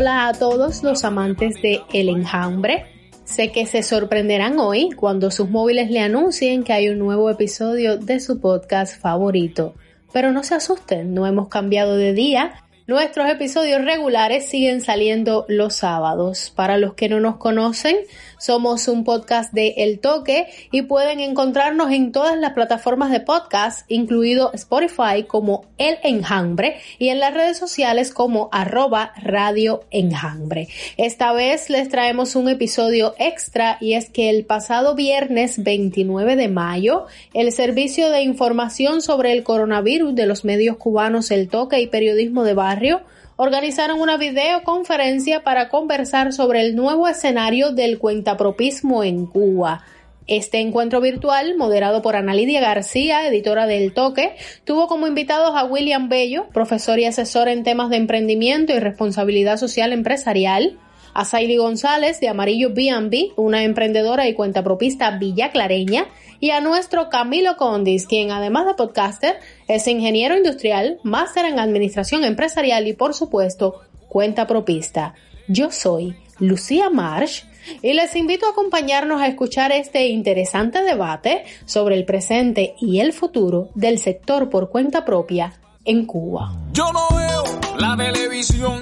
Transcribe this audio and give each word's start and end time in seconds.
Hola 0.00 0.28
a 0.28 0.32
todos 0.32 0.84
los 0.84 1.02
amantes 1.02 1.60
de 1.60 1.82
El 1.92 2.08
Enjambre. 2.08 2.86
Sé 3.24 3.50
que 3.50 3.66
se 3.66 3.82
sorprenderán 3.82 4.60
hoy 4.60 4.90
cuando 4.90 5.32
sus 5.32 5.50
móviles 5.50 5.90
le 5.90 5.98
anuncien 5.98 6.62
que 6.62 6.72
hay 6.72 6.88
un 6.88 7.00
nuevo 7.00 7.28
episodio 7.28 7.96
de 7.96 8.20
su 8.20 8.40
podcast 8.40 8.96
favorito. 8.96 9.74
Pero 10.12 10.30
no 10.30 10.44
se 10.44 10.54
asusten, 10.54 11.14
no 11.14 11.26
hemos 11.26 11.48
cambiado 11.48 11.96
de 11.96 12.12
día. 12.12 12.62
Nuestros 12.86 13.28
episodios 13.28 13.84
regulares 13.84 14.48
siguen 14.48 14.82
saliendo 14.82 15.44
los 15.48 15.74
sábados. 15.74 16.52
Para 16.54 16.78
los 16.78 16.94
que 16.94 17.08
no 17.08 17.18
nos 17.18 17.38
conocen, 17.38 17.96
somos 18.38 18.88
un 18.88 19.04
podcast 19.04 19.52
de 19.52 19.74
El 19.78 20.00
Toque 20.00 20.46
y 20.70 20.82
pueden 20.82 21.20
encontrarnos 21.20 21.90
en 21.92 22.12
todas 22.12 22.38
las 22.38 22.52
plataformas 22.52 23.10
de 23.10 23.20
podcast, 23.20 23.84
incluido 23.90 24.52
Spotify 24.54 25.24
como 25.26 25.66
El 25.76 25.98
Enjambre 26.02 26.76
y 26.98 27.08
en 27.08 27.20
las 27.20 27.34
redes 27.34 27.58
sociales 27.58 28.12
como 28.12 28.48
arroba 28.52 29.12
Radio 29.22 29.84
Enjambre. 29.90 30.68
Esta 30.96 31.32
vez 31.32 31.68
les 31.70 31.88
traemos 31.88 32.36
un 32.36 32.48
episodio 32.48 33.14
extra 33.18 33.78
y 33.80 33.94
es 33.94 34.08
que 34.08 34.30
el 34.30 34.44
pasado 34.44 34.94
viernes 34.94 35.62
29 35.62 36.36
de 36.36 36.48
mayo, 36.48 37.06
el 37.34 37.52
Servicio 37.52 38.10
de 38.10 38.22
Información 38.22 39.02
sobre 39.02 39.32
el 39.32 39.42
Coronavirus 39.42 40.14
de 40.14 40.26
los 40.26 40.44
medios 40.44 40.76
cubanos 40.76 41.30
El 41.30 41.48
Toque 41.48 41.80
y 41.80 41.86
Periodismo 41.86 42.44
de 42.44 42.54
Barrio 42.54 43.02
organizaron 43.40 44.00
una 44.00 44.16
videoconferencia 44.16 45.44
para 45.44 45.68
conversar 45.68 46.32
sobre 46.32 46.60
el 46.60 46.74
nuevo 46.74 47.06
escenario 47.06 47.70
del 47.70 48.00
cuentapropismo 48.00 49.04
en 49.04 49.26
Cuba. 49.26 49.84
Este 50.26 50.58
encuentro 50.58 51.00
virtual, 51.00 51.56
moderado 51.56 52.02
por 52.02 52.16
Ana 52.16 52.34
Lidia 52.34 52.60
García, 52.60 53.28
editora 53.28 53.68
del 53.68 53.94
Toque, 53.94 54.34
tuvo 54.64 54.88
como 54.88 55.06
invitados 55.06 55.52
a 55.54 55.64
William 55.64 56.08
Bello, 56.08 56.48
profesor 56.52 56.98
y 56.98 57.04
asesor 57.04 57.46
en 57.46 57.62
temas 57.62 57.90
de 57.90 57.96
emprendimiento 57.98 58.72
y 58.72 58.80
responsabilidad 58.80 59.56
social 59.56 59.92
empresarial, 59.92 60.76
a 61.18 61.24
Saily 61.24 61.56
González 61.56 62.20
de 62.20 62.28
Amarillo 62.28 62.72
B&B, 62.72 63.32
una 63.34 63.64
emprendedora 63.64 64.28
y 64.28 64.34
cuentapropista 64.34 65.10
villaclareña, 65.18 66.06
y 66.38 66.50
a 66.50 66.60
nuestro 66.60 67.08
Camilo 67.08 67.56
Condis, 67.56 68.06
quien 68.06 68.30
además 68.30 68.66
de 68.66 68.74
podcaster 68.74 69.40
es 69.66 69.88
ingeniero 69.88 70.36
industrial, 70.36 71.00
máster 71.02 71.44
en 71.46 71.58
administración 71.58 72.22
empresarial 72.22 72.86
y 72.86 72.92
por 72.92 73.14
supuesto 73.14 73.80
cuentapropista. 74.06 75.14
Yo 75.48 75.72
soy 75.72 76.14
Lucía 76.38 76.88
Marsh 76.88 77.42
y 77.82 77.94
les 77.94 78.14
invito 78.14 78.46
a 78.46 78.50
acompañarnos 78.50 79.20
a 79.20 79.26
escuchar 79.26 79.72
este 79.72 80.06
interesante 80.06 80.84
debate 80.84 81.42
sobre 81.64 81.96
el 81.96 82.04
presente 82.04 82.76
y 82.80 83.00
el 83.00 83.12
futuro 83.12 83.70
del 83.74 83.98
sector 83.98 84.50
por 84.50 84.70
cuenta 84.70 85.04
propia 85.04 85.54
en 85.84 86.06
Cuba. 86.06 86.54
Yo 86.72 86.92
no 86.92 87.08
veo 87.10 87.42
la 87.76 87.96
televisión 87.96 88.80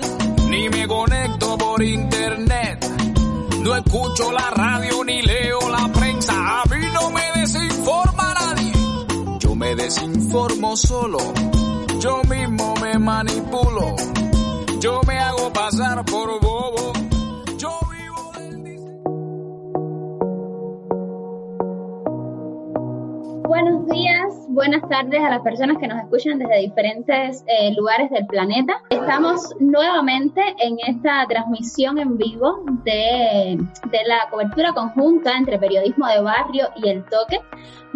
ni 0.57 0.71
me 0.71 0.89
conecto 0.89 1.59
por 1.59 1.83
internet. 1.83 2.79
No 3.61 3.77
escucho 3.77 4.33
la 4.33 4.51
radio 4.51 5.05
ni 5.05 5.21
leo 5.21 5.59
la 5.69 5.89
prensa. 5.93 6.63
A 6.63 6.65
mí 6.71 6.87
no 6.95 7.11
me 7.11 7.41
desinforma 7.41 8.35
nadie. 8.35 8.73
Yo 9.39 9.55
me 9.55 9.75
desinformo 9.75 10.77
solo. 10.77 11.19
Yo 12.01 12.23
mismo 12.25 12.75
me 12.83 12.99
manipulo. 12.99 13.97
Yo 14.81 15.01
me 15.07 15.19
hago 15.19 15.53
pasar 15.53 16.05
por 16.07 16.41
bobo. 16.41 16.96
Buenas 24.57 24.89
tardes 24.89 25.23
a 25.23 25.29
las 25.29 25.43
personas 25.43 25.77
que 25.77 25.87
nos 25.87 25.99
escuchan 25.99 26.39
desde 26.39 26.61
diferentes 26.61 27.45
eh, 27.47 27.75
lugares 27.77 28.09
del 28.09 28.27
planeta. 28.27 28.81
Estamos 28.89 29.55
nuevamente 29.61 30.41
en 30.59 30.79
esta 30.87 31.27
transmisión 31.29 31.99
en 31.99 32.17
vivo 32.17 32.65
de, 32.83 33.59
de 33.91 33.99
la 34.07 34.31
cobertura 34.31 34.73
conjunta 34.73 35.37
entre 35.37 35.59
periodismo 35.59 36.07
de 36.07 36.23
barrio 36.23 36.69
y 36.77 36.89
el 36.89 37.05
toque. 37.05 37.39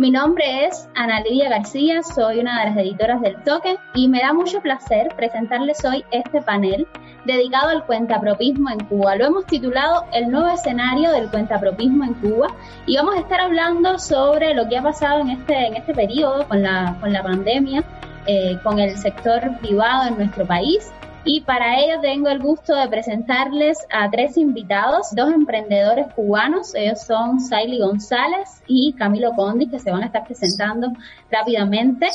Mi 0.00 0.10
nombre 0.10 0.64
es 0.64 0.88
Ana 0.94 1.20
Lidia 1.20 1.50
García, 1.50 2.02
soy 2.02 2.38
una 2.38 2.60
de 2.60 2.70
las 2.70 2.78
editoras 2.78 3.20
del 3.20 3.36
Toque 3.44 3.76
y 3.92 4.08
me 4.08 4.20
da 4.20 4.32
mucho 4.32 4.62
placer 4.62 5.14
presentarles 5.14 5.84
hoy 5.84 6.06
este 6.10 6.40
panel 6.40 6.88
dedicado 7.26 7.68
al 7.68 7.84
cuentapropismo 7.84 8.70
en 8.70 8.82
Cuba. 8.86 9.16
Lo 9.16 9.26
hemos 9.26 9.44
titulado 9.44 10.06
El 10.14 10.30
nuevo 10.30 10.48
escenario 10.48 11.10
del 11.12 11.28
cuentapropismo 11.28 12.04
en 12.04 12.14
Cuba 12.14 12.46
y 12.86 12.96
vamos 12.96 13.14
a 13.14 13.18
estar 13.18 13.40
hablando 13.42 13.98
sobre 13.98 14.54
lo 14.54 14.66
que 14.70 14.78
ha 14.78 14.82
pasado 14.82 15.20
en 15.20 15.28
este, 15.32 15.66
en 15.66 15.76
este 15.76 15.92
periodo 15.92 16.48
con 16.48 16.62
la, 16.62 16.96
con 16.98 17.12
la 17.12 17.22
pandemia, 17.22 17.84
eh, 18.24 18.58
con 18.62 18.78
el 18.78 18.96
sector 18.96 19.54
privado 19.58 20.08
en 20.08 20.16
nuestro 20.16 20.46
país. 20.46 20.90
Y 21.24 21.42
para 21.42 21.78
ello 21.78 22.00
tengo 22.00 22.28
el 22.30 22.38
gusto 22.38 22.74
de 22.74 22.88
presentarles 22.88 23.76
a 23.90 24.10
tres 24.10 24.38
invitados, 24.38 25.08
dos 25.14 25.32
emprendedores 25.32 26.06
cubanos, 26.14 26.74
ellos 26.74 27.02
son 27.02 27.40
Saily 27.40 27.78
González 27.78 28.62
y 28.66 28.94
Camilo 28.94 29.32
Condi, 29.32 29.68
que 29.68 29.78
se 29.78 29.90
van 29.90 30.02
a 30.02 30.06
estar 30.06 30.24
presentando 30.24 30.92
rápidamente. 31.30 32.08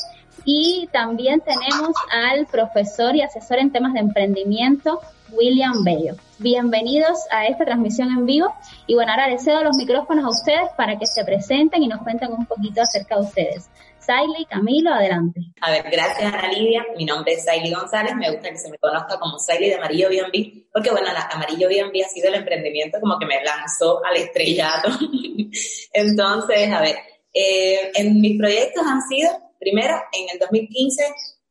Y 0.43 0.89
también 0.91 1.41
tenemos 1.41 1.95
al 2.11 2.47
profesor 2.47 3.15
y 3.15 3.21
asesor 3.21 3.59
en 3.59 3.71
temas 3.71 3.93
de 3.93 3.99
emprendimiento, 3.99 4.99
William 5.31 5.83
Bello. 5.83 6.15
Bienvenidos 6.39 7.19
a 7.31 7.45
esta 7.45 7.63
transmisión 7.63 8.09
en 8.09 8.25
vivo. 8.25 8.53
Y 8.87 8.95
bueno, 8.95 9.11
ahora 9.11 9.27
les 9.27 9.43
cedo 9.43 9.63
los 9.63 9.77
micrófonos 9.77 10.25
a 10.25 10.29
ustedes 10.29 10.69
para 10.77 10.97
que 10.97 11.05
se 11.05 11.23
presenten 11.23 11.83
y 11.83 11.87
nos 11.87 12.01
cuenten 12.01 12.31
un 12.33 12.45
poquito 12.45 12.81
acerca 12.81 13.15
de 13.15 13.21
ustedes. 13.21 13.69
Saily, 14.05 14.45
Camilo, 14.45 14.91
adelante. 14.93 15.41
A 15.61 15.71
ver, 15.71 15.83
gracias 15.91 16.33
Ana 16.33 16.47
Lidia. 16.51 16.85
Mi 16.97 17.05
nombre 17.05 17.33
es 17.33 17.43
Saily 17.45 17.73
González. 17.73 18.15
Me 18.15 18.29
gusta 18.31 18.49
que 18.49 18.57
se 18.57 18.69
me 18.69 18.77
conozca 18.77 19.17
como 19.19 19.39
Saily 19.39 19.69
de 19.69 19.75
Amarillo 19.75 20.09
B&B, 20.09 20.67
porque 20.71 20.91
bueno, 20.91 21.07
la- 21.13 21.27
Amarillo 21.31 21.67
B&B 21.67 22.03
ha 22.03 22.07
sido 22.09 22.27
el 22.29 22.35
emprendimiento 22.35 22.99
como 22.99 23.17
que 23.17 23.25
me 23.25 23.43
lanzó 23.43 24.03
al 24.05 24.17
estrellato. 24.17 24.89
Entonces, 25.93 26.71
a 26.71 26.81
ver, 26.81 26.95
eh, 27.33 27.91
en 27.95 28.19
mis 28.21 28.37
proyectos 28.37 28.83
han 28.85 29.01
sido, 29.07 29.29
primero, 29.59 29.95
en 30.13 30.29
el 30.33 30.39
2015, 30.39 31.03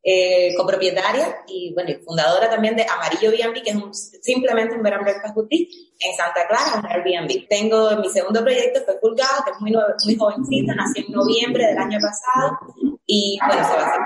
eh, 0.06 0.54
copropietaria 0.54 1.38
y 1.46 1.72
bueno, 1.72 1.90
fundadora 2.04 2.50
también 2.50 2.76
de 2.76 2.84
Amarillo 2.86 3.30
B&B, 3.30 3.62
que 3.62 3.70
es 3.70 3.76
un- 3.76 3.94
simplemente 3.94 4.74
un 4.74 4.82
bed 4.82 4.92
and 4.92 5.02
breakfast 5.02 5.34
boutique 5.34 5.70
en 5.98 6.14
Santa 6.14 6.46
Clara, 6.46 6.78
un 6.78 6.86
Airbnb. 6.86 7.48
Tengo 7.48 7.96
mi 7.96 8.08
segundo 8.10 8.42
proyecto, 8.42 8.82
fue 8.84 9.00
Pulgado, 9.00 9.42
que 9.44 9.52
es 9.52 9.60
muy, 9.60 9.72
muy 9.72 10.16
jovencita, 10.16 10.74
nació 10.74 11.04
en 11.06 11.12
noviembre 11.12 11.66
del 11.68 11.78
año 11.78 11.98
pasado 12.00 12.58
y 13.06 13.38
bueno, 13.46 13.64
se 13.66 13.74
va 13.74 13.82
a 13.82 13.86
hacer 13.88 14.00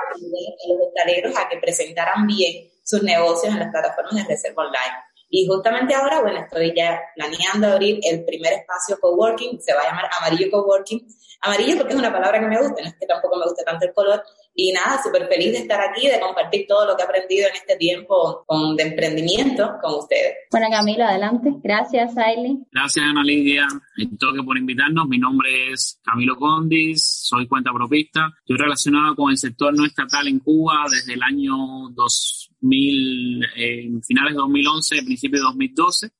los 0.68 0.86
hosteleros 0.86 1.36
a 1.36 1.48
que 1.48 1.56
presentaran 1.58 2.26
bien 2.28 2.68
sus 2.84 3.02
negocios 3.02 3.52
en 3.52 3.58
las 3.60 3.70
plataformas 3.70 4.14
de 4.14 4.24
reserva 4.24 4.64
online. 4.66 4.94
Y 5.30 5.46
justamente 5.46 5.94
ahora, 5.94 6.22
bueno, 6.22 6.40
estoy 6.40 6.72
ya 6.74 7.00
planeando 7.14 7.66
abrir 7.72 8.00
el 8.02 8.24
primer 8.24 8.52
espacio 8.54 8.98
coworking, 9.00 9.60
se 9.60 9.74
va 9.74 9.80
a 9.82 9.84
llamar 9.88 10.08
Amarillo 10.20 10.50
Coworking. 10.50 11.06
Amarillo 11.42 11.76
porque 11.76 11.92
es 11.92 11.98
una 11.98 12.10
palabra 12.12 12.40
que 12.40 12.46
me 12.46 12.58
gusta, 12.58 12.80
no 12.82 12.88
es 12.88 12.94
que 12.98 13.06
tampoco 13.06 13.36
me 13.36 13.44
guste 13.44 13.62
tanto 13.62 13.84
el 13.84 13.92
color. 13.92 14.22
Y 14.54 14.72
nada, 14.72 15.00
súper 15.02 15.28
feliz 15.28 15.52
de 15.52 15.58
estar 15.58 15.80
aquí, 15.80 16.08
de 16.08 16.18
compartir 16.18 16.66
todo 16.66 16.86
lo 16.86 16.96
que 16.96 17.02
he 17.02 17.06
aprendido 17.06 17.48
en 17.48 17.54
este 17.54 17.76
tiempo 17.76 18.44
con, 18.46 18.74
de 18.76 18.84
emprendimiento 18.84 19.74
con 19.80 19.94
ustedes. 20.00 20.34
Bueno, 20.50 20.66
Camilo, 20.70 21.04
adelante. 21.04 21.50
Gracias, 21.62 22.14
Saily. 22.14 22.58
Gracias, 22.72 23.04
Ana 23.04 23.22
Lidia, 23.22 23.68
el 23.96 24.18
toque 24.18 24.42
por 24.42 24.58
invitarnos. 24.58 25.06
Mi 25.06 25.18
nombre 25.18 25.72
es 25.72 26.00
Camilo 26.02 26.36
Condis, 26.36 27.04
soy 27.22 27.46
cuenta 27.46 27.72
propista. 27.72 28.32
Estoy 28.40 28.56
relacionado 28.56 29.14
con 29.14 29.30
el 29.30 29.38
sector 29.38 29.76
no 29.76 29.84
estatal 29.84 30.26
en 30.26 30.40
Cuba 30.40 30.84
desde 30.90 31.14
el 31.14 31.22
año 31.22 31.54
2000, 31.90 33.44
eh, 33.56 33.90
finales 34.06 34.32
de 34.32 34.38
2011, 34.38 35.02
principios 35.04 35.40
de 35.40 35.44
2012. 35.44 36.10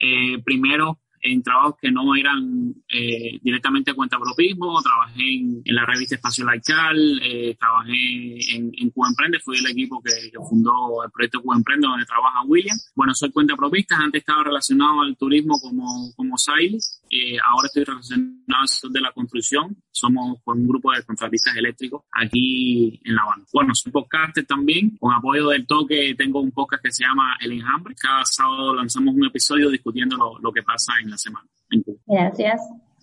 Eh, 0.00 0.42
primero 0.44 1.00
en 1.22 1.42
trabajos 1.42 1.76
que 1.80 1.90
no 1.90 2.14
eran 2.14 2.74
eh, 2.88 3.38
directamente 3.42 3.90
a 3.90 3.94
cuenta 3.94 4.18
propismo, 4.18 4.80
trabajé 4.82 5.34
en, 5.34 5.62
la 5.66 5.84
revista 5.84 6.14
Espacio 6.14 6.44
Laical, 6.44 7.20
eh, 7.22 7.56
trabajé 7.58 8.56
en, 8.56 8.70
en 8.76 8.90
Cuba 8.90 9.08
Emprende, 9.08 9.40
fui 9.40 9.58
el 9.58 9.66
equipo 9.66 10.02
que, 10.02 10.12
fundó 10.48 11.02
el 11.04 11.10
proyecto 11.10 11.42
Cuba 11.42 11.56
Emprende 11.56 11.86
donde 11.86 12.06
trabaja 12.06 12.42
William. 12.44 12.76
Bueno, 12.94 13.14
soy 13.14 13.30
cuenta 13.30 13.56
propista, 13.56 13.96
antes 13.96 14.20
estaba 14.20 14.44
relacionado 14.44 15.02
al 15.02 15.16
turismo 15.16 15.58
como, 15.60 16.12
como 16.16 16.36
eh, 17.10 17.36
ahora 17.44 17.66
estoy 17.66 17.84
relacionado 17.84 18.36
al 18.62 18.92
de 18.92 19.00
la 19.00 19.12
construcción, 19.12 19.76
somos 19.98 20.38
con 20.44 20.58
un 20.58 20.68
grupo 20.68 20.92
de 20.92 21.02
contratistas 21.02 21.56
eléctricos 21.56 22.02
aquí 22.12 23.00
en 23.04 23.14
La 23.14 23.22
Habana. 23.22 23.44
Bueno, 23.52 23.74
soy 23.74 23.92
podcaster 23.92 24.46
también, 24.46 24.96
con 24.98 25.12
apoyo 25.12 25.48
del 25.48 25.66
toque 25.66 26.14
tengo 26.16 26.40
un 26.40 26.52
podcast 26.52 26.82
que 26.82 26.92
se 26.92 27.04
llama 27.04 27.36
El 27.40 27.52
Enjambre, 27.52 27.94
cada 27.94 28.24
sábado 28.24 28.74
lanzamos 28.74 29.14
un 29.14 29.26
episodio 29.26 29.70
discutiendo 29.70 30.16
lo, 30.16 30.38
lo 30.38 30.52
que 30.52 30.62
pasa 30.62 30.92
en 31.02 31.10
la 31.10 31.18
semana. 31.18 31.46
Gracias. 32.06 32.60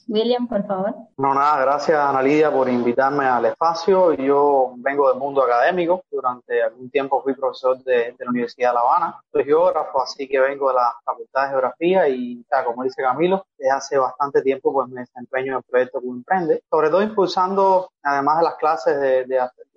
William, 0.07 0.47
por 0.47 0.65
favor. 0.68 0.94
No, 1.18 1.33
nada, 1.33 1.62
gracias 1.62 1.97
Ana 1.97 2.21
Lidia 2.21 2.51
por 2.51 2.69
invitarme 2.69 3.25
al 3.25 3.45
espacio. 3.45 4.13
Yo 4.13 4.74
vengo 4.77 5.09
del 5.09 5.19
mundo 5.19 5.44
académico. 5.44 6.03
Durante 6.12 6.62
algún 6.62 6.89
tiempo 6.89 7.21
fui 7.24 7.33
profesor 7.33 7.83
de, 7.83 8.15
la 8.19 8.30
Universidad 8.30 8.69
de 8.69 8.74
La 8.75 8.81
Habana. 8.81 9.19
Soy 9.31 9.45
geógrafo, 9.45 10.01
así 10.01 10.27
que 10.27 10.39
vengo 10.39 10.69
de 10.69 10.75
la 10.75 10.94
Facultad 11.03 11.44
de 11.44 11.50
Geografía 11.50 12.09
y, 12.09 12.45
como 12.65 12.83
dice 12.83 13.01
Camilo, 13.01 13.45
desde 13.57 13.72
hace 13.72 13.98
bastante 13.98 14.42
tiempo 14.42 14.74
pues 14.74 14.90
me 14.90 15.02
desempeño 15.02 15.54
en 15.54 15.57
el 15.57 15.63
proyecto 15.63 16.02
que 16.02 16.07
emprende, 16.07 16.63
sobre 16.69 16.90
todo 16.90 17.02
impulsando, 17.02 17.90
además 18.04 18.38
de 18.38 18.44
las 18.44 18.56
clases 18.56 19.00
de, 19.00 19.25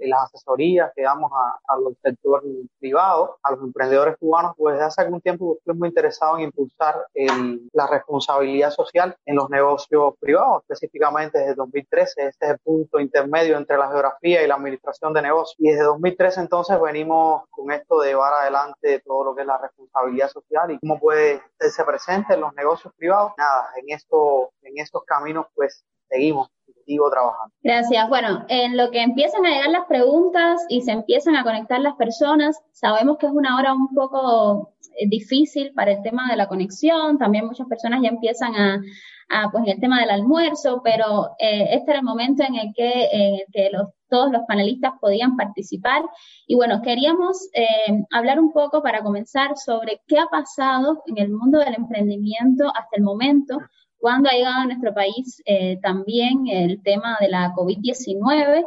las 0.01 0.25
asesorías 0.25 0.93
que 0.95 1.03
damos 1.03 1.31
a, 1.35 1.77
los 1.79 1.95
sectores 2.03 2.49
privados, 2.79 3.31
a 3.43 3.53
los 3.53 3.61
emprendedores 3.61 4.17
cubanos, 4.19 4.53
pues 4.57 4.75
desde 4.75 4.87
hace 4.87 5.03
algún 5.03 5.21
tiempo 5.21 5.57
estoy 5.59 5.75
muy 5.75 5.89
interesado 5.89 6.39
en 6.39 6.45
impulsar 6.45 7.07
el, 7.15 7.69
la 7.73 7.87
responsabilidad 7.87 8.71
social 8.71 9.17
en 9.27 9.37
los 9.37 9.51
negocios 9.51 10.15
privados, 10.21 10.63
específicamente 10.63 11.39
desde 11.39 11.55
2013. 11.55 12.29
Este 12.29 12.47
es 12.47 12.53
el 12.53 12.59
punto 12.59 13.01
intermedio 13.01 13.57
entre 13.57 13.77
la 13.77 13.89
geografía 13.89 14.43
y 14.43 14.47
la 14.47 14.55
administración 14.55 15.13
de 15.13 15.23
negocios. 15.23 15.57
Y 15.59 15.71
desde 15.71 15.85
2013 15.85 16.41
entonces 16.41 16.81
venimos 16.81 17.45
con 17.51 17.73
esto 17.73 18.01
de 18.01 18.11
llevar 18.11 18.33
adelante 18.35 19.03
todo 19.05 19.25
lo 19.25 19.35
que 19.35 19.43
es 19.43 19.47
la 19.47 19.59
responsabilidad 19.59 20.29
social 20.29 20.71
y 20.71 20.79
cómo 20.79 20.99
puede 20.99 21.43
ser 21.59 21.85
presente 21.87 22.35
en 22.35 22.41
los 22.41 22.55
negocios 22.55 22.93
privados. 22.95 23.33
Nada, 23.37 23.68
en, 23.77 23.95
esto, 23.95 24.53
en 24.63 24.79
estos 24.79 25.03
caminos 25.05 25.47
pues 25.55 25.85
seguimos 26.09 26.51
trabajando. 27.11 27.55
Gracias. 27.63 28.09
Bueno, 28.09 28.45
en 28.49 28.77
lo 28.77 28.91
que 28.91 29.03
empiezan 29.03 29.45
a 29.45 29.51
llegar 29.51 29.71
las 29.71 29.87
preguntas 29.87 30.65
y 30.69 30.81
se 30.83 30.93
empiezan 30.93 31.37
a 31.37 31.45
conectar 31.45 31.81
las 31.81 31.95
personas, 31.97 32.59
sabemos 32.73 33.19
que 33.19 33.27
es 33.27 33.33
una 33.33 33.57
hora 33.57 33.75
un 33.75 33.95
poco 33.95 34.73
eh, 34.99 35.07
difícil 35.09 35.73
para 35.75 35.93
el 35.93 36.03
tema 36.03 36.31
de 36.31 36.37
la 36.37 36.49
conexión. 36.49 37.19
También 37.19 37.47
muchas 37.47 37.67
personas 37.69 38.01
ya 38.03 38.09
empiezan 38.09 38.55
a, 38.55 38.81
a 39.29 39.51
pues, 39.51 39.65
el 39.67 39.81
tema 39.81 40.01
del 40.01 40.11
almuerzo, 40.11 40.81
pero 40.83 41.31
eh, 41.39 41.69
este 41.73 41.91
era 41.91 42.01
el 42.01 42.05
momento 42.05 42.43
en 42.43 42.55
el 42.55 42.73
que, 42.75 43.09
en 43.53 43.73
todos 44.09 44.33
los 44.33 44.43
panelistas 44.49 44.93
podían 45.01 45.37
participar. 45.37 46.03
Y 46.47 46.55
bueno, 46.55 46.81
queríamos 46.83 47.49
eh, 47.53 47.67
hablar 48.11 48.41
un 48.41 48.53
poco 48.53 48.83
para 48.83 49.03
comenzar 49.03 49.57
sobre 49.57 50.01
qué 50.07 50.19
ha 50.19 50.27
pasado 50.27 51.03
en 51.07 51.19
el 51.19 51.31
mundo 51.31 51.59
del 51.59 51.75
emprendimiento 51.75 52.69
hasta 52.69 52.97
el 52.97 53.03
momento 53.03 53.59
cuando 53.99 54.29
ha 54.31 54.33
llegado 54.33 54.61
a 54.61 54.67
nuestro 54.67 54.95
país 54.95 55.43
eh, 55.45 55.79
también 55.83 56.47
el 56.47 56.83
tema 56.83 57.17
de 57.21 57.29
la 57.29 57.53
COVID-19. 57.55 58.65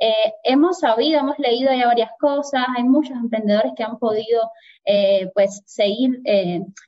Eh, 0.00 0.32
hemos 0.44 0.78
sabido, 0.80 1.20
hemos 1.20 1.38
leído 1.38 1.72
ya 1.72 1.86
varias 1.86 2.10
cosas, 2.18 2.64
hay 2.76 2.84
muchos 2.84 3.16
emprendedores 3.16 3.72
que 3.76 3.84
han 3.84 3.98
podido 3.98 4.50
eh, 4.86 5.30
pues 5.34 5.62
seguir 5.66 6.22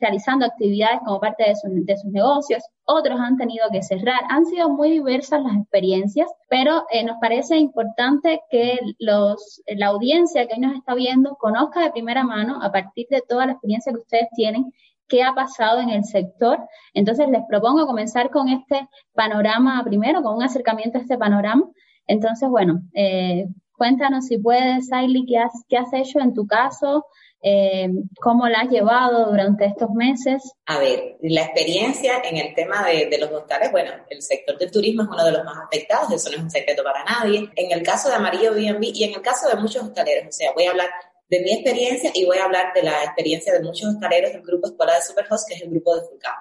realizando 0.00 0.46
actividades 0.46 1.00
como 1.04 1.20
parte 1.20 1.44
de, 1.44 1.54
de, 1.84 1.96
sus 1.96 2.10
negocios, 2.10 2.64
otros 2.84 3.20
han 3.20 3.36
tenido 3.36 3.66
que 3.70 3.82
cerrar, 3.82 4.20
han 4.30 4.46
sido 4.46 4.70
muy 4.70 4.90
diversas 4.90 5.42
las 5.42 5.56
experiencias, 5.56 6.28
pero 6.48 6.84
nos 7.04 7.18
parece 7.20 7.58
importante 7.58 8.40
que 8.50 8.78
los, 8.98 9.62
la 9.66 9.88
audiencia 9.88 10.46
que 10.46 10.54
hoy 10.54 10.60
nos 10.60 10.74
está 10.74 10.94
viendo 10.94 11.36
conozca 11.36 11.82
de 11.82 11.92
primera 11.92 12.24
mano 12.24 12.60
a 12.62 12.72
partir 12.72 13.06
de 13.10 13.22
toda 13.28 13.46
la 13.46 13.52
experiencia 13.52 13.92
que 13.92 14.00
ustedes 14.00 14.28
tienen 14.34 14.72
qué 15.12 15.22
ha 15.22 15.34
pasado 15.34 15.80
en 15.80 15.90
el 15.90 16.04
sector. 16.04 16.58
Entonces 16.94 17.28
les 17.28 17.42
propongo 17.46 17.86
comenzar 17.86 18.30
con 18.30 18.48
este 18.48 18.88
panorama 19.12 19.84
primero, 19.84 20.22
con 20.22 20.36
un 20.36 20.42
acercamiento 20.42 20.96
a 20.96 21.02
este 21.02 21.18
panorama. 21.18 21.64
Entonces, 22.06 22.48
bueno, 22.48 22.82
eh, 22.94 23.46
cuéntanos 23.76 24.26
si 24.26 24.38
puedes, 24.38 24.92
Ailey, 24.92 25.24
qué 25.26 25.38
has, 25.38 25.52
qué 25.68 25.76
has 25.76 25.92
hecho 25.92 26.20
en 26.20 26.34
tu 26.34 26.46
caso, 26.46 27.06
eh, 27.42 27.88
cómo 28.20 28.46
la 28.48 28.60
has 28.60 28.70
llevado 28.70 29.30
durante 29.30 29.64
estos 29.66 29.90
meses. 29.90 30.52
A 30.66 30.78
ver, 30.78 31.16
la 31.22 31.42
experiencia 31.42 32.22
en 32.22 32.36
el 32.36 32.54
tema 32.54 32.86
de, 32.86 33.18
los 33.18 33.32
hostales, 33.32 33.72
bueno, 33.72 33.90
el 34.08 34.22
sector 34.22 34.56
del 34.58 34.70
turismo 34.70 35.02
es 35.02 35.08
uno 35.08 35.24
de 35.24 35.32
los 35.32 35.44
más 35.44 35.58
afectados, 35.58 36.12
eso 36.12 36.30
no 36.30 36.36
es 36.36 36.42
un 36.44 36.50
secreto 36.50 36.84
para 36.84 37.04
nadie. 37.04 37.50
En 37.56 37.72
el 37.72 37.82
caso 37.82 38.08
de 38.08 38.14
Amarillo 38.14 38.54
B&B 38.54 38.92
y 38.94 39.04
en 39.04 39.14
el 39.14 39.22
caso 39.22 39.48
de 39.48 39.56
muchos 39.56 39.82
hostaleros, 39.82 40.28
o 40.28 40.32
sea, 40.32 40.52
voy 40.52 40.66
a 40.66 40.70
hablar 40.70 40.88
de 41.28 41.40
mi 41.40 41.52
experiencia 41.52 42.10
y 42.14 42.26
voy 42.26 42.38
a 42.38 42.44
hablar 42.44 42.72
de 42.74 42.82
la 42.82 43.04
experiencia 43.04 43.52
de 43.54 43.60
muchos 43.60 43.88
hostaleros 43.88 44.32
del 44.32 44.42
grupo 44.42 44.68
Escuela 44.68 44.94
de 44.94 45.02
Superhost, 45.02 45.48
que 45.48 45.54
es 45.54 45.62
el 45.62 45.70
grupo 45.70 45.96
de 45.96 46.02
Fulcam. 46.02 46.34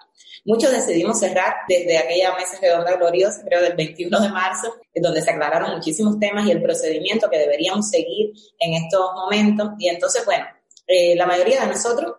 Muchos 0.44 0.72
decidimos 0.72 1.20
cerrar 1.20 1.54
desde 1.68 2.00
aquella 2.00 2.34
mesa 2.36 2.58
redonda 2.60 2.96
gloriosa, 2.96 3.44
creo 3.46 3.62
del 3.62 3.76
21 3.76 4.22
de 4.22 4.30
marzo, 4.30 4.74
donde 4.96 5.22
se 5.22 5.30
aclararon 5.30 5.76
muchísimos 5.76 6.20
temas 6.20 6.48
y 6.48 6.52
el 6.52 6.64
procedimiento 6.64 7.30
que 7.30 7.38
deberíamos 7.38 7.90
seguir 7.90 8.32
en 8.60 8.74
estos 8.74 9.14
momentos. 9.14 9.70
Y 9.78 9.90
entonces, 9.90 10.26
bueno, 10.26 10.46
eh, 10.88 11.16
la 11.16 11.28
mayoría 11.28 11.62
de 11.62 11.68
nosotros 11.68 12.16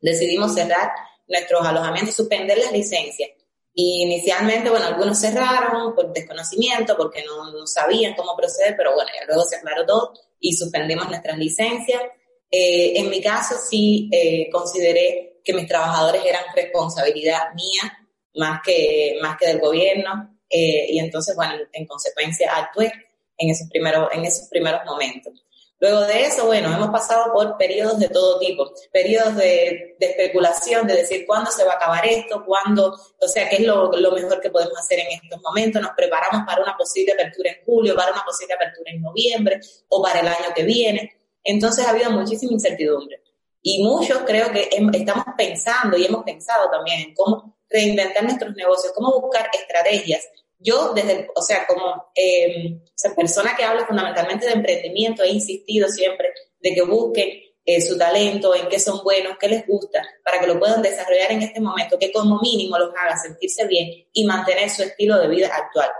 decidimos 0.00 0.54
cerrar 0.54 0.90
nuestros 1.26 1.66
alojamientos, 1.66 2.14
suspender 2.14 2.58
las 2.58 2.72
licencias. 2.72 3.30
Y 3.74 4.02
inicialmente, 4.02 4.68
bueno, 4.68 4.86
algunos 4.86 5.18
cerraron 5.18 5.94
por 5.94 6.12
desconocimiento, 6.12 6.94
porque 6.94 7.24
no, 7.24 7.66
sabían 7.66 8.14
cómo 8.14 8.36
proceder, 8.36 8.76
pero 8.76 8.94
bueno, 8.94 9.10
luego 9.26 9.44
se 9.44 9.56
aclaró 9.56 9.86
todo 9.86 10.12
y 10.38 10.54
suspendimos 10.54 11.08
nuestras 11.08 11.38
licencias. 11.38 12.02
Eh, 12.50 12.98
en 12.98 13.08
mi 13.08 13.22
caso 13.22 13.54
sí 13.58 14.10
eh, 14.12 14.50
consideré 14.50 15.31
que 15.44 15.52
mis 15.52 15.66
trabajadores 15.66 16.24
eran 16.24 16.44
responsabilidad 16.54 17.52
mía 17.54 17.98
más 18.34 18.60
que, 18.64 19.18
más 19.20 19.36
que 19.38 19.48
del 19.48 19.60
gobierno 19.60 20.38
eh, 20.48 20.86
y 20.90 20.98
entonces, 20.98 21.34
bueno, 21.34 21.54
en 21.72 21.86
consecuencia 21.86 22.54
actué 22.54 22.92
en 23.38 23.50
esos 23.50 23.68
primeros, 23.68 24.08
en 24.12 24.24
esos 24.24 24.48
primeros 24.48 24.82
momentos. 24.84 25.32
Luego 25.82 26.02
de 26.02 26.26
eso, 26.26 26.46
bueno, 26.46 26.72
hemos 26.72 26.90
pasado 26.90 27.32
por 27.32 27.56
periodos 27.56 27.98
de 27.98 28.08
todo 28.08 28.38
tipo, 28.38 28.70
periodos 28.92 29.34
de, 29.34 29.96
de, 29.98 30.06
especulación, 30.06 30.86
de 30.86 30.94
decir 30.94 31.24
cuándo 31.26 31.50
se 31.50 31.64
va 31.64 31.72
a 31.72 31.74
acabar 31.74 32.06
esto, 32.06 32.44
cuándo, 32.46 32.96
o 33.20 33.28
sea, 33.28 33.48
qué 33.48 33.56
es 33.56 33.62
lo, 33.62 33.90
lo, 33.90 34.12
mejor 34.12 34.40
que 34.40 34.50
podemos 34.50 34.78
hacer 34.78 35.00
en 35.00 35.08
estos 35.20 35.40
momentos. 35.42 35.82
Nos 35.82 35.90
preparamos 35.96 36.46
para 36.46 36.62
una 36.62 36.76
posible 36.76 37.14
apertura 37.14 37.50
en 37.50 37.64
julio, 37.64 37.96
para 37.96 38.12
una 38.12 38.22
posible 38.22 38.54
apertura 38.54 38.92
en 38.92 39.02
noviembre 39.02 39.60
o 39.88 40.00
para 40.00 40.20
el 40.20 40.28
año 40.28 40.54
que 40.54 40.62
viene. 40.62 41.16
Entonces 41.42 41.84
ha 41.84 41.90
habido 41.90 42.12
muchísima 42.12 42.52
incertidumbre. 42.52 43.21
Y 43.62 43.82
muchos 43.82 44.18
creo 44.26 44.50
que 44.52 44.68
estamos 44.92 45.24
pensando 45.36 45.96
y 45.96 46.04
hemos 46.04 46.24
pensado 46.24 46.68
también 46.70 47.00
en 47.00 47.14
cómo 47.14 47.56
reinventar 47.70 48.24
nuestros 48.24 48.54
negocios, 48.54 48.92
cómo 48.94 49.20
buscar 49.20 49.48
estrategias 49.52 50.26
yo 50.62 50.92
desde, 50.94 51.28
o 51.34 51.42
sea, 51.42 51.66
como 51.66 52.10
eh, 52.14 52.78
persona 53.16 53.54
que 53.56 53.64
habla 53.64 53.86
fundamentalmente 53.86 54.46
de 54.46 54.52
emprendimiento, 54.52 55.22
he 55.22 55.30
insistido 55.30 55.88
siempre 55.88 56.32
de 56.60 56.74
que 56.74 56.82
busquen 56.82 57.28
eh, 57.64 57.80
su 57.80 57.98
talento, 57.98 58.54
en 58.54 58.68
qué 58.68 58.78
son 58.78 59.02
buenos, 59.02 59.36
qué 59.38 59.48
les 59.48 59.66
gusta, 59.66 60.02
para 60.24 60.40
que 60.40 60.46
lo 60.46 60.58
puedan 60.58 60.82
desarrollar 60.82 61.32
en 61.32 61.42
este 61.42 61.60
momento, 61.60 61.98
que 61.98 62.12
como 62.12 62.40
mínimo 62.40 62.78
los 62.78 62.90
haga 62.96 63.16
sentirse 63.16 63.66
bien 63.66 64.06
y 64.12 64.24
mantener 64.24 64.70
su 64.70 64.82
estilo 64.82 65.18
de 65.18 65.28
vida 65.28 65.48
actual, 65.48 65.90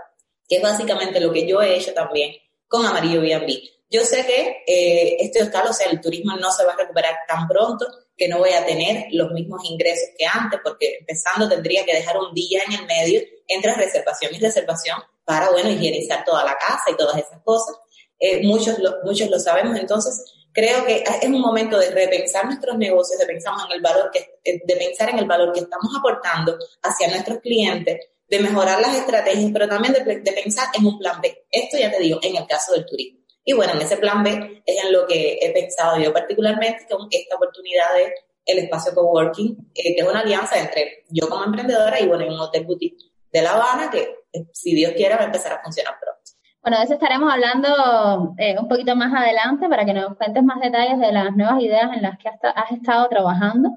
que 0.47 0.57
es 0.57 0.61
básicamente 0.61 1.19
lo 1.19 1.31
que 1.31 1.47
yo 1.47 1.61
he 1.61 1.75
hecho 1.75 1.93
también 1.93 2.33
con 2.67 2.85
Amarillo 2.85 3.21
B&B. 3.21 3.61
Yo 3.93 4.01
sé 4.03 4.25
que 4.25 4.63
eh, 4.65 5.17
este 5.19 5.43
hostal, 5.43 5.67
o 5.69 5.73
sea, 5.73 5.85
el 5.91 6.01
turismo 6.01 6.35
no 6.35 6.51
se 6.51 6.65
va 6.65 6.73
a 6.73 6.77
recuperar 6.77 7.15
tan 7.27 7.47
pronto, 7.47 7.85
que 8.17 8.27
no 8.27 8.39
voy 8.39 8.49
a 8.49 8.65
tener 8.65 9.05
los 9.11 9.31
mismos 9.33 9.63
ingresos 9.65 10.09
que 10.17 10.25
antes, 10.25 10.59
porque 10.63 10.97
empezando 10.99 11.47
tendría 11.47 11.85
que 11.85 11.93
dejar 11.93 12.17
un 12.17 12.33
día 12.33 12.63
en 12.67 12.73
el 12.73 12.85
medio 12.87 13.21
entre 13.47 13.75
reservación 13.75 14.33
y 14.33 14.39
reservación 14.39 14.97
para, 15.23 15.51
bueno, 15.51 15.69
higienizar 15.69 16.25
toda 16.25 16.43
la 16.43 16.57
casa 16.57 16.89
y 16.89 16.97
todas 16.97 17.17
esas 17.17 17.39
cosas. 17.43 17.75
Eh, 18.19 18.41
muchos, 18.43 18.79
lo, 18.79 18.95
muchos 19.03 19.29
lo 19.29 19.39
sabemos, 19.39 19.77
entonces 19.77 20.23
creo 20.51 20.83
que 20.85 21.03
es 21.21 21.29
un 21.29 21.41
momento 21.41 21.77
de 21.77 21.91
repensar 21.91 22.45
nuestros 22.45 22.75
negocios, 22.75 23.19
de 23.19 23.27
pensar 23.27 23.53
en 23.67 23.75
el 23.75 23.81
valor 23.81 24.09
que, 24.11 24.39
eh, 24.43 24.59
de 24.65 24.75
pensar 24.75 25.11
en 25.11 25.19
el 25.19 25.25
valor 25.25 25.53
que 25.53 25.59
estamos 25.59 25.93
aportando 25.95 26.57
hacia 26.81 27.09
nuestros 27.09 27.41
clientes, 27.41 27.99
de 28.27 28.39
mejorar 28.39 28.81
las 28.81 28.97
estrategias, 28.97 29.51
pero 29.53 29.69
también 29.69 29.93
de, 29.93 30.03
de 30.03 30.31
pensar 30.31 30.69
en 30.73 30.83
un 30.87 30.97
plan 30.97 31.21
B. 31.21 31.45
Esto 31.51 31.77
ya 31.77 31.91
te 31.91 31.99
digo, 31.99 32.19
en 32.23 32.37
el 32.37 32.47
caso 32.47 32.73
del 32.73 32.87
turismo. 32.87 33.22
Y 33.45 33.53
bueno, 33.53 33.73
en 33.73 33.81
ese 33.81 33.97
plan 33.97 34.23
B 34.23 34.63
es 34.65 34.83
en 34.85 34.93
lo 34.93 35.05
que 35.05 35.39
he 35.41 35.51
pensado 35.51 35.97
yo 35.99 36.13
particularmente 36.13 36.85
con 36.89 37.07
esta 37.11 37.35
oportunidad 37.35 37.93
de 37.95 38.13
el 38.45 38.59
espacio 38.59 38.93
coworking, 38.93 39.71
eh, 39.73 39.95
que 39.95 40.01
es 40.01 40.07
una 40.07 40.19
alianza 40.19 40.59
entre 40.59 41.03
yo 41.09 41.29
como 41.29 41.45
emprendedora 41.45 41.99
y 41.99 42.07
bueno, 42.07 42.25
un 42.27 42.39
hotel 42.39 42.65
boutique 42.65 43.11
de 43.31 43.41
La 43.41 43.53
Habana 43.53 43.89
que 43.89 44.15
eh, 44.33 44.45
si 44.51 44.75
Dios 44.75 44.93
quiere 44.93 45.15
va 45.15 45.21
a 45.21 45.25
empezar 45.25 45.53
a 45.53 45.63
funcionar 45.63 45.95
pronto. 45.99 46.13
Bueno, 46.61 46.77
de 46.77 46.85
eso 46.85 46.93
estaremos 46.93 47.31
hablando 47.31 48.33
eh, 48.37 48.55
un 48.57 48.69
poquito 48.69 48.95
más 48.95 49.13
adelante 49.13 49.67
para 49.67 49.83
que 49.83 49.93
nos 49.93 50.15
cuentes 50.15 50.43
más 50.43 50.61
detalles 50.61 50.97
de 50.97 51.11
las 51.11 51.35
nuevas 51.35 51.61
ideas 51.61 51.91
en 51.93 52.01
las 52.01 52.17
que 52.17 52.29
has, 52.29 52.71
estado 52.71 53.09
trabajando. 53.09 53.69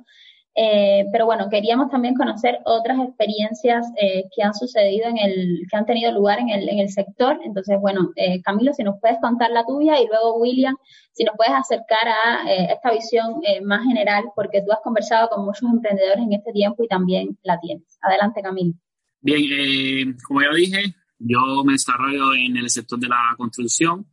Eh, 0.58 1.04
pero 1.12 1.26
bueno, 1.26 1.48
queríamos 1.50 1.90
también 1.90 2.14
conocer 2.14 2.60
otras 2.64 2.98
experiencias 3.06 3.86
eh, 4.00 4.24
que 4.34 4.42
han 4.42 4.54
sucedido 4.54 5.06
en 5.06 5.18
el, 5.18 5.66
que 5.70 5.76
han 5.76 5.84
tenido 5.84 6.10
lugar 6.12 6.38
en 6.38 6.48
el, 6.48 6.66
en 6.66 6.78
el 6.78 6.88
sector. 6.88 7.38
Entonces, 7.44 7.78
bueno, 7.78 8.10
eh, 8.16 8.40
Camilo, 8.40 8.72
si 8.72 8.82
nos 8.82 8.98
puedes 8.98 9.18
contar 9.20 9.50
la 9.50 9.66
tuya 9.66 10.00
y 10.00 10.06
luego 10.06 10.38
William, 10.38 10.74
si 11.12 11.24
nos 11.24 11.36
puedes 11.36 11.52
acercar 11.52 12.08
a 12.08 12.50
esta 12.72 12.90
visión 12.90 13.40
más 13.64 13.84
general, 13.84 14.24
porque 14.34 14.62
tú 14.62 14.72
has 14.72 14.80
conversado 14.82 15.28
con 15.28 15.46
muchos 15.46 15.70
emprendedores 15.70 16.24
en 16.24 16.32
este 16.32 16.52
tiempo 16.52 16.84
y 16.84 16.88
también 16.88 17.38
la 17.42 17.58
tienes. 17.58 17.98
Adelante, 18.02 18.42
Camilo. 18.42 18.74
Bien, 19.22 20.14
como 20.26 20.42
ya 20.42 20.48
dije, 20.54 20.94
yo 21.18 21.64
me 21.64 21.72
desarrollo 21.72 22.34
en 22.34 22.56
el 22.58 22.68
sector 22.68 22.98
de 22.98 23.08
la 23.08 23.34
construcción. 23.38 24.06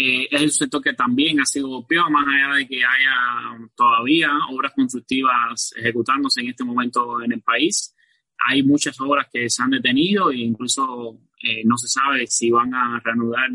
Eh, 0.00 0.28
es 0.30 0.42
un 0.42 0.50
sector 0.50 0.80
que 0.80 0.92
también 0.92 1.40
ha 1.40 1.44
sido 1.44 1.66
golpeado, 1.66 2.08
más 2.08 2.24
allá 2.24 2.54
de 2.54 2.68
que 2.68 2.76
haya 2.76 3.68
todavía 3.74 4.30
obras 4.48 4.72
constructivas 4.72 5.72
ejecutándose 5.76 6.40
en 6.40 6.50
este 6.50 6.62
momento 6.62 7.20
en 7.20 7.32
el 7.32 7.42
país. 7.42 7.96
Hay 8.46 8.62
muchas 8.62 9.00
obras 9.00 9.26
que 9.32 9.50
se 9.50 9.60
han 9.60 9.70
detenido 9.70 10.30
e 10.30 10.36
incluso 10.36 11.18
eh, 11.42 11.62
no 11.64 11.76
se 11.76 11.88
sabe 11.88 12.28
si 12.28 12.48
van 12.48 12.72
a 12.74 13.00
reanudar 13.04 13.50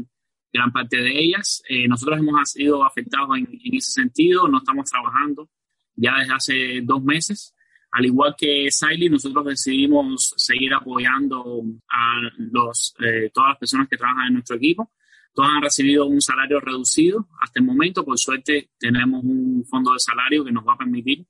gran 0.51 0.69
parte 0.73 0.97
de 0.97 1.17
ellas. 1.17 1.63
Eh, 1.69 1.87
nosotros 1.87 2.19
hemos 2.19 2.49
sido 2.49 2.83
afectados 2.83 3.37
en, 3.37 3.47
en, 3.47 3.75
ese 3.75 3.91
sentido, 3.91 4.45
no 4.49 4.57
estamos 4.57 4.89
trabajando 4.89 5.49
ya 5.95 6.17
desde 6.17 6.33
hace 6.33 6.81
dos 6.83 7.01
meses. 7.05 7.55
Al 7.91 8.05
igual 8.05 8.35
que 8.37 8.69
Siley, 8.69 9.07
nosotros 9.07 9.45
decidimos 9.45 10.33
seguir 10.35 10.73
apoyando 10.73 11.63
a 11.89 12.19
los, 12.37 12.93
todas 13.33 13.49
las 13.51 13.57
personas 13.59 13.87
que 13.87 13.95
trabajan 13.95 14.27
en 14.27 14.33
nuestro 14.33 14.57
equipo 14.57 14.91
todos 15.33 15.49
han 15.49 15.63
recibido 15.63 16.05
un 16.05 16.21
salario 16.21 16.59
reducido 16.59 17.27
hasta 17.41 17.59
el 17.59 17.65
momento. 17.65 18.05
Por 18.05 18.17
suerte, 18.17 18.69
tenemos 18.77 19.23
un 19.23 19.65
fondo 19.65 19.93
de 19.93 19.99
salario 19.99 20.45
que 20.45 20.51
nos 20.51 20.65
va 20.65 20.73
a 20.73 20.77
permitir 20.77 21.25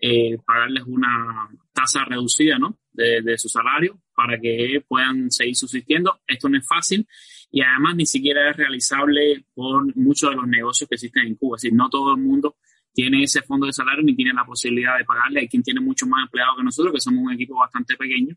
eh, 0.00 0.38
pagarles 0.44 0.84
una 0.86 1.48
tasa 1.72 2.04
reducida 2.04 2.58
¿no? 2.58 2.78
de, 2.92 3.38
su 3.38 3.48
salario 3.48 4.00
para 4.14 4.38
que 4.40 4.84
puedan 4.86 5.30
seguir 5.30 5.54
subsistiendo. 5.54 6.20
Esto 6.26 6.48
no 6.48 6.58
es 6.58 6.66
fácil 6.66 7.06
y 7.50 7.62
además 7.62 7.96
ni 7.96 8.06
siquiera 8.06 8.50
es 8.50 8.56
realizable 8.56 9.46
por 9.54 9.96
muchos 9.96 10.30
de 10.30 10.36
los 10.36 10.46
negocios 10.46 10.88
que 10.88 10.96
existen 10.96 11.26
en 11.26 11.36
Cuba. 11.36 11.56
Es 11.56 11.62
decir, 11.62 11.76
no 11.76 11.88
todo 11.88 12.14
el 12.14 12.20
mundo 12.20 12.56
tiene 12.92 13.22
ese 13.22 13.42
fondo 13.42 13.66
de 13.66 13.72
salario 13.72 14.02
ni 14.02 14.14
tiene 14.14 14.32
la 14.32 14.44
posibilidad 14.44 14.98
de 14.98 15.04
pagarle. 15.04 15.40
Hay 15.40 15.48
quien 15.48 15.62
tiene 15.62 15.80
mucho 15.80 16.06
más 16.06 16.24
empleados 16.24 16.56
que 16.56 16.64
nosotros, 16.64 16.92
que 16.92 17.00
somos 17.00 17.24
un 17.24 17.32
equipo 17.32 17.56
bastante 17.56 17.96
pequeño. 17.96 18.34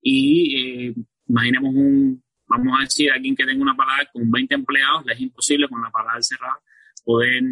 Y 0.00 0.56
eh, 0.56 0.94
imaginemos 1.28 1.74
un 1.74 2.22
vamos 2.50 2.78
a 2.78 2.82
decir, 2.82 3.10
alguien 3.10 3.36
que 3.36 3.46
tenga 3.46 3.62
una 3.62 3.76
parada 3.76 4.04
con 4.12 4.30
20 4.30 4.54
empleados, 4.54 5.06
le 5.06 5.14
es 5.14 5.20
imposible 5.20 5.68
con 5.68 5.80
la 5.80 5.90
parada 5.90 6.20
cerrada 6.20 6.60
poder 7.04 7.42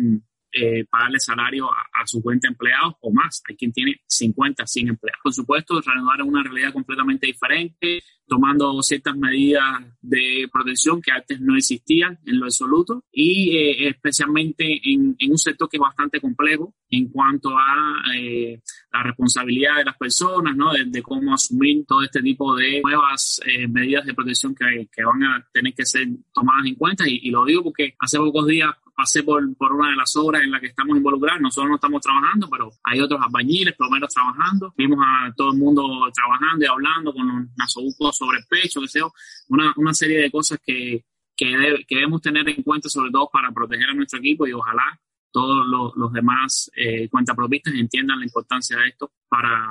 eh, 0.61 0.85
pagarle 0.91 1.19
salario 1.21 1.69
a, 1.71 2.07
sus 2.07 2.23
20 2.23 2.49
empleados 2.49 2.95
o 3.01 3.13
más. 3.13 3.43
Hay 3.49 3.57
quien 3.57 3.73
tiene 3.73 4.01
50, 4.07 4.67
100 4.67 4.89
empleados. 4.89 5.21
Por 5.23 5.33
supuesto, 5.33 5.81
reanudar 5.81 6.21
en 6.21 6.29
una 6.29 6.43
realidad 6.43 6.73
completamente 6.73 7.27
diferente, 7.27 8.03
tomando 8.27 8.83
ciertas 8.83 9.17
medidas 9.17 9.65
de 10.01 10.49
protección 10.53 11.01
que 11.01 11.11
antes 11.11 11.41
no 11.41 11.57
existían 11.57 12.19
en 12.27 12.39
lo 12.39 12.45
absoluto 12.45 13.05
y 13.11 13.57
eh, 13.57 13.89
especialmente 13.89 14.81
en, 14.85 15.17
un 15.29 15.39
sector 15.39 15.69
que 15.69 15.79
es 15.79 15.81
bastante 15.81 16.21
complejo 16.21 16.75
en 16.91 17.09
cuanto 17.09 17.51
a 17.57 18.03
eh, 18.17 18.61
la 18.93 19.03
responsabilidad 19.03 19.77
de 19.77 19.85
las 19.85 19.97
personas, 19.97 20.57
¿no? 20.57 20.73
De, 20.73 21.03
cómo 21.03 21.33
asumir 21.33 21.85
todo 21.87 22.03
este 22.03 22.21
tipo 22.21 22.55
de 22.55 22.83
nuevas 22.83 23.41
eh, 23.47 23.67
medidas 23.67 24.05
de 24.05 24.15
protección 24.15 24.55
que, 24.55 24.89
que, 24.93 25.05
van 25.05 25.23
a 25.23 25.49
tener 25.53 25.73
que 25.75 25.87
ser 25.87 26.07
tomadas 26.33 26.67
en 26.67 26.75
cuenta 26.75 27.09
y, 27.09 27.21
y 27.23 27.31
lo 27.31 27.45
digo 27.45 27.63
porque 27.63 27.95
hace 27.99 28.19
pocos 28.19 28.47
días 28.47 28.71
pasé 28.99 29.23
por, 29.23 29.41
por, 29.57 29.73
una 29.73 29.91
de 29.91 29.97
las 29.97 30.17
obras 30.17 30.43
en 30.43 30.51
la 30.51 30.59
que 30.59 30.67
estamos 30.67 30.97
involucrados. 30.97 31.41
Nosotros 31.41 31.69
no 31.69 31.77
estamos 31.77 32.03
trabajando, 32.03 32.49
pero 32.51 32.69
hay 32.83 33.01
otros 33.01 33.21
albañiles, 33.23 33.77
por 33.77 33.87
lo 33.87 33.93
menos 33.93 34.13
trabajando. 34.13 34.75
Vimos 34.77 34.99
a 35.01 35.33
todo 35.37 35.53
el 35.53 35.59
mundo 35.59 36.11
trabajando 36.13 36.65
y 36.65 36.69
hablando 36.69 37.13
con 37.13 37.29
los 37.29 37.57
nasobucos 37.57 38.17
sobre 38.17 38.39
el 38.39 38.45
pecho, 38.47 38.81
que 38.81 38.89
sea, 38.89 39.05
una, 39.51 39.73
una 39.77 39.95
serie 39.95 40.21
de 40.23 40.33
cosas 40.33 40.59
que, 40.67 41.05
que, 41.37 41.85
debemos 41.89 42.21
tener 42.21 42.49
en 42.49 42.61
cuenta, 42.65 42.89
sobre 42.89 43.13
todo 43.13 43.31
para 43.33 43.53
proteger 43.53 43.89
a 43.89 43.95
nuestro 43.95 44.19
equipo 44.19 44.49
y 44.49 44.53
ojalá 44.53 45.01
todos 45.31 45.65
los, 45.65 45.93
los 45.95 46.13
demás 46.13 46.69
eh, 46.75 47.09
cuentapropistas 47.09 47.75
entiendan 47.75 48.19
la 48.19 48.25
importancia 48.25 48.79
de 48.79 48.89
esto 48.89 49.13
para, 49.29 49.65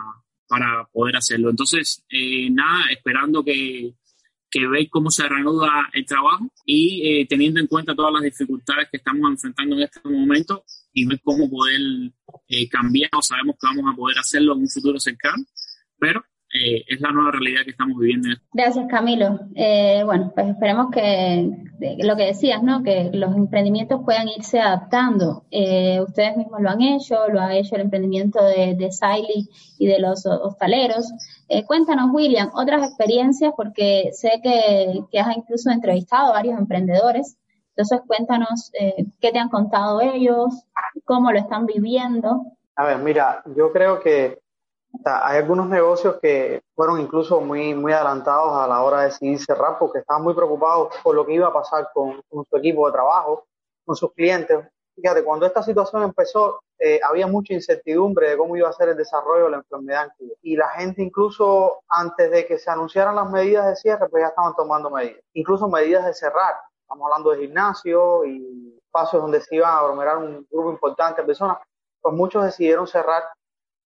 para 0.47 0.85
poder 0.85 1.17
hacerlo. 1.17 1.49
Entonces, 1.49 2.05
eh, 2.09 2.49
nada, 2.49 2.85
esperando 2.91 3.43
que, 3.43 3.93
que 4.49 4.67
veis 4.67 4.89
cómo 4.89 5.11
se 5.11 5.27
reanuda 5.27 5.89
el 5.93 6.05
trabajo 6.05 6.51
y 6.65 7.01
eh, 7.07 7.25
teniendo 7.27 7.59
en 7.59 7.67
cuenta 7.67 7.95
todas 7.95 8.13
las 8.13 8.23
dificultades 8.23 8.87
que 8.89 8.97
estamos 8.97 9.29
enfrentando 9.29 9.75
en 9.75 9.83
este 9.83 9.99
momento 10.07 10.63
y 10.93 11.05
ver 11.05 11.19
cómo 11.21 11.49
poder 11.49 11.79
eh, 12.47 12.69
cambiar 12.69 13.09
o 13.13 13.21
sabemos 13.21 13.55
que 13.59 13.67
vamos 13.67 13.93
a 13.93 13.95
poder 13.95 14.17
hacerlo 14.19 14.53
en 14.53 14.61
un 14.61 14.69
futuro 14.69 14.99
cercano, 14.99 15.43
pero 15.99 16.23
eh, 16.57 16.83
es 16.87 17.01
la 17.01 17.11
nueva 17.11 17.31
realidad 17.31 17.61
que 17.63 17.71
estamos 17.71 17.97
viviendo. 17.99 18.29
Gracias, 18.53 18.87
Camilo. 18.89 19.39
Eh, 19.55 20.01
bueno, 20.05 20.31
pues 20.33 20.47
esperemos 20.47 20.89
que 20.91 21.49
lo 21.99 22.15
que 22.15 22.25
decías, 22.25 22.63
¿no? 22.63 22.83
Que 22.83 23.11
los 23.13 23.35
emprendimientos 23.35 24.01
puedan 24.03 24.27
irse 24.27 24.59
adaptando. 24.59 25.45
Eh, 25.51 26.01
ustedes 26.01 26.35
mismos 26.37 26.61
lo 26.61 26.69
han 26.69 26.81
hecho, 26.81 27.27
lo 27.29 27.39
ha 27.39 27.55
hecho 27.55 27.75
el 27.75 27.81
emprendimiento 27.81 28.43
de, 28.43 28.75
de 28.75 28.91
Siley 28.91 29.47
y 29.77 29.87
de 29.87 29.99
los 29.99 30.25
hostaleros. 30.25 31.11
cuéntanos, 31.67 32.09
William, 32.11 32.49
otras 32.53 32.87
experiencias, 32.87 33.53
porque 33.55 34.09
sé 34.13 34.39
que, 34.43 35.01
que, 35.11 35.19
has 35.19 35.35
incluso 35.37 35.69
entrevistado 35.69 36.29
a 36.29 36.37
varios 36.37 36.57
emprendedores. 36.57 37.37
Entonces, 37.75 38.01
cuéntanos 38.07 38.71
qué 39.21 39.31
te 39.31 39.37
han 39.37 39.49
contado 39.49 40.01
ellos, 40.01 40.63
cómo 41.05 41.31
lo 41.31 41.39
están 41.39 41.67
viviendo. 41.67 42.57
A 42.75 42.85
ver, 42.85 42.97
mira, 42.99 43.43
yo 43.55 43.71
creo 43.71 43.99
que 43.99 44.39
hay 45.03 45.37
algunos 45.37 45.67
negocios 45.67 46.17
que 46.21 46.61
fueron 46.75 46.99
incluso 46.99 47.41
muy, 47.41 47.73
muy 47.73 47.93
adelantados 47.93 48.53
a 48.53 48.67
la 48.67 48.81
hora 48.81 48.99
de 48.99 49.05
decidir 49.05 49.39
cerrar 49.39 49.77
porque 49.79 49.99
estaban 49.99 50.23
muy 50.23 50.33
preocupados 50.33 50.95
por 51.03 51.15
lo 51.15 51.25
que 51.25 51.33
iba 51.33 51.47
a 51.47 51.53
pasar 51.53 51.89
con, 51.93 52.21
su 52.29 52.57
equipo 52.57 52.87
de 52.87 52.93
trabajo, 52.93 53.45
con 53.85 53.95
sus 53.95 54.13
clientes. 54.13 54.65
Fíjate, 54.95 55.23
cuando 55.23 55.45
esta 55.45 55.61
situación 55.61 56.03
empezó, 56.03 56.61
eh, 56.79 56.99
había 57.03 57.27
mucha 57.27 57.53
incertidumbre 57.53 58.31
de 58.31 58.37
cómo 58.37 58.55
iba 58.55 58.67
a 58.67 58.73
ser 58.73 58.89
el 58.89 58.97
desarrollo 58.97 59.45
de 59.45 59.51
la 59.51 59.57
enfermedad 59.57 60.05
en 60.05 60.11
Cuba. 60.17 60.35
Y 60.41 60.55
la 60.55 60.69
gente 60.69 61.03
incluso 61.03 61.81
antes 61.87 62.31
de 62.31 62.45
que 62.47 62.57
se 62.57 62.71
anunciaran 62.71 63.15
las 63.15 63.29
medidas 63.29 63.67
de 63.67 63.75
cierre, 63.75 64.09
pues 64.09 64.21
ya 64.21 64.29
estaban 64.29 64.55
tomando 64.55 64.89
medidas. 64.89 65.21
Incluso 65.33 65.67
medidas 65.67 66.05
de 66.05 66.13
cerrar. 66.13 66.55
Estamos 66.81 67.05
hablando 67.05 67.31
de 67.31 67.45
gimnasio 67.45 68.25
y 68.25 68.79
espacios 68.83 69.21
donde 69.21 69.41
se 69.41 69.55
iban 69.55 69.69
a 69.69 69.79
aglomerar 69.79 70.17
un 70.17 70.47
grupo 70.49 70.71
importante 70.71 71.21
de 71.21 71.27
personas. 71.27 71.57
Pues 72.01 72.15
muchos 72.15 72.43
decidieron 72.43 72.87
cerrar 72.87 73.23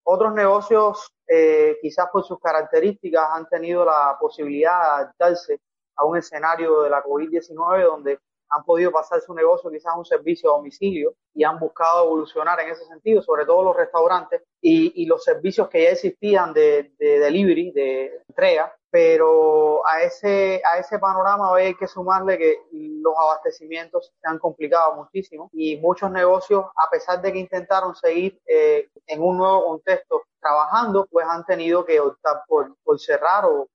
otros 0.04 0.34
negocios, 0.34 1.12
eh, 1.28 1.78
quizás 1.82 2.08
por 2.12 2.24
sus 2.24 2.40
características, 2.40 3.30
han 3.32 3.48
tenido 3.48 3.86
la 3.86 4.18
posibilidad 4.20 4.80
de 4.80 4.86
adaptarse 4.86 5.60
a 5.96 6.06
un 6.06 6.18
escenario 6.18 6.82
de 6.82 6.90
la 6.90 7.04
COVID-19 7.04 7.84
donde 7.84 8.20
han 8.50 8.64
podido 8.64 8.92
pasar 8.92 9.22
su 9.22 9.34
negocio 9.34 9.70
quizás 9.70 9.94
a 9.94 9.98
un 9.98 10.06
servicio 10.06 10.52
a 10.52 10.58
domicilio 10.58 11.14
y 11.34 11.44
han 11.44 11.58
buscado 11.58 12.06
evolucionar 12.06 12.60
en 12.60 12.70
ese 12.70 12.84
sentido, 12.86 13.22
sobre 13.22 13.46
todo 13.46 13.64
los 13.64 13.78
restaurantes 13.78 14.42
y, 14.62 15.06
los 15.06 15.24
servicios 15.24 15.70
que 15.70 15.84
ya 15.84 15.90
existían 15.92 16.54
de, 16.54 16.92
de 17.00 17.20
delivery, 17.20 17.72
de 17.72 18.24
entrega, 18.28 18.76
pero 18.92 19.88
a 19.88 20.04
ese, 20.04 20.62
a 20.66 20.78
ese 20.78 21.00
panorama 21.00 21.56
hay 21.56 21.74
que 21.76 21.88
sumarle 21.88 22.38
que 22.38 22.58
los 22.72 23.14
abastecimientos 23.18 24.12
se 24.22 24.30
han 24.30 24.38
complicado 24.38 24.96
muchísimo 24.96 25.50
y 25.54 25.78
muchos 25.78 26.12
negocios, 26.12 26.66
a 26.76 26.90
pesar 26.90 27.22
de 27.22 27.32
que 27.32 27.40
intentaron 27.40 27.96
seguir 27.96 28.40
eh, 28.46 28.90
en 29.08 29.24
un 29.24 29.38
nuevo 29.38 29.66
contexto 29.66 30.24
trabajando, 30.42 31.08
pues 31.10 31.26
han 31.28 31.46
tenido 31.46 31.86
que 31.86 32.02
optar 32.02 32.44
por, 32.48 32.76
por 32.84 33.00
cerrar 33.00 33.46
o, 33.46 33.68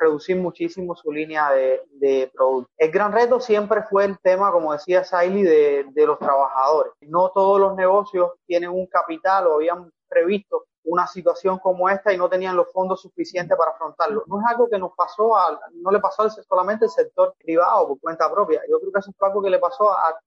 reducir 0.00 0.36
muchísimo 0.36 0.94
su 0.94 1.10
línea 1.10 1.50
de, 1.50 1.82
de. 1.94 2.30
El 2.78 2.90
gran 2.92 3.10
reto 3.10 3.40
siempre 3.40 3.82
fue 3.82 4.04
el 4.04 4.20
tema, 4.20 4.52
como 4.52 4.72
decía 4.72 5.02
Saily, 5.02 5.42
de, 5.42 5.84
de 5.90 6.06
los 6.06 6.16
trabajadores. 6.20 6.92
No 7.00 7.30
todos 7.30 7.58
los 7.58 7.74
negocios 7.74 8.30
tienen 8.46 8.70
un 8.70 8.86
capital 8.86 9.48
o 9.48 9.54
habían 9.54 9.90
previsto 10.08 10.66
una 10.90 11.06
situación 11.06 11.58
como 11.58 11.88
esta 11.88 12.12
y 12.12 12.16
no 12.16 12.28
tenían 12.28 12.56
los 12.56 12.72
fondos 12.72 13.00
suficientes 13.00 13.56
para 13.56 13.70
afrontarlo. 13.70 14.24
No 14.26 14.40
es 14.40 14.46
algo 14.48 14.68
que 14.68 14.78
nos 14.78 14.92
pasó, 14.96 15.36
a, 15.36 15.60
no 15.74 15.90
le 15.90 16.00
pasó 16.00 16.28
solamente 16.28 16.86
al 16.86 16.90
sector 16.90 17.34
privado 17.38 17.88
por 17.88 18.00
cuenta 18.00 18.30
propia. 18.30 18.60
Yo 18.68 18.80
creo 18.80 18.92
que 18.92 18.98
eso 18.98 19.10
es 19.10 19.16
algo 19.20 19.40
que 19.40 19.50
le 19.50 19.60
pasó 19.60 19.90
a, 19.90 20.18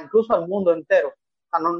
incluso 0.00 0.32
al 0.32 0.46
mundo 0.46 0.72
entero. 0.72 1.12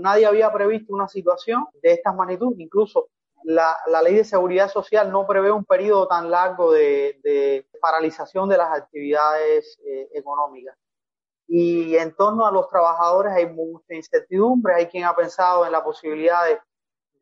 nadie 0.00 0.26
había 0.26 0.52
previsto 0.52 0.92
una 0.92 1.08
situación 1.08 1.66
de 1.82 1.92
esta 1.92 2.12
magnitud. 2.12 2.54
Incluso 2.58 3.08
la, 3.44 3.76
ley 4.02 4.16
de 4.16 4.24
seguridad 4.24 4.68
social 4.68 5.10
no 5.12 5.24
prevé 5.24 5.52
un 5.52 5.64
periodo 5.64 6.08
tan 6.08 6.28
largo 6.28 6.72
de, 6.72 7.64
paralización 7.80 8.48
de 8.48 8.56
las 8.56 8.72
actividades 8.76 9.78
eh, 9.86 10.08
económicas. 10.14 10.76
Y 11.46 11.96
en 11.96 12.14
torno 12.14 12.46
a 12.46 12.50
los 12.50 12.68
trabajadores 12.68 13.34
hay 13.34 13.46
mucha 13.46 13.94
incertidumbre. 13.94 14.74
Hay 14.74 14.86
quien 14.86 15.04
ha 15.04 15.14
pensado 15.14 15.64
en 15.64 15.70
la 15.70 15.84
posibilidad 15.84 16.44
de 16.46 16.58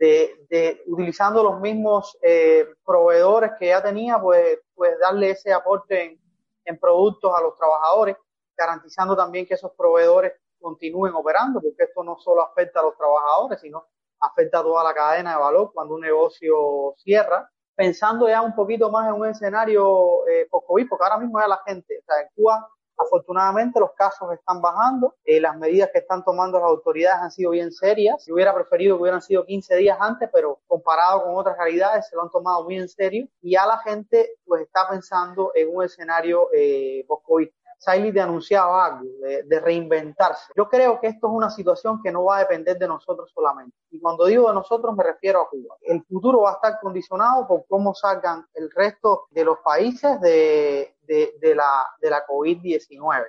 de, 0.00 0.82
utilizando 0.86 1.42
los 1.42 1.60
mismos 1.60 2.16
eh, 2.22 2.66
proveedores 2.84 3.52
que 3.58 3.66
ya 3.66 3.82
tenía, 3.82 4.18
pues, 4.18 4.58
pues 4.74 4.98
darle 4.98 5.30
ese 5.30 5.52
aporte 5.52 6.18
en, 6.64 6.78
productos 6.78 7.36
a 7.36 7.42
los 7.42 7.56
trabajadores, 7.56 8.16
garantizando 8.56 9.16
también 9.16 9.44
que 9.44 9.54
esos 9.54 9.72
proveedores 9.72 10.32
continúen 10.60 11.12
operando, 11.14 11.60
porque 11.60 11.82
esto 11.82 12.04
no 12.04 12.16
solo 12.18 12.42
afecta 12.42 12.78
a 12.78 12.84
los 12.84 12.96
trabajadores, 12.96 13.60
sino 13.60 13.84
afecta 14.20 14.60
a 14.60 14.62
toda 14.62 14.84
la 14.84 14.94
cadena 14.94 15.32
de 15.32 15.40
valor 15.40 15.72
cuando 15.74 15.94
un 15.94 16.02
negocio 16.02 16.94
cierra. 16.96 17.50
Pensando 17.74 18.28
ya 18.28 18.40
un 18.40 18.54
poquito 18.54 18.88
más 18.88 19.08
en 19.08 19.14
un 19.14 19.26
escenario 19.26 20.26
eh, 20.28 20.46
post-COVID, 20.48 20.88
porque 20.88 21.04
ahora 21.04 21.18
mismo 21.18 21.40
ya 21.40 21.48
la 21.48 21.60
gente, 21.66 21.98
o 21.98 22.04
sea, 22.04 22.22
en 22.22 22.28
Cuba 22.36 22.68
Afortunadamente 23.00 23.80
los 23.80 23.92
casos 23.92 24.30
están 24.32 24.60
bajando, 24.60 25.14
eh, 25.24 25.40
las 25.40 25.56
medidas 25.56 25.90
que 25.90 26.00
están 26.00 26.22
tomando 26.22 26.58
las 26.58 26.68
autoridades 26.68 27.22
han 27.22 27.30
sido 27.30 27.52
bien 27.52 27.72
serias. 27.72 28.24
Yo 28.26 28.34
hubiera 28.34 28.54
preferido 28.54 28.96
que 28.96 29.02
hubieran 29.02 29.22
sido 29.22 29.44
15 29.44 29.76
días 29.76 29.96
antes, 29.98 30.28
pero 30.32 30.60
comparado 30.66 31.24
con 31.24 31.34
otras 31.34 31.56
realidades 31.56 32.08
se 32.08 32.16
lo 32.16 32.22
han 32.22 32.30
tomado 32.30 32.64
muy 32.64 32.76
en 32.76 32.88
serio 32.88 33.26
y 33.40 33.52
ya 33.52 33.64
la 33.66 33.78
gente 33.78 34.36
pues 34.44 34.62
está 34.62 34.86
pensando 34.88 35.52
en 35.54 35.74
un 35.74 35.84
escenario 35.84 36.48
eh, 36.52 37.04
post-COVID. 37.08 37.48
Siley 37.80 38.12
te 38.12 38.20
anunciaba 38.20 38.84
algo, 38.84 39.08
de, 39.22 39.60
reinventarse. 39.60 40.52
Yo 40.54 40.68
creo 40.68 41.00
que 41.00 41.06
esto 41.06 41.28
es 41.28 41.32
una 41.32 41.48
situación 41.48 42.02
que 42.02 42.12
no 42.12 42.24
va 42.24 42.36
a 42.36 42.40
depender 42.40 42.78
de 42.78 42.86
nosotros 42.86 43.32
solamente. 43.34 43.74
Y 43.90 43.98
cuando 43.98 44.26
digo 44.26 44.48
de 44.48 44.54
nosotros 44.54 44.94
me 44.94 45.02
refiero 45.02 45.40
a 45.40 45.48
Cuba. 45.48 45.76
El 45.80 46.04
futuro 46.04 46.42
va 46.42 46.50
a 46.50 46.54
estar 46.54 46.78
condicionado 46.78 47.48
por 47.48 47.64
cómo 47.66 47.94
salgan 47.94 48.46
el 48.52 48.70
resto 48.70 49.28
de 49.30 49.44
los 49.44 49.58
países 49.64 50.20
de, 50.20 50.94
de, 51.00 51.54
la, 51.54 51.86
de 52.00 52.10
la 52.10 52.26
COVID-19. 52.26 53.28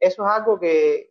Eso 0.00 0.24
es 0.24 0.28
algo 0.28 0.58
que, 0.58 1.10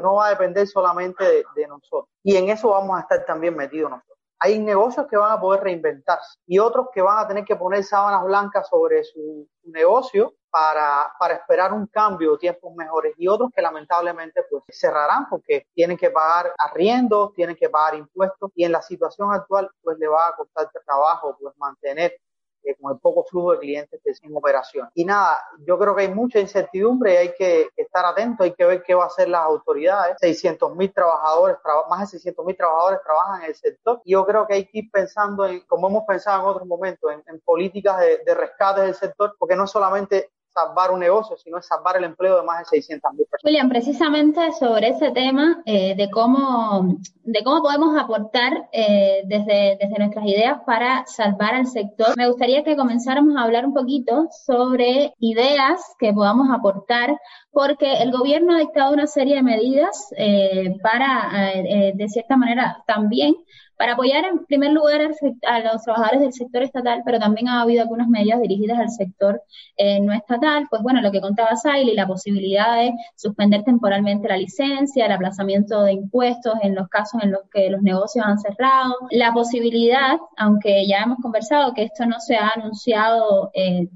no 0.00 0.14
va 0.14 0.26
a 0.26 0.30
depender 0.30 0.66
solamente 0.66 1.44
de, 1.54 1.66
nosotros. 1.68 2.08
Y 2.24 2.36
en 2.36 2.48
eso 2.48 2.70
vamos 2.70 2.96
a 2.96 3.02
estar 3.02 3.24
también 3.24 3.56
metidos 3.56 3.90
nosotros. 3.90 4.18
Hay 4.40 4.58
negocios 4.58 5.06
que 5.08 5.16
van 5.16 5.32
a 5.32 5.40
poder 5.40 5.62
reinventarse 5.62 6.38
y 6.46 6.58
otros 6.58 6.88
que 6.92 7.02
van 7.02 7.18
a 7.18 7.28
tener 7.28 7.44
que 7.44 7.54
poner 7.56 7.84
sábanas 7.84 8.24
blancas 8.24 8.68
sobre 8.68 9.04
su, 9.04 9.46
negocio 9.64 10.34
para, 10.50 11.12
para, 11.18 11.34
esperar 11.34 11.72
un 11.72 11.86
cambio, 11.86 12.36
tiempos 12.38 12.74
mejores 12.74 13.14
y 13.16 13.28
otros 13.28 13.50
que 13.54 13.62
lamentablemente 13.62 14.42
pues 14.50 14.64
cerrarán 14.68 15.28
porque 15.28 15.66
tienen 15.74 15.96
que 15.96 16.10
pagar 16.10 16.52
arriendos, 16.58 17.32
tienen 17.34 17.56
que 17.56 17.68
pagar 17.68 17.94
impuestos 17.94 18.50
y 18.54 18.64
en 18.64 18.72
la 18.72 18.82
situación 18.82 19.32
actual 19.32 19.70
pues 19.82 19.98
le 19.98 20.08
va 20.08 20.28
a 20.28 20.36
costar 20.36 20.70
trabajo 20.84 21.36
pues 21.40 21.56
mantener 21.56 22.14
eh, 22.62 22.76
con 22.78 22.92
el 22.92 22.98
poco 23.00 23.24
flujo 23.24 23.52
de 23.52 23.58
clientes 23.58 24.00
que 24.04 24.12
en 24.22 24.36
operación. 24.36 24.90
Y 24.94 25.04
nada, 25.04 25.42
yo 25.66 25.78
creo 25.78 25.96
que 25.96 26.02
hay 26.02 26.14
mucha 26.14 26.40
incertidumbre 26.40 27.14
y 27.14 27.16
hay 27.16 27.32
que 27.32 27.70
estar 27.74 28.04
atentos, 28.04 28.44
hay 28.44 28.52
que 28.52 28.66
ver 28.66 28.82
qué 28.82 28.94
va 28.94 29.04
a 29.04 29.06
hacer 29.06 29.28
las 29.30 29.42
autoridades. 29.42 30.16
600 30.20 30.76
mil 30.76 30.92
trabajadores, 30.92 31.56
más 31.88 32.00
de 32.00 32.18
600 32.18 32.44
mil 32.44 32.56
trabajadores 32.56 33.00
trabajan 33.02 33.42
en 33.42 33.48
el 33.48 33.54
sector. 33.54 34.02
Y 34.04 34.12
yo 34.12 34.26
creo 34.26 34.46
que 34.46 34.54
hay 34.54 34.66
que 34.66 34.78
ir 34.78 34.90
pensando, 34.90 35.46
en, 35.46 35.60
como 35.60 35.88
hemos 35.88 36.04
pensado 36.04 36.42
en 36.42 36.48
otros 36.48 36.68
momentos, 36.68 37.10
en, 37.26 37.40
políticas 37.40 37.98
de, 37.98 38.18
de 38.26 38.34
rescate 38.34 38.82
del 38.82 38.94
sector, 38.94 39.34
porque 39.38 39.56
no 39.56 39.66
solamente 39.66 40.30
salvar 40.52 40.90
un 40.90 41.00
negocio, 41.00 41.36
sino 41.36 41.60
salvar 41.62 41.96
el 41.96 42.04
empleo 42.04 42.38
de 42.38 42.42
más 42.42 42.60
de 42.60 42.64
600 42.80 43.12
mil 43.12 43.26
personas. 43.26 43.44
William, 43.44 43.68
precisamente 43.68 44.52
sobre 44.52 44.88
ese 44.88 45.10
tema 45.10 45.62
eh, 45.64 45.94
de 45.96 46.10
cómo 46.10 46.96
de 47.22 47.44
cómo 47.44 47.62
podemos 47.62 47.96
aportar 47.96 48.68
eh, 48.72 49.22
desde, 49.24 49.78
desde 49.80 49.98
nuestras 49.98 50.24
ideas 50.26 50.60
para 50.66 51.04
salvar 51.06 51.54
al 51.54 51.66
sector, 51.66 52.16
me 52.16 52.26
gustaría 52.26 52.64
que 52.64 52.76
comenzáramos 52.76 53.36
a 53.36 53.42
hablar 53.42 53.64
un 53.64 53.72
poquito 53.72 54.26
sobre 54.46 55.14
ideas 55.20 55.80
que 55.98 56.12
podamos 56.12 56.48
aportar, 56.50 57.16
porque 57.52 58.02
el 58.02 58.10
gobierno 58.10 58.54
ha 58.54 58.58
dictado 58.58 58.92
una 58.92 59.06
serie 59.06 59.36
de 59.36 59.42
medidas 59.42 60.12
eh, 60.16 60.74
para, 60.82 61.52
de 61.94 62.08
cierta 62.08 62.36
manera, 62.36 62.82
también 62.86 63.36
para 63.80 63.94
apoyar 63.94 64.26
en 64.26 64.44
primer 64.44 64.72
lugar 64.72 65.00
a 65.46 65.60
los 65.60 65.82
trabajadores 65.82 66.20
del 66.20 66.34
sector 66.34 66.62
estatal, 66.62 67.00
pero 67.02 67.18
también 67.18 67.48
ha 67.48 67.62
habido 67.62 67.80
algunas 67.80 68.08
medidas 68.08 68.38
dirigidas 68.42 68.78
al 68.78 68.90
sector 68.90 69.42
eh, 69.78 69.98
no 70.00 70.12
estatal, 70.12 70.66
pues 70.68 70.82
bueno, 70.82 71.00
lo 71.00 71.10
que 71.10 71.22
contaba 71.22 71.56
Saili, 71.56 71.94
la 71.94 72.06
posibilidad 72.06 72.76
de 72.76 72.92
suspender 73.16 73.64
temporalmente 73.64 74.28
la 74.28 74.36
licencia, 74.36 75.06
el 75.06 75.12
aplazamiento 75.12 75.82
de 75.82 75.92
impuestos 75.92 76.56
en 76.60 76.74
los 76.74 76.88
casos 76.90 77.22
en 77.22 77.32
los 77.32 77.40
que 77.50 77.70
los 77.70 77.80
negocios 77.80 78.26
han 78.26 78.38
cerrado, 78.38 78.96
la 79.12 79.32
posibilidad, 79.32 80.18
aunque 80.36 80.86
ya 80.86 80.98
hemos 80.98 81.16
conversado 81.22 81.72
que 81.72 81.84
esto 81.84 82.04
no 82.04 82.20
se 82.20 82.36
ha 82.36 82.50
anunciado 82.54 83.50
eh, 83.54 83.88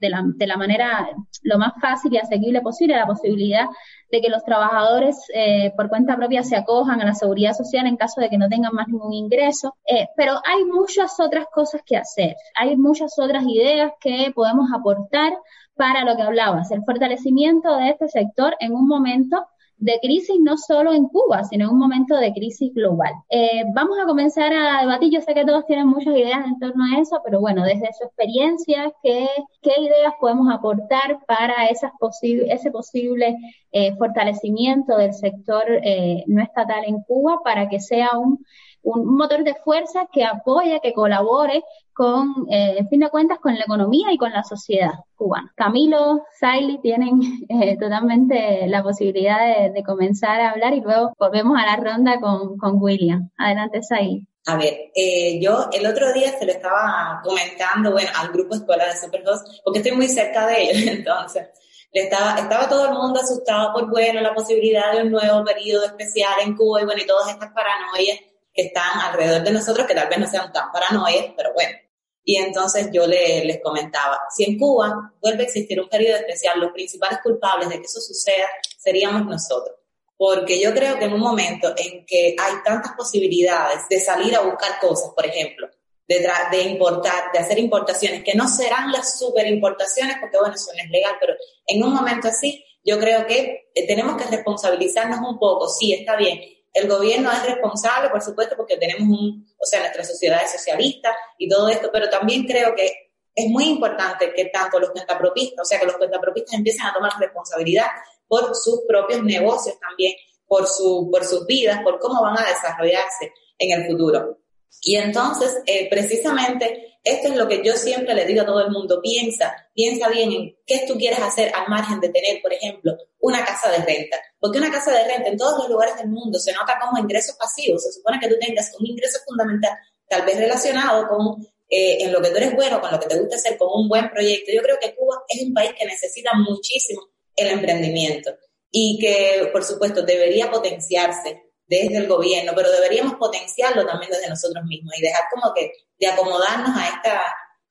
de, 0.00 0.10
la, 0.10 0.22
de 0.36 0.46
la 0.46 0.58
manera 0.58 1.08
lo 1.44 1.56
más 1.56 1.72
fácil 1.80 2.12
y 2.12 2.18
asequible 2.18 2.60
posible, 2.60 2.94
la 2.94 3.06
posibilidad 3.06 3.64
de 4.10 4.20
que 4.20 4.28
los 4.28 4.44
trabajadores 4.44 5.16
eh, 5.34 5.72
por 5.76 5.88
cuenta 5.88 6.16
propia 6.16 6.42
se 6.42 6.56
acojan 6.56 7.00
a 7.00 7.04
la 7.04 7.14
seguridad 7.14 7.52
social 7.52 7.86
en 7.86 7.96
caso 7.96 8.20
de 8.20 8.28
que 8.28 8.38
no 8.38 8.48
tengan 8.48 8.74
más 8.74 8.88
ningún 8.88 9.12
ingreso. 9.12 9.76
Eh, 9.86 10.08
pero 10.16 10.40
hay 10.44 10.64
muchas 10.64 11.18
otras 11.20 11.46
cosas 11.52 11.82
que 11.84 11.96
hacer, 11.96 12.36
hay 12.56 12.76
muchas 12.76 13.18
otras 13.18 13.44
ideas 13.46 13.92
que 14.00 14.32
podemos 14.34 14.70
aportar 14.74 15.32
para 15.76 16.04
lo 16.04 16.16
que 16.16 16.22
hablabas, 16.22 16.70
el 16.70 16.84
fortalecimiento 16.84 17.76
de 17.76 17.90
este 17.90 18.08
sector 18.08 18.54
en 18.60 18.74
un 18.74 18.86
momento 18.86 19.46
de 19.80 19.98
crisis 20.00 20.36
no 20.40 20.56
solo 20.56 20.92
en 20.92 21.08
Cuba, 21.08 21.42
sino 21.44 21.64
en 21.64 21.70
un 21.72 21.78
momento 21.78 22.16
de 22.16 22.32
crisis 22.32 22.72
global. 22.74 23.12
Eh, 23.30 23.64
vamos 23.74 23.98
a 23.98 24.06
comenzar 24.06 24.52
a 24.52 24.82
debatir, 24.82 25.10
yo 25.10 25.20
sé 25.22 25.34
que 25.34 25.44
todos 25.44 25.66
tienen 25.66 25.88
muchas 25.88 26.14
ideas 26.14 26.46
en 26.46 26.58
torno 26.58 26.84
a 26.84 27.00
eso, 27.00 27.20
pero 27.24 27.40
bueno, 27.40 27.64
desde 27.64 27.92
su 27.98 28.04
experiencia, 28.04 28.92
¿qué, 29.02 29.26
qué 29.62 29.72
ideas 29.80 30.12
podemos 30.20 30.52
aportar 30.52 31.18
para 31.26 31.66
esas 31.66 31.92
ese 32.22 32.70
posible 32.70 33.36
eh, 33.72 33.96
fortalecimiento 33.96 34.96
del 34.96 35.14
sector 35.14 35.64
eh, 35.82 36.24
no 36.26 36.42
estatal 36.42 36.84
en 36.86 37.02
Cuba 37.02 37.40
para 37.42 37.68
que 37.68 37.80
sea 37.80 38.18
un 38.18 38.44
un 38.82 39.16
motor 39.16 39.44
de 39.44 39.54
fuerza 39.54 40.06
que 40.12 40.24
apoye, 40.24 40.80
que 40.82 40.92
colabore 40.94 41.62
con, 42.00 42.46
eh, 42.50 42.82
fin 42.88 43.00
de 43.00 43.10
cuentas, 43.10 43.40
con 43.40 43.54
la 43.54 43.64
economía 43.64 44.10
y 44.10 44.16
con 44.16 44.32
la 44.32 44.42
sociedad 44.42 44.92
cubana. 45.16 45.52
Camilo, 45.54 46.24
Saili 46.40 46.78
tienen 46.80 47.20
eh, 47.50 47.76
totalmente 47.78 48.66
la 48.68 48.82
posibilidad 48.82 49.70
de, 49.70 49.82
comenzar 49.82 50.40
a 50.40 50.52
hablar 50.52 50.72
y 50.72 50.80
luego 50.80 51.12
volvemos 51.18 51.58
a 51.58 51.66
la 51.66 51.76
ronda 51.76 52.18
con, 52.18 52.56
con 52.56 52.80
William. 52.80 53.30
Adelante, 53.36 53.82
Saili. 53.82 54.26
A 54.46 54.56
ver, 54.56 54.90
eh, 54.94 55.38
yo 55.42 55.68
el 55.74 55.86
otro 55.86 56.10
día 56.14 56.32
se 56.38 56.46
lo 56.46 56.52
estaba 56.52 57.20
comentando, 57.22 57.92
bueno, 57.92 58.08
al 58.16 58.32
grupo 58.32 58.54
escuela 58.54 58.86
de 58.86 58.96
Superhost, 58.96 59.46
porque 59.62 59.80
estoy 59.80 59.92
muy 59.92 60.08
cerca 60.08 60.46
de 60.46 60.62
ellos, 60.62 60.82
entonces, 60.96 61.48
le 61.92 62.04
estaba, 62.04 62.38
estaba 62.38 62.66
todo 62.66 62.86
el 62.86 62.94
mundo 62.94 63.20
asustado 63.20 63.74
por, 63.74 63.90
bueno, 63.90 64.22
la 64.22 64.32
posibilidad 64.32 64.90
de 64.94 65.02
un 65.02 65.10
nuevo 65.10 65.44
periodo 65.44 65.84
especial 65.84 66.32
en 66.42 66.56
Cuba 66.56 66.80
y, 66.80 66.86
bueno, 66.86 67.02
y 67.02 67.06
todas 67.06 67.28
estas 67.28 67.52
paranoias 67.52 68.20
que 68.54 68.62
están 68.62 69.00
alrededor 69.00 69.42
de 69.42 69.52
nosotros, 69.52 69.86
que 69.86 69.94
tal 69.94 70.08
vez 70.08 70.18
no 70.18 70.26
sean 70.26 70.50
tan 70.50 70.72
paranoias, 70.72 71.26
pero 71.36 71.52
bueno. 71.52 71.76
Y 72.24 72.36
entonces 72.36 72.88
yo 72.92 73.06
le, 73.06 73.44
les 73.44 73.60
comentaba, 73.62 74.18
si 74.34 74.44
en 74.44 74.58
Cuba 74.58 75.12
vuelve 75.20 75.42
a 75.42 75.46
existir 75.46 75.80
un 75.80 75.88
periodo 75.88 76.16
especial, 76.16 76.60
los 76.60 76.72
principales 76.72 77.20
culpables 77.22 77.68
de 77.68 77.76
que 77.76 77.86
eso 77.86 78.00
suceda 78.00 78.46
seríamos 78.78 79.26
nosotros. 79.26 79.76
Porque 80.16 80.60
yo 80.60 80.74
creo 80.74 80.98
que 80.98 81.06
en 81.06 81.14
un 81.14 81.20
momento 81.20 81.72
en 81.76 82.04
que 82.04 82.36
hay 82.38 82.54
tantas 82.62 82.92
posibilidades 82.92 83.88
de 83.88 84.00
salir 84.00 84.36
a 84.36 84.42
buscar 84.42 84.78
cosas, 84.78 85.12
por 85.14 85.24
ejemplo, 85.24 85.68
de, 86.06 86.28
de 86.50 86.62
importar, 86.62 87.32
de 87.32 87.38
hacer 87.38 87.58
importaciones, 87.58 88.22
que 88.22 88.34
no 88.34 88.48
serán 88.48 88.92
las 88.92 89.18
super 89.18 89.46
importaciones, 89.46 90.16
porque 90.20 90.38
bueno, 90.38 90.54
eso 90.54 90.72
no 90.76 90.82
es 90.82 90.90
legal, 90.90 91.14
pero 91.20 91.34
en 91.66 91.82
un 91.82 91.94
momento 91.94 92.28
así, 92.28 92.64
yo 92.84 92.98
creo 92.98 93.26
que 93.26 93.70
eh, 93.74 93.86
tenemos 93.86 94.20
que 94.20 94.28
responsabilizarnos 94.28 95.20
un 95.20 95.38
poco, 95.38 95.68
sí, 95.68 95.92
está 95.94 96.16
bien, 96.16 96.40
el 96.72 96.88
gobierno 96.88 97.30
es 97.32 97.44
responsable, 97.44 98.10
por 98.10 98.22
supuesto, 98.22 98.56
porque 98.56 98.76
tenemos 98.76 99.08
un, 99.08 99.46
o 99.58 99.66
sea, 99.66 99.80
nuestra 99.80 100.04
sociedad 100.04 100.42
es 100.44 100.52
socialista 100.52 101.14
y 101.38 101.48
todo 101.48 101.68
esto, 101.68 101.90
pero 101.92 102.08
también 102.08 102.46
creo 102.46 102.74
que 102.74 103.10
es 103.34 103.48
muy 103.48 103.64
importante 103.64 104.32
que 104.34 104.46
tanto 104.46 104.78
los 104.78 104.90
cuentapropistas, 104.90 105.60
o 105.60 105.64
sea, 105.64 105.80
que 105.80 105.86
los 105.86 105.96
cuentapropistas 105.96 106.54
empiecen 106.54 106.86
a 106.86 106.92
tomar 106.92 107.12
responsabilidad 107.18 107.86
por 108.28 108.54
sus 108.54 108.82
propios 108.86 109.22
negocios 109.22 109.78
también, 109.80 110.14
por, 110.46 110.66
su, 110.66 111.08
por 111.10 111.24
sus 111.24 111.46
vidas, 111.46 111.82
por 111.82 111.98
cómo 111.98 112.22
van 112.22 112.38
a 112.38 112.46
desarrollarse 112.46 113.32
en 113.58 113.80
el 113.80 113.86
futuro. 113.86 114.38
Y 114.82 114.96
entonces, 114.96 115.58
eh, 115.66 115.88
precisamente, 115.90 116.98
esto 117.02 117.28
es 117.28 117.36
lo 117.36 117.48
que 117.48 117.62
yo 117.64 117.74
siempre 117.74 118.14
le 118.14 118.24
digo 118.24 118.42
a 118.42 118.46
todo 118.46 118.60
el 118.60 118.70
mundo, 118.70 119.00
piensa, 119.02 119.54
piensa 119.74 120.08
bien 120.08 120.32
en 120.32 120.56
qué 120.66 120.84
tú 120.86 120.96
quieres 120.96 121.20
hacer 121.20 121.52
al 121.54 121.68
margen 121.68 122.00
de 122.00 122.10
tener, 122.10 122.40
por 122.40 122.52
ejemplo, 122.52 122.96
una 123.20 123.44
casa 123.44 123.70
de 123.70 123.78
renta. 123.78 124.16
Porque 124.38 124.58
una 124.58 124.70
casa 124.70 124.92
de 124.92 125.04
renta 125.04 125.28
en 125.28 125.36
todos 125.36 125.58
los 125.58 125.68
lugares 125.68 125.96
del 125.96 126.08
mundo 126.08 126.38
se 126.38 126.52
nota 126.52 126.78
como 126.80 126.98
ingresos 126.98 127.36
pasivos. 127.36 127.82
Se 127.82 127.92
supone 127.92 128.18
que 128.20 128.28
tú 128.28 128.36
tengas 128.40 128.72
un 128.78 128.86
ingreso 128.86 129.18
fundamental, 129.26 129.72
tal 130.08 130.24
vez 130.26 130.36
relacionado 130.36 131.08
con 131.08 131.46
eh, 131.68 132.02
en 132.04 132.12
lo 132.12 132.20
que 132.20 132.30
tú 132.30 132.36
eres 132.36 132.54
bueno, 132.54 132.80
con 132.80 132.90
lo 132.90 132.98
que 132.98 133.06
te 133.06 133.18
gusta 133.18 133.36
hacer, 133.36 133.56
con 133.56 133.68
un 133.72 133.88
buen 133.88 134.10
proyecto. 134.10 134.50
Yo 134.52 134.62
creo 134.62 134.78
que 134.80 134.94
Cuba 134.94 135.22
es 135.28 135.42
un 135.42 135.54
país 135.54 135.72
que 135.78 135.86
necesita 135.86 136.32
muchísimo 136.34 137.02
el 137.36 137.48
emprendimiento 137.48 138.32
y 138.72 138.98
que, 139.00 139.48
por 139.52 139.62
supuesto, 139.62 140.02
debería 140.02 140.50
potenciarse 140.50 141.42
desde 141.66 141.98
el 141.98 142.08
gobierno, 142.08 142.52
pero 142.56 142.70
deberíamos 142.72 143.14
potenciarlo 143.14 143.86
también 143.86 144.10
desde 144.10 144.28
nosotros 144.28 144.64
mismos 144.64 144.92
y 144.98 145.02
dejar 145.02 145.22
como 145.32 145.54
que 145.54 145.72
de 145.98 146.06
acomodarnos 146.08 146.76
a 146.76 146.88
esta 146.88 147.22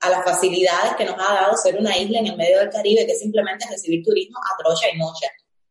a 0.02 0.10
las 0.10 0.24
facilidades 0.24 0.96
que 0.98 1.06
nos 1.06 1.16
ha 1.16 1.34
dado 1.34 1.58
ser 1.58 1.78
una 1.78 1.98
isla 1.98 2.20
en 2.20 2.28
el 2.28 2.38
medio 2.38 2.60
del 2.60 2.70
Caribe, 2.70 3.06
que 3.06 3.16
simplemente 3.16 3.66
es 3.66 3.72
recibir 3.72 4.04
turismo 4.04 4.40
a 4.40 4.58
trocha 4.58 4.88
y 4.94 4.98
mocha. 4.98 5.28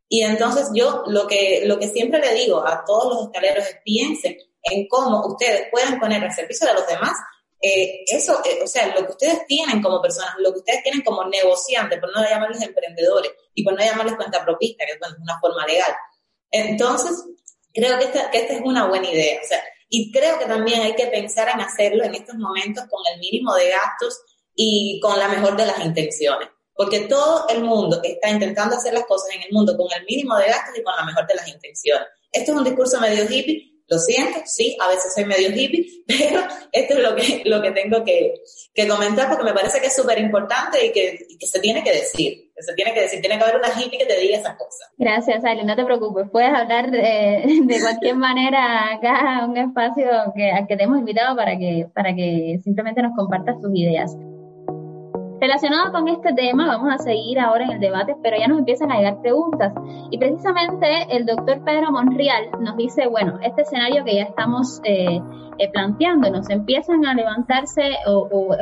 Y 0.08 0.22
entonces 0.22 0.68
yo 0.74 1.04
lo 1.06 1.26
que, 1.26 1.62
lo 1.66 1.78
que 1.78 1.88
siempre 1.88 2.20
le 2.20 2.34
digo 2.34 2.66
a 2.66 2.84
todos 2.84 3.14
los 3.14 3.26
hosteleros 3.26 3.66
es 3.66 3.78
piensen 3.84 4.36
en 4.62 4.88
cómo 4.88 5.26
ustedes 5.26 5.68
pueden 5.70 5.98
poner 5.98 6.22
al 6.22 6.32
servicio 6.32 6.66
de 6.66 6.74
los 6.74 6.86
demás 6.86 7.12
eh, 7.60 8.04
eso, 8.06 8.40
eh, 8.44 8.60
o 8.62 8.66
sea, 8.68 8.86
lo 8.94 9.04
que 9.04 9.12
ustedes 9.12 9.46
tienen 9.46 9.82
como 9.82 10.00
personas, 10.00 10.34
lo 10.38 10.52
que 10.52 10.60
ustedes 10.60 10.82
tienen 10.82 11.02
como 11.02 11.24
negociantes, 11.24 11.98
por 11.98 12.14
no 12.14 12.22
llamarles 12.22 12.62
emprendedores 12.62 13.32
y 13.54 13.64
por 13.64 13.74
no 13.74 13.84
llamarles 13.84 14.14
cuentapropistas, 14.14 14.86
que 14.86 14.92
es 14.92 15.18
una 15.20 15.40
forma 15.40 15.66
legal. 15.66 15.92
Entonces, 16.50 17.24
creo 17.74 17.98
que 17.98 18.04
esta, 18.04 18.30
que 18.30 18.38
esta 18.38 18.54
es 18.54 18.60
una 18.62 18.86
buena 18.86 19.10
idea. 19.10 19.40
O 19.42 19.46
sea, 19.46 19.60
Y 19.88 20.12
creo 20.12 20.38
que 20.38 20.44
también 20.44 20.82
hay 20.82 20.94
que 20.94 21.06
pensar 21.06 21.48
en 21.48 21.60
hacerlo 21.60 22.04
en 22.04 22.14
estos 22.14 22.36
momentos 22.36 22.84
con 22.90 23.00
el 23.12 23.20
mínimo 23.20 23.54
de 23.54 23.70
gastos 23.70 24.20
y 24.54 25.00
con 25.00 25.18
la 25.18 25.28
mejor 25.28 25.56
de 25.56 25.66
las 25.66 25.84
intenciones. 25.84 26.48
Porque 26.74 27.00
todo 27.00 27.48
el 27.48 27.62
mundo 27.62 28.00
está 28.02 28.30
intentando 28.30 28.76
hacer 28.76 28.92
las 28.92 29.04
cosas 29.06 29.34
en 29.34 29.42
el 29.42 29.52
mundo 29.52 29.76
con 29.76 29.88
el 29.98 30.04
mínimo 30.04 30.36
de 30.36 30.46
gastos 30.46 30.78
y 30.78 30.82
con 30.82 30.94
la 30.94 31.04
mejor 31.04 31.26
de 31.26 31.34
las 31.34 31.48
intenciones. 31.48 32.06
Esto 32.30 32.52
es 32.52 32.58
un 32.58 32.64
discurso 32.64 33.00
medio 33.00 33.24
hippie, 33.24 33.78
lo 33.88 33.98
siento, 33.98 34.40
sí, 34.44 34.76
a 34.80 34.88
veces 34.88 35.14
soy 35.14 35.24
medio 35.24 35.48
hippie, 35.48 36.04
pero 36.06 36.42
esto 36.72 36.94
es 36.94 37.00
lo 37.00 37.16
que, 37.16 37.42
lo 37.46 37.62
que 37.62 37.70
tengo 37.70 38.04
que, 38.04 38.34
que 38.74 38.86
comentar 38.86 39.28
porque 39.28 39.44
me 39.44 39.54
parece 39.54 39.80
que 39.80 39.86
es 39.86 39.96
súper 39.96 40.18
importante 40.18 40.84
y 40.84 40.92
que, 40.92 41.26
que, 41.38 41.46
se 41.46 41.58
tiene 41.58 41.82
que 41.82 41.92
decir, 41.92 42.47
se 42.60 42.74
tiene 42.74 42.92
que 42.92 43.02
decir, 43.02 43.20
tiene 43.20 43.38
que 43.38 43.44
haber 43.44 43.56
una 43.56 43.68
hippie 43.68 43.98
que 43.98 44.06
te 44.06 44.18
diga 44.18 44.36
esas 44.36 44.56
cosas. 44.56 44.90
Gracias, 44.96 45.44
Ale, 45.44 45.64
no 45.64 45.76
te 45.76 45.84
preocupes, 45.84 46.26
puedes 46.30 46.52
hablar 46.52 46.90
de, 46.90 47.44
cualquier 47.82 48.16
manera 48.16 48.94
acá, 48.94 49.44
un 49.46 49.56
espacio 49.56 50.06
al 50.10 50.66
que 50.66 50.76
te 50.76 50.84
hemos 50.84 50.98
invitado 50.98 51.36
para 51.36 51.56
que, 51.56 51.86
para 51.94 52.14
que 52.14 52.58
simplemente 52.62 53.02
nos 53.02 53.14
compartas 53.16 53.60
tus 53.60 53.70
ideas. 53.74 54.16
Relacionado 55.40 55.92
con 55.92 56.08
este 56.08 56.34
tema, 56.34 56.66
vamos 56.66 56.92
a 56.92 56.98
seguir 56.98 57.38
ahora 57.38 57.64
en 57.64 57.70
el 57.72 57.80
debate, 57.80 58.16
pero 58.22 58.36
ya 58.36 58.48
nos 58.48 58.58
empiezan 58.58 58.90
a 58.90 58.96
llegar 58.96 59.20
preguntas. 59.20 59.72
Y 60.10 60.18
precisamente 60.18 61.06
el 61.10 61.26
doctor 61.26 61.62
Pedro 61.64 61.92
Monreal 61.92 62.50
nos 62.58 62.76
dice, 62.76 63.06
bueno, 63.06 63.38
este 63.42 63.62
escenario 63.62 64.04
que 64.04 64.16
ya 64.16 64.24
estamos 64.24 64.80
eh, 64.82 65.20
eh, 65.58 65.70
planteando, 65.70 66.30
nos 66.30 66.48
empiezan 66.50 67.04
a 67.06 67.14
levantarse 67.14 67.96
o, 68.06 68.54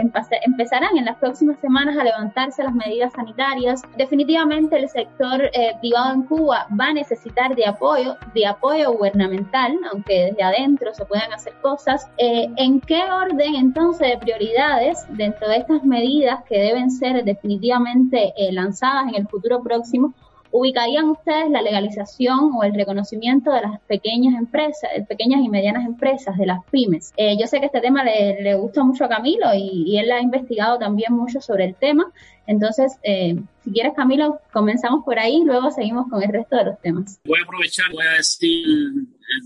empezarán 0.45 0.97
en 0.97 1.05
las 1.05 1.17
próximas 1.17 1.59
semanas 1.61 1.97
a 1.99 2.05
levantarse 2.05 2.63
las 2.63 2.75
medidas 2.75 3.13
sanitarias. 3.13 3.83
Definitivamente 3.97 4.77
el 4.77 4.89
sector 4.89 5.43
eh, 5.53 5.77
privado 5.81 6.15
en 6.15 6.23
Cuba 6.23 6.67
va 6.79 6.87
a 6.87 6.93
necesitar 6.93 7.55
de 7.55 7.67
apoyo, 7.67 8.17
de 8.35 8.47
apoyo 8.47 8.93
gubernamental, 8.93 9.79
aunque 9.93 10.27
desde 10.27 10.43
adentro 10.43 10.95
se 10.95 11.05
puedan 11.05 11.33
hacer 11.33 11.55
cosas. 11.63 12.09
¿En 12.19 12.81
qué 12.81 13.03
orden 13.05 13.55
entonces 13.55 14.09
de 14.09 14.19
prioridades 14.19 15.07
dentro 15.11 15.49
de 15.49 15.57
estas 15.59 15.85
medidas 15.85 16.43
que 16.49 16.59
deben 16.59 16.91
ser 16.91 17.25
definitivamente 17.25 18.33
eh, 18.37 18.53
lanzadas 18.53 19.09
en 19.09 19.17
el 19.17 19.29
futuro 19.29 19.63
próximo, 19.63 20.15
¿ubicarían 20.51 21.11
ustedes 21.11 21.51
la 21.51 21.63
legalización 21.63 22.51
o 22.55 22.65
el 22.65 22.75
reconocimiento 22.75 23.53
de 23.53 23.63
las 23.63 23.81
pequeñas 23.83 24.35
empresas, 24.39 24.91
pequeñas 25.09 25.41
y 25.43 25.49
medianas 25.49 25.87
empresas, 25.87 26.37
de 26.37 26.47
las 26.47 26.65
pymes? 26.71 27.13
Eh, 27.17 27.37
yo 27.39 27.47
sé 27.47 27.61
que 27.61 27.67
este 27.67 27.81
tema 27.81 28.05
le, 28.05 28.55
gusta 28.55 28.83
mucho 28.85 29.05
a 29.05 29.09
Camilo 29.09 29.47
y, 29.55 29.99
él 29.99 30.11
ha 30.11 30.21
investigado 30.21 30.79
también 30.79 31.13
mucho 31.13 31.41
sobre 31.41 31.65
el 31.65 31.75
tema. 31.75 32.13
Entonces, 32.47 32.97
eh, 33.03 33.37
si 33.65 33.73
quieres, 33.73 33.93
Camilo, 33.97 34.41
comenzamos 34.53 35.05
por 35.05 35.19
ahí 35.19 35.39
y 35.39 35.45
luego 35.45 35.71
seguimos 35.71 36.09
con 36.09 36.23
el 36.23 36.31
resto 36.31 36.57
de 36.57 36.65
los 36.65 36.81
temas. 36.81 37.21
Voy 37.25 37.41
a 37.41 37.43
aprovechar, 37.43 37.87
voy 37.93 38.07
a 38.07 38.17
decir, 38.19 38.67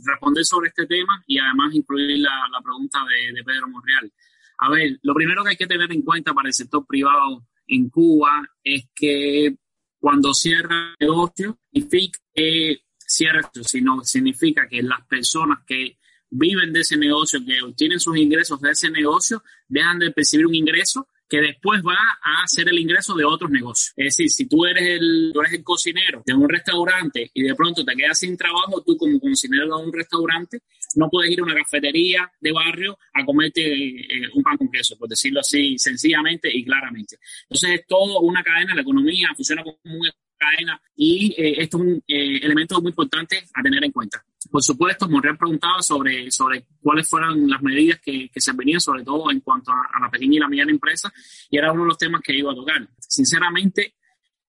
responder 0.06 0.44
sobre 0.44 0.68
este 0.68 0.86
tema 0.86 1.22
y 1.26 1.38
además 1.38 1.74
incluir 1.74 2.18
la, 2.18 2.60
pregunta 2.62 2.98
de, 3.08 3.32
de 3.32 3.44
Pedro 3.44 3.68
Monreal. 3.68 4.12
A 4.58 4.68
ver, 4.68 4.98
lo 5.02 5.14
primero 5.14 5.42
que 5.42 5.50
hay 5.50 5.56
que 5.56 5.66
tener 5.66 5.90
en 5.90 6.02
cuenta 6.02 6.34
para 6.34 6.48
el 6.48 6.54
sector 6.54 6.84
privado 6.86 7.46
en 7.66 7.88
Cuba 7.88 8.42
es 8.62 8.86
que 8.94 9.56
cuando 10.00 10.34
cierra 10.34 10.94
el 10.98 11.08
negocio, 11.08 11.58
significa 11.72 12.18
que 12.34 12.82
cierra, 12.98 13.50
sino 13.62 14.02
significa 14.02 14.66
que 14.68 14.82
las 14.82 15.06
personas 15.06 15.60
que 15.66 15.98
viven 16.30 16.72
de 16.72 16.80
ese 16.80 16.96
negocio, 16.96 17.44
que 17.44 17.62
obtienen 17.62 18.00
sus 18.00 18.16
ingresos 18.16 18.60
de 18.60 18.70
ese 18.70 18.90
negocio, 18.90 19.42
dejan 19.68 19.98
de 19.98 20.10
percibir 20.10 20.46
un 20.46 20.54
ingreso 20.54 21.08
que 21.30 21.40
después 21.40 21.80
va 21.82 21.94
a 21.94 22.42
hacer 22.42 22.68
el 22.68 22.78
ingreso 22.78 23.14
de 23.14 23.24
otros 23.24 23.50
negocios. 23.50 23.92
Es 23.96 24.16
decir, 24.16 24.28
si 24.28 24.48
tú 24.48 24.66
eres 24.66 24.82
el, 24.82 25.32
eres 25.32 25.52
el 25.52 25.62
cocinero 25.62 26.24
de 26.26 26.34
un 26.34 26.48
restaurante 26.48 27.30
y 27.32 27.44
de 27.44 27.54
pronto 27.54 27.84
te 27.84 27.94
quedas 27.94 28.18
sin 28.18 28.36
trabajo, 28.36 28.82
tú 28.84 28.96
como 28.96 29.20
cocinero 29.20 29.78
de 29.78 29.84
un 29.84 29.92
restaurante 29.92 30.62
no 30.96 31.08
puedes 31.08 31.30
ir 31.30 31.38
a 31.38 31.44
una 31.44 31.54
cafetería 31.54 32.30
de 32.40 32.50
barrio 32.50 32.98
a 33.14 33.24
comerte 33.24 33.62
eh, 33.62 34.28
un 34.34 34.42
pan 34.42 34.56
con 34.56 34.70
queso, 34.72 34.98
por 34.98 35.08
decirlo 35.08 35.38
así 35.38 35.78
sencillamente 35.78 36.50
y 36.52 36.64
claramente. 36.64 37.18
Entonces 37.44 37.78
es 37.78 37.86
todo 37.86 38.20
una 38.20 38.42
cadena, 38.42 38.74
la 38.74 38.82
economía 38.82 39.28
funciona 39.36 39.62
como 39.62 39.78
una 39.84 40.10
cadena 40.40 40.80
y 40.96 41.34
eh, 41.36 41.62
esto 41.62 41.76
es 41.76 41.82
un 41.82 42.02
eh, 42.08 42.38
elemento 42.42 42.80
muy 42.80 42.90
importante 42.90 43.44
a 43.54 43.62
tener 43.62 43.84
en 43.84 43.92
cuenta. 43.92 44.24
Por 44.50 44.62
supuesto, 44.62 45.08
Monreal 45.08 45.36
preguntaba 45.36 45.82
sobre, 45.82 46.30
sobre 46.30 46.64
cuáles 46.80 47.08
fueran 47.08 47.48
las 47.48 47.62
medidas 47.62 48.00
que, 48.00 48.30
que 48.30 48.40
se 48.40 48.52
venían, 48.52 48.80
sobre 48.80 49.04
todo 49.04 49.30
en 49.30 49.40
cuanto 49.40 49.70
a, 49.70 49.76
a, 49.92 50.00
la 50.00 50.10
pequeña 50.10 50.36
y 50.36 50.38
la 50.40 50.48
mediana 50.48 50.70
empresa, 50.70 51.12
y 51.50 51.58
era 51.58 51.72
uno 51.72 51.82
de 51.82 51.88
los 51.88 51.98
temas 51.98 52.22
que 52.22 52.36
iba 52.36 52.50
a 52.50 52.54
tocar. 52.54 52.88
Sinceramente, 52.98 53.94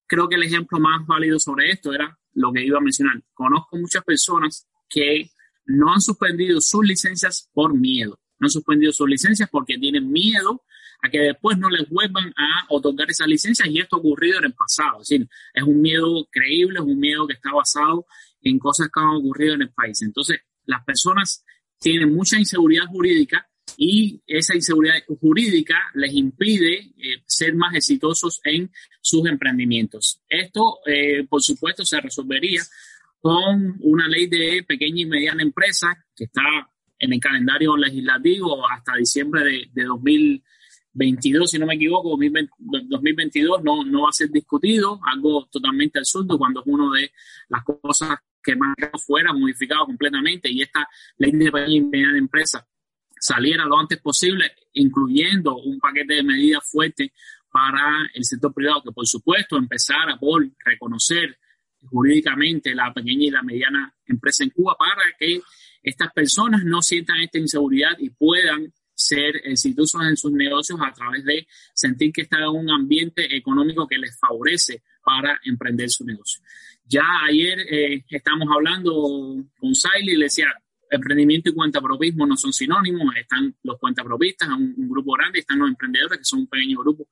creo 0.07 0.27
que 0.29 0.35
el 0.35 0.43
ejemplo 0.43 0.79
más 0.79 1.05
válido 1.05 1.39
sobre 1.39 1.69
esto 1.69 1.93
era 1.93 2.17
lo 2.33 2.51
que 2.51 2.65
iba 2.65 2.77
a 2.77 2.81
mencionar. 2.81 3.21
Conozco 3.33 3.77
muchas 3.77 4.03
personas 4.03 4.67
que 4.89 5.29
no 5.65 5.93
han 5.93 6.01
suspendido 6.01 6.59
sus 6.61 6.85
licencias 6.85 7.49
por 7.53 7.77
miedo. 7.77 8.19
No 8.39 8.45
han 8.45 8.51
suspendido 8.51 8.91
sus 8.91 9.07
licencias 9.07 9.49
porque 9.51 9.77
tienen 9.77 10.11
miedo 10.11 10.63
a 11.01 11.09
que 11.09 11.19
después 11.19 11.57
no 11.57 11.69
les 11.69 11.89
vuelvan 11.89 12.33
a 12.37 12.65
otorgar 12.69 13.09
esas 13.09 13.27
licencias 13.27 13.67
y 13.67 13.79
esto 13.79 13.95
ha 13.95 13.99
ocurrido 13.99 14.37
en 14.37 14.45
el 14.45 14.53
pasado. 14.53 15.01
Es 15.01 15.09
decir, 15.09 15.27
es 15.53 15.63
un 15.63 15.81
miedo 15.81 16.27
creíble, 16.31 16.79
es 16.79 16.85
un 16.85 16.99
miedo 16.99 17.27
que 17.27 17.33
está 17.33 17.51
basado 17.51 18.05
en 18.41 18.59
cosas 18.59 18.89
que 18.93 18.99
han 18.99 19.15
ocurrido 19.15 19.55
en 19.55 19.63
el 19.63 19.71
país. 19.71 20.01
Entonces, 20.01 20.41
las 20.65 20.83
personas 20.83 21.43
tienen 21.79 22.13
mucha 22.13 22.37
inseguridad 22.37 22.85
jurídica 22.85 23.47
y 23.77 24.21
esa 24.27 24.55
inseguridad 24.55 24.95
jurídica 25.19 25.75
les 25.95 26.13
impide 26.13 26.93
eh, 26.97 27.23
ser 27.25 27.55
más 27.55 27.73
exitosos 27.73 28.39
en 28.43 28.71
sus 29.01 29.27
emprendimientos. 29.27 30.21
Esto, 30.27 30.79
eh, 30.85 31.25
por 31.27 31.41
supuesto, 31.41 31.83
se 31.83 31.99
resolvería 31.99 32.61
con 33.19 33.77
una 33.81 34.07
ley 34.07 34.27
de 34.27 34.63
pequeña 34.67 35.01
y 35.01 35.05
mediana 35.05 35.43
empresa 35.43 35.95
que 36.15 36.25
está 36.25 36.41
en 36.99 37.13
el 37.13 37.19
calendario 37.19 37.75
legislativo 37.77 38.67
hasta 38.69 38.95
diciembre 38.95 39.43
de, 39.43 39.69
de 39.71 39.83
2022, 40.93 41.49
si 41.49 41.59
no 41.59 41.65
me 41.65 41.75
equivoco, 41.75 42.09
2022 42.09 43.63
no, 43.63 43.83
no 43.83 44.03
va 44.03 44.09
a 44.09 44.13
ser 44.13 44.29
discutido, 44.29 44.99
algo 45.03 45.47
totalmente 45.51 45.99
absurdo 45.99 46.37
cuando 46.37 46.61
es 46.61 46.67
una 46.67 46.99
de 46.99 47.11
las 47.49 47.63
cosas 47.63 48.19
que 48.43 48.55
más 48.55 48.75
fuera 49.05 49.33
modificado 49.33 49.85
completamente 49.85 50.49
y 50.49 50.61
esta 50.61 50.87
ley 51.17 51.31
de 51.31 51.51
pequeña 51.51 51.83
mediana 51.83 52.17
empresa 52.17 52.67
saliera 53.19 53.65
lo 53.65 53.79
antes 53.79 53.99
posible, 53.99 54.51
incluyendo 54.73 55.55
un 55.57 55.79
paquete 55.79 56.15
de 56.15 56.23
medidas 56.23 56.69
fuertes 56.69 57.11
para 57.51 58.09
el 58.13 58.25
sector 58.25 58.53
privado, 58.53 58.81
que 58.83 58.91
por 58.91 59.05
supuesto 59.05 59.57
empezara 59.57 60.17
por 60.17 60.45
reconocer 60.65 61.37
jurídicamente 61.89 62.73
la 62.73 62.93
pequeña 62.93 63.25
y 63.25 63.29
la 63.29 63.43
mediana 63.43 63.93
empresa 64.05 64.43
en 64.43 64.49
Cuba 64.49 64.75
para 64.77 65.03
que 65.19 65.41
estas 65.83 66.11
personas 66.13 66.63
no 66.63 66.81
sientan 66.81 67.21
esta 67.21 67.37
inseguridad 67.37 67.97
y 67.99 68.09
puedan 68.09 68.73
ser 68.93 69.35
exitosos 69.43 70.01
en 70.03 70.15
sus 70.17 70.31
negocios 70.31 70.79
a 70.81 70.91
través 70.93 71.23
de 71.25 71.47
sentir 71.73 72.11
que 72.11 72.21
están 72.21 72.43
en 72.43 72.49
un 72.49 72.69
ambiente 72.69 73.35
económico 73.35 73.87
que 73.87 73.97
les 73.97 74.17
favorece 74.19 74.83
para 75.03 75.39
emprender 75.43 75.89
su 75.89 76.05
negocio. 76.05 76.41
Ya 76.85 77.05
ayer 77.27 77.59
eh, 77.69 78.03
estamos 78.09 78.47
hablando 78.53 78.91
con 79.59 79.75
Siley 79.75 80.13
y 80.13 80.17
le 80.17 80.25
decía, 80.25 80.47
emprendimiento 80.89 81.49
y 81.49 81.53
cuentapropismo 81.53 82.27
no 82.27 82.35
son 82.35 82.51
sinónimos, 82.51 83.15
están 83.15 83.55
los 83.63 83.79
cuentapropistas, 83.79 84.49
un, 84.49 84.73
un 84.77 84.89
grupo 84.89 85.13
grande, 85.13 85.39
están 85.39 85.59
los 85.59 85.69
emprendedores, 85.69 86.19
que 86.19 86.25
son 86.25 86.41
un 86.41 86.47
pequeño 86.47 86.79
grupo 86.79 87.07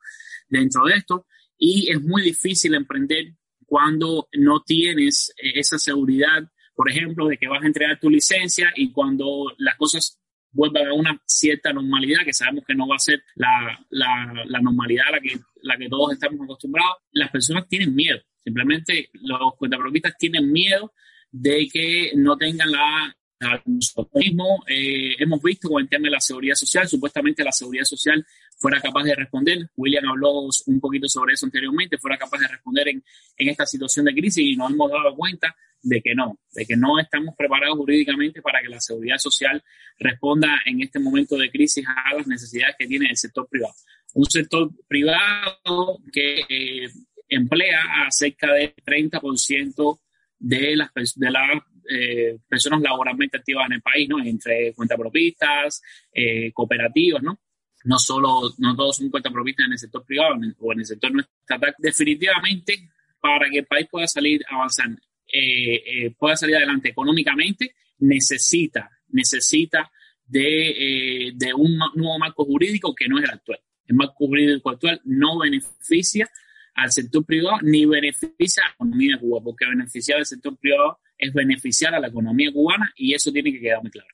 dentro 0.49 0.85
de 0.85 0.95
esto, 0.95 1.25
y 1.57 1.89
es 1.89 2.01
muy 2.01 2.21
difícil 2.21 2.73
emprender 2.73 3.33
cuando 3.65 4.27
no 4.33 4.63
tienes 4.63 5.31
eh, 5.37 5.51
esa 5.55 5.77
seguridad, 5.77 6.43
por 6.73 6.89
ejemplo, 6.89 7.27
de 7.27 7.37
que 7.37 7.47
vas 7.47 7.63
a 7.63 7.67
entregar 7.67 7.99
tu 7.99 8.09
licencia 8.09 8.71
y 8.75 8.91
cuando 8.91 9.53
las 9.57 9.77
cosas 9.77 10.19
vuelvan 10.51 10.87
a 10.87 10.93
una 10.93 11.21
cierta 11.25 11.71
normalidad, 11.73 12.25
que 12.25 12.33
sabemos 12.33 12.63
que 12.65 12.75
no 12.75 12.87
va 12.87 12.95
a 12.95 12.99
ser 12.99 13.23
la, 13.35 13.79
la, 13.89 14.59
normalidad 14.61 15.07
a 15.07 15.11
la 15.11 15.19
que, 15.19 15.39
la 15.61 15.77
que 15.77 15.89
todos 15.89 16.13
estamos 16.13 16.41
acostumbrados, 16.41 16.97
las 17.11 17.29
personas 17.29 17.67
tienen 17.67 17.95
miedo. 17.95 18.19
Simplemente 18.43 19.09
los 19.13 19.55
cuentapropistas 19.57 20.17
tienen 20.17 20.51
miedo 20.51 20.93
de 21.31 21.67
que 21.71 22.11
no 22.15 22.37
tengan 22.37 22.71
la 22.71 23.15
nosotros 23.65 24.09
mismos 24.15 24.59
eh, 24.67 25.15
hemos 25.17 25.41
visto 25.41 25.69
con 25.69 25.81
el 25.81 25.87
tema 25.87 26.05
de 26.05 26.11
la 26.11 26.19
seguridad 26.19 26.55
social, 26.55 26.87
supuestamente 26.87 27.43
la 27.43 27.51
seguridad 27.51 27.85
social 27.85 28.25
fuera 28.59 28.81
capaz 28.81 29.03
de 29.03 29.15
responder, 29.15 29.69
William 29.77 30.05
habló 30.09 30.49
un 30.65 30.79
poquito 30.79 31.07
sobre 31.07 31.33
eso 31.33 31.45
anteriormente, 31.45 31.97
fuera 31.97 32.17
capaz 32.17 32.39
de 32.39 32.47
responder 32.47 32.89
en, 32.89 33.03
en 33.37 33.49
esta 33.49 33.65
situación 33.65 34.05
de 34.05 34.13
crisis 34.13 34.43
y 34.45 34.55
nos 34.55 34.71
hemos 34.71 34.91
dado 34.91 35.15
cuenta 35.15 35.55
de 35.81 36.01
que 36.01 36.13
no, 36.13 36.37
de 36.51 36.65
que 36.65 36.75
no 36.75 36.99
estamos 36.99 37.35
preparados 37.37 37.77
jurídicamente 37.77 38.41
para 38.41 38.61
que 38.61 38.67
la 38.67 38.81
seguridad 38.81 39.17
social 39.17 39.63
responda 39.97 40.59
en 40.65 40.81
este 40.81 40.99
momento 40.99 41.37
de 41.37 41.49
crisis 41.49 41.85
a 41.87 42.15
las 42.15 42.27
necesidades 42.27 42.75
que 42.77 42.87
tiene 42.87 43.07
el 43.09 43.17
sector 43.17 43.47
privado. 43.47 43.73
Un 44.13 44.25
sector 44.25 44.69
privado 44.87 45.99
que 46.11 46.41
eh, 46.49 46.89
emplea 47.29 47.81
a 48.05 48.11
cerca 48.11 48.51
del 48.53 48.73
30% 48.75 49.99
de 50.39 50.75
las, 50.75 50.91
de 50.93 51.31
las 51.31 51.63
eh, 51.89 52.37
personas 52.47 52.81
laboralmente 52.81 53.37
activas 53.37 53.67
en 53.67 53.73
el 53.73 53.81
país, 53.81 54.09
¿no? 54.09 54.19
Entre 54.19 54.73
cuentapropistas, 54.73 55.81
eh, 56.13 56.51
cooperativas, 56.51 57.23
¿no? 57.23 57.39
No 57.85 57.97
solo, 57.97 58.53
no 58.57 58.75
todos 58.75 58.97
son 58.97 59.09
cuentapropistas 59.09 59.65
en 59.67 59.73
el 59.73 59.79
sector 59.79 60.05
privado 60.05 60.35
o 60.59 60.73
en 60.73 60.79
el 60.79 60.85
sector 60.85 61.13
no 61.13 61.21
estatal. 61.21 61.73
Definitivamente, 61.77 62.89
para 63.21 63.49
que 63.49 63.59
el 63.59 63.65
país 63.65 63.87
pueda 63.89 64.07
salir 64.07 64.41
avanzar, 64.49 64.89
eh, 65.31 65.75
eh, 65.85 66.15
pueda 66.17 66.35
salir 66.35 66.57
adelante 66.57 66.89
económicamente, 66.89 67.75
necesita, 67.99 68.89
necesita 69.09 69.91
de, 70.25 71.31
de 71.35 71.53
un 71.53 71.79
nuevo 71.95 72.19
marco 72.19 72.45
jurídico 72.45 72.93
que 72.93 73.07
no 73.07 73.17
es 73.17 73.23
el 73.23 73.31
actual. 73.31 73.59
El 73.87 73.95
marco 73.95 74.27
jurídico 74.27 74.69
actual 74.69 75.01
no 75.05 75.39
beneficia 75.39 76.29
al 76.75 76.91
sector 76.91 77.25
privado 77.25 77.57
ni 77.61 77.85
beneficia 77.85 78.63
a 78.63 78.67
la 78.67 78.73
economía 78.73 79.15
de 79.15 79.21
Cuba, 79.21 79.41
porque 79.43 79.65
beneficiar 79.65 80.19
al 80.19 80.25
sector 80.25 80.57
privado 80.57 80.99
es 81.17 81.33
beneficiar 81.33 81.93
a 81.93 81.99
la 81.99 82.07
economía 82.07 82.51
cubana 82.51 82.91
y 82.95 83.13
eso 83.13 83.31
tiene 83.31 83.51
que 83.51 83.59
quedar 83.59 83.81
muy 83.81 83.91
claro. 83.91 84.07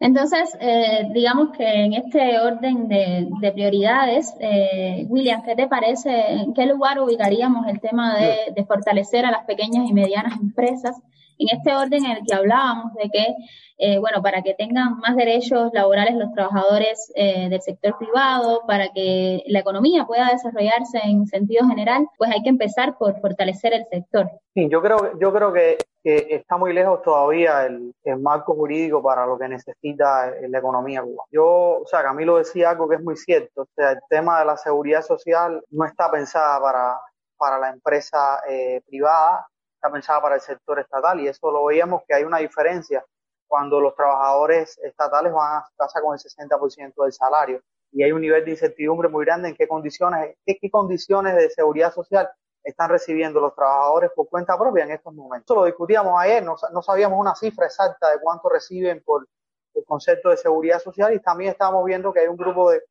Entonces, 0.00 0.56
eh, 0.60 1.08
digamos 1.12 1.50
que 1.56 1.68
en 1.68 1.92
este 1.92 2.40
orden 2.40 2.88
de, 2.88 3.52
prioridades, 3.52 4.34
eh, 4.40 5.04
William, 5.08 5.42
¿qué 5.42 5.54
te 5.54 5.68
parece? 5.68 6.10
¿En 6.32 6.54
qué 6.54 6.64
lugar 6.64 6.98
ubicaríamos 6.98 7.66
el 7.66 7.80
tema 7.80 8.16
de, 8.16 8.52
de 8.54 8.64
fortalecer 8.64 9.26
a 9.26 9.30
las 9.30 9.44
pequeñas 9.44 9.88
y 9.88 9.92
medianas 9.92 10.40
empresas? 10.40 10.96
en 11.40 11.56
este 11.56 11.74
orden 11.74 12.04
en 12.04 12.18
el 12.18 12.26
que 12.26 12.34
hablábamos 12.34 12.94
de 12.94 13.08
que, 13.08 13.34
eh, 13.78 13.98
bueno, 13.98 14.22
para 14.22 14.42
que 14.42 14.54
tengan 14.54 14.98
más 14.98 15.16
derechos 15.16 15.70
laborales 15.72 16.14
los 16.14 16.32
trabajadores 16.32 17.10
eh, 17.16 17.48
del 17.48 17.62
sector 17.62 17.96
privado, 17.98 18.62
para 18.66 18.88
que 18.92 19.42
la 19.46 19.60
economía 19.60 20.04
pueda 20.04 20.28
desarrollarse 20.30 20.98
en 21.02 21.26
sentido 21.26 21.66
general, 21.66 22.06
pues 22.18 22.30
hay 22.30 22.42
que 22.42 22.50
empezar 22.50 22.98
por 22.98 23.18
fortalecer 23.20 23.72
el 23.72 23.86
sector. 23.90 24.30
Sí, 24.54 24.68
yo 24.70 24.82
creo, 24.82 25.18
yo 25.18 25.32
creo 25.32 25.52
que, 25.52 25.78
está 26.02 26.56
muy 26.56 26.72
lejos 26.72 27.02
todavía 27.02 27.66
el, 27.66 27.94
marco 28.20 28.54
jurídico 28.54 29.02
para 29.02 29.26
lo 29.26 29.38
que 29.38 29.48
necesita 29.48 30.32
la 30.48 30.58
economía 30.58 31.02
cubana. 31.02 31.28
Yo, 31.30 31.80
o 31.82 31.86
sea, 31.86 32.02
Camilo 32.02 32.38
decía 32.38 32.70
algo 32.70 32.88
que 32.88 32.96
es 32.96 33.02
muy 33.02 33.16
cierto, 33.16 33.62
o 33.62 33.68
sea, 33.74 33.92
el 33.92 34.00
tema 34.08 34.40
de 34.40 34.46
la 34.46 34.56
seguridad 34.56 35.02
social 35.02 35.62
no 35.70 35.84
está 35.84 36.10
pensada 36.10 36.60
para, 36.60 37.00
para 37.36 37.58
la 37.58 37.70
empresa 37.70 38.40
eh, 38.48 38.80
privada, 38.86 39.46
está 39.74 39.90
pensada 39.90 40.20
para 40.20 40.34
el 40.36 40.40
sector 40.40 40.78
estatal 40.78 41.20
y 41.20 41.28
eso 41.28 41.50
lo 41.50 41.64
veíamos 41.64 42.02
que 42.06 42.14
hay 42.14 42.24
una 42.24 42.38
diferencia 42.38 43.04
cuando 43.46 43.80
los 43.80 43.94
trabajadores 43.94 44.78
estatales 44.78 45.32
van 45.32 45.56
a 45.56 45.68
casa 45.76 46.00
con 46.00 46.14
el 46.14 46.20
60% 46.20 47.02
del 47.02 47.12
salario 47.12 47.60
y 47.92 48.02
hay 48.02 48.12
un 48.12 48.20
nivel 48.20 48.44
de 48.44 48.52
incertidumbre 48.52 49.08
muy 49.08 49.24
grande 49.24 49.48
en 49.48 49.56
qué 49.56 49.66
condiciones, 49.66 50.36
qué, 50.46 50.56
qué 50.60 50.70
condiciones 50.70 51.34
de 51.34 51.50
seguridad 51.50 51.92
social 51.92 52.30
están 52.62 52.90
recibiendo 52.90 53.40
los 53.40 53.54
trabajadores 53.54 54.10
por 54.14 54.28
cuenta 54.28 54.58
propia 54.58 54.84
en 54.84 54.92
estos 54.92 55.14
momentos. 55.14 55.46
Eso 55.46 55.60
lo 55.60 55.64
discutíamos 55.64 56.20
ayer, 56.20 56.42
no, 56.42 56.56
no 56.72 56.82
sabíamos 56.82 57.18
una 57.18 57.34
cifra 57.34 57.66
exacta 57.66 58.10
de 58.10 58.20
cuánto 58.20 58.48
reciben 58.48 59.02
por 59.04 59.26
el 59.74 59.84
concepto 59.84 60.30
de 60.30 60.36
seguridad 60.36 60.78
social 60.78 61.12
y 61.14 61.20
también 61.20 61.52
estábamos 61.52 61.84
viendo 61.84 62.12
que 62.12 62.20
hay 62.20 62.28
un 62.28 62.36
grupo 62.36 62.70
de, 62.70 62.82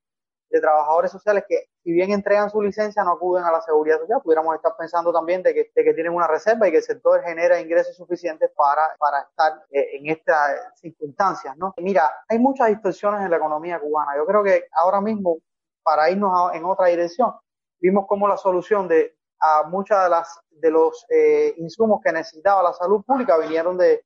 de 0.49 0.59
trabajadores 0.59 1.11
sociales 1.11 1.43
que, 1.47 1.69
si 1.83 1.91
bien 1.91 2.11
entregan 2.11 2.49
su 2.49 2.61
licencia, 2.61 3.03
no 3.03 3.11
acuden 3.11 3.43
a 3.43 3.51
la 3.51 3.61
seguridad 3.61 3.99
social. 3.99 4.21
Pudiéramos 4.23 4.55
estar 4.55 4.75
pensando 4.77 5.13
también 5.13 5.43
de 5.43 5.53
que, 5.53 5.71
de 5.73 5.83
que 5.83 5.93
tienen 5.93 6.13
una 6.13 6.27
reserva 6.27 6.67
y 6.67 6.71
que 6.71 6.77
el 6.77 6.83
sector 6.83 7.21
genera 7.23 7.59
ingresos 7.59 7.95
suficientes 7.95 8.51
para, 8.55 8.95
para 8.97 9.21
estar 9.21 9.63
eh, 9.71 9.97
en 9.97 10.07
estas 10.07 10.79
circunstancias, 10.79 11.55
¿no? 11.57 11.73
Mira, 11.77 12.11
hay 12.27 12.39
muchas 12.39 12.69
distorsiones 12.69 13.21
en 13.21 13.31
la 13.31 13.37
economía 13.37 13.79
cubana. 13.79 14.15
Yo 14.17 14.25
creo 14.25 14.43
que 14.43 14.65
ahora 14.73 15.01
mismo, 15.01 15.37
para 15.83 16.09
irnos 16.09 16.53
en 16.53 16.65
otra 16.65 16.87
dirección, 16.87 17.33
vimos 17.79 18.07
como 18.07 18.27
la 18.27 18.37
solución 18.37 18.87
de 18.87 19.18
a 19.39 19.63
muchas 19.63 20.03
de 20.03 20.09
las 20.09 20.39
de 20.49 20.71
los 20.71 21.05
eh, 21.09 21.53
insumos 21.57 22.01
que 22.03 22.11
necesitaba 22.11 22.61
la 22.61 22.73
salud 22.73 23.03
pública 23.05 23.37
vinieron 23.37 23.77
de, 23.77 24.03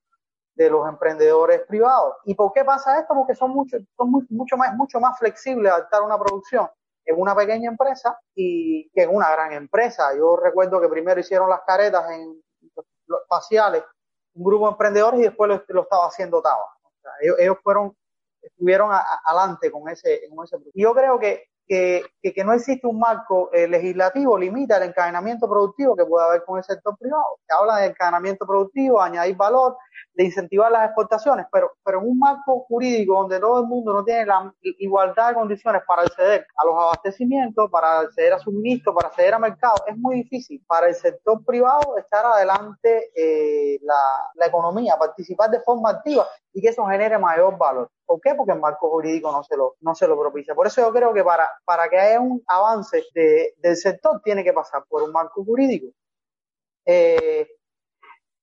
de 0.56 0.69
los 0.69 0.88
emprendedores 0.88 1.62
privados. 1.67 2.15
¿Y 2.26 2.36
por 2.36 2.54
qué 2.54 2.63
pasa 2.63 3.00
esto? 3.00 3.13
Porque 3.13 3.36
son 3.36 3.52
mucho, 3.52 3.78
son 3.98 4.12
mucho 4.30 4.58
más, 4.58 4.76
mucho 4.76 5.00
más 5.00 5.17
flexibles 5.17 5.72
adaptar 5.72 6.04
una 6.04 6.17
producción 6.17 6.69
en 7.06 7.19
una 7.19 7.36
pequeña 7.36 7.69
empresa 7.69 8.17
y 8.36 8.89
que 8.91 9.04
en 9.04 9.15
una 9.15 9.32
gran 9.32 9.52
empresa. 9.52 10.15
Yo 10.15 10.38
recuerdo 10.38 10.80
que 10.80 10.88
primero 10.88 11.19
hicieron 11.19 11.50
las 11.50 11.62
caretas 11.65 12.10
en 12.12 12.41
los 13.08 13.19
faciales 13.28 13.84
un 14.36 14.43
grupo 14.43 14.65
de 14.65 14.72
emprendedores 14.72 15.19
y 15.19 15.24
después 15.24 15.62
lo, 15.67 15.82
estaba 15.82 16.08
haciendo 16.08 16.41
Taba. 16.41 16.65
ellos, 17.38 17.58
fueron, 17.62 17.96
estuvieron 18.41 18.89
adelante 18.91 19.72
con 19.72 19.88
ese, 19.89 20.22
con 20.34 20.43
ese. 20.43 20.58
Yo 20.74 20.93
creo 20.93 21.19
que 21.19 21.46
que, 21.67 22.04
que, 22.21 22.43
no 22.43 22.54
existe 22.54 22.86
un 22.88 22.99
marco 22.99 23.49
eh, 23.54 23.67
legislativo 23.67 24.38
limita 24.38 24.78
el 24.78 24.89
encadenamiento 24.89 25.47
productivo 25.47 25.95
que 25.95 26.06
puede 26.06 26.26
haber 26.26 26.43
con 26.43 26.58
el 26.58 26.63
sector 26.63 26.97
privado. 26.97 27.39
Se 27.47 27.56
habla 27.56 27.78
de 27.78 27.88
encadenamiento 27.88 28.45
productivo, 28.45 29.02
añadir 29.02 29.36
valor, 29.36 29.78
de 30.13 30.26
incentivar 30.26 30.71
las 30.71 30.86
exportaciones, 30.86 31.47
pero, 31.52 31.71
pero 31.84 31.99
en 31.99 32.10
un 32.10 32.19
marco 32.19 32.65
jurídico 32.67 33.15
donde 33.15 33.39
todo 33.39 33.62
el 33.62 33.67
mundo 33.67 33.93
no 33.93 34.04
tiene 34.04 34.26
la 34.26 34.54
igualdad 34.62 35.30
de 35.30 35.36
condiciones 35.36 35.82
para 35.88 36.04
acceder 36.04 36.45
a 36.56 36.65
los 36.65 36.76
abastecimientos, 36.76 37.69
para 37.71 38.02
acceder 38.02 38.34
a 38.34 38.39
suministros, 38.39 38.95
para 38.95 39.08
acceder 39.08 39.34
a 39.34 39.39
mercados, 39.39 39.82
es 39.88 39.97
muy 39.97 40.17
difícil 40.17 40.63
para 40.67 40.88
el 40.88 40.95
sector 40.95 41.43
privado 41.45 41.97
estar 41.97 42.26
adelante 42.26 43.12
eh, 43.15 43.80
la, 43.82 44.32
la 44.36 44.45
economía, 44.45 44.95
participar 44.97 45.49
de 45.49 45.62
forma 45.62 45.89
activa 45.89 46.28
y 46.54 46.62
que 46.62 46.69
eso 46.69 46.86
genere 46.86 47.17
mayor 47.17 47.58
valor. 47.58 47.89
¿Por 48.06 48.21
qué? 48.21 48.36
Porque 48.36 48.52
el 48.52 48.60
marco 48.60 48.89
jurídico 48.89 49.32
no 49.32 49.43
se 49.43 49.58
lo, 49.58 49.76
no 49.82 49.95
se 49.95 50.08
lo 50.08 50.19
propicia. 50.19 50.54
Por 50.54 50.67
eso 50.67 50.82
yo 50.82 50.93
creo 50.93 51.13
que 51.13 51.23
para, 51.23 51.49
para 51.65 51.89
que 51.89 51.97
haya 51.97 52.19
un 52.19 52.43
avance 52.47 53.03
de, 53.13 53.53
del 53.57 53.75
sector 53.75 54.21
tiene 54.23 54.43
que 54.43 54.53
pasar 54.53 54.83
por 54.87 55.03
un 55.03 55.11
marco 55.11 55.43
jurídico. 55.43 55.87
Eh, 56.85 57.47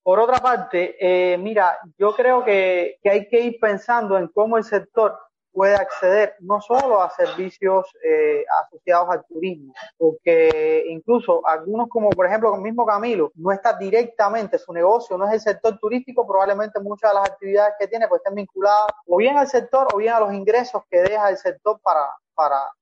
por 0.02 0.18
otra 0.18 0.38
parte, 0.38 0.96
eh, 0.98 1.36
mira, 1.38 1.78
yo 1.98 2.14
creo 2.14 2.42
que, 2.44 2.98
que, 3.02 3.10
hay 3.10 3.28
que 3.28 3.40
ir 3.40 3.60
pensando 3.60 4.16
en 4.16 4.28
cómo 4.28 4.56
el 4.56 4.64
sector 4.64 5.18
puede 5.52 5.74
acceder 5.74 6.36
no 6.40 6.60
solo 6.60 7.02
a 7.02 7.10
servicios 7.10 7.86
eh, 8.04 8.44
asociados 8.62 9.08
al 9.10 9.26
turismo, 9.26 9.74
porque 9.96 10.84
incluso 10.88 11.46
algunos 11.46 11.88
como 11.88 12.10
por 12.10 12.26
ejemplo 12.26 12.54
el 12.54 12.60
mismo 12.60 12.86
Camilo 12.86 13.32
no 13.34 13.52
está 13.52 13.76
directamente, 13.76 14.58
su 14.58 14.72
negocio 14.72 15.18
no 15.18 15.26
es 15.26 15.34
el 15.34 15.40
sector 15.40 15.78
turístico, 15.78 16.26
probablemente 16.26 16.80
muchas 16.80 17.10
de 17.10 17.14
las 17.16 17.30
actividades 17.30 17.74
que 17.78 17.88
tiene 17.88 18.08
pues 18.08 18.20
estén 18.20 18.36
vinculadas 18.36 18.86
o 19.06 19.16
bien 19.16 19.36
al 19.36 19.48
sector 19.48 19.88
o 19.92 19.98
bien 19.98 20.14
a 20.14 20.20
los 20.20 20.32
ingresos 20.32 20.82
que 20.90 21.00
deja 21.00 21.28
el 21.28 21.36
sector 21.36 21.80
para, 21.82 22.06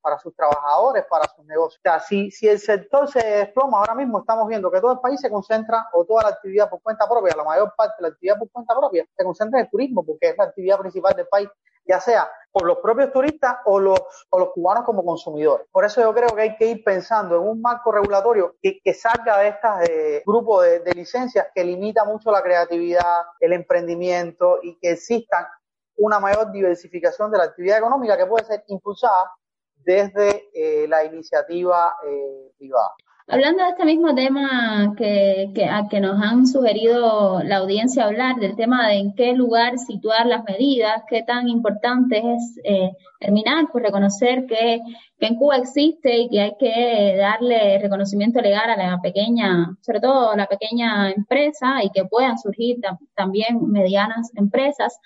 para, 0.00 0.18
sus 0.18 0.34
trabajadores, 0.34 1.04
para 1.08 1.26
sus 1.34 1.44
negocios. 1.44 1.80
O 1.80 1.82
sea, 1.82 2.00
si, 2.00 2.30
si 2.30 2.48
el 2.48 2.58
sector 2.58 3.08
se 3.08 3.24
desploma, 3.24 3.78
ahora 3.78 3.94
mismo 3.94 4.20
estamos 4.20 4.46
viendo 4.46 4.70
que 4.70 4.80
todo 4.80 4.92
el 4.92 5.00
país 5.00 5.20
se 5.20 5.30
concentra, 5.30 5.88
o 5.92 6.04
toda 6.04 6.24
la 6.24 6.28
actividad 6.30 6.70
por 6.70 6.80
cuenta 6.82 7.08
propia, 7.08 7.34
la 7.36 7.44
mayor 7.44 7.72
parte 7.76 7.94
de 7.98 8.02
la 8.02 8.08
actividad 8.14 8.38
por 8.38 8.50
cuenta 8.50 8.76
propia, 8.76 9.04
se 9.16 9.24
concentra 9.24 9.58
en 9.58 9.64
el 9.66 9.70
turismo, 9.70 10.04
porque 10.04 10.28
es 10.28 10.38
la 10.38 10.44
actividad 10.44 10.78
principal 10.78 11.14
del 11.14 11.26
país 11.28 11.48
ya 11.88 12.00
sea 12.00 12.30
por 12.52 12.66
los 12.66 12.78
propios 12.78 13.10
turistas 13.12 13.56
o 13.64 13.80
los, 13.80 13.98
o 14.28 14.38
los 14.38 14.50
cubanos 14.50 14.84
como 14.84 15.02
consumidores. 15.02 15.66
Por 15.72 15.86
eso 15.86 16.02
yo 16.02 16.12
creo 16.12 16.28
que 16.36 16.42
hay 16.42 16.56
que 16.56 16.66
ir 16.66 16.84
pensando 16.84 17.36
en 17.36 17.48
un 17.48 17.62
marco 17.62 17.90
regulatorio 17.90 18.56
que, 18.60 18.78
que 18.84 18.92
salga 18.92 19.38
de 19.38 19.48
este 19.48 20.22
grupo 20.26 20.60
de, 20.60 20.80
de 20.80 20.92
licencias 20.92 21.46
que 21.54 21.64
limita 21.64 22.04
mucho 22.04 22.30
la 22.30 22.42
creatividad, 22.42 23.22
el 23.40 23.54
emprendimiento 23.54 24.58
y 24.62 24.78
que 24.78 24.90
existan 24.90 25.46
una 25.98 26.20
mayor 26.20 26.52
diversificación 26.52 27.30
de 27.30 27.38
la 27.38 27.44
actividad 27.44 27.78
económica 27.78 28.16
que 28.16 28.26
puede 28.26 28.44
ser 28.44 28.64
impulsada 28.68 29.30
desde 29.84 30.48
eh, 30.54 30.86
la 30.88 31.04
iniciativa 31.04 31.94
eh, 32.06 32.50
privada. 32.58 32.94
Hablando 33.30 33.62
de 33.62 33.68
este 33.68 33.84
mismo 33.84 34.14
tema 34.14 34.94
que, 34.96 35.50
que, 35.54 35.66
a 35.66 35.86
que 35.90 36.00
nos 36.00 36.18
han 36.18 36.46
sugerido 36.46 37.42
la 37.42 37.58
audiencia 37.58 38.06
hablar, 38.06 38.36
del 38.36 38.56
tema 38.56 38.88
de 38.88 38.94
en 38.94 39.14
qué 39.14 39.34
lugar 39.34 39.78
situar 39.78 40.24
las 40.24 40.44
medidas, 40.44 41.02
qué 41.10 41.24
tan 41.24 41.46
importante 41.46 42.22
es 42.24 42.58
eh, 42.64 42.90
terminar 43.20 43.66
por 43.70 43.82
reconocer 43.82 44.46
que, 44.46 44.80
que, 45.18 45.26
en 45.26 45.36
Cuba 45.36 45.58
existe 45.58 46.16
y 46.16 46.30
que 46.30 46.40
hay 46.40 46.52
que 46.58 47.16
darle 47.18 47.78
reconocimiento 47.78 48.40
legal 48.40 48.70
a 48.70 48.76
la 48.78 48.98
pequeña, 49.02 49.76
sobre 49.82 50.00
todo 50.00 50.30
a 50.30 50.36
la 50.36 50.46
pequeña 50.46 51.10
empresa 51.10 51.84
y 51.84 51.90
que 51.90 52.06
puedan 52.06 52.38
surgir 52.38 52.78
también 53.14 53.58
medianas 53.70 54.30
empresas. 54.36 54.98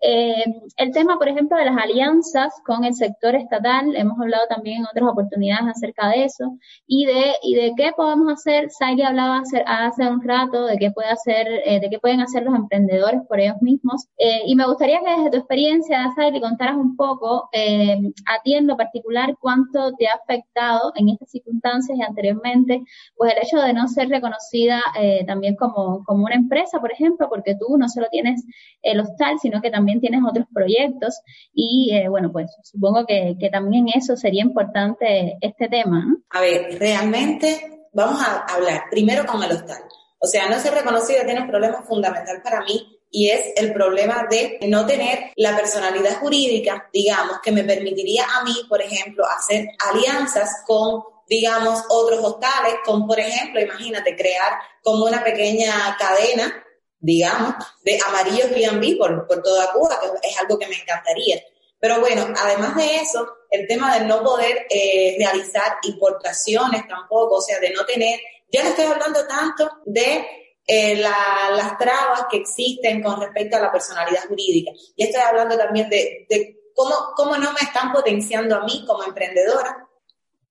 Eh, 0.00 0.44
el 0.76 0.92
tema, 0.92 1.18
por 1.18 1.28
ejemplo, 1.28 1.58
de 1.58 1.66
las 1.66 1.76
alianzas 1.76 2.54
con 2.64 2.84
el 2.84 2.94
sector 2.94 3.34
estatal, 3.34 3.94
hemos 3.96 4.18
hablado 4.18 4.46
también 4.48 4.78
en 4.78 4.86
otras 4.86 5.10
oportunidades 5.10 5.76
acerca 5.76 6.08
de 6.08 6.24
eso, 6.24 6.56
y 6.86 7.04
de, 7.04 7.34
y 7.42 7.54
de 7.54 7.72
qué 7.76 7.92
podemos 7.94 8.32
hacer, 8.32 8.70
Saili 8.70 9.02
hablaba 9.02 9.40
hace, 9.40 9.62
hace 9.66 10.08
un 10.08 10.22
rato 10.22 10.64
de 10.64 10.78
qué 10.78 10.90
puede 10.90 11.10
hacer, 11.10 11.46
eh, 11.66 11.80
de 11.80 11.90
qué 11.90 11.98
pueden 11.98 12.20
hacer 12.20 12.44
los 12.44 12.54
emprendedores 12.54 13.20
por 13.28 13.40
ellos 13.40 13.60
mismos, 13.60 14.06
eh, 14.16 14.40
y 14.46 14.56
me 14.56 14.66
gustaría 14.66 15.00
que 15.00 15.10
desde 15.10 15.30
tu 15.30 15.36
experiencia, 15.36 16.10
Saili, 16.16 16.40
contaras 16.40 16.76
un 16.76 16.96
poco, 16.96 17.50
a 17.52 18.42
ti 18.42 18.54
en 18.54 18.66
lo 18.66 18.76
particular, 18.76 19.36
cuánto 19.38 19.92
te 19.96 20.06
ha 20.06 20.12
afectado 20.14 20.92
en 20.96 21.10
estas 21.10 21.30
circunstancias 21.30 21.98
y 21.98 22.02
anteriormente, 22.02 22.82
pues 23.16 23.32
el 23.34 23.42
hecho 23.42 23.58
de 23.58 23.74
no 23.74 23.86
ser 23.88 24.08
reconocida 24.08 24.80
también 25.26 25.56
como, 25.56 26.04
como 26.04 26.24
una 26.24 26.34
empresa, 26.34 26.80
por 26.80 26.92
ejemplo, 26.92 27.28
porque 27.28 27.54
tú 27.54 27.76
no 27.76 27.88
solo 27.88 28.06
tienes 28.10 28.44
el 28.82 29.00
hostal, 29.00 29.38
sino 29.38 29.60
que 29.60 29.70
también 29.70 29.89
tienes 29.98 30.20
otros 30.28 30.46
proyectos 30.52 31.20
y 31.52 31.92
eh, 31.94 32.08
bueno, 32.08 32.30
pues 32.30 32.50
supongo 32.62 33.06
que, 33.06 33.36
que, 33.40 33.48
también 33.48 33.86
eso 33.88 34.16
sería 34.16 34.42
importante 34.42 35.38
este 35.40 35.68
tema. 35.68 36.04
A 36.30 36.40
ver, 36.40 36.78
realmente 36.78 37.88
vamos 37.92 38.22
a 38.22 38.44
hablar 38.54 38.82
primero 38.90 39.24
con 39.26 39.42
el 39.42 39.52
hostal. 39.52 39.82
O 40.18 40.26
sea, 40.26 40.48
no 40.48 40.58
ser 40.58 40.74
reconocido 40.74 41.24
tiene 41.24 41.40
un 41.40 41.48
problema 41.48 41.82
fundamental 41.82 42.42
para 42.42 42.60
mí 42.60 43.00
y 43.10 43.30
es 43.30 43.52
el 43.56 43.72
problema 43.72 44.26
de 44.30 44.60
no 44.68 44.86
tener 44.86 45.32
la 45.36 45.56
personalidad 45.56 46.18
jurídica, 46.20 46.88
digamos, 46.92 47.40
que 47.42 47.50
me 47.50 47.64
permitiría 47.64 48.24
a 48.38 48.44
mí, 48.44 48.54
por 48.68 48.80
ejemplo, 48.82 49.24
hacer 49.26 49.66
alianzas 49.90 50.62
con 50.66 51.02
digamos, 51.30 51.84
otros 51.88 52.18
hostales, 52.24 52.74
con, 52.84 53.06
por 53.06 53.18
ejemplo, 53.18 53.60
imagínate, 53.60 54.16
crear 54.16 54.58
como 54.82 55.04
una 55.04 55.22
pequeña 55.22 55.96
cadena 55.96 56.52
digamos, 57.00 57.54
de 57.82 57.98
amarillos 58.06 58.50
B&B 58.50 58.96
por, 58.96 59.26
por 59.26 59.42
toda 59.42 59.72
Cuba, 59.72 59.98
que 60.00 60.28
es 60.28 60.38
algo 60.38 60.58
que 60.58 60.68
me 60.68 60.76
encantaría. 60.76 61.42
Pero 61.80 62.00
bueno, 62.00 62.26
además 62.36 62.76
de 62.76 62.96
eso, 62.96 63.26
el 63.50 63.66
tema 63.66 63.98
de 63.98 64.04
no 64.04 64.22
poder 64.22 64.66
eh, 64.68 65.16
realizar 65.18 65.78
importaciones 65.82 66.86
tampoco, 66.86 67.36
o 67.36 67.40
sea, 67.40 67.58
de 67.58 67.70
no 67.70 67.84
tener, 67.86 68.20
ya 68.52 68.62
no 68.62 68.68
estoy 68.68 68.84
hablando 68.84 69.26
tanto 69.26 69.70
de 69.86 70.26
eh, 70.66 70.96
las 70.96 71.78
trabas 71.78 72.26
que 72.30 72.36
existen 72.36 73.02
con 73.02 73.18
respecto 73.18 73.56
a 73.56 73.60
la 73.60 73.72
personalidad 73.72 74.28
jurídica, 74.28 74.72
ya 74.96 75.06
estoy 75.06 75.22
hablando 75.22 75.56
también 75.56 75.88
de, 75.88 76.26
de 76.28 76.60
cómo, 76.74 76.94
cómo 77.16 77.36
no 77.38 77.52
me 77.52 77.60
están 77.60 77.92
potenciando 77.92 78.56
a 78.56 78.64
mí 78.64 78.84
como 78.86 79.02
emprendedora 79.02 79.88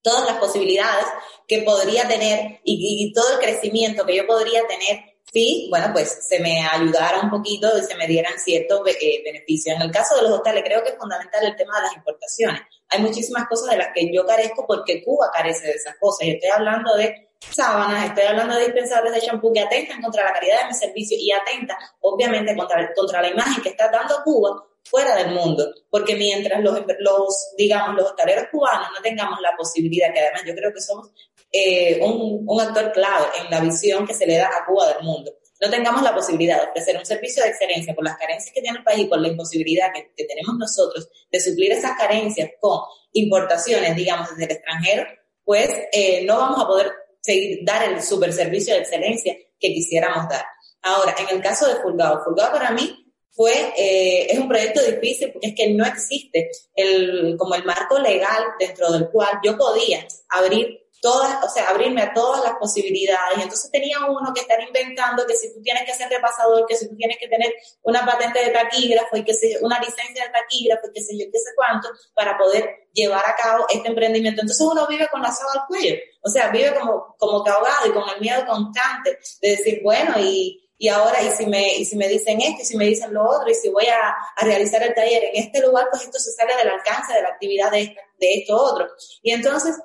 todas 0.02 0.26
las 0.26 0.38
posibilidades 0.38 1.06
que 1.48 1.62
podría 1.62 2.08
tener 2.08 2.60
y, 2.64 3.06
y 3.06 3.14
todo 3.14 3.34
el 3.34 3.40
crecimiento 3.40 4.06
que 4.06 4.16
yo 4.16 4.26
podría 4.26 4.66
tener 4.66 5.09
sí, 5.32 5.68
bueno, 5.70 5.88
pues 5.94 6.26
se 6.28 6.40
me 6.40 6.66
ayudara 6.66 7.22
un 7.22 7.30
poquito 7.30 7.78
y 7.78 7.82
se 7.84 7.96
me 7.96 8.08
dieran 8.08 8.38
ciertos 8.40 8.82
eh, 8.88 9.22
beneficios. 9.24 9.76
En 9.76 9.82
el 9.82 9.92
caso 9.92 10.16
de 10.16 10.24
los 10.24 10.32
hoteles, 10.32 10.64
creo 10.64 10.84
que 10.84 10.90
es 10.90 10.98
fundamental 10.98 11.46
el 11.46 11.56
tema 11.56 11.78
de 11.78 11.84
las 11.84 11.96
importaciones. 11.96 12.62
Hay 12.90 13.02
muchísimas 13.02 13.48
cosas 13.48 13.72
de 13.72 13.78
las 13.78 13.90
que 13.94 14.12
yo 14.14 14.26
carezco 14.26 14.66
porque 14.68 15.04
Cuba 15.04 15.30
carece 15.34 15.68
de 15.68 15.74
esas 15.74 15.96
cosas. 16.00 16.28
Y 16.28 16.32
estoy 16.32 16.50
hablando 16.50 16.96
de 16.96 17.30
sábanas, 17.40 18.06
estoy 18.06 18.26
hablando 18.26 18.56
de 18.56 18.66
dispensadores 18.66 19.14
de 19.14 19.22
champú 19.22 19.54
que 19.54 19.62
atentan 19.62 20.02
contra 20.02 20.24
la 20.24 20.34
calidad 20.34 20.62
de 20.62 20.68
mi 20.68 20.74
servicio 20.74 21.18
y 21.20 21.32
atentan, 21.32 21.78
obviamente, 22.02 22.56
contra, 22.56 22.94
contra 22.94 23.22
la 23.22 23.30
imagen 23.30 23.62
que 23.64 23.70
está 23.70 23.90
dando 23.90 24.22
Cuba 24.24 24.66
fuera 24.84 25.16
del 25.16 25.32
mundo, 25.34 25.72
porque 25.90 26.16
mientras 26.16 26.62
los, 26.62 26.82
los, 27.00 27.54
digamos, 27.58 27.96
los 27.96 28.12
hoteleros 28.12 28.46
cubanos 28.52 28.90
no 28.96 29.02
tengamos 29.02 29.40
la 29.42 29.56
posibilidad, 29.56 30.12
que 30.12 30.20
además 30.20 30.44
yo 30.46 30.56
creo 30.56 30.74
que 30.74 30.82
somos 30.82 31.12
eh, 31.52 32.00
un, 32.02 32.44
un 32.48 32.62
actor 32.62 32.92
clave 32.92 33.28
en 33.44 33.50
la 33.50 33.60
visión 33.60 34.06
que 34.06 34.14
se 34.14 34.26
le 34.28 34.38
da 34.38 34.48
a 34.48 34.66
Cuba 34.66 34.94
del 34.94 35.04
mundo, 35.04 35.34
no 35.62 35.70
tengamos 35.70 36.02
la 36.04 36.16
posibilidad 36.16 36.62
de 36.62 36.70
ofrecer 36.70 36.98
un 36.98 37.06
servicio 37.06 37.44
de 37.44 37.50
excelencia 37.50 37.94
por 37.94 38.04
las 38.04 38.18
carencias 38.18 38.54
que 38.54 38.62
tiene 38.62 38.78
el 38.78 38.84
país, 38.84 39.08
por 39.08 39.20
la 39.20 39.28
imposibilidad 39.28 39.92
que, 39.94 40.12
que 40.16 40.24
tenemos 40.24 40.56
nosotros 40.58 41.10
de 41.30 41.40
suplir 41.40 41.72
esas 41.74 41.98
carencias 41.98 42.52
con 42.62 42.80
importaciones, 43.12 43.96
digamos, 43.96 44.30
desde 44.30 44.46
el 44.46 44.52
extranjero, 44.52 45.06
pues 45.44 45.70
eh, 45.92 46.24
no 46.26 46.38
vamos 46.38 46.64
a 46.64 46.68
poder 46.68 46.92
seguir 47.22 47.60
dar 47.64 47.92
el 47.92 48.02
super 48.02 48.32
servicio 48.32 48.74
de 48.74 48.82
excelencia 48.82 49.36
que 49.60 49.74
quisiéramos 49.74 50.30
dar. 50.30 50.46
Ahora, 50.82 51.16
en 51.20 51.36
el 51.36 51.42
caso 51.42 51.68
de 51.68 51.82
Fulgado, 51.82 52.24
Fulgado 52.24 52.54
para 52.54 52.72
mí 52.72 53.14
fue, 53.32 53.52
eh, 53.78 54.28
es 54.32 54.40
un 54.40 54.48
proyecto 54.48 54.82
difícil 54.82 55.32
porque 55.32 55.48
es 55.48 55.56
que 55.56 55.74
no 55.74 55.86
existe 55.86 56.52
el, 56.74 57.36
como 57.38 57.56
el 57.56 57.66
marco 57.66 58.00
legal 58.00 58.44
dentro 58.60 58.92
del 58.92 59.10
cual 59.10 59.40
yo 59.44 59.58
podía 59.58 60.06
abrir 60.30 60.88
todas, 61.02 61.44
o 61.44 61.50
sea, 61.50 61.70
abrirme 61.70 62.02
a 62.02 62.14
todas 62.14 62.44
las 62.44 62.54
posibilidades. 62.56 63.38
Entonces 63.38 63.72
tenía 63.72 63.98
uno 64.08 64.34
que 64.34 64.42
estar 64.42 64.62
inventando 64.62 65.26
que 65.26 65.36
si 65.36 65.54
tú 65.54 65.62
tienes 65.62 65.84
que 65.86 65.94
ser 65.94 66.10
repasador, 66.10 66.66
que 66.66 66.76
si 66.76 66.90
tú 66.90 66.96
tienes 66.96 67.18
que 67.18 67.28
tener 67.28 67.54
una 67.84 68.06
patente 68.06 68.44
de 68.44 68.52
taquígrafo 68.52 69.18
y 69.18 69.24
que 69.24 69.34
se, 69.34 69.58
una 69.62 69.80
licencia 69.80 70.26
de 70.26 70.30
taquígrafo 70.30 70.88
y 70.88 70.94
que 70.94 71.02
sé 71.02 71.18
yo, 71.18 71.26
qué 71.32 71.40
sé 71.40 71.50
cuánto, 71.56 71.90
para 72.14 72.38
poder 72.38 72.88
llevar 72.94 73.24
a 73.26 73.36
cabo 73.36 73.66
este 73.70 73.88
emprendimiento. 73.88 74.42
Entonces 74.42 74.66
uno 74.66 74.88
vive 74.88 75.08
con 75.12 75.22
la 75.22 75.32
soga 75.32 75.54
al 75.54 75.68
cuello. 75.68 75.96
O 76.22 76.30
sea, 76.30 76.50
vive 76.50 76.76
como, 76.76 77.16
como 77.18 77.38
ahogado 77.48 77.88
y 77.88 77.92
con 77.92 78.04
el 78.10 78.20
miedo 78.20 78.46
constante 78.46 79.20
de 79.42 79.50
decir, 79.50 79.82
bueno, 79.84 80.16
y, 80.20 80.70
y 80.78 80.88
ahora, 80.88 81.22
y 81.22 81.30
si 81.32 81.46
me, 81.46 81.76
y 81.76 81.86
si 81.86 81.96
me 81.98 82.08
dicen 82.08 82.40
esto, 82.42 82.62
y 82.62 82.66
si 82.66 82.78
me 82.78 82.86
dicen 82.86 83.14
lo 83.14 83.24
otro, 83.28 83.50
y 83.50 83.54
si 83.54 83.70
voy 83.70 83.86
a, 83.88 84.16
a 84.36 84.46
realizar 84.46 84.82
el 84.82 84.94
taller 84.94 85.26
en 85.26 85.44
este 85.44 85.62
lugar, 85.62 85.88
pues 85.92 86.04
esto 86.04 86.20
se 86.20 86.32
sale 86.32 86.56
del 86.56 86.70
alcance 86.70 87.14
de 87.14 87.22
la 87.22 87.30
actividad 87.30 87.70
de, 87.72 87.96
de 88.18 88.34
esto 88.34 88.56
otro. 88.56 88.88
Y 89.22 89.32
entonces, 89.32 89.76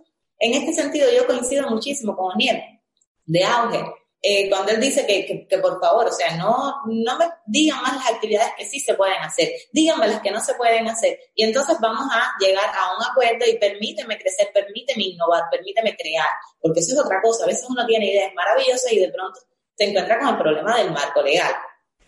en 0.45 0.55
este 0.55 0.75
sentido, 0.75 1.11
yo 1.11 1.27
coincido 1.27 1.69
muchísimo 1.71 2.15
con 2.15 2.33
Oniel, 2.33 2.63
de 3.25 3.45
auge, 3.45 3.83
eh, 4.21 4.49
cuando 4.51 4.73
él 4.73 4.81
dice 4.81 5.07
que, 5.07 5.47
que, 5.47 5.59
por 5.59 5.81
favor, 5.81 6.07
o 6.07 6.13
sea, 6.13 6.37
no, 6.37 6.83
no 6.87 7.19
me 7.19 7.27
digan 7.47 7.81
más 7.83 7.97
las 7.97 8.11
actividades 8.11 8.53
que 8.57 8.67
sí 8.67 8.79
se 8.79 8.95
pueden 8.95 9.23
hacer, 9.23 9.53
díganme 9.73 10.07
las 10.07 10.21
que 10.21 10.31
no 10.31 10.41
se 10.41 10.55
pueden 10.55 10.87
hacer. 10.89 11.19
Y 11.35 11.45
entonces 11.45 11.77
vamos 11.81 12.07
a 12.11 12.33
llegar 12.39 12.71
a 12.75 12.97
un 12.97 13.05
acuerdo 13.05 13.47
y 13.47 13.59
permíteme 13.59 14.19
crecer, 14.19 14.51
permíteme 14.53 15.05
innovar, 15.05 15.45
permíteme 15.51 15.97
crear, 15.97 16.29
porque 16.61 16.81
eso 16.81 16.95
es 16.95 17.01
otra 17.01 17.21
cosa. 17.23 17.45
A 17.45 17.49
veces 17.49 17.67
uno 17.69 17.87
tiene 17.87 18.13
ideas 18.13 18.33
maravillosas 18.35 18.93
y 18.93 18.99
de 18.99 19.13
pronto 19.13 19.41
se 19.77 19.85
encuentra 19.85 20.19
con 20.19 20.29
el 20.29 20.39
problema 20.39 20.79
del 20.79 20.91
marco 20.91 21.23
legal. 21.23 21.55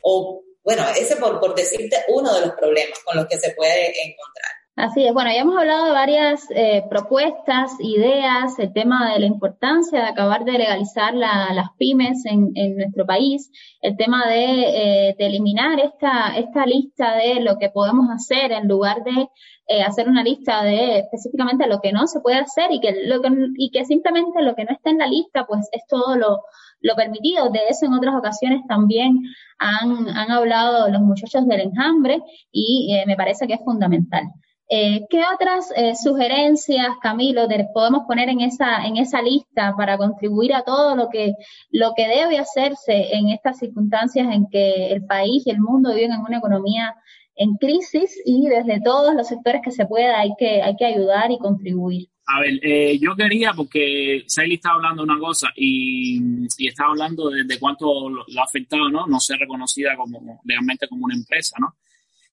O, 0.03 0.42
bueno, 0.62 0.87
ese 0.99 1.16
por, 1.16 1.40
por 1.40 1.55
decirte 1.55 2.05
uno 2.09 2.35
de 2.35 2.46
los 2.46 2.55
problemas 2.55 2.99
con 3.01 3.16
los 3.16 3.27
que 3.27 3.38
se 3.38 3.51
puede 3.51 3.88
encontrar. 3.88 4.53
Así 4.76 5.06
es, 5.06 5.14
bueno, 5.14 5.30
ya 5.32 5.40
hemos 5.40 5.56
hablado 5.56 5.86
de 5.86 5.90
varias 5.92 6.50
eh, 6.50 6.84
propuestas, 6.90 7.72
ideas, 7.80 8.58
el 8.58 8.74
tema 8.74 9.10
de 9.10 9.20
la 9.20 9.24
importancia 9.24 10.02
de 10.02 10.06
acabar 10.06 10.44
de 10.44 10.52
legalizar 10.52 11.14
la, 11.14 11.50
las 11.54 11.70
pymes 11.78 12.26
en, 12.26 12.50
en, 12.54 12.76
nuestro 12.76 13.06
país, 13.06 13.50
el 13.80 13.96
tema 13.96 14.26
de, 14.26 14.44
eh, 14.44 15.16
de, 15.18 15.26
eliminar 15.28 15.80
esta, 15.80 16.36
esta 16.36 16.66
lista 16.66 17.16
de 17.16 17.40
lo 17.40 17.56
que 17.58 17.70
podemos 17.70 18.10
hacer 18.10 18.52
en 18.52 18.68
lugar 18.68 19.02
de 19.02 19.28
eh, 19.68 19.82
hacer 19.82 20.10
una 20.10 20.22
lista 20.22 20.62
de 20.62 20.98
específicamente 20.98 21.66
lo 21.68 21.80
que 21.80 21.92
no 21.92 22.06
se 22.06 22.20
puede 22.20 22.36
hacer 22.36 22.70
y 22.70 22.80
que, 22.80 23.06
lo 23.06 23.22
que, 23.22 23.30
y 23.56 23.70
que 23.70 23.86
simplemente 23.86 24.42
lo 24.42 24.54
que 24.54 24.66
no 24.66 24.72
está 24.72 24.90
en 24.90 24.98
la 24.98 25.06
lista 25.06 25.46
pues 25.46 25.70
es 25.72 25.86
todo 25.88 26.16
lo, 26.16 26.42
lo 26.82 26.94
permitido. 26.96 27.48
De 27.48 27.60
eso 27.70 27.86
en 27.86 27.94
otras 27.94 28.14
ocasiones 28.14 28.60
también 28.68 29.22
han, 29.58 30.10
han 30.10 30.30
hablado 30.30 30.90
los 30.90 31.00
muchachos 31.00 31.46
del 31.48 31.62
enjambre 31.62 32.20
y 32.52 32.94
me 33.06 33.16
parece 33.16 33.46
que 33.46 33.54
es 33.54 33.64
fundamental. 33.64 34.24
Eh, 34.68 35.07
¿Qué 35.09 35.22
otras 35.33 35.72
eh, 35.76 35.94
sugerencias, 35.94 36.88
Camilo, 37.00 37.46
podemos 37.72 38.05
poner 38.07 38.29
en 38.29 38.40
esa, 38.40 38.85
en 38.85 38.96
esa 38.96 39.22
lista 39.22 39.74
para 39.76 39.96
contribuir 39.96 40.55
a 40.55 40.62
todo 40.62 40.96
lo 40.96 41.09
que, 41.09 41.35
lo 41.70 41.92
que 41.96 42.09
debe 42.09 42.38
hacerse 42.38 43.14
en 43.14 43.29
estas 43.29 43.59
circunstancias 43.61 44.26
en 44.33 44.48
que 44.50 44.88
el 44.88 45.05
país 45.07 45.44
y 45.46 45.50
el 45.50 45.61
mundo 45.61 45.94
viven 45.94 46.12
en 46.12 46.20
una 46.20 46.38
economía 46.38 46.96
en 47.37 47.55
crisis 47.57 48.20
y 48.24 48.48
desde 48.48 48.81
todos 48.81 49.14
los 49.14 49.29
sectores 49.29 49.61
que 49.62 49.70
se 49.70 49.87
pueda 49.87 50.18
hay 50.18 50.31
que, 50.38 50.62
hay 50.62 50.74
que 50.76 50.87
ayudar 50.87 51.31
y 51.31 51.38
contribuir? 51.38 52.09
A 52.29 52.40
ver, 52.40 52.59
eh, 52.62 52.98
yo 52.98 53.14
quería, 53.14 53.52
porque 53.52 54.24
Saily 54.26 54.57
estaba 54.57 54.76
hablando 54.76 55.05
de 55.05 55.12
una 55.12 55.20
cosa 55.20 55.48
y, 55.55 56.18
y 56.59 56.66
estaba 56.66 56.90
hablando 56.90 57.31
de, 57.31 57.59
cuánto 57.61 58.09
lo, 58.09 58.24
lo, 58.26 58.40
ha 58.40 58.44
afectado, 58.44 58.88
¿no? 58.88 59.07
No 59.07 59.20
ser 59.20 59.38
reconocida 59.38 59.96
como 59.96 60.40
legalmente 60.44 60.88
como 60.88 61.05
una 61.05 61.14
empresa, 61.14 61.57
¿no? 61.61 61.76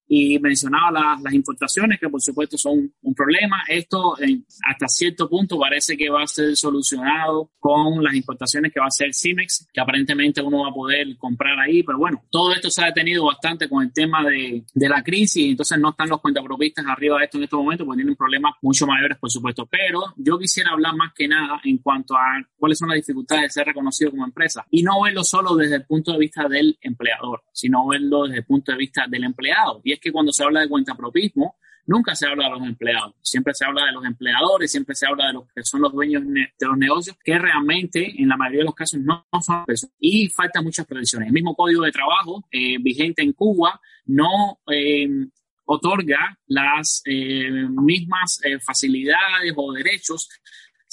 Y 0.07 0.39
mencionaba 0.39 0.91
las, 0.91 1.21
las 1.21 1.33
importaciones, 1.33 1.99
que 1.99 2.09
por 2.09 2.21
supuesto 2.21 2.57
son 2.57 2.93
un 3.01 3.13
problema. 3.13 3.63
Esto 3.67 4.19
en, 4.19 4.45
hasta 4.65 4.87
cierto 4.87 5.29
punto 5.29 5.57
parece 5.59 5.97
que 5.97 6.09
va 6.09 6.23
a 6.23 6.27
ser 6.27 6.55
solucionado 6.55 7.51
con 7.59 8.03
las 8.03 8.13
importaciones 8.13 8.71
que 8.71 8.79
va 8.79 8.85
a 8.85 8.89
hacer 8.89 9.13
Cimex, 9.13 9.67
que 9.73 9.81
aparentemente 9.81 10.41
uno 10.41 10.63
va 10.63 10.69
a 10.69 10.73
poder 10.73 11.17
comprar 11.17 11.59
ahí, 11.59 11.83
pero 11.83 11.97
bueno, 11.97 12.23
todo 12.29 12.53
esto 12.53 12.69
se 12.69 12.81
ha 12.81 12.87
detenido 12.87 13.25
bastante 13.25 13.69
con 13.69 13.83
el 13.83 13.93
tema 13.93 14.23
de, 14.23 14.65
de 14.73 14.89
la 14.89 15.01
crisis, 15.03 15.51
entonces 15.51 15.79
no 15.79 15.91
están 15.91 16.09
los 16.09 16.21
cuentapropistas 16.21 16.85
arriba 16.87 17.19
de 17.19 17.25
esto 17.25 17.37
en 17.37 17.45
estos 17.45 17.59
momentos, 17.59 17.85
porque 17.85 17.99
tienen 17.99 18.15
problemas 18.15 18.53
mucho 18.61 18.85
mayores, 18.85 19.17
por 19.17 19.31
supuesto. 19.31 19.65
Pero 19.65 20.13
yo 20.17 20.37
quisiera 20.37 20.71
hablar 20.71 20.95
más 20.95 21.13
que 21.13 21.27
nada 21.27 21.61
en 21.63 21.77
cuanto 21.77 22.15
a 22.15 22.41
cuáles 22.57 22.77
son 22.77 22.89
las 22.89 22.97
dificultades 22.97 23.43
de 23.43 23.49
ser 23.49 23.67
reconocido 23.67 24.11
como 24.11 24.25
empresa 24.25 24.65
y 24.69 24.83
no 24.83 25.01
verlo 25.01 25.23
solo 25.23 25.55
desde 25.55 25.75
el 25.75 25.85
punto 25.85 26.11
de 26.13 26.19
vista 26.19 26.47
del 26.47 26.77
empleador, 26.81 27.43
sino 27.51 27.87
verlo 27.87 28.23
desde 28.23 28.39
el 28.39 28.45
punto 28.45 28.71
de 28.71 28.77
vista 28.77 29.05
del 29.07 29.23
empleado. 29.23 29.81
Y 29.83 29.92
es 29.93 29.99
que 29.99 30.11
cuando 30.11 30.31
se 30.31 30.43
habla 30.43 30.61
de 30.61 30.69
cuentapropismo, 30.69 31.55
nunca 31.85 32.15
se 32.15 32.27
habla 32.27 32.45
de 32.45 32.51
los 32.51 32.63
empleados, 32.63 33.13
siempre 33.21 33.53
se 33.53 33.65
habla 33.65 33.85
de 33.85 33.91
los 33.91 34.05
empleadores, 34.05 34.71
siempre 34.71 34.95
se 34.95 35.05
habla 35.05 35.27
de 35.27 35.33
los 35.33 35.43
que 35.53 35.63
son 35.63 35.81
los 35.81 35.91
dueños 35.91 36.23
de 36.25 36.49
los 36.59 36.77
negocios, 36.77 37.17
que 37.23 37.37
realmente 37.37 38.13
en 38.17 38.29
la 38.29 38.37
mayoría 38.37 38.59
de 38.59 38.65
los 38.65 38.75
casos 38.75 38.99
no, 39.01 39.25
son 39.41 39.65
personas. 39.65 39.93
Y 39.99 40.29
faltan 40.29 40.63
muchas 40.63 40.85
previsiones. 40.85 41.27
El 41.27 41.33
mismo 41.33 41.55
código 41.55 41.83
de 41.83 41.91
trabajo 41.91 42.45
eh, 42.51 42.77
vigente 42.79 43.21
en 43.21 43.33
Cuba 43.33 43.79
no 44.05 44.59
eh, 44.71 45.07
otorga 45.65 46.37
las 46.47 47.01
eh, 47.05 47.49
mismas 47.69 48.39
facilidades 48.65 49.53
o 49.55 49.73
derechos 49.73 50.29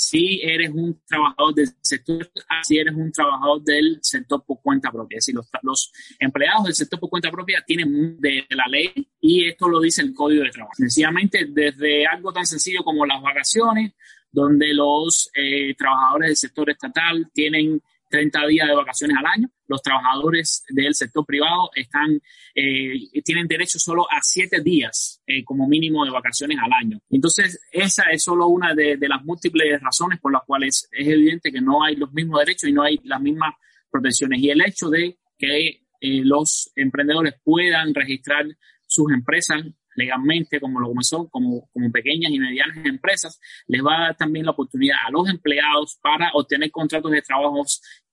si 0.01 0.41
eres 0.43 0.71
un 0.71 0.99
trabajador 1.07 1.55
del 1.55 1.69
sector, 1.83 2.33
si 2.63 2.79
eres 2.79 2.95
un 2.95 3.13
trabajador 3.13 3.63
del 3.63 3.99
sector 4.01 4.43
por 4.47 4.63
cuenta 4.63 4.91
propia. 4.91 5.19
Es 5.19 5.27
decir, 5.27 5.35
los, 5.35 5.47
los 5.61 5.93
empleados 6.19 6.65
del 6.65 6.75
sector 6.75 6.99
por 6.99 7.11
cuenta 7.11 7.31
propia 7.31 7.63
tienen 7.67 8.19
de, 8.19 8.47
la 8.49 8.65
ley 8.67 8.91
y 9.21 9.47
esto 9.47 9.69
lo 9.69 9.79
dice 9.79 10.01
el 10.01 10.15
Código 10.15 10.43
de 10.43 10.49
Trabajo. 10.49 10.73
Sencillamente, 10.75 11.49
desde 11.51 12.07
algo 12.07 12.33
tan 12.33 12.47
sencillo 12.47 12.83
como 12.83 13.05
las 13.05 13.21
vacaciones, 13.21 13.93
donde 14.33 14.73
los 14.73 15.31
eh, 15.35 15.75
trabajadores 15.77 16.29
del 16.29 16.37
sector 16.37 16.71
estatal 16.71 17.31
tienen 17.35 17.83
30 18.11 18.47
días 18.47 18.69
de 18.69 18.75
vacaciones 18.75 19.17
al 19.17 19.27
año. 19.27 19.49
Los 19.67 19.83
trabajadores 19.83 20.65
del 20.69 20.95
sector 20.95 21.25
privado 21.25 21.71
están, 21.75 22.21
eh, 22.55 23.23
tienen 23.25 23.47
derecho 23.47 23.79
solo 23.79 24.07
a 24.11 24.21
7 24.21 24.61
días 24.63 25.23
eh, 25.27 25.45
como 25.45 25.67
mínimo 25.69 26.05
de 26.05 26.11
vacaciones 26.11 26.59
al 26.61 26.73
año. 26.73 27.01
Entonces, 27.09 27.61
esa 27.73 28.11
es 28.11 28.23
solo 28.23 28.49
una 28.49 28.75
de, 28.75 28.99
las 29.01 29.25
múltiples 29.25 29.81
razones 29.81 30.21
por 30.21 30.33
las 30.33 30.43
cuales 30.45 30.89
es 30.93 31.09
evidente 31.09 31.53
que 31.53 31.61
no 31.61 31.83
hay 31.83 31.97
los 31.97 32.13
mismos 32.13 32.41
derechos 32.41 32.69
y 32.69 32.73
no 32.73 32.83
hay 32.83 33.01
las 33.05 33.21
mismas 33.21 33.55
protecciones. 33.91 34.41
Y 34.41 34.51
el 34.51 34.61
hecho 34.61 34.91
de 34.91 35.19
que 35.39 35.83
eh, 36.01 36.23
los 36.25 36.73
emprendedores 36.77 37.35
puedan 37.45 37.95
registrar 37.95 38.47
sus 38.87 39.13
empresas 39.13 39.65
legalmente, 39.95 40.61
como 40.61 40.81
lo 40.81 40.89
comenzó, 40.89 41.29
como, 41.29 41.69
como 41.73 41.91
pequeñas 41.91 42.33
y 42.33 42.39
medianas 42.39 42.85
empresas, 42.85 43.41
les 43.67 43.83
va 43.85 43.97
a 43.97 44.01
dar 44.01 44.17
también 44.17 44.47
la 44.47 44.53
oportunidad 44.53 44.97
a 45.07 45.11
los 45.11 45.29
empleados 45.29 45.99
para 46.03 46.31
obtener 46.35 46.71
contratos 46.71 47.11
de 47.11 47.23
trabajo 47.23 47.63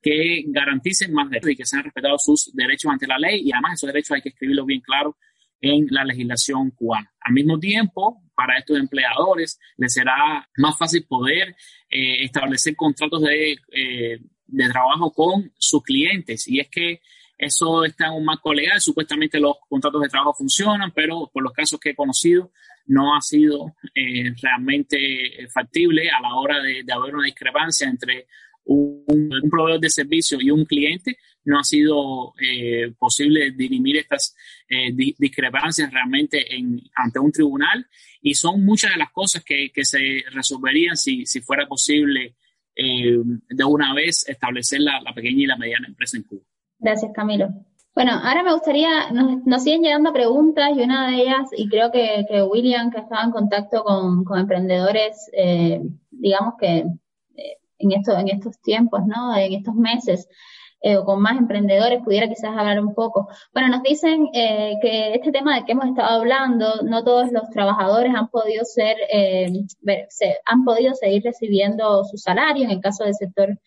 que 0.07 0.43
garanticen 0.47 1.11
más 1.11 1.29
derechos 1.29 1.51
y 1.51 1.55
que 1.57 1.65
sean 1.65 1.83
respetados 1.83 2.23
sus 2.23 2.51
derechos 2.53 2.89
ante 2.89 3.07
la 3.07 3.19
ley 3.19 3.41
y 3.43 3.51
además 3.51 3.73
esos 3.73 3.87
derechos 3.87 4.11
hay 4.11 4.21
que 4.21 4.29
escribirlos 4.29 4.65
bien 4.65 4.79
claro 4.79 5.17
en 5.59 5.85
la 5.89 6.05
legislación 6.05 6.71
cubana. 6.71 7.11
Al 7.19 7.33
mismo 7.33 7.59
tiempo, 7.59 8.21
para 8.33 8.57
estos 8.57 8.77
empleadores 8.77 9.59
les 9.75 9.93
será 9.93 10.47
más 10.55 10.77
fácil 10.77 11.05
poder 11.09 11.49
eh, 11.89 12.23
establecer 12.23 12.75
contratos 12.77 13.21
de, 13.21 13.57
eh, 13.71 14.19
de 14.45 14.69
trabajo 14.69 15.11
con 15.11 15.51
sus 15.57 15.83
clientes. 15.83 16.47
Y 16.47 16.61
es 16.61 16.69
que 16.69 17.01
eso 17.37 17.83
está 17.83 18.07
en 18.07 18.13
un 18.13 18.25
marco 18.25 18.53
legal, 18.53 18.79
supuestamente 18.79 19.39
los 19.41 19.57
contratos 19.67 20.01
de 20.01 20.09
trabajo 20.09 20.35
funcionan, 20.35 20.91
pero 20.95 21.29
por 21.33 21.43
los 21.43 21.51
casos 21.51 21.79
que 21.79 21.89
he 21.89 21.95
conocido 21.95 22.51
no 22.85 23.13
ha 23.13 23.21
sido 23.21 23.75
eh, 23.93 24.33
realmente 24.41 25.47
factible 25.53 26.09
a 26.09 26.21
la 26.21 26.33
hora 26.35 26.61
de, 26.61 26.83
haber 26.91 27.15
una 27.15 27.25
discrepancia 27.25 27.89
entre 27.89 28.27
un, 28.67 29.49
proveedor 29.49 29.79
de 29.79 29.89
servicio 29.89 30.37
y 30.41 30.51
un 30.51 30.65
cliente. 30.65 31.17
No 31.45 31.59
ha 31.59 31.63
sido 31.63 32.33
eh, 32.41 32.93
posible 32.97 33.51
dirimir 33.51 33.97
estas 33.97 34.35
eh, 34.69 34.91
discrepancias 34.93 35.91
realmente 35.91 36.55
en, 36.55 36.81
ante 36.95 37.19
un 37.19 37.31
tribunal 37.31 37.87
y 38.21 38.33
son 38.33 38.65
muchas 38.65 38.91
de 38.91 38.97
las 38.97 39.11
cosas 39.11 39.43
que, 39.43 39.71
se 39.83 40.23
resolverían 40.31 40.97
si, 40.97 41.25
si 41.25 41.41
fuera 41.41 41.67
posible 41.67 42.35
de 42.75 43.63
una 43.63 43.91
vez 43.95 44.29
establecer 44.29 44.81
la 44.81 45.11
pequeña 45.15 45.41
y 45.41 45.45
la 45.47 45.57
mediana 45.57 45.87
empresa 45.87 46.17
en 46.17 46.23
Cuba. 46.23 46.43
Gracias, 46.79 47.11
Camilo. 47.11 47.49
Bueno, 47.97 48.11
ahora 48.13 48.43
me 48.43 48.53
gustaría, 48.53 49.09
nos, 49.11 49.63
siguen 49.63 49.81
llegando 49.81 50.13
preguntas 50.13 50.69
y 50.75 50.81
una 50.81 51.09
de 51.09 51.15
ellas, 51.15 51.49
y 51.57 51.67
creo 51.67 51.91
que, 51.91 52.43
William, 52.43 52.91
que 52.91 52.99
estaba 52.99 53.23
en 53.23 53.31
contacto 53.31 53.83
con, 53.83 54.23
emprendedores, 54.37 55.27
eh, 55.33 55.81
digamos 56.11 56.53
que 56.59 56.77
eh, 56.77 56.85
en, 57.79 57.91
esto, 57.91 58.17
en 58.17 58.29
estos 58.29 58.59
tiempos, 58.61 59.01
¿no? 59.05 59.35
En 59.35 59.53
estos 59.53 59.75
meses, 59.75 60.27
eh, 60.81 60.97
con 61.05 61.21
más 61.21 61.37
emprendedores, 61.37 62.03
pudiera 62.03 62.27
quizás 62.27 62.55
hablar 62.55 62.79
un 62.79 62.93
poco. 62.93 63.27
Bueno, 63.53 63.69
nos 63.69 63.83
dicen 63.83 64.27
que 64.31 65.13
este 65.15 65.31
tema 65.31 65.55
de 65.55 65.65
que 65.65 65.71
hemos 65.71 65.87
estado 65.87 66.19
hablando, 66.19 66.81
no 66.83 67.03
todos 67.03 67.31
los 67.31 67.49
trabajadores 67.49 68.13
han 68.15 68.29
podido 68.29 68.63
ser, 68.65 68.95
han 70.45 70.63
podido 70.63 70.93
seguir 70.93 71.23
recibiendo 71.23 72.03
su 72.05 72.17
salario 72.17 72.65
en 72.65 72.71
el 72.71 72.81
caso 72.81 73.03
del 73.03 73.15
sector 73.15 73.57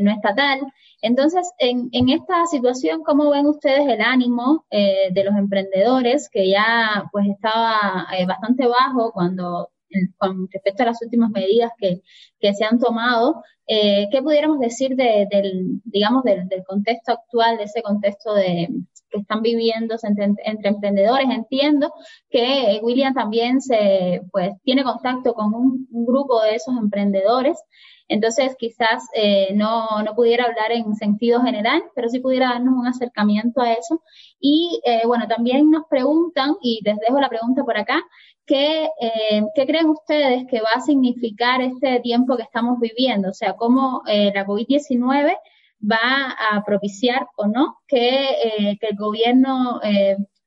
no 0.00 0.10
estatal. 0.12 0.60
Entonces, 1.00 1.52
en, 1.58 1.88
en, 1.92 2.08
esta 2.08 2.46
situación, 2.46 3.02
¿cómo 3.04 3.30
ven 3.30 3.46
ustedes 3.46 3.86
el 3.88 4.00
ánimo 4.00 4.66
eh, 4.70 5.10
de 5.12 5.24
los 5.24 5.36
emprendedores 5.36 6.28
que 6.28 6.50
ya 6.50 7.08
pues 7.12 7.28
estaba 7.28 8.08
eh, 8.18 8.26
bastante 8.26 8.66
bajo 8.66 9.12
cuando 9.12 9.70
con 10.16 10.48
respecto 10.52 10.82
a 10.82 10.86
las 10.86 11.02
últimas 11.02 11.30
medidas 11.30 11.70
que, 11.78 12.02
que 12.40 12.54
se 12.54 12.64
han 12.64 12.78
tomado? 12.78 13.42
Eh, 13.70 14.08
¿Qué 14.10 14.22
pudiéramos 14.22 14.58
decir 14.60 14.96
de, 14.96 15.28
del, 15.30 15.82
digamos, 15.84 16.24
del, 16.24 16.48
contexto 16.66 17.12
actual, 17.12 17.58
de 17.58 17.64
ese 17.64 17.82
contexto 17.82 18.32
de, 18.32 18.66
que 19.10 19.18
están 19.18 19.42
viviendo 19.42 19.94
entre, 20.02 20.68
emprendedores? 20.68 21.28
Entiendo 21.30 21.92
que 22.30 22.80
William 22.82 23.12
también 23.12 23.60
se, 23.60 24.22
pues, 24.32 24.52
tiene 24.62 24.84
contacto 24.84 25.34
con 25.34 25.54
un, 25.54 25.86
grupo 25.90 26.40
de 26.42 26.54
esos 26.54 26.74
emprendedores. 26.78 27.62
Entonces, 28.08 28.56
quizás 28.58 29.04
eh, 29.12 29.52
no, 29.54 30.02
no, 30.02 30.14
pudiera 30.14 30.44
hablar 30.44 30.72
en 30.72 30.94
sentido 30.94 31.42
general, 31.42 31.82
pero 31.94 32.08
sí 32.08 32.20
pudiera 32.20 32.48
darnos 32.48 32.72
un 32.74 32.86
acercamiento 32.86 33.60
a 33.60 33.74
eso. 33.74 34.02
Y 34.40 34.80
eh, 34.86 35.02
bueno, 35.06 35.26
también 35.28 35.70
nos 35.70 35.84
preguntan, 35.90 36.54
y 36.62 36.80
les 36.84 36.96
dejo 37.06 37.20
la 37.20 37.28
pregunta 37.28 37.64
por 37.64 37.76
acá, 37.76 38.02
¿qué, 38.48 38.86
eh, 39.00 39.42
¿qué 39.54 39.66
creen 39.66 39.90
ustedes 39.90 40.46
que 40.48 40.60
va 40.60 40.70
a 40.74 40.80
significar 40.80 41.60
este 41.62 42.00
tiempo 42.00 42.36
que 42.36 42.42
estamos 42.42 42.80
viviendo? 42.80 43.28
O 43.30 43.34
sea, 43.34 43.52
cómo 43.52 44.02
la 44.06 44.44
COVID-19 44.46 45.36
va 45.80 46.36
a 46.50 46.64
propiciar 46.64 47.28
o 47.36 47.46
no 47.46 47.76
que, 47.86 48.78
que 48.80 48.86
el 48.88 48.96
gobierno 48.96 49.80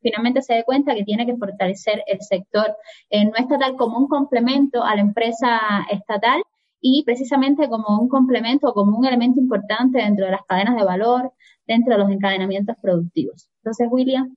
finalmente 0.01 0.41
se 0.41 0.55
dé 0.55 0.63
cuenta 0.65 0.95
que 0.95 1.05
tiene 1.05 1.25
que 1.25 1.37
fortalecer 1.37 2.03
el 2.07 2.19
sector 2.21 2.75
no 3.11 3.35
estatal 3.37 3.75
como 3.77 3.97
un 3.97 4.07
complemento 4.07 4.83
a 4.83 4.95
la 4.95 5.01
empresa 5.01 5.85
estatal 5.89 6.41
y 6.81 7.03
precisamente 7.05 7.69
como 7.69 7.99
un 7.99 8.09
complemento, 8.09 8.73
como 8.73 8.97
un 8.97 9.05
elemento 9.05 9.39
importante 9.39 9.99
dentro 9.99 10.25
de 10.25 10.31
las 10.31 10.41
cadenas 10.47 10.75
de 10.75 10.83
valor, 10.83 11.31
dentro 11.67 11.93
de 11.93 11.99
los 11.99 12.09
encadenamientos 12.09 12.75
productivos. 12.81 13.49
Entonces, 13.57 13.87
William, 13.89 14.35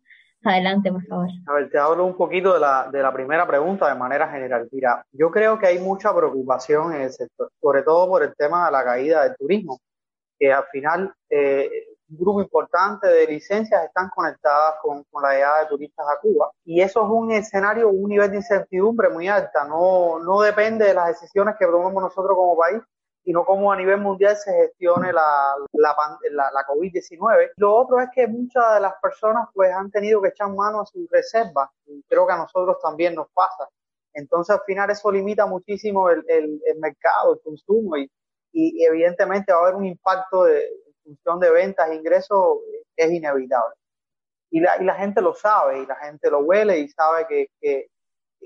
adelante, 0.50 0.90
por 0.90 1.04
favor. 1.06 1.28
A 1.46 1.52
ver, 1.54 1.70
te 1.70 1.78
hablo 1.78 2.04
un 2.04 2.16
poquito 2.16 2.54
de 2.54 2.60
la, 2.60 2.88
de 2.90 3.02
la 3.02 3.12
primera 3.12 3.46
pregunta 3.46 3.88
de 3.88 3.94
manera 3.94 4.28
general. 4.28 4.68
Mira, 4.72 5.04
yo 5.12 5.30
creo 5.30 5.58
que 5.58 5.66
hay 5.66 5.78
mucha 5.78 6.14
preocupación 6.14 6.94
en 6.94 7.02
el 7.02 7.12
sector, 7.12 7.50
sobre 7.60 7.82
todo 7.82 8.08
por 8.08 8.22
el 8.22 8.34
tema 8.34 8.66
de 8.66 8.72
la 8.72 8.84
caída 8.84 9.24
del 9.24 9.36
turismo, 9.36 9.80
que 10.38 10.52
al 10.52 10.64
final 10.72 11.12
eh, 11.30 11.70
un 12.10 12.18
grupo 12.18 12.42
importante 12.42 13.06
de 13.08 13.26
licencias 13.26 13.84
están 13.84 14.10
conectadas 14.10 14.74
con, 14.82 15.04
con, 15.10 15.22
la 15.22 15.32
llegada 15.32 15.60
de 15.60 15.66
turistas 15.68 16.06
a 16.06 16.20
Cuba. 16.20 16.50
Y 16.64 16.80
eso 16.80 17.02
es 17.04 17.10
un 17.10 17.32
escenario, 17.32 17.88
un 17.88 18.08
nivel 18.08 18.30
de 18.30 18.36
incertidumbre 18.36 19.08
muy 19.08 19.28
alta. 19.28 19.64
No, 19.66 20.18
no 20.18 20.40
depende 20.42 20.86
de 20.86 20.94
las 20.94 21.08
decisiones 21.08 21.56
que 21.58 21.66
tomemos 21.66 22.02
nosotros 22.02 22.36
como 22.36 22.56
país, 22.56 22.82
sino 23.24 23.44
cómo 23.44 23.72
a 23.72 23.76
nivel 23.76 24.00
mundial 24.00 24.36
se 24.36 24.52
gestione 24.52 25.12
la, 25.12 25.54
la, 25.72 25.96
la, 26.30 26.50
la 26.52 26.66
COVID-19. 26.66 27.52
Lo 27.56 27.74
otro 27.74 28.00
es 28.00 28.08
que 28.14 28.26
muchas 28.26 28.74
de 28.74 28.80
las 28.80 28.94
personas 29.00 29.48
pues 29.54 29.72
han 29.72 29.90
tenido 29.90 30.20
que 30.20 30.28
echar 30.28 30.50
mano 30.50 30.82
a 30.82 30.86
sus 30.86 31.08
reservas. 31.10 31.70
Y 31.86 32.02
creo 32.08 32.26
que 32.26 32.34
a 32.34 32.38
nosotros 32.38 32.76
también 32.82 33.14
nos 33.14 33.28
pasa. 33.32 33.68
Entonces 34.12 34.54
al 34.54 34.62
final 34.66 34.90
eso 34.90 35.10
limita 35.10 35.46
muchísimo 35.46 36.10
el, 36.10 36.22
el, 36.28 36.60
el 36.66 36.78
mercado, 36.78 37.34
el 37.34 37.40
consumo 37.40 37.96
y, 37.96 38.10
y 38.52 38.84
evidentemente 38.84 39.52
va 39.52 39.58
a 39.58 39.62
haber 39.62 39.74
un 39.74 39.86
impacto 39.86 40.44
de, 40.44 40.68
función 41.04 41.38
de 41.38 41.50
ventas 41.50 41.90
e 41.90 41.94
ingresos 41.94 42.58
es 42.96 43.10
inevitable. 43.10 43.74
Y 44.50 44.60
la, 44.60 44.80
y 44.80 44.84
la 44.84 44.94
gente 44.94 45.20
lo 45.20 45.34
sabe, 45.34 45.80
y 45.80 45.86
la 45.86 45.96
gente 45.96 46.30
lo 46.30 46.40
huele 46.40 46.78
y 46.78 46.88
sabe 46.88 47.26
que, 47.28 47.48
que 47.60 47.88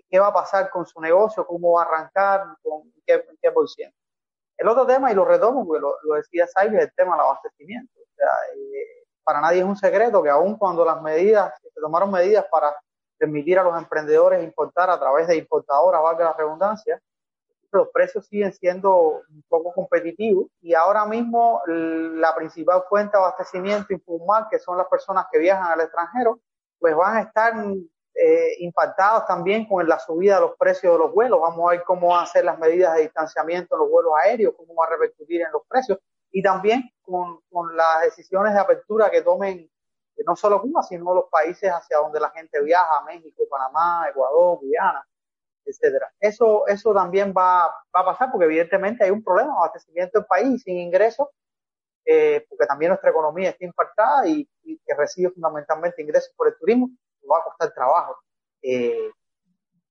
qué 0.09 0.19
va 0.19 0.29
a 0.29 0.33
pasar 0.33 0.71
con 0.71 0.87
su 0.87 1.01
negocio, 1.01 1.47
cómo 1.47 1.73
va 1.73 1.83
a 1.83 1.87
arrancar, 1.87 2.45
con 2.63 2.93
qué, 3.07 3.25
qué 3.43 3.51
por 3.51 3.69
ciento. 3.69 3.97
El 4.59 4.69
otro 4.69 4.85
tema, 4.87 5.11
y 5.11 5.15
lo 5.15 5.25
retomo, 5.25 5.67
porque 5.67 5.81
lo, 5.81 6.15
decía 6.15 6.47
Sai, 6.49 6.69
es 6.69 6.83
el 6.83 6.93
tema 6.95 7.13
del 7.13 7.25
abastecimiento. 7.25 7.93
O 8.01 8.15
sea, 8.17 8.29
eh, 8.57 9.07
para 9.23 9.41
nadie 9.41 9.61
es 9.61 9.65
un 9.65 9.77
secreto 9.77 10.23
que 10.23 10.31
aun 10.31 10.57
cuando 10.57 10.85
las 10.85 11.01
medidas, 11.01 11.53
se 11.63 11.81
tomaron 11.81 12.11
medidas 12.11 12.45
para 12.51 12.75
permitir 13.17 13.59
a 13.59 13.63
los 13.63 13.77
emprendedores 13.79 14.43
importar 14.43 14.91
a 14.91 14.99
través 14.99 15.29
de 15.29 15.37
importadoras, 15.37 16.03
valga 16.03 16.25
la 16.25 16.33
redundancia, 16.33 17.01
los 17.71 17.89
precios 17.89 18.27
siguen 18.27 18.53
siendo 18.53 19.23
un 19.29 19.45
poco 19.49 19.73
competitivos 19.73 20.47
y 20.61 20.75
ahora 20.75 21.05
mismo 21.05 21.61
la 21.67 22.35
principal 22.35 22.85
fuente 22.89 23.17
de 23.17 23.23
abastecimiento 23.23 23.93
informal, 23.93 24.47
que 24.51 24.59
son 24.59 24.79
las 24.79 24.87
personas 24.89 25.27
que 25.31 25.39
viajan 25.39 25.71
al 25.73 25.81
extranjero, 25.83 26.41
pues 26.79 26.97
van 26.97 27.17
a 27.17 27.21
estar 27.21 27.55
eh, 28.21 28.57
impactados 28.59 29.27
también 29.27 29.67
con 29.67 29.87
la 29.89 29.99
subida 29.99 30.37
de 30.37 30.41
los 30.43 30.57
precios 30.57 30.93
de 30.93 30.99
los 30.99 31.13
vuelos. 31.13 31.41
Vamos 31.41 31.69
a 31.69 31.71
ver 31.73 31.85
cómo 31.85 32.09
van 32.09 32.25
a 32.25 32.27
ser 32.27 32.45
las 32.45 32.59
medidas 32.59 32.95
de 32.95 33.03
distanciamiento 33.03 33.77
en 33.77 33.81
los 33.81 33.91
vuelos 33.91 34.13
aéreos, 34.23 34.55
cómo 34.57 34.75
va 34.75 34.87
a 34.87 34.91
repercutir 34.91 35.43
en 35.43 35.53
los 35.53 35.63
precios 35.69 35.99
y 36.31 36.43
también 36.43 36.91
con, 37.03 37.41
las 37.75 38.03
decisiones 38.03 38.53
de 38.55 38.61
apertura 38.61 39.11
que 39.11 39.23
tomen 39.23 39.59
eh, 39.59 40.23
no 40.27 40.37
solo 40.37 40.61
Cuba, 40.61 40.83
sino 40.83 41.15
los 41.15 41.27
países 41.31 41.71
hacia 41.71 41.99
donde 41.99 42.21
la 42.21 42.31
gente 42.31 42.61
viaja, 42.63 43.03
México, 43.07 43.45
Panamá, 43.49 44.07
Ecuador, 44.11 44.59
Guyana 44.61 45.07
etcétera. 45.69 46.11
Eso, 46.19 46.67
eso 46.67 46.95
también 46.95 47.33
va, 47.37 47.67
va, 47.95 48.01
a 48.01 48.05
pasar 48.05 48.31
porque 48.31 48.47
evidentemente 48.47 49.05
hay 49.05 49.11
un 49.11 49.23
problema 49.23 49.53
de 49.53 49.59
abastecimiento 49.59 50.19
del 50.19 50.27
país 50.27 50.63
sin 50.63 50.79
ingresos, 50.79 51.29
eh, 52.05 52.45
porque 52.49 52.67
también 52.67 52.91
nuestra 52.91 53.11
economía 53.11 53.51
está 53.51 53.65
impactada 53.65 54.27
y, 54.27 54.49
que 54.65 54.95
recibe 54.95 55.31
fundamentalmente 55.31 56.01
ingresos 56.01 56.33
por 56.37 56.49
el 56.49 56.57
turismo, 56.59 56.91
va 57.31 57.39
a 57.39 57.45
costar 57.45 57.73
trabajo 57.73 58.17
eh, 58.63 59.11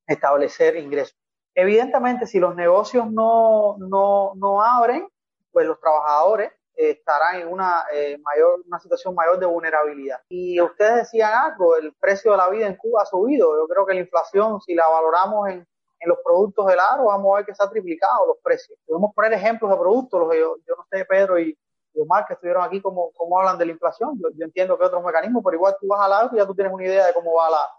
establecer 0.05 0.75
ingresos. 0.75 1.17
Evidentemente, 1.53 2.27
si 2.27 2.39
los 2.39 2.55
negocios 2.55 3.11
no, 3.11 3.77
no, 3.79 4.33
no 4.35 4.61
abren, 4.61 5.07
pues 5.51 5.65
los 5.65 5.79
trabajadores 5.79 6.51
estarán 6.75 7.41
en 7.41 7.47
una 7.47 7.85
eh, 7.91 8.19
mayor 8.19 8.61
una 8.67 8.79
situación 8.79 9.15
mayor 9.15 9.39
de 9.39 9.47
vulnerabilidad. 9.47 10.21
Y 10.29 10.61
ustedes 10.61 10.97
decían 10.97 11.33
algo, 11.33 11.75
el 11.75 11.93
precio 11.95 12.31
de 12.31 12.37
la 12.37 12.49
vida 12.49 12.67
en 12.67 12.75
Cuba 12.75 13.01
ha 13.01 13.05
subido. 13.05 13.57
Yo 13.59 13.67
creo 13.67 13.85
que 13.85 13.95
la 13.95 14.01
inflación, 14.01 14.61
si 14.61 14.75
la 14.75 14.87
valoramos 14.87 15.49
en, 15.49 15.67
en 15.99 16.09
los 16.09 16.19
productos 16.23 16.67
del 16.67 16.79
aro, 16.79 17.05
vamos 17.05 17.33
a 17.33 17.37
ver 17.37 17.45
que 17.47 17.55
se 17.55 17.63
ha 17.63 17.69
triplicado 17.69 18.27
los 18.27 18.37
precios. 18.43 18.77
Podemos 18.85 19.13
poner 19.15 19.33
ejemplos 19.33 19.71
de 19.71 19.77
productos, 19.77 20.19
los, 20.19 20.35
yo, 20.35 20.55
yo 20.67 20.75
no 20.75 20.85
sé, 20.91 21.03
Pedro 21.05 21.39
y, 21.39 21.57
Omar, 22.01 22.25
que 22.25 22.33
estuvieron 22.33 22.63
aquí, 22.63 22.81
cómo, 22.81 23.11
cómo 23.15 23.39
hablan 23.39 23.57
de 23.57 23.65
la 23.65 23.71
inflación. 23.71 24.19
Yo, 24.19 24.45
entiendo 24.45 24.77
que 24.77 24.85
otros 24.85 25.03
mecanismos, 25.03 25.43
pero 25.43 25.55
igual 25.55 25.75
tú 25.79 25.87
vas 25.87 26.01
al 26.01 26.13
aro 26.13 26.29
y 26.33 26.37
ya 26.37 26.45
tú 26.45 26.55
tienes 26.55 26.73
una 26.73 26.83
idea 26.83 27.07
de 27.07 27.13
cómo 27.13 27.33
va 27.35 27.49
la, 27.49 27.69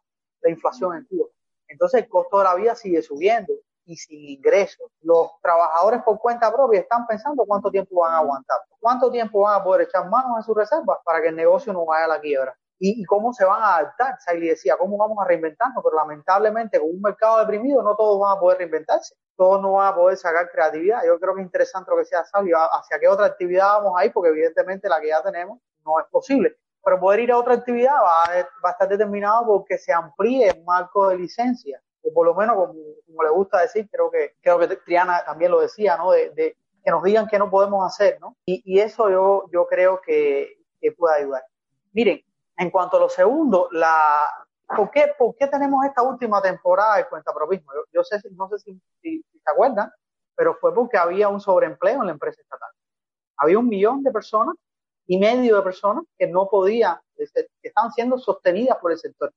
la 0.42 0.50
inflación 0.50 0.96
en 0.96 1.04
Cuba. 1.04 1.28
Entonces 1.68 2.02
el 2.02 2.08
costo 2.08 2.38
de 2.38 2.44
la 2.44 2.54
vida 2.54 2.74
sigue 2.74 3.02
subiendo 3.02 3.52
y 3.84 3.96
sin 3.96 4.20
ingresos. 4.28 4.90
Los 5.00 5.30
trabajadores 5.42 6.02
por 6.02 6.18
cuenta 6.18 6.52
propia 6.52 6.80
están 6.80 7.06
pensando 7.06 7.44
cuánto 7.46 7.70
tiempo 7.70 8.00
van 8.00 8.14
a 8.14 8.18
aguantar, 8.18 8.58
cuánto 8.80 9.10
tiempo 9.10 9.40
van 9.40 9.60
a 9.60 9.64
poder 9.64 9.88
echar 9.88 10.08
manos 10.08 10.38
a 10.38 10.42
sus 10.42 10.56
reservas 10.56 10.98
para 11.04 11.22
que 11.22 11.28
el 11.28 11.36
negocio 11.36 11.72
no 11.72 11.86
vaya 11.86 12.04
a 12.04 12.08
la 12.08 12.20
quiebra. 12.20 12.56
Y, 12.78 13.04
cómo 13.04 13.32
se 13.32 13.44
van 13.44 13.62
a 13.62 13.76
adaptar. 13.76 14.16
Saily 14.20 14.48
decía, 14.48 14.76
¿cómo 14.78 14.96
vamos 14.96 15.18
a 15.20 15.26
reinventarnos? 15.26 15.82
Pero 15.82 15.96
lamentablemente, 15.96 16.78
con 16.78 16.90
un 16.90 17.00
mercado 17.00 17.40
deprimido, 17.40 17.82
no 17.82 17.96
todos 17.96 18.20
van 18.20 18.36
a 18.36 18.40
poder 18.40 18.58
reinventarse. 18.58 19.14
Todos 19.36 19.60
no 19.60 19.72
van 19.72 19.92
a 19.92 19.94
poder 19.94 20.16
sacar 20.16 20.50
creatividad. 20.50 21.02
Yo 21.04 21.18
creo 21.18 21.34
que 21.34 21.40
es 21.40 21.46
interesante 21.46 21.90
lo 21.90 21.96
que 21.96 22.02
decía 22.02 22.24
Sally, 22.24 22.52
hacia 22.52 22.98
qué 23.00 23.08
otra 23.08 23.26
actividad 23.26 23.78
vamos 23.78 23.94
a 23.98 24.04
ir, 24.04 24.12
porque 24.12 24.30
evidentemente 24.30 24.88
la 24.88 25.00
que 25.00 25.08
ya 25.08 25.22
tenemos 25.22 25.58
no 25.84 25.98
es 25.98 26.06
posible 26.06 26.56
pero 26.88 27.00
poder 27.00 27.20
ir 27.20 27.32
a 27.32 27.38
otra 27.38 27.52
actividad 27.52 27.92
va 27.92 28.24
a, 28.24 28.30
va 28.64 28.70
a 28.70 28.72
estar 28.72 28.88
determinado 28.88 29.44
porque 29.44 29.76
se 29.76 29.92
amplíe 29.92 30.48
el 30.48 30.64
marco 30.64 31.08
de 31.08 31.18
licencia, 31.18 31.82
o 32.02 32.12
por 32.14 32.26
lo 32.26 32.34
menos 32.34 32.56
como, 32.56 32.74
como 33.06 33.22
le 33.22 33.30
gusta 33.30 33.60
decir, 33.60 33.88
creo 33.90 34.10
que, 34.10 34.36
creo 34.40 34.58
que 34.58 34.76
Triana 34.76 35.22
también 35.22 35.50
lo 35.50 35.60
decía, 35.60 35.98
¿no? 35.98 36.12
De, 36.12 36.30
de 36.30 36.56
que 36.82 36.90
nos 36.90 37.02
digan 37.02 37.26
qué 37.28 37.38
no 37.38 37.50
podemos 37.50 37.84
hacer, 37.84 38.18
¿no? 38.20 38.36
Y, 38.46 38.62
y 38.64 38.80
eso 38.80 39.10
yo, 39.10 39.44
yo 39.52 39.66
creo 39.66 40.00
que, 40.00 40.56
que 40.80 40.92
puede 40.92 41.20
ayudar. 41.20 41.42
Miren, 41.92 42.22
en 42.58 42.70
cuanto 42.70 42.96
a 42.96 43.00
lo 43.00 43.08
segundo, 43.08 43.70
¿por, 44.76 44.90
qué, 44.90 45.12
¿por 45.16 45.34
qué 45.36 45.46
tenemos 45.46 45.84
esta 45.84 46.02
última 46.02 46.42
temporada 46.42 46.96
de 46.96 47.08
cuentapropismo? 47.08 47.72
Yo, 47.72 47.84
yo 47.92 48.04
sé, 48.04 48.20
no 48.32 48.48
sé 48.48 48.58
si, 48.58 48.72
si, 49.00 49.22
si 49.22 49.38
se 49.38 49.50
acuerdan, 49.50 49.90
pero 50.34 50.56
fue 50.60 50.74
porque 50.74 50.98
había 50.98 51.28
un 51.28 51.40
sobreempleo 51.40 52.00
en 52.00 52.06
la 52.06 52.12
empresa 52.12 52.40
estatal. 52.42 52.70
Había 53.36 53.58
un 53.58 53.68
millón 53.68 54.02
de 54.02 54.10
personas 54.10 54.56
y 55.06 55.18
medio 55.18 55.56
de 55.56 55.62
personas 55.62 56.04
que 56.18 56.26
no 56.26 56.48
podían, 56.48 56.98
que 57.16 57.24
estaban 57.62 57.92
siendo 57.92 58.18
sostenidas 58.18 58.78
por 58.78 58.92
el 58.92 58.98
sector. 58.98 59.32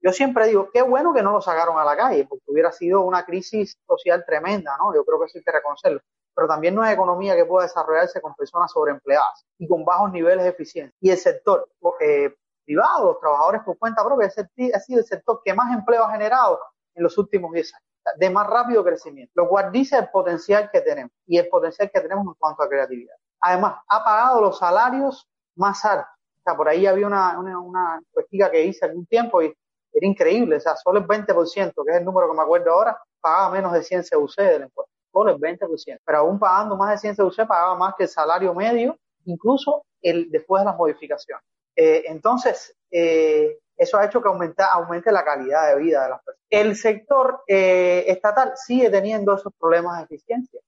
Yo 0.00 0.12
siempre 0.12 0.46
digo, 0.46 0.70
qué 0.72 0.82
bueno 0.82 1.14
que 1.14 1.22
no 1.22 1.32
lo 1.32 1.40
sacaron 1.40 1.78
a 1.78 1.84
la 1.84 1.96
calle, 1.96 2.26
porque 2.28 2.44
hubiera 2.48 2.70
sido 2.70 3.00
una 3.00 3.24
crisis 3.24 3.76
social 3.86 4.24
tremenda, 4.26 4.76
¿no? 4.76 4.94
Yo 4.94 5.04
creo 5.04 5.18
que 5.18 5.26
eso 5.26 5.38
hay 5.38 5.44
que 5.44 5.52
reconocerlo. 5.52 6.00
Pero 6.34 6.46
también 6.46 6.74
no 6.74 6.84
es 6.84 6.92
economía 6.92 7.34
que 7.34 7.46
pueda 7.46 7.66
desarrollarse 7.66 8.20
con 8.20 8.34
personas 8.34 8.70
sobreempleadas 8.70 9.46
y 9.58 9.66
con 9.66 9.84
bajos 9.84 10.12
niveles 10.12 10.44
de 10.44 10.50
eficiencia. 10.50 10.94
Y 11.00 11.10
el 11.10 11.16
sector 11.16 11.68
eh, 12.00 12.36
privado, 12.66 13.12
los 13.12 13.20
trabajadores 13.20 13.62
por 13.62 13.78
cuenta 13.78 14.04
propia, 14.04 14.26
ha 14.26 14.80
sido 14.80 15.00
el 15.00 15.06
sector 15.06 15.40
que 15.42 15.54
más 15.54 15.72
empleo 15.72 16.04
ha 16.04 16.12
generado 16.12 16.60
en 16.94 17.02
los 17.02 17.16
últimos 17.16 17.52
10 17.52 17.74
años 17.74 17.86
de 18.16 18.30
más 18.30 18.46
rápido 18.46 18.84
crecimiento, 18.84 19.32
lo 19.34 19.48
cual 19.48 19.72
dice 19.72 19.98
el 19.98 20.08
potencial 20.10 20.70
que 20.72 20.80
tenemos 20.80 21.12
y 21.26 21.38
el 21.38 21.48
potencial 21.48 21.90
que 21.92 22.00
tenemos 22.00 22.26
en 22.26 22.34
cuanto 22.34 22.62
a 22.62 22.68
creatividad. 22.68 23.16
Además, 23.40 23.80
ha 23.88 24.04
pagado 24.04 24.40
los 24.40 24.58
salarios 24.58 25.26
más 25.56 25.84
altos. 25.84 26.12
O 26.38 26.42
sea, 26.44 26.56
por 26.56 26.68
ahí 26.68 26.86
había 26.86 27.06
una, 27.06 27.38
una, 27.38 27.58
una 27.58 28.02
que 28.50 28.64
hice 28.64 28.84
algún 28.84 29.06
tiempo 29.06 29.42
y 29.42 29.52
era 29.92 30.06
increíble. 30.06 30.56
O 30.56 30.60
sea, 30.60 30.76
solo 30.76 31.00
el 31.00 31.06
20%, 31.06 31.72
que 31.84 31.90
es 31.90 31.96
el 31.96 32.04
número 32.04 32.30
que 32.30 32.36
me 32.36 32.42
acuerdo 32.42 32.70
ahora, 32.72 32.96
pagaba 33.20 33.50
menos 33.50 33.72
de 33.72 33.82
100 33.82 34.04
CUC 34.12 34.36
del 34.36 34.62
impuesto. 34.62 34.92
Solo 35.12 35.32
el 35.32 35.40
20%. 35.40 35.98
Pero 36.04 36.18
aún 36.18 36.38
pagando 36.38 36.76
más 36.76 36.90
de 36.90 36.98
100 36.98 37.16
CUC, 37.16 37.46
pagaba 37.46 37.76
más 37.76 37.94
que 37.96 38.04
el 38.04 38.08
salario 38.08 38.54
medio, 38.54 38.96
incluso 39.24 39.84
el 40.00 40.30
después 40.30 40.60
de 40.60 40.66
las 40.66 40.76
modificaciones. 40.76 41.44
Eh, 41.76 42.04
entonces, 42.06 42.74
eh, 42.90 43.58
eso 43.76 43.98
ha 43.98 44.06
hecho 44.06 44.22
que 44.22 44.28
aumenta, 44.28 44.66
aumente 44.72 45.12
la 45.12 45.22
calidad 45.22 45.68
de 45.68 45.76
vida 45.76 46.04
de 46.04 46.10
las 46.10 46.22
personas. 46.22 46.46
El 46.48 46.74
sector 46.74 47.42
eh, 47.46 48.04
estatal 48.08 48.52
sigue 48.56 48.88
teniendo 48.88 49.34
esos 49.34 49.52
problemas 49.58 49.98
de 49.98 50.04
eficiencia. 50.04 50.60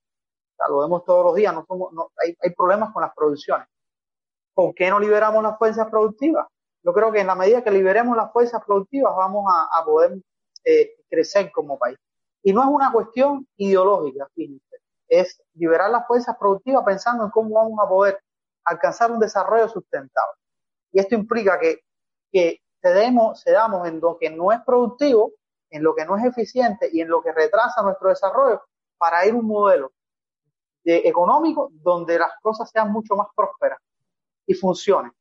Lo 0.69 0.79
vemos 0.79 1.03
todos 1.05 1.25
los 1.25 1.35
días, 1.35 1.53
no 1.53 2.11
hay, 2.17 2.53
problemas 2.55 2.91
con 2.93 3.01
las 3.01 3.13
producciones. 3.15 3.67
¿Por 4.53 4.75
qué 4.75 4.89
no 4.89 4.99
liberamos 4.99 5.41
las 5.41 5.57
fuerzas 5.57 5.89
productivas? 5.89 6.47
Yo 6.83 6.93
creo 6.93 7.11
que 7.11 7.21
en 7.21 7.27
la 7.27 7.35
medida 7.35 7.63
que 7.63 7.71
liberemos 7.71 8.15
las 8.15 8.31
fuerzas 8.31 8.61
productivas 8.65 9.15
vamos 9.15 9.45
a, 9.49 9.83
poder 9.85 10.19
crecer 11.09 11.49
como 11.51 11.79
país. 11.79 11.97
Y 12.43 12.51
no 12.53 12.61
es 12.61 12.67
una 12.67 12.91
cuestión 12.91 13.47
ideológica, 13.55 14.27
fíjense, 14.35 14.81
es 15.07 15.41
liberar 15.53 15.89
las 15.89 16.05
fuerzas 16.05 16.35
productivas 16.37 16.83
pensando 16.83 17.23
en 17.23 17.31
cómo 17.31 17.55
vamos 17.55 17.79
a 17.81 17.87
poder 17.87 18.19
alcanzar 18.65 19.11
un 19.11 19.19
desarrollo 19.19 19.69
sustentable. 19.69 20.39
Y 20.91 20.99
esto 20.99 21.15
implica 21.15 21.59
que, 21.59 21.81
que 22.31 22.61
cedemos, 22.81 23.41
cedamos 23.43 23.87
en 23.87 23.99
lo 23.99 24.17
que 24.17 24.29
no 24.29 24.51
es 24.51 24.59
productivo, 24.65 25.33
en 25.69 25.83
lo 25.83 25.93
que 25.95 26.05
no 26.05 26.17
es 26.17 26.25
eficiente 26.25 26.89
y 26.91 27.01
en 27.01 27.09
lo 27.09 27.21
que 27.21 27.31
retrasa 27.31 27.81
nuestro 27.81 28.09
desarrollo 28.09 28.61
para 28.97 29.25
ir 29.25 29.33
a 29.33 29.37
un 29.37 29.45
modelo 29.45 29.91
de, 30.83 30.97
económico 31.05 31.69
donde 31.73 32.17
las 32.17 32.31
cosas 32.41 32.69
sean 32.69 32.91
mucho 32.91 33.15
más 33.15 33.27
prósperas 33.35 33.79
y 34.45 34.53
funcionen. 34.53 35.11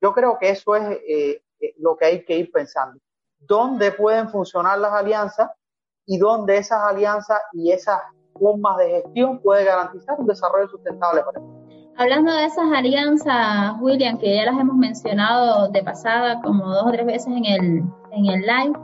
Yo 0.00 0.12
creo 0.12 0.38
que 0.38 0.50
eso 0.50 0.74
es 0.76 0.98
eh, 1.06 1.42
eh, 1.60 1.74
lo 1.78 1.96
que 1.96 2.06
hay 2.06 2.24
que 2.24 2.36
ir 2.36 2.50
pensando. 2.50 3.00
¿Dónde 3.38 3.92
pueden 3.92 4.28
funcionar 4.28 4.78
las 4.78 4.92
alianzas 4.92 5.50
y 6.06 6.18
dónde 6.18 6.58
esas 6.58 6.80
alianzas 6.82 7.40
y 7.52 7.72
esas 7.72 8.00
formas 8.38 8.76
de 8.78 9.02
gestión 9.02 9.40
pueden 9.40 9.66
garantizar 9.66 10.18
un 10.18 10.26
desarrollo 10.26 10.68
sustentable 10.68 11.22
para 11.22 11.40
el 11.40 11.61
Hablando 11.96 12.32
de 12.34 12.46
esas 12.46 12.72
alianzas, 12.72 13.74
William, 13.80 14.18
que 14.18 14.34
ya 14.34 14.46
las 14.46 14.58
hemos 14.58 14.76
mencionado 14.76 15.68
de 15.68 15.82
pasada 15.82 16.40
como 16.42 16.66
dos 16.68 16.86
o 16.86 16.90
tres 16.90 17.04
veces 17.04 17.28
en 17.28 17.44
el, 17.44 17.82
en 18.12 18.26
el 18.26 18.40
live, 18.40 18.78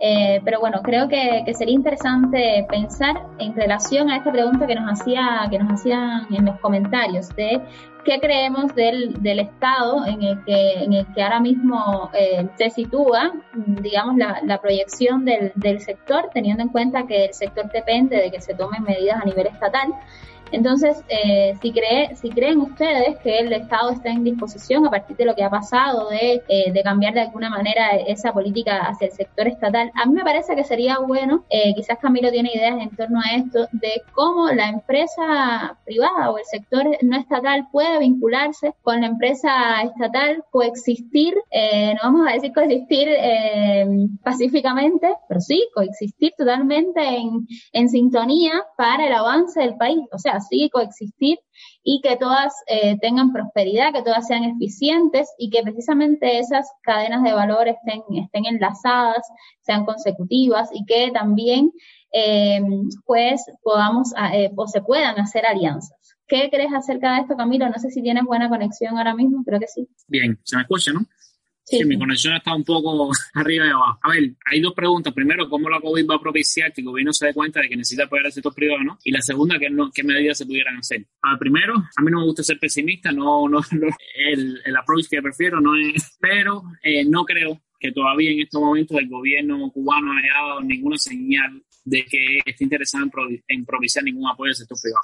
eh, 0.00 0.40
pero 0.44 0.60
bueno, 0.60 0.80
creo 0.82 1.08
que, 1.08 1.44
sería 1.54 1.74
interesante 1.74 2.66
pensar 2.68 3.26
en 3.38 3.54
relación 3.54 4.10
a 4.10 4.16
esta 4.16 4.32
pregunta 4.32 4.66
que 4.66 4.74
nos 4.74 5.00
hacía, 5.00 5.46
que 5.50 5.58
nos 5.58 5.72
hacían 5.72 6.26
en 6.34 6.46
los 6.46 6.58
comentarios 6.60 7.28
de 7.36 7.60
qué 8.04 8.18
creemos 8.20 8.74
del, 8.74 9.22
del 9.22 9.40
estado 9.40 10.04
en 10.06 10.22
el 10.22 10.44
que, 10.44 10.84
en 10.84 10.92
el 10.94 11.06
que 11.14 11.22
ahora 11.22 11.40
mismo 11.40 12.10
eh, 12.12 12.48
se 12.56 12.70
sitúa, 12.70 13.32
digamos, 13.54 14.16
la, 14.16 14.40
la 14.42 14.60
proyección 14.60 15.24
del, 15.24 15.52
del 15.54 15.80
sector, 15.80 16.28
teniendo 16.34 16.62
en 16.62 16.68
cuenta 16.70 17.06
que 17.06 17.26
el 17.26 17.34
sector 17.34 17.70
depende 17.70 18.16
de 18.16 18.30
que 18.30 18.40
se 18.40 18.54
tomen 18.54 18.82
medidas 18.82 19.22
a 19.22 19.24
nivel 19.24 19.46
estatal. 19.46 19.94
Entonces, 20.54 21.02
eh, 21.08 21.54
si, 21.60 21.72
cree, 21.72 22.14
si 22.14 22.30
creen 22.30 22.60
ustedes 22.60 23.18
que 23.18 23.38
el 23.38 23.52
Estado 23.52 23.90
está 23.90 24.10
en 24.10 24.22
disposición, 24.22 24.86
a 24.86 24.90
partir 24.90 25.16
de 25.16 25.24
lo 25.24 25.34
que 25.34 25.42
ha 25.42 25.50
pasado, 25.50 26.08
de, 26.10 26.42
eh, 26.48 26.72
de 26.72 26.82
cambiar 26.82 27.12
de 27.14 27.22
alguna 27.22 27.50
manera 27.50 27.96
esa 28.06 28.32
política 28.32 28.82
hacia 28.82 29.08
el 29.08 29.12
sector 29.12 29.48
estatal, 29.48 29.90
a 29.94 30.06
mí 30.06 30.14
me 30.14 30.22
parece 30.22 30.54
que 30.54 30.62
sería 30.62 30.98
bueno, 30.98 31.44
eh, 31.50 31.74
quizás 31.74 31.98
Camilo 31.98 32.30
tiene 32.30 32.52
ideas 32.54 32.76
en 32.80 32.90
torno 32.90 33.20
a 33.20 33.34
esto, 33.34 33.66
de 33.72 34.02
cómo 34.12 34.48
la 34.50 34.68
empresa 34.68 35.76
privada 35.84 36.30
o 36.30 36.38
el 36.38 36.44
sector 36.44 36.84
no 37.02 37.16
estatal 37.18 37.66
puede 37.72 37.98
vincularse 37.98 38.74
con 38.82 39.00
la 39.00 39.08
empresa 39.08 39.82
estatal, 39.82 40.44
coexistir, 40.52 41.34
no 41.34 42.00
vamos 42.02 42.28
a 42.28 42.34
decir 42.34 42.52
coexistir 42.52 43.08
pacíficamente, 44.22 45.14
pero 45.28 45.40
sí, 45.40 45.68
coexistir 45.74 46.32
totalmente 46.38 47.00
en, 47.00 47.46
en 47.72 47.88
sintonía 47.88 48.52
para 48.76 49.06
el 49.06 49.12
avance 49.12 49.60
del 49.60 49.76
país. 49.76 50.04
O 50.12 50.18
sea, 50.18 50.40
así, 50.44 50.70
coexistir 50.70 51.38
y 51.82 52.00
que 52.02 52.16
todas 52.16 52.54
eh, 52.66 52.98
tengan 53.00 53.32
prosperidad, 53.32 53.92
que 53.92 54.02
todas 54.02 54.26
sean 54.26 54.44
eficientes 54.44 55.28
y 55.38 55.50
que 55.50 55.62
precisamente 55.62 56.38
esas 56.38 56.70
cadenas 56.82 57.22
de 57.22 57.32
valor 57.32 57.68
estén, 57.68 58.02
estén 58.16 58.46
enlazadas, 58.46 59.26
sean 59.62 59.84
consecutivas 59.84 60.70
y 60.72 60.84
que 60.84 61.10
también 61.12 61.72
eh, 62.12 62.60
pues 63.04 63.44
podamos 63.62 64.12
eh, 64.32 64.50
o 64.56 64.66
se 64.66 64.82
puedan 64.82 65.18
hacer 65.18 65.46
alianzas. 65.46 66.16
¿Qué 66.26 66.48
crees 66.50 66.72
acerca 66.72 67.14
de 67.14 67.22
esto, 67.22 67.36
Camilo? 67.36 67.68
No 67.68 67.78
sé 67.78 67.90
si 67.90 68.02
tienes 68.02 68.24
buena 68.24 68.48
conexión 68.48 68.96
ahora 68.96 69.14
mismo, 69.14 69.44
creo 69.44 69.60
que 69.60 69.66
sí. 69.66 69.88
Bien, 70.08 70.38
se 70.42 70.56
me 70.56 70.62
escucha, 70.62 70.92
¿no? 70.92 71.00
Sí, 71.66 71.82
mi 71.84 71.98
conexión 71.98 72.34
está 72.34 72.54
un 72.54 72.62
poco 72.62 73.10
arriba 73.34 73.66
y 73.66 73.70
abajo. 73.70 73.98
A 74.02 74.10
ver, 74.10 74.34
hay 74.44 74.60
dos 74.60 74.74
preguntas. 74.74 75.14
Primero, 75.14 75.48
¿cómo 75.48 75.70
la 75.70 75.80
COVID 75.80 76.08
va 76.08 76.16
a 76.16 76.20
propiciar 76.20 76.72
que 76.72 76.82
el 76.82 76.86
gobierno 76.86 77.12
se 77.12 77.26
dé 77.26 77.34
cuenta 77.34 77.60
de 77.60 77.68
que 77.68 77.76
necesita 77.76 78.04
apoyar 78.04 78.26
al 78.26 78.32
sector 78.32 78.54
privado, 78.54 78.84
no? 78.84 78.98
Y 79.02 79.10
la 79.10 79.22
segunda, 79.22 79.58
¿qué, 79.58 79.70
no, 79.70 79.90
qué 79.90 80.04
medidas 80.04 80.38
se 80.38 80.46
pudieran 80.46 80.76
hacer? 80.76 81.06
A 81.22 81.30
ver, 81.30 81.38
primero, 81.38 81.74
a 81.74 82.02
mí 82.02 82.10
no 82.10 82.18
me 82.18 82.26
gusta 82.26 82.42
ser 82.42 82.58
pesimista, 82.58 83.10
no, 83.12 83.48
no, 83.48 83.60
el, 84.14 84.60
el 84.64 84.76
approach 84.76 85.06
que 85.08 85.22
prefiero 85.22 85.60
no 85.60 85.74
es, 85.76 86.16
pero 86.20 86.62
eh, 86.82 87.04
no 87.04 87.24
creo 87.24 87.60
que 87.80 87.92
todavía 87.92 88.30
en 88.30 88.40
estos 88.40 88.60
momentos 88.60 88.98
el 88.98 89.08
gobierno 89.08 89.70
cubano 89.70 90.12
haya 90.12 90.32
dado 90.32 90.62
ninguna 90.62 90.96
señal 90.96 91.62
de 91.84 92.04
que 92.04 92.38
esté 92.44 92.64
interesado 92.64 93.04
en, 93.04 93.44
en 93.46 93.64
propiciar 93.64 94.04
ningún 94.04 94.26
apoyo 94.26 94.50
al 94.50 94.56
sector 94.56 94.78
privado 94.80 95.02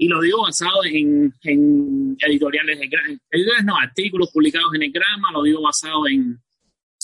y 0.00 0.08
lo 0.08 0.18
digo 0.22 0.44
basado 0.44 0.82
en, 0.86 1.30
en 1.42 2.16
editoriales, 2.26 2.78
de, 2.78 2.86
editoriales 2.86 3.64
no, 3.66 3.76
artículos 3.76 4.30
publicados 4.32 4.74
en 4.74 4.84
el 4.84 4.92
Grama, 4.92 5.30
lo 5.30 5.42
digo 5.42 5.60
basado 5.60 6.08
en, 6.08 6.38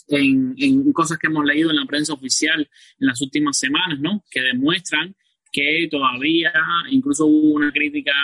en, 0.09 0.55
en, 0.57 0.93
cosas 0.95 1.19
que 1.19 1.27
hemos 1.27 1.45
leído 1.45 1.69
en 1.69 1.77
la 1.77 1.85
prensa 1.85 2.15
oficial 2.15 2.59
en 2.59 3.07
las 3.07 3.21
últimas 3.21 3.59
semanas, 3.59 4.01
¿no? 4.01 4.25
Que 4.31 4.41
demuestran 4.41 5.15
que 5.53 5.89
todavía 5.91 6.55
incluso 6.89 7.27
hubo 7.27 7.57
una 7.57 7.71
crítica 7.71 8.15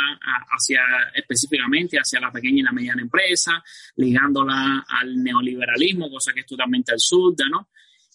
hacia 0.50 0.80
específicamente 1.14 1.98
hacia 1.98 2.20
la 2.20 2.32
pequeña 2.32 2.60
y 2.60 2.62
la 2.62 2.72
mediana 2.72 3.02
empresa, 3.02 3.62
ligándola 3.96 4.86
al 4.88 5.22
neoliberalismo, 5.22 6.10
cosa 6.10 6.32
que 6.32 6.40
es 6.40 6.46
totalmente 6.46 6.92
absurda, 6.92 7.46
¿no? 7.50 7.68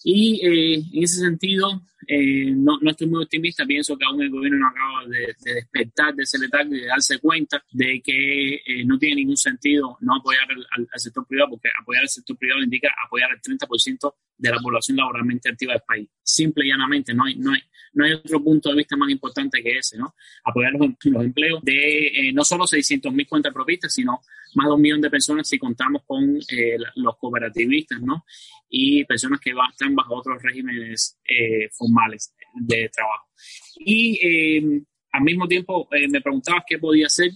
Y 0.04 0.46
eh, 0.46 0.76
en 0.94 1.04
ese 1.04 1.20
sentido, 1.20 1.82
eh, 2.08 2.52
no, 2.52 2.78
no, 2.80 2.92
estoy 2.92 3.08
muy 3.08 3.24
optimista, 3.24 3.66
pienso 3.66 3.98
que 3.98 4.06
aún 4.06 4.22
el 4.22 4.30
gobierno 4.30 4.60
no 4.60 4.68
acaba 4.68 5.06
de, 5.08 5.36
de 5.44 5.54
despertar 5.56 6.16
de 6.16 6.24
ese 6.24 6.38
letargo 6.38 6.74
y 6.74 6.82
de 6.82 6.88
darse 6.88 7.20
cuenta 7.20 7.64
de 7.72 8.02
que 8.02 8.56
eh, 8.56 8.86
no 8.86 8.98
tiene 8.98 9.16
ningún 9.16 9.36
sentido 9.36 9.98
no 10.02 10.16
apoyar 10.16 10.48
al, 10.50 10.88
sector 10.96 11.26
privado, 11.28 11.52
porque 11.52 11.70
apoyar 11.82 12.04
al 12.04 12.10
sector 12.10 12.38
privado 12.38 12.64
indica 12.64 12.90
apoyar 13.06 13.32
al 13.32 13.42
30% 13.42 14.14
de 14.38 14.50
la 14.50 14.60
población 14.60 14.98
laboralmente 14.98 15.50
activa 15.50 15.74
del 15.74 15.82
país. 15.86 16.08
Simple 16.24 16.66
y 16.66 16.70
llanamente, 16.70 17.14
no 17.14 17.26
hay, 17.26 17.36
no 17.36 17.52
hay, 17.52 17.62
no 17.94 18.06
hay 18.06 18.14
otro 18.14 18.42
punto 18.44 18.70
de 18.70 18.76
vista 18.76 18.96
más 18.96 19.10
importante 19.10 19.62
que 19.62 19.78
ese, 19.78 19.98
¿no? 19.98 20.16
Apoyar 20.46 20.74
los, 20.74 20.90
empleos 21.24 21.62
de 21.64 22.08
eh, 22.08 22.34
no 22.34 22.44
solo 22.44 22.68
600 22.68 23.12
mil 23.12 23.28
cuentas 23.28 23.54
propistas, 23.54 23.94
sino 23.94 24.22
más 24.58 24.68
de 24.68 24.74
un 24.74 24.82
millón 24.82 25.02
de 25.02 25.10
personas 25.10 25.48
si 25.48 25.60
contamos 25.60 26.02
con 26.06 26.38
eh, 26.50 26.78
los 26.96 27.16
cooperativistas, 27.18 28.02
¿no? 28.02 28.26
Y 28.68 29.06
personas 29.06 29.40
que 29.40 29.54
va, 29.54 29.68
están 29.70 29.96
bajo 29.96 30.16
otros 30.16 30.42
regímenes 30.42 31.20
eh, 31.24 31.70
formales 31.72 32.34
de 32.56 32.90
trabajo. 32.90 33.28
Y 33.76 34.20
eh, 34.22 34.82
al 35.12 35.22
mismo 35.22 35.48
tiempo 35.48 35.88
me 35.92 36.22
preguntabas 36.22 36.64
qué 36.68 36.80
podía 36.80 37.06
hacer. 37.06 37.32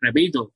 Repito, 0.00 0.54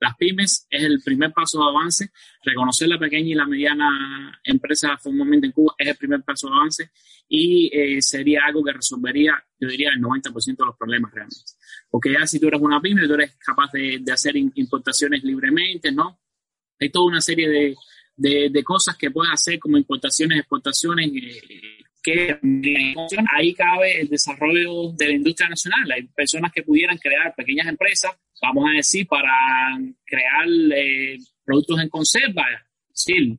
las 0.00 0.16
pymes 0.16 0.66
es 0.68 0.82
el 0.82 1.00
primer 1.02 1.32
paso 1.32 1.58
de 1.58 1.68
avance. 1.68 2.10
Reconocer 2.42 2.88
la 2.88 2.98
pequeña 2.98 3.28
y 3.28 3.34
la 3.34 3.46
mediana 3.46 4.40
empresa 4.44 4.96
formalmente 4.98 5.46
en 5.46 5.52
Cuba 5.52 5.74
es 5.78 5.88
el 5.88 5.96
primer 5.96 6.22
paso 6.22 6.48
de 6.48 6.54
avance 6.54 6.90
y 7.28 7.70
eh, 7.72 8.02
sería 8.02 8.42
algo 8.46 8.62
que 8.62 8.72
resolvería, 8.72 9.32
yo 9.58 9.68
diría, 9.68 9.90
el 9.90 10.00
90% 10.00 10.56
de 10.56 10.66
los 10.66 10.76
problemas 10.76 11.12
realmente. 11.12 11.52
Porque 11.90 12.12
ya 12.12 12.26
si 12.26 12.38
tú 12.38 12.48
eres 12.48 12.60
una 12.60 12.80
pyme, 12.80 13.06
tú 13.06 13.14
eres 13.14 13.36
capaz 13.36 13.70
de, 13.72 14.02
hacer 14.12 14.36
importaciones 14.36 15.22
libremente, 15.24 15.90
¿no? 15.90 16.20
Hay 16.78 16.90
toda 16.90 17.06
una 17.06 17.20
serie 17.20 17.48
de, 17.48 17.76
de, 18.50 18.64
cosas 18.64 18.96
que 18.96 19.10
puedes 19.10 19.32
hacer 19.32 19.58
como 19.58 19.78
importaciones, 19.78 20.38
exportaciones, 20.38 21.10
eh, 21.14 21.84
que 22.02 22.38
ahí 23.34 23.54
cabe 23.54 24.00
el 24.00 24.08
desarrollo 24.08 24.92
de 24.92 25.06
la 25.06 25.12
industria 25.14 25.48
nacional. 25.48 25.90
Hay 25.92 26.02
personas 26.08 26.52
que 26.52 26.62
pudieran 26.62 26.98
crear 26.98 27.34
pequeñas 27.34 27.66
empresas, 27.66 28.12
vamos 28.44 28.70
a 28.70 28.76
decir, 28.76 29.06
para 29.06 29.32
crear 30.04 30.46
eh, 30.76 31.18
productos 31.44 31.80
en 31.80 31.88
conserva. 31.88 32.46
Sí, 32.92 33.36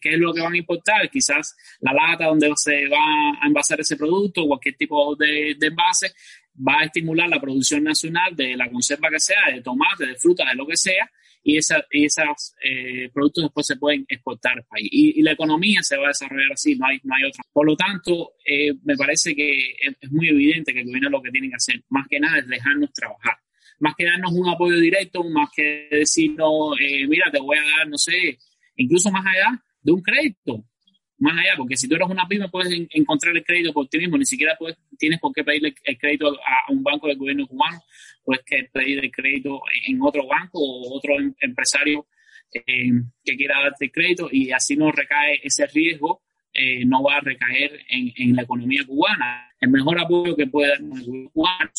¿qué 0.00 0.14
es 0.14 0.18
lo 0.18 0.32
que 0.32 0.40
van 0.40 0.54
a 0.54 0.58
importar? 0.58 1.10
Quizás 1.10 1.54
la 1.80 1.92
lata 1.92 2.26
donde 2.26 2.50
se 2.56 2.88
va 2.88 3.42
a 3.42 3.46
envasar 3.46 3.78
ese 3.80 3.96
producto, 3.96 4.46
cualquier 4.46 4.76
tipo 4.76 5.14
de, 5.16 5.56
envase, 5.60 6.12
va 6.56 6.80
a 6.80 6.84
estimular 6.84 7.28
la 7.28 7.40
producción 7.40 7.84
nacional 7.84 8.34
de 8.34 8.56
la 8.56 8.70
conserva 8.70 9.10
que 9.10 9.20
sea, 9.20 9.52
de 9.52 9.60
tomate, 9.60 10.06
de 10.06 10.14
fruta, 10.14 10.48
de 10.48 10.54
lo 10.54 10.66
que 10.66 10.76
sea, 10.76 11.10
y, 11.42 11.58
esa, 11.58 11.84
y 11.90 12.06
esos 12.06 12.54
eh, 12.64 13.10
productos 13.12 13.44
después 13.44 13.66
se 13.66 13.76
pueden 13.76 14.06
exportar 14.08 14.56
al 14.56 14.64
país. 14.64 14.88
Y, 14.90 15.22
la 15.22 15.32
economía 15.32 15.82
se 15.82 15.98
va 15.98 16.06
a 16.06 16.08
desarrollar 16.08 16.52
así, 16.52 16.74
no 16.74 16.86
hay, 16.86 16.98
no 17.04 17.14
hay 17.14 17.24
otra. 17.24 17.44
Por 17.52 17.66
lo 17.66 17.76
tanto, 17.76 18.32
eh, 18.46 18.72
me 18.84 18.96
parece 18.96 19.34
que 19.36 19.76
es, 20.00 20.10
muy 20.10 20.28
evidente 20.28 20.72
que 20.72 20.80
el 20.80 20.86
gobierno 20.86 21.10
lo 21.10 21.22
que 21.22 21.30
tiene 21.30 21.50
que 21.50 21.56
hacer, 21.56 21.82
más 21.90 22.08
que 22.08 22.18
nada, 22.18 22.38
es 22.38 22.48
dejarnos 22.48 22.90
trabajar. 22.94 23.36
Más 23.80 23.94
que 23.96 24.04
darnos 24.04 24.32
un 24.32 24.48
apoyo 24.48 24.78
directo, 24.78 25.24
más 25.24 25.50
que 25.54 25.88
decirnos, 25.90 26.76
eh, 26.80 27.06
mira, 27.06 27.30
te 27.30 27.40
voy 27.40 27.58
a 27.58 27.62
dar, 27.62 27.88
no 27.88 27.98
sé, 27.98 28.38
incluso 28.76 29.10
más 29.10 29.24
allá 29.26 29.62
de 29.82 29.92
un 29.92 30.02
crédito 30.02 30.64
más 31.18 31.38
allá, 31.38 31.54
porque 31.56 31.76
si 31.76 31.88
tú 31.88 31.94
eres 31.94 32.08
una 32.08 32.26
pyme 32.26 32.48
puedes 32.48 32.72
encontrar 32.90 33.36
el 33.36 33.44
crédito 33.44 33.72
por 33.72 33.88
ti 33.88 33.98
mismo, 33.98 34.18
ni 34.18 34.26
siquiera 34.26 34.56
puedes, 34.58 34.76
tienes 34.98 35.20
por 35.20 35.32
qué 35.32 35.44
pedirle 35.44 35.74
el 35.84 35.98
crédito 35.98 36.28
a, 36.28 36.72
un 36.72 36.82
banco 36.82 37.06
del 37.08 37.16
gobierno 37.16 37.46
cubano, 37.46 37.80
puedes 38.22 38.44
que 38.44 38.68
pedir 38.72 39.04
el 39.04 39.10
crédito 39.10 39.62
en 39.86 40.02
otro 40.02 40.26
banco 40.26 40.58
o 40.58 40.96
otro 40.96 41.18
em, 41.18 41.34
empresario 41.40 42.06
eh, 42.52 42.90
que 43.24 43.36
quiera 43.36 43.60
darte 43.60 43.90
crédito 43.90 44.28
y 44.30 44.50
así 44.50 44.76
no 44.76 44.90
recae 44.90 45.40
ese 45.42 45.66
riesgo, 45.66 46.22
eh, 46.54 46.84
no 46.86 47.02
va 47.02 47.16
a 47.16 47.20
recaer 47.20 47.80
en, 47.88 48.36
la 48.36 48.42
economía 48.42 48.84
cubana. 48.86 49.50
El 49.60 49.70
mejor 49.70 49.98
apoyo 49.98 50.36
que 50.36 50.46
puede 50.46 50.70
darnos 50.70 51.00
el 51.00 51.28
cubano 51.32 51.70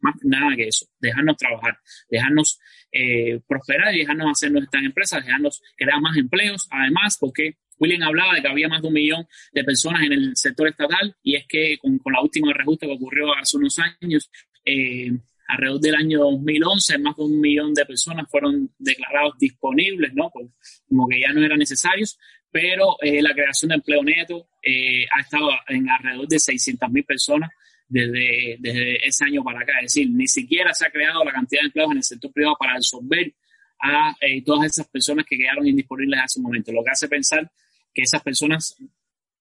más 0.00 0.14
nada 0.24 0.56
que 0.56 0.68
eso, 0.68 0.86
dejarnos 0.98 1.36
trabajar, 1.36 1.78
dejarnos 2.10 2.58
eh, 2.90 3.40
prosperar 3.46 3.94
y 3.94 4.00
dejarnos 4.00 4.32
hacer 4.32 4.50
nuestras 4.50 4.82
empresas, 4.82 5.24
dejarnos 5.24 5.62
crear 5.76 6.00
más 6.00 6.16
empleos, 6.16 6.66
además, 6.70 7.16
porque 7.20 7.56
William 7.78 8.02
hablaba 8.02 8.34
de 8.34 8.42
que 8.42 8.48
había 8.48 8.68
más 8.68 8.82
de 8.82 8.88
un 8.88 8.94
millón 8.94 9.26
de 9.52 9.64
personas 9.64 10.02
en 10.02 10.12
el 10.12 10.36
sector 10.36 10.66
estatal 10.68 11.14
y 11.22 11.36
es 11.36 11.46
que 11.46 11.78
con, 11.78 12.00
la 12.12 12.20
última 12.20 12.52
reajuste 12.52 12.86
que 12.86 12.94
ocurrió 12.94 13.34
hace 13.34 13.56
unos 13.56 13.78
años, 13.78 14.30
eh, 14.64 15.12
alrededor 15.48 15.80
del 15.80 15.94
año 15.94 16.18
2011, 16.20 16.98
más 16.98 17.16
de 17.16 17.22
un 17.22 17.40
millón 17.40 17.74
de 17.74 17.86
personas 17.86 18.28
fueron 18.28 18.72
declarados 18.78 19.34
disponibles, 19.38 20.12
¿no? 20.14 20.30
Pues, 20.32 20.48
como 20.88 21.06
que 21.06 21.20
ya 21.20 21.32
no 21.32 21.44
eran 21.44 21.58
necesarios, 21.58 22.18
pero 22.50 22.96
eh, 23.00 23.20
la 23.22 23.34
creación 23.34 23.70
de 23.70 23.74
empleo 23.76 24.02
neto 24.02 24.48
eh, 24.62 25.06
ha 25.16 25.20
estado 25.20 25.50
en 25.68 25.88
alrededor 25.88 26.28
de 26.28 26.38
600 26.38 26.90
mil 26.90 27.04
personas 27.04 27.50
desde, 27.88 28.56
desde 28.58 29.06
ese 29.06 29.24
año 29.24 29.44
para 29.44 29.60
acá. 29.60 29.72
Es 29.82 29.94
decir, 29.94 30.10
ni 30.10 30.26
siquiera 30.26 30.72
se 30.72 30.86
ha 30.86 30.90
creado 30.90 31.24
la 31.24 31.32
cantidad 31.32 31.60
de 31.62 31.66
empleos 31.66 31.90
en 31.90 31.96
el 31.98 32.02
sector 32.02 32.32
privado 32.32 32.56
para 32.58 32.74
absorber 32.74 33.34
a 33.78 34.16
todas 34.44 34.72
esas 34.72 34.88
personas 34.88 35.26
que 35.26 35.36
quedaron 35.36 35.66
indisponibles 35.66 36.18
hace 36.18 36.38
un 36.38 36.44
momento, 36.44 36.72
lo 36.72 36.82
que 36.82 36.90
hace 36.90 37.08
pensar 37.08 37.50
que 37.92 38.02
esas 38.02 38.22
personas 38.22 38.74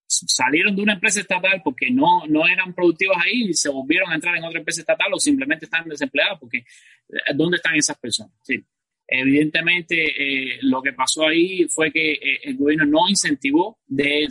salieron 0.07 0.75
de 0.75 0.81
una 0.81 0.93
empresa 0.93 1.19
estatal 1.19 1.61
porque 1.63 1.89
no, 1.91 2.25
no 2.27 2.47
eran 2.47 2.73
productivas 2.73 3.17
ahí 3.23 3.49
y 3.49 3.53
se 3.53 3.69
volvieron 3.69 4.11
a 4.11 4.15
entrar 4.15 4.35
en 4.35 4.43
otra 4.43 4.59
empresa 4.59 4.81
estatal 4.81 5.07
o 5.13 5.19
simplemente 5.19 5.65
están 5.65 5.87
desempleados 5.87 6.39
porque 6.39 6.59
eh, 6.59 7.33
¿dónde 7.33 7.57
están 7.57 7.75
esas 7.75 7.97
personas? 7.97 8.33
Sí. 8.41 8.63
Evidentemente, 9.07 9.95
eh, 9.95 10.57
lo 10.61 10.81
que 10.81 10.93
pasó 10.93 11.27
ahí 11.27 11.65
fue 11.65 11.91
que 11.91 12.13
eh, 12.13 12.39
el 12.43 12.57
gobierno 12.57 12.85
no 12.85 13.07
incentivó 13.07 13.77
de, 13.85 14.27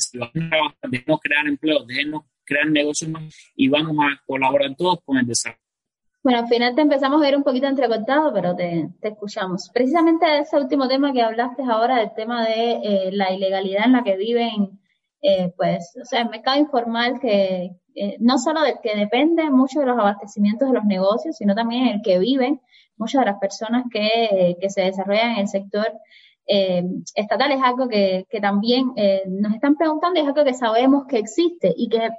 de 0.83 1.05
crear 1.23 1.47
empleos, 1.47 1.87
de 1.87 2.21
crear 2.45 2.67
negocios 2.69 3.11
y 3.55 3.69
vamos 3.69 3.97
a 4.01 4.21
colaborar 4.27 4.75
todos 4.77 4.99
con 5.05 5.19
el 5.19 5.27
desarrollo. 5.27 5.61
Bueno, 6.25 6.41
al 6.41 6.49
final 6.49 6.75
te 6.75 6.81
empezamos 6.81 7.21
a 7.21 7.25
ver 7.25 7.37
un 7.37 7.45
poquito 7.45 7.67
entrecortado, 7.67 8.33
pero 8.33 8.57
te, 8.57 8.89
escuchamos. 9.03 9.71
Precisamente 9.73 10.27
ese 10.39 10.57
último 10.57 10.89
tema 10.89 11.13
que 11.13 11.23
hablaste 11.23 11.63
ahora, 11.63 11.99
del 11.99 12.15
tema 12.15 12.47
de 12.47 12.73
eh, 12.83 13.11
la 13.13 13.33
ilegalidad 13.33 13.85
en 13.85 13.93
la 13.93 14.03
que 14.03 14.17
viven, 14.17 14.81
pues, 15.57 15.97
o 16.03 16.05
sea, 16.05 16.23
el 16.23 16.31
mercado 16.31 16.59
informal 16.59 17.19
que 17.19 17.71
no 18.19 18.37
solo 18.37 18.61
del 18.61 18.75
que 18.83 18.95
depende 18.95 19.49
mucho 19.51 19.81
de 19.81 19.87
los 19.87 19.99
abastecimientos 19.99 20.69
de 20.69 20.75
los 20.75 20.85
negocios, 20.85 21.37
sino 21.37 21.55
también 21.55 21.87
el 21.87 22.03
que 22.03 22.19
viven 22.19 22.61
muchas 22.97 23.21
de 23.21 23.27
las 23.27 23.39
personas 23.39 23.85
que, 23.93 24.57
que 24.61 24.71
se 24.71 24.83
desarrollan 24.83 25.33
en 25.33 25.39
el 25.39 25.49
sector 25.49 25.93
estatal 26.47 27.53
es 27.53 27.63
algo 27.63 27.89
que, 27.89 28.27
que 28.29 28.39
también 28.39 28.93
nos 29.29 29.55
están 29.55 29.77
preguntando 29.77 30.21
y 30.21 30.23
es 30.23 30.29
algo 30.29 30.45
que 30.45 30.53
sabemos 30.53 31.07
que 31.07 31.19
existe 31.19 31.73
y 31.75 31.89
que 31.89 32.11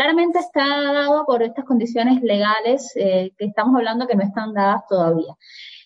Claramente 0.00 0.38
está 0.38 0.66
dado 0.94 1.26
por 1.26 1.42
estas 1.42 1.66
condiciones 1.66 2.22
legales 2.22 2.90
eh, 2.96 3.32
que 3.36 3.44
estamos 3.44 3.76
hablando 3.76 4.06
que 4.06 4.16
no 4.16 4.22
están 4.22 4.54
dadas 4.54 4.80
todavía. 4.88 5.34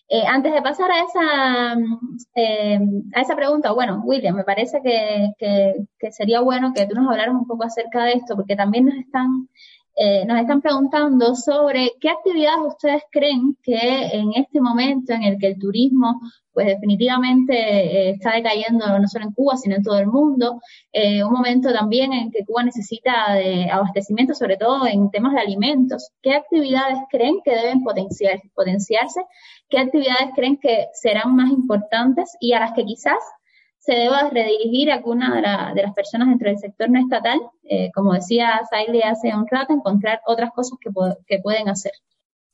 Eh, 0.08 0.22
antes 0.24 0.52
de 0.54 0.62
pasar 0.62 0.88
a 0.92 1.00
esa, 1.00 1.76
eh, 2.36 2.78
a 3.12 3.20
esa 3.22 3.34
pregunta, 3.34 3.72
bueno, 3.72 4.02
William, 4.04 4.36
me 4.36 4.44
parece 4.44 4.80
que, 4.82 5.32
que, 5.36 6.12
sería 6.12 6.42
bueno 6.42 6.72
que 6.72 6.86
tú 6.86 6.94
nos 6.94 7.10
hablaras 7.10 7.34
un 7.34 7.48
poco 7.48 7.64
acerca 7.64 8.04
de 8.04 8.12
esto, 8.12 8.36
porque 8.36 8.54
también 8.54 8.86
nos 8.86 8.94
están, 8.94 9.48
nos 10.26 10.40
están 10.40 10.60
preguntando 10.60 11.34
sobre 11.36 11.92
qué 12.00 12.10
actividades 12.10 12.60
ustedes 12.66 13.02
creen 13.10 13.56
que 13.62 13.78
en 14.12 14.32
este 14.34 14.60
momento 14.60 15.12
en 15.12 15.22
el 15.22 15.38
que 15.38 15.48
el 15.48 15.58
turismo 15.58 16.20
pues 16.54 16.68
definitivamente 16.68 17.52
eh, 17.52 18.10
está 18.10 18.32
decayendo 18.32 18.86
no 18.98 19.08
solo 19.08 19.26
en 19.26 19.32
Cuba, 19.32 19.56
sino 19.56 19.74
en 19.74 19.82
todo 19.82 19.98
el 19.98 20.06
mundo. 20.06 20.60
Eh, 20.92 21.22
un 21.24 21.32
momento 21.32 21.72
también 21.72 22.12
en 22.12 22.30
que 22.30 22.44
Cuba 22.44 22.62
necesita 22.62 23.34
de 23.34 23.68
abastecimiento, 23.68 24.34
sobre 24.34 24.56
todo 24.56 24.86
en 24.86 25.10
temas 25.10 25.34
de 25.34 25.40
alimentos. 25.40 26.10
¿Qué 26.22 26.34
actividades 26.34 26.98
creen 27.10 27.40
que 27.44 27.50
deben 27.50 27.82
potenciar, 27.82 28.40
potenciarse? 28.54 29.20
¿Qué 29.68 29.78
actividades 29.78 30.30
creen 30.36 30.56
que 30.56 30.86
serán 30.92 31.34
más 31.34 31.50
importantes 31.50 32.36
y 32.40 32.52
a 32.52 32.60
las 32.60 32.72
que 32.72 32.84
quizás 32.84 33.18
se 33.84 33.92
deba 33.94 34.30
redirigir 34.30 34.90
a 34.90 34.94
alguna 34.94 35.72
de, 35.74 35.82
las 35.82 35.94
personas 35.94 36.28
dentro 36.28 36.48
del 36.48 36.58
sector 36.58 36.88
no 36.88 36.98
estatal? 36.98 37.38
Eh, 37.64 37.90
como 37.92 38.14
decía 38.14 38.62
Saile 38.70 39.02
hace 39.02 39.34
un 39.34 39.46
rato, 39.46 39.74
encontrar 39.74 40.20
otras 40.26 40.52
cosas 40.52 40.78
que, 40.80 41.38
pueden 41.40 41.68
hacer 41.68 41.92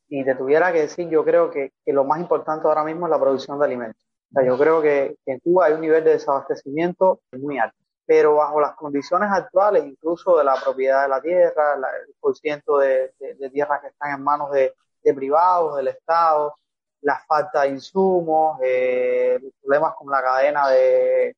y 0.09 0.25
te 0.25 0.35
tuviera 0.35 0.73
que 0.73 0.81
decir, 0.81 1.09
yo 1.09 1.25
creo 1.25 1.51
que, 1.51 1.73
lo 1.87 2.05
más 2.05 2.19
importante 2.19 2.67
ahora 2.67 2.83
mismo 2.83 3.07
es 3.07 3.11
la 3.11 3.21
producción 3.21 3.61
de 3.61 3.65
alimentos. 3.65 4.03
O 4.31 4.35
sea, 4.35 4.45
yo 4.45 4.59
creo 4.59 4.83
que, 4.83 5.17
en 5.25 5.39
Cuba 5.39 5.67
hay 5.67 5.75
un 5.75 5.81
nivel 5.81 6.03
de 6.03 6.13
desabastecimiento 6.15 7.21
muy 7.31 7.59
alto, 7.59 7.77
pero 8.07 8.35
bajo 8.35 8.61
las 8.61 8.75
condiciones 8.75 9.31
actuales, 9.31 9.85
incluso 9.85 10.37
de 10.37 10.43
la 10.43 10.57
propiedad 10.57 11.03
de 11.03 11.09
la 11.09 11.23
tierra, 11.23 11.75
el 11.75 12.15
porciento 12.19 12.79
de, 12.79 13.13
de, 13.21 13.51
tierras 13.51 13.81
que 13.81 13.87
están 13.87 14.17
en 14.17 14.25
manos 14.25 14.51
de, 14.51 14.75
de 15.05 15.15
privados, 15.15 15.77
del 15.77 15.89
Estado, 15.89 16.57
la 17.03 17.19
falta 17.27 17.63
de 17.63 17.71
insumos, 17.71 18.59
eh, 18.63 19.39
problemas 19.63 19.95
con 19.97 20.11
la 20.11 20.23
cadena 20.23 20.69
de, 20.69 21.37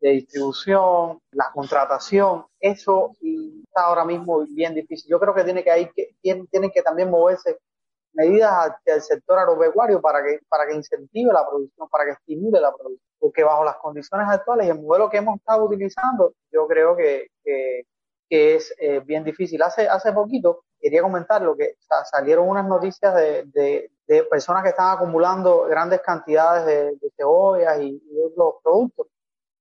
distribución, 0.00 1.20
la 1.32 1.50
contratación, 1.52 2.46
eso 2.58 3.12
está 3.22 3.82
ahora 3.82 4.04
mismo 4.04 4.46
bien 4.46 4.74
difícil. 4.74 5.10
Yo 5.10 5.20
creo 5.20 5.34
que 5.34 5.44
tiene 5.44 5.62
que, 5.62 5.70
hay 5.70 5.90
que 5.90 6.14
tienen 6.22 6.70
que 6.70 6.82
también 6.82 7.10
moverse 7.10 7.58
medidas 8.12 8.50
hacia 8.52 8.94
el 8.94 9.02
sector 9.02 9.38
agropecuario 9.38 10.00
para 10.00 10.22
que, 10.22 10.40
para 10.48 10.66
que 10.66 10.74
incentive 10.74 11.32
la 11.32 11.46
producción, 11.46 11.88
para 11.88 12.04
que 12.06 12.12
estimule 12.12 12.60
la 12.60 12.72
producción. 12.74 13.00
Porque 13.18 13.44
bajo 13.44 13.64
las 13.64 13.76
condiciones 13.76 14.26
actuales 14.28 14.66
y 14.66 14.70
el 14.70 14.80
modelo 14.80 15.10
que 15.10 15.18
hemos 15.18 15.38
estado 15.38 15.64
utilizando, 15.64 16.32
yo 16.50 16.66
creo 16.66 16.96
que, 16.96 17.28
es 18.30 18.74
eh, 18.78 19.00
bien 19.00 19.24
difícil. 19.24 19.62
Hace, 19.62 19.88
hace 19.88 20.12
poquito 20.12 20.64
quería 20.80 21.02
comentar 21.02 21.42
lo 21.42 21.56
que 21.56 21.76
salieron 22.10 22.48
unas 22.48 22.66
noticias 22.66 23.14
de, 23.14 23.44
de, 23.46 23.90
de, 24.06 24.22
personas 24.24 24.62
que 24.62 24.70
están 24.70 24.96
acumulando 24.96 25.64
grandes 25.64 26.00
cantidades 26.00 26.64
de, 26.64 26.84
de 26.96 27.10
cebollas 27.16 27.80
y, 27.80 28.00
otros 28.24 28.54
productos. 28.62 29.08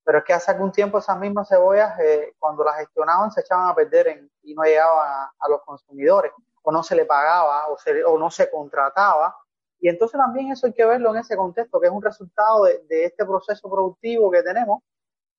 Pero 0.03 0.20
es 0.20 0.24
que 0.24 0.34
hace 0.34 0.51
algún 0.51 0.72
tiempo 0.72 0.97
esas 0.97 1.20
mismas 1.20 1.49
cebollas, 1.49 1.99
eh, 1.99 2.34
cuando 2.39 2.63
las 2.63 2.78
gestionaban, 2.78 3.32
se 3.32 3.41
echaban 3.41 3.70
a 3.70 3.76
perder 3.76 4.30
y 4.43 4.53
no 4.53 4.63
llegaban 4.63 5.30
a 5.38 5.49
los 5.49 5.61
consumidores 5.63 6.32
o 6.61 6.72
no 6.72 6.84
se 6.84 6.95
le 6.95 7.05
pagaba 7.05 7.67
o, 7.67 7.78
o 8.11 8.17
no 8.17 8.30
se 8.30 8.49
contrataba. 8.49 9.36
Y 9.80 9.88
entonces 9.88 10.20
también 10.20 10.51
eso 10.51 10.67
hay 10.67 10.74
que 10.74 10.86
verlo 10.86 11.11
en 11.11 11.17
ese 11.17 11.36
contexto, 11.38 11.80
que 11.80 11.88
es 11.88 11.93
un 11.93 12.01
resultado 12.01 12.65
de, 12.65 13.05
este 13.05 13.26
proceso 13.26 13.70
productivo 13.70 14.30
que 14.30 14.43
tenemos, 14.43 14.84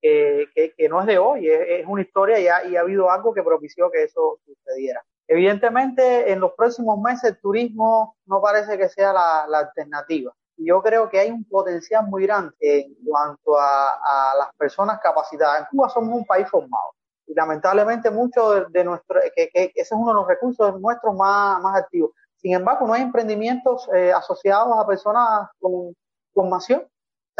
que, 0.01 0.49
que, 0.77 0.89
no 0.89 1.01
es 1.01 1.07
de 1.07 1.19
hoy, 1.19 1.49
es, 1.49 1.87
una 1.87 2.03
historia 2.03 2.39
y 2.39 2.49
ha, 2.49 2.65
y 2.65 2.77
ha, 2.77 2.81
habido 2.81 3.11
algo 3.11 3.35
que 3.35 3.43
propició 3.43 3.91
que 3.91 4.05
eso 4.05 4.41
sucediera. 4.45 5.03
Evidentemente, 5.29 6.33
en 6.33 6.41
los 6.41 6.53
próximos 6.55 7.01
meses 7.01 7.31
el 7.31 7.41
turismo 7.41 8.17
no 8.27 8.41
parece 8.43 8.77
que 8.77 8.89
sea 8.89 9.13
la, 9.13 9.47
la 9.49 9.59
alternativa. 9.61 10.33
yo 10.57 10.83
creo 10.83 11.09
que 11.09 11.21
hay 11.21 11.31
un 11.31 11.45
potencial 11.45 12.07
muy 12.07 12.25
grande 12.25 12.55
en 12.61 12.95
cuanto 13.05 13.59
a, 13.59 14.35
las 14.39 14.55
personas 14.57 14.99
capacitadas. 15.01 15.61
En 15.61 15.67
Cuba 15.71 15.89
somos 15.89 16.15
un 16.15 16.27
país 16.27 16.49
formado 16.49 16.95
y 17.27 17.35
lamentablemente 17.35 18.11
mucho 18.11 18.67
de, 18.71 18.85
nuestro, 18.85 19.21
que, 19.35 19.51
ese 19.55 19.73
es 19.75 19.93
uno 19.93 20.09
de 20.09 20.15
los 20.15 20.27
recursos 20.27 20.81
nuestros 20.81 21.15
más, 21.15 21.63
más 21.63 21.77
activos. 21.77 22.11
Sin 22.41 22.55
embargo, 22.55 22.87
no 22.87 22.95
hay 22.95 23.03
emprendimientos 23.03 23.89
eh, 23.95 24.13
asociados 24.13 24.77
a 24.79 24.87
personas 24.87 25.49
con 25.61 25.95
formación. 26.33 26.87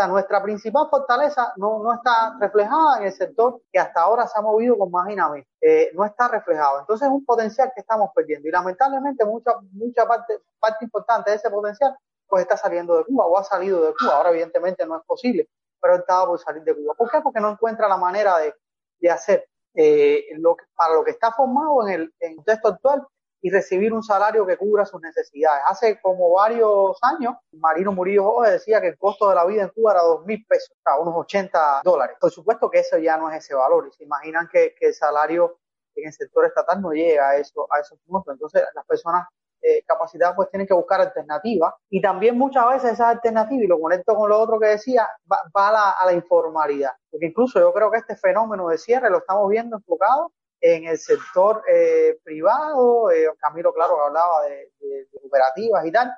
Nuestra 0.09 0.43
principal 0.43 0.89
fortaleza 0.89 1.53
no, 1.57 1.83
no 1.83 1.93
está 1.93 2.35
reflejada 2.41 2.99
en 2.99 3.05
el 3.05 3.13
sector 3.13 3.61
que 3.71 3.79
hasta 3.79 4.01
ahora 4.01 4.27
se 4.27 4.39
ha 4.39 4.43
movido 4.43 4.79
con 4.79 4.91
más 4.91 5.07
dinamismo. 5.07 5.51
Eh, 5.61 5.91
no 5.95 6.05
está 6.05 6.29
reflejado. 6.29 6.81
Entonces 6.81 7.07
es 7.07 7.13
un 7.13 7.25
potencial 7.25 7.71
que 7.75 7.83
estamos 7.83 8.11
perdiendo. 8.15 8.49
Y 8.49 8.51
lamentablemente 8.51 9.25
mucha, 9.25 9.53
mucha 9.73 10.07
parte, 10.07 10.41
parte 10.59 10.85
importante 10.85 11.31
de 11.31 11.37
ese 11.37 11.51
potencial 11.51 11.95
pues 12.27 12.43
está 12.43 12.57
saliendo 12.57 12.97
de 12.97 13.05
Cuba 13.05 13.27
o 13.27 13.37
ha 13.37 13.45
salido 13.45 13.83
de 13.85 13.93
Cuba. 13.93 14.17
Ahora 14.17 14.31
evidentemente 14.31 14.87
no 14.87 14.97
es 14.97 15.05
posible, 15.05 15.51
pero 15.81 15.97
estaba 15.97 16.27
por 16.27 16.39
salir 16.39 16.63
de 16.63 16.75
Cuba. 16.75 16.95
¿Por 16.95 17.11
qué? 17.11 17.21
Porque 17.21 17.41
no 17.41 17.51
encuentra 17.51 17.89
la 17.89 17.99
manera 17.99 18.39
de, 18.39 18.55
de 19.01 19.11
hacer 19.11 19.49
eh, 19.75 20.27
lo 20.39 20.57
que, 20.57 20.65
para 20.75 20.95
lo 20.95 21.05
que 21.05 21.11
está 21.11 21.33
formado 21.33 21.87
en 21.87 21.95
el, 21.95 22.15
en 22.21 22.39
el 22.39 22.45
texto 22.45 22.69
actual 22.69 23.07
y 23.43 23.51
recibir 23.51 23.93
un 23.93 24.03
salario 24.03 24.47
que 24.47 24.57
cubra 24.57 24.85
sus 24.85 25.01
necesidades. 25.01 25.63
Hace 25.67 26.01
como 26.01 26.33
varios 26.33 26.99
años, 27.03 27.35
Marino 27.53 27.93
Murillo 27.93 28.41
decía 28.43 28.81
que 28.81 28.89
el 28.89 28.99
costo 28.99 29.29
de 29.29 29.35
la 29.35 29.47
vida 29.47 29.63
en 29.63 29.71
Cuba 29.71 29.93
era 29.93 30.03
dos 30.03 30.25
mil 30.27 30.45
pesos, 30.47 30.77
o 30.77 30.83
sea, 30.83 30.99
unos 31.01 31.15
80 31.17 31.81
dólares. 31.85 32.17
Por 32.21 32.31
supuesto 32.31 32.71
que 32.71 32.81
eso 32.81 32.99
ya 32.99 33.17
no 33.17 33.31
es 33.31 33.39
ese 33.39 33.55
valor 33.55 33.89
y 33.89 33.93
se 33.93 34.05
imaginan 34.05 34.49
que, 34.53 34.75
el 34.81 34.95
salario 34.95 35.59
en 35.95 36.07
el 36.07 36.13
sector 36.13 36.47
estatal 36.47 36.81
no 36.81 36.93
llega 36.93 37.31
a, 37.31 37.37
eso, 37.37 37.67
a 37.71 37.81
esos 37.81 37.99
puntos. 38.07 38.33
Entonces, 38.35 38.63
las 38.75 38.87
personas 38.87 39.27
eh, 39.63 39.83
capacitadas 39.87 40.35
pues 40.37 40.51
tienen 40.51 40.67
que 40.67 40.73
buscar 40.73 41.03
alternativas 41.03 41.75
y 41.91 42.01
también 42.01 42.39
muchas 42.39 42.67
veces 42.69 42.93
esas 42.93 43.09
alternativas, 43.09 43.65
y 43.65 43.67
lo 43.67 43.79
conecto 43.79 44.15
con 44.15 44.31
lo 44.31 44.39
otro 44.39 44.59
que 44.59 44.69
decía, 44.69 45.09
va, 45.31 45.69
a 45.91 46.07
la 46.07 46.13
informalidad. 46.13 46.93
Porque 47.11 47.27
incluso 47.27 47.59
yo 47.59 47.73
creo 47.73 47.91
que 47.91 47.99
este 47.99 48.17
fenómeno 48.17 48.69
de 48.69 48.79
cierre 48.79 49.11
lo 49.11 49.19
estamos 49.19 49.49
viendo 49.49 49.77
enfocado 49.77 50.33
en 50.61 50.85
el 50.85 50.99
sector 50.99 51.63
eh, 51.69 52.19
privado, 52.23 53.11
eh, 53.11 53.27
Camilo, 53.39 53.73
claro, 53.73 54.01
hablaba 54.05 54.43
de, 54.45 54.71
de, 54.79 55.09
cooperativas 55.21 55.87
y 55.87 55.93
tal, 55.93 56.13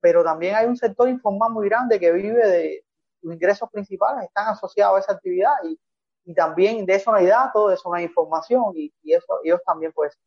pero 0.00 0.24
también 0.24 0.54
hay 0.54 0.66
un 0.66 0.76
sector 0.76 1.08
informal 1.08 1.52
muy 1.52 1.68
grande 1.68 2.00
que 2.00 2.10
vive 2.10 2.46
de 2.46 2.84
sus 3.20 3.34
ingresos 3.34 3.68
principales, 3.70 4.24
están 4.24 4.48
asociados 4.48 4.96
a 4.96 5.00
esa 5.00 5.12
actividad 5.12 5.52
y, 5.64 5.78
y 6.24 6.34
también 6.34 6.86
de 6.86 6.94
eso 6.94 7.10
no 7.10 7.18
hay 7.18 7.26
datos, 7.26 7.68
de 7.68 7.74
eso 7.74 7.88
no 7.88 7.94
hay 7.94 8.04
información 8.04 8.72
y, 8.74 8.92
y 9.02 9.12
eso, 9.12 9.40
ellos 9.44 9.60
también 9.66 9.92
pues 9.92 10.18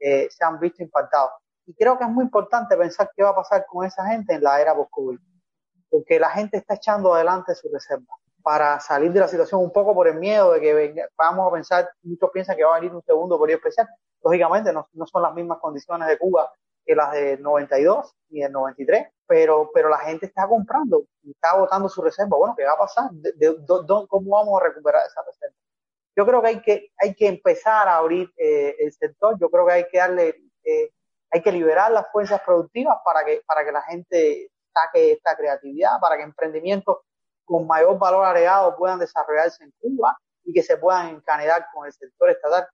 eh, 0.00 0.28
se 0.30 0.44
han 0.44 0.58
visto 0.58 0.82
impactados. 0.82 1.32
Y 1.66 1.74
creo 1.74 1.96
que 1.98 2.04
es 2.04 2.10
muy 2.10 2.24
importante 2.24 2.76
pensar 2.76 3.10
qué 3.14 3.22
va 3.22 3.30
a 3.30 3.36
pasar 3.36 3.64
con 3.66 3.86
esa 3.86 4.06
gente 4.06 4.34
en 4.34 4.42
la 4.42 4.60
era 4.60 4.74
post-COVID, 4.74 5.18
porque 5.90 6.18
la 6.18 6.30
gente 6.30 6.56
está 6.56 6.74
echando 6.74 7.14
adelante 7.14 7.54
su 7.54 7.68
reserva 7.72 8.21
para 8.42 8.80
salir 8.80 9.12
de 9.12 9.20
la 9.20 9.28
situación 9.28 9.60
un 9.60 9.72
poco 9.72 9.94
por 9.94 10.08
el 10.08 10.16
miedo 10.16 10.52
de 10.52 10.60
que 10.60 11.06
vamos 11.16 11.48
a 11.48 11.52
pensar, 11.54 11.90
muchos 12.02 12.30
piensan 12.30 12.56
que 12.56 12.64
va 12.64 12.76
a 12.76 12.80
venir 12.80 12.94
un 12.94 13.02
segundo 13.02 13.40
periodo 13.40 13.58
especial. 13.58 13.88
Lógicamente 14.22 14.72
no, 14.72 14.88
no 14.92 15.06
son 15.06 15.22
las 15.22 15.34
mismas 15.34 15.58
condiciones 15.58 16.08
de 16.08 16.18
Cuba 16.18 16.52
que 16.84 16.94
las 16.94 17.12
del 17.12 17.42
92 17.42 18.14
ni 18.30 18.40
del 18.40 18.52
93, 18.52 19.06
pero, 19.26 19.70
pero 19.72 19.88
la 19.88 19.98
gente 19.98 20.26
está 20.26 20.46
comprando 20.48 21.04
y 21.22 21.30
está 21.30 21.50
agotando 21.50 21.88
su 21.88 22.02
reserva. 22.02 22.36
Bueno, 22.36 22.54
¿qué 22.56 22.64
va 22.64 22.72
a 22.72 22.78
pasar? 22.78 23.10
¿Cómo 24.08 24.30
vamos 24.30 24.60
a 24.60 24.64
recuperar 24.64 25.02
esa 25.06 25.22
reserva? 25.22 25.54
Yo 26.16 26.26
creo 26.26 26.42
que 26.42 26.48
hay 26.48 26.62
que, 26.62 26.92
hay 26.98 27.14
que 27.14 27.28
empezar 27.28 27.88
a 27.88 27.96
abrir 27.96 28.30
eh, 28.36 28.76
el 28.80 28.92
sector, 28.92 29.38
yo 29.40 29.48
creo 29.48 29.66
que 29.66 29.72
hay 29.72 29.88
que 29.88 29.98
darle, 29.98 30.42
eh, 30.64 30.90
hay 31.30 31.42
que 31.42 31.52
liberar 31.52 31.90
las 31.90 32.10
fuerzas 32.12 32.40
productivas 32.44 32.98
para 33.04 33.24
que, 33.24 33.42
para 33.46 33.64
que 33.64 33.72
la 33.72 33.82
gente 33.82 34.50
saque 34.74 35.12
esta 35.12 35.36
creatividad, 35.36 36.00
para 36.00 36.16
que 36.16 36.24
emprendimientos 36.24 36.98
con 37.44 37.66
mayor 37.66 37.98
valor 37.98 38.24
agregado 38.24 38.76
puedan 38.76 38.98
desarrollarse 38.98 39.64
en 39.64 39.72
Cuba 39.80 40.16
y 40.44 40.52
que 40.52 40.62
se 40.62 40.76
puedan 40.76 41.08
encanear 41.08 41.66
con 41.72 41.86
el 41.86 41.92
sector 41.92 42.30
estatal. 42.30 42.66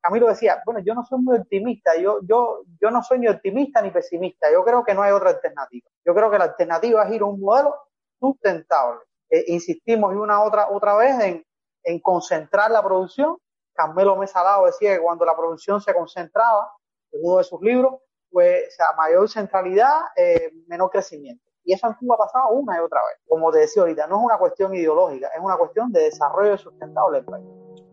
Camilo 0.00 0.28
decía, 0.28 0.62
bueno, 0.64 0.80
yo 0.80 0.94
no 0.94 1.04
soy 1.04 1.20
muy 1.20 1.38
optimista, 1.38 1.96
yo, 1.96 2.20
yo, 2.22 2.62
yo 2.80 2.90
no 2.90 3.02
soy 3.02 3.18
ni 3.18 3.28
optimista 3.28 3.82
ni 3.82 3.90
pesimista, 3.90 4.50
yo 4.52 4.64
creo 4.64 4.84
que 4.84 4.94
no 4.94 5.02
hay 5.02 5.12
otra 5.12 5.30
alternativa. 5.30 5.88
Yo 6.04 6.14
creo 6.14 6.30
que 6.30 6.38
la 6.38 6.44
alternativa 6.44 7.04
es 7.04 7.12
ir 7.12 7.22
a 7.22 7.24
un 7.24 7.40
modelo 7.40 7.74
sustentable. 8.20 9.00
Eh, 9.30 9.44
insistimos 9.48 10.14
una 10.14 10.42
otra, 10.42 10.68
otra 10.70 10.96
vez 10.96 11.18
en, 11.20 11.44
en 11.82 12.00
concentrar 12.00 12.70
la 12.70 12.82
producción. 12.82 13.36
Carmelo 13.74 14.16
Mesalado 14.16 14.66
decía 14.66 14.94
que 14.94 15.02
cuando 15.02 15.24
la 15.24 15.36
producción 15.36 15.80
se 15.80 15.92
concentraba, 15.92 16.70
en 17.12 17.20
uno 17.22 17.38
de 17.38 17.44
sus 17.44 17.60
libros, 17.60 18.00
pues 18.30 18.68
o 18.68 18.70
sea, 18.76 18.86
mayor 18.96 19.28
centralidad, 19.28 20.00
eh, 20.16 20.50
menor 20.66 20.90
crecimiento. 20.90 21.45
Y 21.66 21.72
eso 21.74 21.88
en 21.88 21.94
Cuba 21.94 22.14
ha 22.14 22.24
pasado 22.24 22.50
una 22.50 22.76
y 22.76 22.80
otra 22.80 23.00
vez. 23.00 23.20
Como 23.28 23.50
te 23.50 23.58
decía 23.58 23.82
ahorita, 23.82 24.06
no 24.06 24.18
es 24.18 24.24
una 24.24 24.38
cuestión 24.38 24.74
ideológica, 24.74 25.28
es 25.36 25.42
una 25.42 25.56
cuestión 25.56 25.92
de 25.92 26.04
desarrollo 26.04 26.56
sustentable 26.56 27.18
del 27.18 27.26
país. 27.26 27.44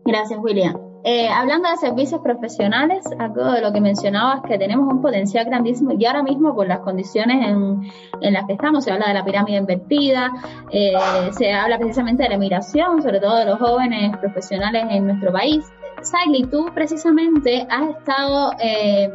Gracias, 0.06 0.38
William. 0.40 0.78
Eh, 1.06 1.28
hablando 1.28 1.68
de 1.68 1.76
servicios 1.76 2.20
profesionales, 2.22 3.04
algo 3.18 3.52
de 3.52 3.60
lo 3.60 3.72
que 3.72 3.80
mencionabas 3.80 4.42
que 4.42 4.56
tenemos 4.58 4.90
un 4.90 5.02
potencial 5.02 5.44
grandísimo 5.44 5.92
y 5.98 6.04
ahora 6.06 6.22
mismo 6.22 6.54
por 6.54 6.66
las 6.66 6.80
condiciones 6.80 7.46
en, 7.46 7.82
en 8.20 8.32
las 8.32 8.46
que 8.46 8.54
estamos, 8.54 8.84
se 8.84 8.92
habla 8.92 9.08
de 9.08 9.14
la 9.14 9.24
pirámide 9.24 9.58
invertida, 9.58 10.30
eh, 10.70 10.94
se 11.32 11.52
habla 11.52 11.78
precisamente 11.78 12.22
de 12.22 12.30
la 12.30 12.34
emigración, 12.36 13.02
sobre 13.02 13.20
todo 13.20 13.36
de 13.36 13.44
los 13.44 13.58
jóvenes 13.58 14.16
profesionales 14.18 14.86
en 14.90 15.06
nuestro 15.06 15.32
país. 15.32 15.66
Saily, 16.00 16.46
tú 16.46 16.66
precisamente 16.74 17.66
has 17.70 17.90
estado 17.90 18.52
eh, 18.60 19.10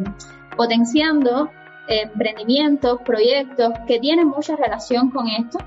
potenciando 0.58 1.50
emprendimientos, 1.90 3.02
proyectos 3.02 3.74
que 3.88 4.00
tienen 4.00 4.28
mucha 4.28 4.56
relación 4.56 5.10
con 5.10 5.28
esto. 5.28 5.60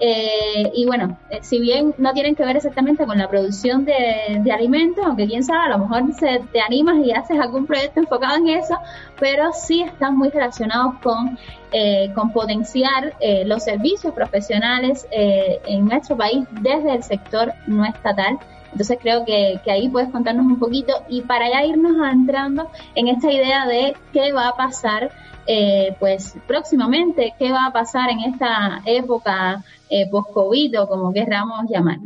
Eh, 0.00 0.70
y 0.74 0.86
bueno, 0.86 1.18
eh, 1.28 1.40
si 1.42 1.58
bien 1.58 1.92
no 1.98 2.12
tienen 2.12 2.36
que 2.36 2.44
ver 2.44 2.56
exactamente 2.56 3.04
con 3.04 3.18
la 3.18 3.28
producción 3.28 3.84
de, 3.84 4.50
alimentos, 4.52 5.04
aunque 5.04 5.26
quién 5.26 5.42
sabe, 5.42 5.66
a 5.66 5.76
lo 5.76 5.78
mejor 5.78 6.12
se, 6.14 6.40
te 6.52 6.60
animas 6.60 6.98
y 7.04 7.10
haces 7.10 7.38
algún 7.40 7.66
proyecto 7.66 8.00
enfocado 8.00 8.36
en 8.36 8.48
eso, 8.48 8.78
pero 9.18 9.52
sí 9.52 9.82
están 9.82 10.16
muy 10.16 10.28
relacionados 10.30 10.94
con, 11.02 11.36
eh, 11.72 12.12
con 12.14 12.32
potenciar 12.32 13.14
los 13.44 13.64
servicios 13.64 14.14
profesionales 14.14 15.06
en 15.10 15.86
nuestro 15.86 16.16
país 16.16 16.46
desde 16.60 16.94
el 16.94 17.02
sector 17.02 17.52
no 17.66 17.84
estatal. 17.84 18.38
Entonces 18.72 18.98
creo 19.00 19.24
que, 19.24 19.60
que, 19.64 19.70
ahí 19.70 19.88
puedes 19.88 20.10
contarnos 20.10 20.46
un 20.46 20.58
poquito 20.58 20.92
y 21.08 21.22
para 21.22 21.50
ya 21.50 21.64
irnos 21.64 21.96
entrando 22.10 22.70
en 22.94 23.08
esta 23.08 23.32
idea 23.32 23.66
de 23.66 23.94
qué 24.12 24.32
va 24.32 24.48
a 24.48 24.56
pasar 24.56 25.10
eh, 25.50 25.96
pues 25.98 26.34
próximamente 26.46 27.32
qué 27.38 27.50
va 27.50 27.64
a 27.64 27.72
pasar 27.72 28.10
en 28.10 28.20
esta 28.20 28.82
época 28.84 29.64
eh, 29.88 30.06
post-COVID 30.10 30.82
o 30.82 30.86
como 30.86 31.10
queramos 31.10 31.64
llamar. 31.70 31.96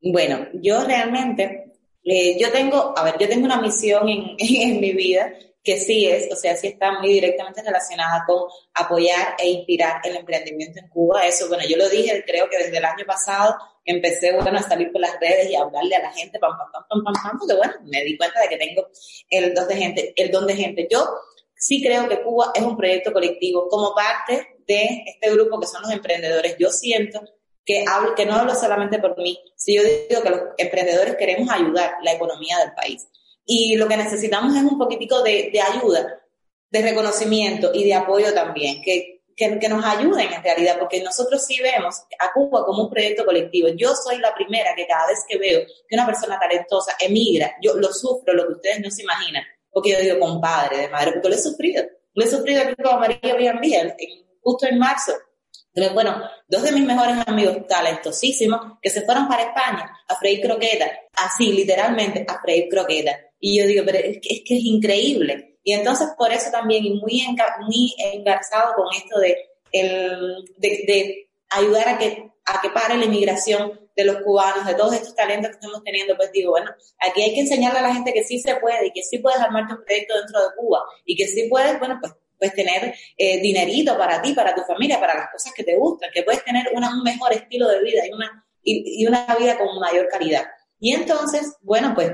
Bueno, 0.00 0.46
yo 0.54 0.82
realmente, 0.82 1.74
eh, 2.02 2.38
yo 2.40 2.50
tengo, 2.50 2.94
a 2.96 3.04
ver, 3.04 3.16
yo 3.20 3.28
tengo 3.28 3.44
una 3.44 3.60
misión 3.60 4.08
en, 4.08 4.36
en 4.38 4.80
mi 4.80 4.92
vida 4.92 5.34
que 5.62 5.76
sí 5.76 6.06
es, 6.06 6.32
o 6.32 6.34
sea, 6.34 6.56
sí 6.56 6.68
está 6.68 6.98
muy 6.98 7.10
directamente 7.12 7.62
relacionada 7.62 8.24
con 8.26 8.44
apoyar 8.72 9.36
e 9.38 9.50
inspirar 9.50 10.00
el 10.04 10.16
emprendimiento 10.16 10.80
en 10.80 10.88
Cuba. 10.88 11.26
Eso, 11.26 11.48
bueno, 11.48 11.64
yo 11.68 11.76
lo 11.76 11.90
dije, 11.90 12.24
creo 12.26 12.48
que 12.48 12.56
desde 12.56 12.78
el 12.78 12.84
año 12.86 13.04
pasado 13.06 13.54
empecé, 13.84 14.32
bueno, 14.32 14.58
a 14.58 14.62
salir 14.62 14.92
por 14.92 15.00
las 15.00 15.18
redes 15.20 15.50
y 15.50 15.54
a 15.54 15.62
hablarle 15.62 15.96
a 15.96 16.02
la 16.02 16.12
gente, 16.12 16.38
pam, 16.38 16.56
pam, 16.56 16.70
pam, 16.72 16.84
pam, 16.88 17.04
pam, 17.04 17.14
pam, 17.22 17.38
porque 17.38 17.54
bueno, 17.54 17.74
me 17.84 18.04
di 18.04 18.16
cuenta 18.16 18.40
de 18.40 18.48
que 18.48 18.56
tengo 18.56 18.88
el 19.30 19.54
don 19.54 19.68
de 19.68 19.76
gente, 19.76 20.12
el 20.16 20.30
don 20.30 20.46
de 20.46 20.54
gente. 20.54 20.88
Yo 20.90 21.06
sí 21.54 21.82
creo 21.82 22.08
que 22.08 22.22
Cuba 22.22 22.52
es 22.54 22.62
un 22.62 22.76
proyecto 22.76 23.12
colectivo. 23.12 23.68
Como 23.68 23.94
parte 23.94 24.56
de 24.66 25.04
este 25.06 25.30
grupo 25.30 25.60
que 25.60 25.66
son 25.66 25.82
los 25.82 25.92
emprendedores, 25.92 26.56
yo 26.58 26.70
siento 26.70 27.20
que, 27.64 27.84
hablo, 27.86 28.14
que 28.14 28.26
no 28.26 28.34
hablo 28.34 28.54
solamente 28.54 28.98
por 28.98 29.16
mí, 29.18 29.38
si 29.56 29.76
yo 29.76 29.82
digo 29.82 30.22
que 30.22 30.30
los 30.30 30.40
emprendedores 30.58 31.16
queremos 31.16 31.48
ayudar 31.50 31.94
la 32.02 32.12
economía 32.12 32.58
del 32.58 32.72
país. 32.74 33.06
Y 33.44 33.76
lo 33.76 33.88
que 33.88 33.96
necesitamos 33.96 34.54
es 34.56 34.62
un 34.62 34.78
poquitico 34.78 35.22
de, 35.22 35.50
de 35.52 35.60
ayuda, 35.60 36.20
de 36.70 36.82
reconocimiento 36.82 37.70
y 37.74 37.84
de 37.84 37.94
apoyo 37.94 38.32
también, 38.32 38.82
que, 38.82 39.11
que, 39.36 39.58
que, 39.58 39.68
nos 39.68 39.84
ayuden 39.84 40.32
en 40.32 40.42
realidad, 40.42 40.78
porque 40.78 41.02
nosotros 41.02 41.44
sí 41.44 41.60
vemos 41.62 42.02
a 42.18 42.32
Cuba 42.32 42.64
como 42.64 42.84
un 42.84 42.90
proyecto 42.90 43.24
colectivo. 43.24 43.68
Yo 43.76 43.94
soy 43.94 44.18
la 44.18 44.34
primera 44.34 44.74
que 44.76 44.86
cada 44.86 45.06
vez 45.06 45.20
que 45.28 45.38
veo 45.38 45.66
que 45.88 45.94
una 45.94 46.06
persona 46.06 46.38
talentosa 46.38 46.96
emigra, 47.00 47.54
yo 47.62 47.74
lo 47.74 47.92
sufro, 47.92 48.34
lo 48.34 48.46
que 48.46 48.54
ustedes 48.54 48.80
no 48.80 48.90
se 48.90 49.02
imaginan 49.02 49.44
porque 49.72 49.90
yo 49.90 49.98
digo 50.00 50.20
compadre 50.20 50.78
de 50.78 50.88
madre, 50.88 51.12
porque 51.12 51.28
lo 51.30 51.34
he 51.34 51.38
sufrido. 51.38 51.84
Lo 52.14 52.24
he 52.24 52.28
sufrido 52.28 52.62
aquí 52.62 52.74
con 52.82 53.00
María 53.00 53.34
Villambiel, 53.34 53.94
justo 54.42 54.66
en 54.66 54.78
marzo. 54.78 55.12
Bueno, 55.94 56.22
dos 56.46 56.62
de 56.62 56.72
mis 56.72 56.84
mejores 56.84 57.16
amigos 57.26 57.66
talentosísimos 57.66 58.78
que 58.82 58.90
se 58.90 59.02
fueron 59.02 59.26
para 59.26 59.44
España 59.44 59.90
a 60.06 60.16
freír 60.16 60.42
croquetas, 60.42 60.90
así 61.16 61.50
literalmente 61.50 62.26
a 62.28 62.38
freír 62.42 62.68
croquetas. 62.68 63.16
Y 63.40 63.58
yo 63.58 63.66
digo, 63.66 63.82
pero 63.86 63.98
es 63.98 64.18
que 64.20 64.34
es, 64.34 64.42
que 64.46 64.58
es 64.58 64.64
increíble. 64.64 65.51
Y 65.62 65.72
entonces 65.72 66.08
por 66.16 66.32
eso 66.32 66.50
también, 66.50 66.84
y 66.84 67.00
muy, 67.00 67.24
muy 67.66 67.94
engarzado 67.98 68.74
con 68.74 68.86
esto 68.94 69.18
de, 69.18 69.36
el, 69.72 70.44
de, 70.56 70.68
de 70.86 71.30
ayudar 71.50 71.88
a 71.88 71.98
que, 71.98 72.30
a 72.44 72.60
que 72.60 72.70
pare 72.70 72.96
la 72.96 73.04
inmigración 73.04 73.80
de 73.94 74.04
los 74.04 74.22
cubanos, 74.22 74.66
de 74.66 74.74
todos 74.74 74.94
estos 74.94 75.14
talentos 75.14 75.50
que 75.50 75.56
estamos 75.56 75.82
teniendo, 75.84 76.16
pues 76.16 76.32
digo, 76.32 76.50
bueno, 76.52 76.70
aquí 76.98 77.22
hay 77.22 77.34
que 77.34 77.40
enseñarle 77.40 77.80
a 77.80 77.82
la 77.82 77.94
gente 77.94 78.12
que 78.12 78.24
sí 78.24 78.40
se 78.40 78.56
puede 78.56 78.86
y 78.86 78.90
que 78.92 79.02
sí 79.02 79.18
puedes 79.18 79.40
armarte 79.40 79.74
un 79.74 79.84
proyecto 79.84 80.14
dentro 80.18 80.40
de 80.40 80.54
Cuba 80.56 80.82
y 81.04 81.16
que 81.16 81.26
sí 81.28 81.46
puedes, 81.48 81.78
bueno, 81.78 81.98
pues 82.00 82.14
puedes 82.38 82.54
tener 82.54 82.94
eh, 83.16 83.40
dinerito 83.40 83.96
para 83.96 84.20
ti, 84.20 84.32
para 84.32 84.54
tu 84.54 84.62
familia, 84.62 84.98
para 84.98 85.14
las 85.14 85.30
cosas 85.30 85.52
que 85.54 85.62
te 85.62 85.76
gustan, 85.76 86.10
que 86.12 86.22
puedes 86.22 86.44
tener 86.44 86.70
un 86.74 87.02
mejor 87.02 87.32
estilo 87.32 87.68
de 87.68 87.82
vida 87.82 88.06
y 88.06 88.12
una, 88.12 88.44
y, 88.62 89.06
una 89.06 89.36
vida 89.38 89.56
con 89.58 89.78
mayor 89.78 90.08
calidad. 90.08 90.44
Y 90.80 90.92
entonces, 90.92 91.56
bueno, 91.60 91.92
pues 91.94 92.12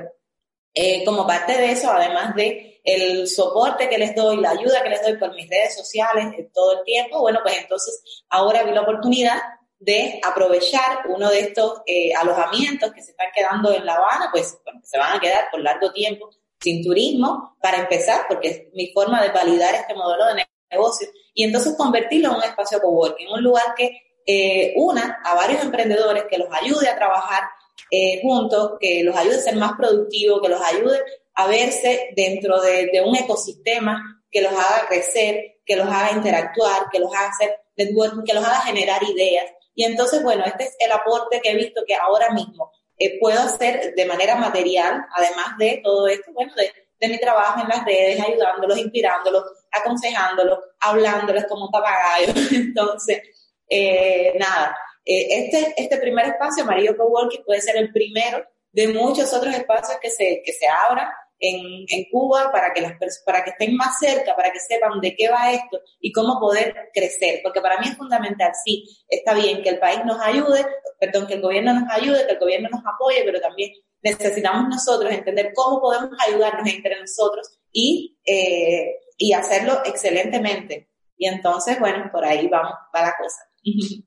eh, 0.75 1.03
como 1.05 1.27
parte 1.27 1.57
de 1.57 1.71
eso, 1.71 1.91
además 1.91 2.35
de 2.35 2.78
el 2.95 3.29
soporte 3.29 3.89
que 3.89 3.99
les 3.99 4.15
doy, 4.15 4.39
la 4.39 4.51
ayuda 4.51 4.83
que 4.83 4.91
les 4.91 5.03
doy 5.03 5.17
por 5.17 5.35
mis 5.35 5.49
redes 5.49 5.77
sociales 5.77 6.27
eh, 6.39 6.51
todo 6.55 6.79
el 6.79 6.85
tiempo, 6.85 7.21
bueno, 7.21 7.41
pues 7.43 7.59
entonces 7.59 8.03
ahora 8.29 8.63
vi 8.63 8.73
la 8.73 8.83
oportunidad 8.83 9.39
de 9.79 10.21
aprovechar 10.25 11.07
uno 11.09 11.31
de 11.31 11.41
estos 11.41 11.83
eh, 11.87 12.13
alojamientos 12.15 12.93
que 12.93 13.03
se 13.03 13.13
están 13.13 13.29
quedando 13.35 13.73
en 13.73 13.85
La 13.85 13.95
Habana, 13.95 14.29
pues 14.33 14.59
se 14.83 14.99
van 14.99 15.17
a 15.17 15.21
quedar 15.21 15.49
por 15.51 15.61
largo 15.61 15.93
tiempo 15.93 16.31
sin 16.61 16.83
turismo, 16.83 17.57
para 17.63 17.79
empezar, 17.79 18.23
porque 18.29 18.49
es 18.49 18.63
mi 18.73 18.91
forma 18.93 19.23
de 19.23 19.29
validar 19.29 19.75
este 19.75 19.95
modelo 19.95 20.27
de 20.27 20.45
negocio, 20.71 21.09
y 21.35 21.45
entonces 21.45 21.77
convertirlo 21.77 22.31
en 22.31 22.37
un 22.37 22.43
espacio 22.43 22.81
coworking, 22.81 23.29
un 23.29 23.43
lugar 23.43 23.75
que 23.77 24.09
eh, 24.27 24.75
una 24.77 25.21
a 25.25 25.35
varios 25.35 25.63
emprendedores, 25.63 26.25
que 26.29 26.39
los 26.39 26.49
ayude 26.51 26.89
a 26.89 26.97
trabajar 26.97 27.45
eh, 27.91 28.21
juntos, 28.23 28.73
que 28.81 29.03
los 29.05 29.17
ayude 29.17 29.37
a 29.37 29.41
ser 29.41 29.57
más 29.57 29.73
productivos, 29.77 30.43
que 30.43 30.49
los 30.49 30.61
ayude 30.61 31.01
a 31.39 31.47
verse 31.47 32.11
dentro 32.17 32.61
de, 32.61 32.91
de 32.93 33.01
un 33.01 33.17
ecosistema 33.17 34.23
que 34.31 34.43
los 34.43 34.53
haga 34.53 34.87
crecer, 34.89 35.61
que 35.65 35.77
los 35.77 35.87
haga 35.87 36.13
interactuar, 36.13 36.89
que 36.91 36.99
los 36.99 37.15
haga 37.15 37.29
hacer 37.29 37.61
networking, 37.77 38.25
que 38.25 38.35
los 38.35 38.45
haga 38.45 38.61
generar 38.61 39.03
ideas 39.03 39.47
y 39.79 39.85
entonces, 39.85 40.25
bueno, 40.25 40.43
este 40.45 40.65
es 40.65 40.77
el 40.81 40.91
aporte 40.91 41.41
que 41.41 41.53
he 41.53 41.55
visto 41.55 41.85
que 41.87 41.95
ahora 41.95 42.31
mismo 42.31 42.73
eh, 42.99 43.17
puedo 43.21 43.41
hacer 43.41 43.95
de 43.95 44.07
manera 44.07 44.35
material, 44.35 45.07
además 45.15 45.57
de 45.57 45.81
todo 45.85 46.09
esto, 46.09 46.33
bueno, 46.33 46.53
de, 46.57 47.09
mi 47.09 47.21
trabajo 47.21 47.63
en 47.63 47.69
las 47.69 47.85
redes, 47.85 48.21
ayudándolos, 48.21 48.77
inspirándolos, 48.77 49.45
aconsejándolos, 49.71 50.59
hablándoles 50.81 51.47
como 51.47 51.67
un 51.67 51.71
papagayo. 51.71 52.33
Entonces, 52.51 53.23
eh, 53.69 54.33
nada, 54.37 54.77
eh, 55.05 55.45
este, 55.45 55.75
este 55.77 55.97
primer 55.99 56.27
espacio, 56.27 56.65
Amarillo 56.65 56.97
Coworking, 56.97 57.45
puede 57.45 57.61
ser 57.61 57.77
el 57.77 57.93
primero 57.93 58.45
de 58.73 58.89
muchos 58.89 59.33
otros 59.33 59.55
espacios 59.55 59.97
que 60.03 60.11
se, 60.11 60.43
que 60.45 60.53
se 60.55 60.67
abran 60.67 61.09
en, 61.39 61.85
en, 61.89 62.05
Cuba 62.11 62.51
para 62.53 62.73
que, 62.73 62.81
las, 62.81 62.93
para 63.25 63.45
que 63.45 63.51
estén 63.51 63.77
más 63.77 63.99
cerca, 63.99 64.35
para 64.35 64.51
que 64.51 64.61
sepan 64.61 65.01
de 65.01 65.15
qué 65.15 65.29
va 65.29 65.53
esto 65.53 65.81
y 66.01 66.13
cómo 66.13 66.39
poder 66.41 66.75
crecer. 66.93 67.41
Porque 67.43 67.61
para 67.61 67.79
mí 67.79 67.87
es 67.89 67.97
fundamental, 67.97 68.53
sí, 68.65 68.85
está 69.09 69.35
bien 69.35 69.63
que 69.63 69.71
el 69.71 69.79
país 69.79 70.01
nos 70.05 70.21
ayude, 70.21 70.67
perdón, 70.99 71.27
que 71.27 71.35
el 71.35 71.43
gobierno 71.43 71.75
nos 71.75 71.91
ayude, 71.91 72.27
que 72.27 72.33
el 72.33 72.39
gobierno 72.39 72.69
nos 72.71 72.83
apoye, 72.85 73.23
pero 73.25 73.41
también 73.41 73.73
necesitamos 74.03 74.69
nosotros 74.69 75.13
entender 75.13 75.53
cómo 75.55 75.81
podemos 75.81 76.11
ayudarnos 76.27 76.69
entre 76.69 77.01
nosotros 77.01 77.59
y, 77.73 78.19
eh, 78.25 78.97
y 79.17 79.33
hacerlo 79.33 79.81
excelentemente. 79.85 80.89
Y 81.17 81.27
entonces, 81.27 81.79
bueno, 81.81 82.09
por 82.13 82.25
ahí 82.25 82.49
vamos, 82.49 82.73
va 82.95 83.03
la 83.03 83.15
cosa. 83.17 83.43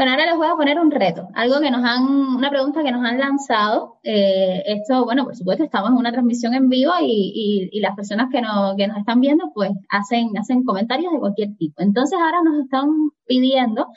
Bueno, 0.00 0.12
ahora 0.12 0.24
les 0.24 0.36
voy 0.38 0.46
a 0.46 0.56
poner 0.56 0.78
un 0.80 0.90
reto, 0.90 1.28
algo 1.34 1.60
que 1.60 1.70
nos 1.70 1.84
han, 1.84 2.04
una 2.34 2.48
pregunta 2.48 2.82
que 2.82 2.90
nos 2.90 3.04
han 3.04 3.18
lanzado. 3.18 3.98
Eh, 4.02 4.62
esto, 4.64 5.04
bueno, 5.04 5.24
por 5.26 5.36
supuesto, 5.36 5.62
estamos 5.62 5.90
en 5.90 5.96
una 5.98 6.10
transmisión 6.10 6.54
en 6.54 6.70
vivo 6.70 6.92
y, 7.02 7.68
y, 7.70 7.80
las 7.80 7.94
personas 7.94 8.28
que, 8.32 8.40
no, 8.40 8.76
que 8.78 8.86
nos 8.86 8.96
están 8.96 9.20
viendo, 9.20 9.52
pues 9.52 9.72
hacen, 9.90 10.30
hacen 10.38 10.64
comentarios 10.64 11.12
de 11.12 11.18
cualquier 11.18 11.54
tipo. 11.58 11.82
Entonces 11.82 12.18
ahora 12.18 12.38
nos 12.42 12.64
están 12.64 12.88
pidiendo 13.26 13.88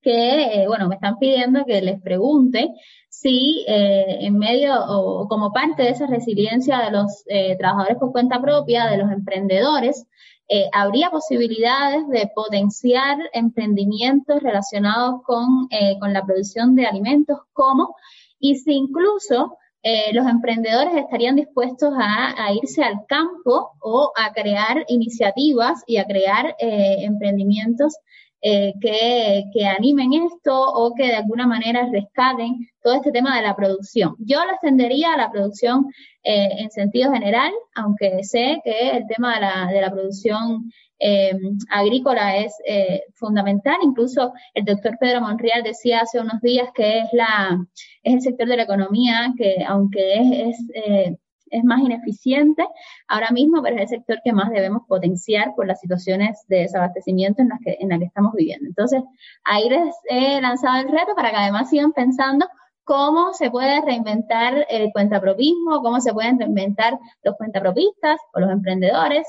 que, 0.00 0.62
eh, 0.62 0.66
bueno, 0.66 0.88
me 0.88 0.94
están 0.94 1.18
pidiendo 1.18 1.66
que 1.66 1.82
les 1.82 2.00
pregunte 2.00 2.70
si 3.10 3.66
eh, 3.68 4.16
en 4.20 4.38
medio 4.38 4.72
o 4.88 5.28
como 5.28 5.52
parte 5.52 5.82
de 5.82 5.90
esa 5.90 6.06
resiliencia 6.06 6.78
de 6.78 6.90
los 6.90 7.22
eh, 7.26 7.54
trabajadores 7.58 7.98
por 7.98 8.12
cuenta 8.12 8.40
propia, 8.40 8.86
de 8.86 8.96
los 8.96 9.10
emprendedores, 9.10 10.06
eh, 10.52 10.68
habría 10.72 11.10
posibilidades 11.10 12.08
de 12.08 12.28
potenciar 12.34 13.16
emprendimientos 13.32 14.42
relacionados 14.42 15.22
con, 15.24 15.68
eh, 15.70 15.96
con 16.00 16.12
la 16.12 16.24
producción 16.24 16.74
de 16.74 16.86
alimentos, 16.86 17.38
como, 17.52 17.94
y 18.40 18.56
si 18.56 18.72
incluso 18.72 19.56
eh, 19.84 20.12
los 20.12 20.26
emprendedores 20.26 20.96
estarían 20.96 21.36
dispuestos 21.36 21.94
a, 21.96 22.52
irse 22.52 22.82
al 22.82 23.06
campo 23.06 23.70
o 23.80 24.10
a 24.16 24.32
crear 24.32 24.84
iniciativas 24.88 25.84
y 25.86 25.98
a 25.98 26.04
crear 26.04 26.56
emprendimientos 26.58 27.96
eh, 28.42 28.72
que, 28.80 29.44
que, 29.52 29.66
animen 29.66 30.12
esto 30.14 30.58
o 30.58 30.94
que 30.94 31.06
de 31.06 31.16
alguna 31.16 31.46
manera 31.46 31.88
rescaten 31.92 32.68
todo 32.82 32.94
este 32.94 33.12
tema 33.12 33.36
de 33.36 33.42
la 33.42 33.54
producción. 33.54 34.16
Yo 34.18 34.44
lo 34.44 34.52
extendería 34.52 35.12
a 35.12 35.18
la 35.18 35.30
producción 35.30 35.86
eh, 36.22 36.48
en 36.58 36.70
sentido 36.70 37.12
general, 37.12 37.52
aunque 37.74 38.22
sé 38.24 38.60
que 38.64 38.90
el 38.90 39.06
tema 39.06 39.34
de 39.34 39.40
la, 39.40 39.66
de 39.66 39.80
la 39.80 39.90
producción 39.90 40.70
eh, 41.00 41.32
agrícola 41.70 42.36
es 42.36 42.54
eh, 42.66 43.02
fundamental. 43.14 43.76
Incluso 43.82 44.32
el 44.54 44.64
doctor 44.64 44.96
Pedro 45.00 45.22
Monreal 45.22 45.62
decía 45.62 46.00
hace 46.00 46.20
unos 46.20 46.40
días 46.42 46.68
que 46.74 47.00
es, 47.00 47.08
la, 47.12 47.58
es 48.02 48.14
el 48.14 48.20
sector 48.20 48.46
de 48.46 48.56
la 48.58 48.64
economía 48.64 49.32
que, 49.36 49.64
aunque 49.66 50.14
es, 50.14 50.58
es 50.58 50.66
eh, 50.74 51.16
es 51.50 51.64
más 51.64 51.80
ineficiente 51.80 52.66
ahora 53.08 53.30
mismo, 53.30 53.62
pero 53.62 53.76
es 53.76 53.82
el 53.82 53.88
sector 53.98 54.20
que 54.24 54.32
más 54.32 54.50
debemos 54.50 54.82
potenciar 54.86 55.54
por 55.54 55.66
las 55.66 55.80
situaciones 55.80 56.44
de 56.48 56.60
desabastecimiento 56.60 57.42
en 57.42 57.48
las 57.48 57.60
que, 57.60 57.76
en 57.80 57.88
que 57.98 58.04
estamos 58.04 58.32
viviendo. 58.34 58.66
Entonces, 58.66 59.02
ahí 59.44 59.68
les 59.68 59.94
he 60.08 60.40
lanzado 60.40 60.80
el 60.80 60.88
reto 60.88 61.14
para 61.14 61.30
que 61.30 61.36
además 61.36 61.70
sigan 61.70 61.92
pensando 61.92 62.46
cómo 62.84 63.32
se 63.34 63.50
puede 63.50 63.80
reinventar 63.82 64.66
el 64.68 64.90
cuentapropismo, 64.92 65.80
cómo 65.82 66.00
se 66.00 66.12
pueden 66.12 66.38
reinventar 66.40 66.98
los 67.22 67.36
cuentapropistas 67.36 68.18
o 68.34 68.40
los 68.40 68.50
emprendedores 68.50 69.26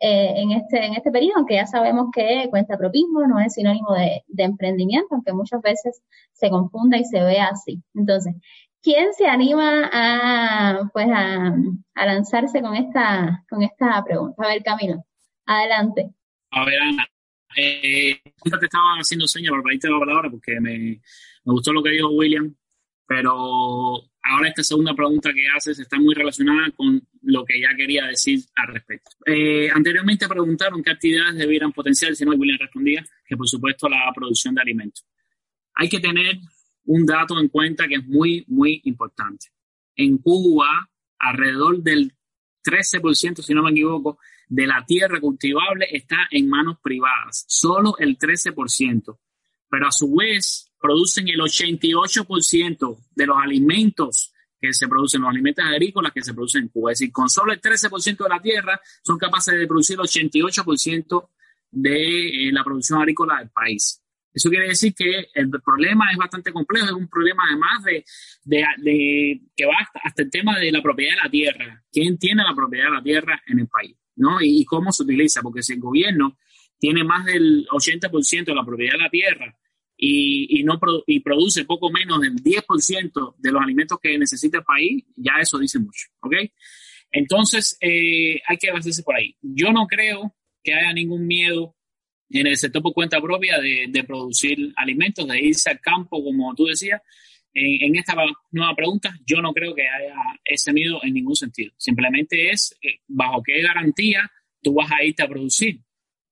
eh, 0.00 0.32
en, 0.36 0.50
este, 0.50 0.84
en 0.84 0.94
este 0.94 1.12
periodo, 1.12 1.34
aunque 1.36 1.54
ya 1.54 1.66
sabemos 1.66 2.08
que 2.12 2.48
cuentapropismo 2.50 3.26
no 3.26 3.38
es 3.38 3.54
sinónimo 3.54 3.92
de, 3.94 4.24
de 4.26 4.42
emprendimiento, 4.42 5.08
aunque 5.12 5.32
muchas 5.32 5.62
veces 5.62 6.02
se 6.32 6.50
confunda 6.50 6.98
y 6.98 7.04
se 7.04 7.22
vea 7.22 7.50
así. 7.52 7.82
Entonces, 7.94 8.34
¿Quién 8.84 9.14
se 9.14 9.26
anima 9.26 9.88
a, 9.90 10.90
pues 10.92 11.06
a, 11.10 11.56
lanzarse 12.04 12.60
con 12.60 12.76
esta, 12.76 13.42
con 13.48 13.62
esta 13.62 14.04
pregunta? 14.04 14.44
A 14.44 14.48
ver, 14.48 14.62
Camilo, 14.62 15.02
adelante. 15.46 16.10
A 16.50 16.66
ver, 16.66 16.78
Ana, 16.82 17.08
eh, 17.56 18.20
te 18.22 18.64
estaba 18.66 18.96
haciendo 19.00 19.26
señas 19.26 19.52
para 19.52 19.94
la 19.94 19.98
palabra 19.98 20.30
porque 20.30 20.60
me, 20.60 20.78
me, 20.78 21.00
gustó 21.44 21.72
lo 21.72 21.82
que 21.82 21.92
dijo 21.92 22.10
William, 22.10 22.54
pero 23.06 23.32
ahora 24.22 24.48
esta 24.48 24.62
segunda 24.62 24.92
pregunta 24.92 25.32
que 25.32 25.46
haces 25.48 25.78
está 25.78 25.98
muy 25.98 26.14
relacionada 26.14 26.70
con 26.76 27.00
lo 27.22 27.42
que 27.42 27.58
ya 27.58 27.74
quería 27.74 28.04
decir 28.04 28.40
al 28.54 28.74
respecto. 28.74 29.12
Eh, 29.24 29.70
anteriormente 29.72 30.28
preguntaron 30.28 30.82
qué 30.82 30.90
actividades 30.90 31.36
debieran 31.36 31.72
potenciar, 31.72 32.14
si 32.14 32.26
no, 32.26 32.32
William 32.32 32.58
respondía 32.60 33.02
que 33.26 33.34
por 33.34 33.48
supuesto 33.48 33.88
la 33.88 34.12
producción 34.14 34.54
de 34.54 34.60
alimentos. 34.60 35.06
Hay 35.76 35.88
que 35.88 36.00
tener 36.00 36.36
un 36.86 37.06
dato 37.06 37.38
en 37.38 37.48
cuenta 37.48 37.88
que 37.88 37.96
es 37.96 38.06
muy, 38.06 38.44
muy 38.48 38.80
importante. 38.84 39.48
En 39.96 40.18
Cuba, 40.18 40.90
alrededor 41.18 41.82
del 41.82 42.12
13%, 42.64 43.42
si 43.42 43.54
no 43.54 43.62
me 43.62 43.70
equivoco, 43.70 44.18
de 44.48 44.66
la 44.66 44.84
tierra 44.86 45.20
cultivable 45.20 45.86
está 45.90 46.28
en 46.30 46.48
manos 46.48 46.78
privadas, 46.82 47.44
solo 47.48 47.96
el 47.98 48.18
13%. 48.18 49.18
Pero 49.68 49.86
a 49.86 49.92
su 49.92 50.14
vez 50.14 50.70
producen 50.78 51.28
el 51.28 51.40
88% 51.40 52.98
de 53.14 53.26
los 53.26 53.36
alimentos 53.38 54.32
que 54.60 54.72
se 54.72 54.88
producen, 54.88 55.22
los 55.22 55.30
alimentos 55.30 55.64
agrícolas 55.64 56.12
que 56.12 56.22
se 56.22 56.32
producen 56.32 56.62
en 56.64 56.68
Cuba. 56.68 56.92
Es 56.92 56.98
decir, 56.98 57.12
con 57.12 57.28
solo 57.28 57.52
el 57.52 57.60
13% 57.60 58.22
de 58.22 58.28
la 58.28 58.40
tierra 58.40 58.80
son 59.02 59.18
capaces 59.18 59.58
de 59.58 59.66
producir 59.66 59.98
el 59.98 60.06
88% 60.06 61.28
de 61.70 62.48
eh, 62.48 62.52
la 62.52 62.62
producción 62.62 63.00
agrícola 63.00 63.38
del 63.38 63.50
país. 63.50 64.03
Eso 64.34 64.50
quiere 64.50 64.66
decir 64.66 64.92
que 64.94 65.28
el 65.32 65.48
problema 65.64 66.10
es 66.10 66.16
bastante 66.16 66.52
complejo, 66.52 66.86
es 66.86 66.92
un 66.92 67.08
problema 67.08 67.44
además 67.48 67.84
de, 68.44 69.40
que 69.56 69.64
va 69.64 69.74
hasta, 70.02 70.22
el 70.22 70.30
tema 70.30 70.58
de 70.58 70.72
la 70.72 70.82
propiedad 70.82 71.12
de 71.12 71.22
la 71.22 71.30
tierra. 71.30 71.84
¿Quién 71.90 72.18
tiene 72.18 72.42
la 72.42 72.54
propiedad 72.54 72.86
de 72.86 72.96
la 72.96 73.02
tierra 73.02 73.40
en 73.46 73.60
el 73.60 73.68
país? 73.68 73.96
¿no? 74.16 74.38
Y, 74.42 74.64
cómo 74.64 74.90
se 74.90 75.04
utiliza, 75.04 75.40
porque 75.40 75.62
si 75.62 75.74
el 75.74 75.80
gobierno 75.80 76.36
tiene 76.78 77.04
más 77.04 77.24
del 77.24 77.64
80% 77.68 78.44
de 78.44 78.54
la 78.54 78.64
propiedad 78.64 78.94
de 78.94 79.04
la 79.04 79.10
tierra 79.10 79.56
y, 79.96 80.64
no 80.64 80.80
produce 80.80 81.64
poco 81.64 81.90
menos 81.92 82.20
del 82.20 82.34
10% 82.34 83.36
de 83.38 83.52
los 83.52 83.62
alimentos 83.62 83.98
que 84.02 84.18
necesita 84.18 84.58
el 84.58 84.64
país, 84.64 85.04
ya 85.14 85.34
eso 85.40 85.58
dice 85.58 85.78
mucho. 85.78 86.08
¿ok? 86.20 86.34
Entonces, 87.12 87.78
eh, 87.80 88.40
hay 88.48 88.56
que 88.58 88.72
basarse 88.72 89.04
por 89.04 89.14
ahí. 89.14 89.36
Yo 89.40 89.72
no 89.72 89.86
creo 89.86 90.34
que 90.64 90.74
haya 90.74 90.92
ningún 90.92 91.24
miedo 91.28 91.76
en 92.40 92.48
el 92.48 92.56
sector 92.56 92.82
por 92.82 92.92
cuenta 92.92 93.20
propia 93.20 93.58
de, 93.60 94.04
producir 94.04 94.72
alimentos, 94.76 95.26
de 95.28 95.40
irse 95.40 95.70
al 95.70 95.80
campo, 95.80 96.22
como 96.22 96.54
tú 96.54 96.66
decías. 96.66 97.00
En, 97.52 97.94
esta 97.94 98.14
nueva 98.50 98.74
pregunta, 98.74 99.16
yo 99.24 99.40
no 99.40 99.52
creo 99.52 99.72
que 99.72 99.82
haya 99.82 100.16
ese 100.44 100.72
miedo 100.72 100.98
en 101.04 101.14
ningún 101.14 101.36
sentido. 101.36 101.72
Simplemente 101.76 102.50
es 102.50 102.76
eh, 102.82 102.98
bajo 103.06 103.40
qué 103.44 103.62
garantía 103.62 104.28
tú 104.60 104.74
vas 104.74 104.90
a 104.90 105.04
irte 105.04 105.22
a 105.22 105.28
producir. 105.28 105.78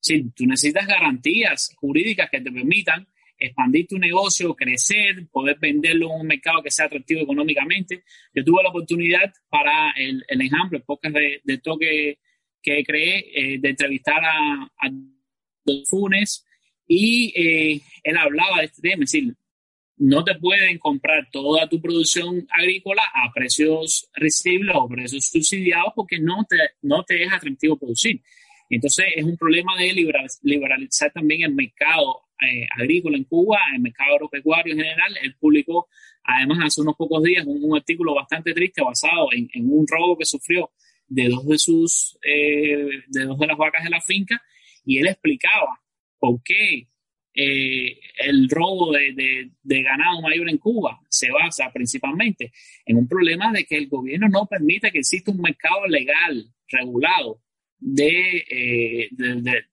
Si 0.01 0.31
tú 0.31 0.45
necesitas 0.47 0.85
garantías 0.89 1.73
jurídicas 1.77 2.29
que 2.29 2.41
te 2.41 2.51
permitan 2.51 3.07
expandir 3.39 3.87
tu 3.87 3.99
negocio, 3.99 4.55
crecer, 4.55 5.29
poder 5.31 5.59
venderlo 5.61 6.07
en 6.07 6.21
un 6.23 6.27
mercado 6.27 6.63
que 6.63 6.71
sea 6.73 6.87
atractivo 6.87 7.21
económicamente. 7.21 8.03
Yo 8.35 8.45
tuve 8.45 8.65
la 8.65 8.71
oportunidad 8.71 9.33
para 9.49 9.93
el, 9.93 10.25
el 10.27 10.41
ejemplo, 10.41 10.79
el 10.79 10.85
podcast 10.85 11.15
de, 11.15 11.41
de 11.45 11.59
toque 11.59 12.19
que 12.61 12.85
creé 12.85 13.59
de 13.59 13.69
entrevistar 13.69 14.25
a, 14.25 14.65
a 14.65 14.91
Funes 15.89 16.45
y 16.87 17.33
él 18.03 18.17
hablaba 18.17 18.59
de 18.59 18.67
este 18.67 18.83
tema, 18.83 19.05
es 19.05 19.13
decir, 19.13 19.35
no 20.03 20.25
te 20.25 20.35
pueden 20.35 20.79
comprar 20.79 21.29
toda 21.31 21.69
tu 21.69 21.81
producción 21.81 22.47
agrícola 22.51 23.03
a 23.15 23.33
precios 23.33 24.09
recibibles 24.15 24.75
o 24.77 24.89
precios 24.89 25.27
subsidiados 25.27 25.93
porque 25.95 26.19
no 26.19 26.45
te, 26.49 26.57
no 26.83 27.05
te 27.05 27.23
es 27.23 27.33
atractivo 27.33 27.79
producir. 27.79 28.21
Entonces 28.69 29.07
es 29.15 29.25
un 29.25 29.37
problema 29.37 29.77
de 29.77 29.93
liberalizar 30.43 31.13
también 31.13 31.43
el 31.43 31.55
mercado 31.55 32.23
eh, 32.41 32.67
agrícola 32.77 33.17
en 33.17 33.25
Cuba, 33.25 33.59
el 33.75 33.81
mercado 33.81 34.15
agropecuario 34.15 34.73
en 34.73 34.81
general. 34.81 35.17
El 35.23 35.37
público, 35.37 35.89
además, 36.25 36.59
hace 36.65 36.81
unos 36.81 36.97
pocos 36.97 37.23
días 37.23 37.47
un, 37.47 37.77
artículo 37.77 38.15
bastante 38.15 38.53
triste 38.55 38.83
basado 38.83 39.29
en, 39.33 39.49
un 39.71 39.87
robo 39.87 40.19
que 40.19 40.25
sufrió 40.25 40.71
de 41.07 41.29
dos 41.29 41.47
de 41.47 41.59
sus, 41.59 42.19
eh, 42.27 42.89
de 43.07 43.25
dos 43.25 43.39
de 43.39 43.47
las 43.47 43.57
vacas 43.57 43.85
de 43.85 43.91
la 43.91 44.01
finca 44.01 44.43
y 44.85 44.99
él 44.99 45.09
explicaba 45.09 45.81
por 46.19 46.43
qué 46.43 46.89
eh, 47.35 47.99
el 48.19 48.49
robo 48.51 48.93
de, 48.93 49.51
ganado 49.65 50.21
mayor 50.21 50.51
en 50.51 50.59
Cuba 50.59 51.01
se 51.09 51.31
basa 51.31 51.73
principalmente 51.73 52.53
en 52.85 52.99
un 52.99 53.09
problema 53.09 53.51
de 53.53 53.65
que 53.65 53.79
el 53.79 53.89
gobierno 53.89 54.29
no 54.29 54.47
permite 54.47 54.91
que 54.91 54.99
exista 54.99 55.31
un 55.31 55.41
mercado 55.41 55.87
legal, 55.87 56.47
regulado, 56.69 57.41
de, 57.79 58.45
eh, 58.49 59.09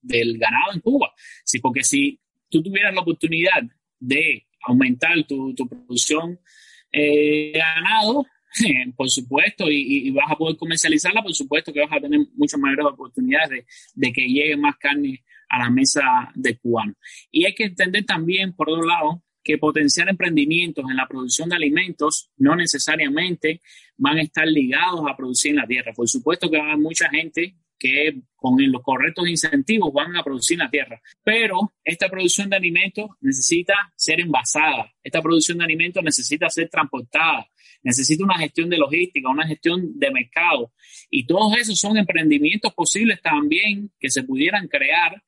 del 0.01 0.38
ganado 0.38 0.74
en 0.74 0.80
Cuba. 0.80 1.14
Sí, 1.43 1.60
porque 1.60 1.84
si 1.84 2.20
tú 2.49 2.64
tuvieras 2.64 2.93
la 2.93 3.01
oportunidad 3.01 3.62
de 3.99 4.47
aumentar 4.62 5.24
tu, 5.28 5.53
producción 5.53 6.39
eh, 6.91 7.51
de 7.53 7.60
ganado, 7.60 8.26
por 8.95 9.09
supuesto, 9.09 9.65
y, 9.69 10.09
vas 10.11 10.31
a 10.31 10.35
poder 10.35 10.57
comercializarla, 10.57 11.21
por 11.21 11.33
supuesto 11.33 11.73
que 11.73 11.81
vas 11.81 11.93
a 11.93 11.99
tener 11.99 12.19
muchas 12.35 12.59
mayores 12.59 12.85
oportunidades 12.85 13.49
de, 13.49 13.65
de 13.95 14.13
que 14.13 14.27
llegue 14.27 14.57
más 14.57 14.77
carne 14.77 15.23
a 15.49 15.59
la 15.59 15.69
mesa 15.69 16.01
de 16.35 16.57
cubanos. 16.57 16.95
Y 17.31 17.45
hay 17.45 17.53
que 17.53 17.65
entender 17.65 18.05
también, 18.05 18.53
por 18.53 18.69
otro 18.69 18.85
lado, 18.85 19.23
que 19.43 19.57
potenciar 19.57 20.09
emprendimientos 20.09 20.85
en 20.89 20.97
la 20.97 21.07
producción 21.07 21.49
de 21.49 21.55
alimentos 21.55 22.29
no 22.37 22.55
necesariamente 22.55 23.61
van 23.97 24.17
a 24.17 24.21
estar 24.21 24.47
ligados 24.47 25.01
a 25.09 25.15
producir 25.15 25.51
en 25.51 25.57
la 25.57 25.67
tierra. 25.67 25.93
Por 25.93 26.07
supuesto 26.07 26.49
que 26.49 26.57
va 26.57 26.65
a 26.65 26.67
haber 26.67 26.79
mucha 26.79 27.09
gente 27.09 27.55
que 27.79 28.21
con 28.35 28.55
los 28.71 28.81
correctos 28.83 29.27
incentivos 29.27 29.91
van 29.93 30.15
a 30.17 30.23
producir 30.23 30.55
en 30.55 30.65
la 30.65 30.69
tierra, 30.69 31.01
pero 31.23 31.73
esta 31.83 32.09
producción 32.09 32.49
de 32.49 32.57
alimentos 32.57 33.09
necesita 33.21 33.73
ser 33.95 34.19
envasada, 34.19 34.93
esta 35.01 35.21
producción 35.21 35.57
de 35.57 35.63
alimentos 35.63 36.03
necesita 36.03 36.49
ser 36.49 36.69
transportada, 36.69 37.49
necesita 37.82 38.23
una 38.23 38.38
gestión 38.38 38.69
de 38.69 38.77
logística, 38.77 39.30
una 39.30 39.47
gestión 39.47 39.97
de 39.97 40.11
mercado 40.11 40.71
y 41.09 41.25
todos 41.25 41.55
esos 41.57 41.80
son 41.80 41.97
emprendimientos 41.97 42.73
posibles 42.73 43.21
también 43.21 43.91
que 43.99 44.09
se 44.09 44.23
pudieran 44.23 44.67
crear 44.67 45.23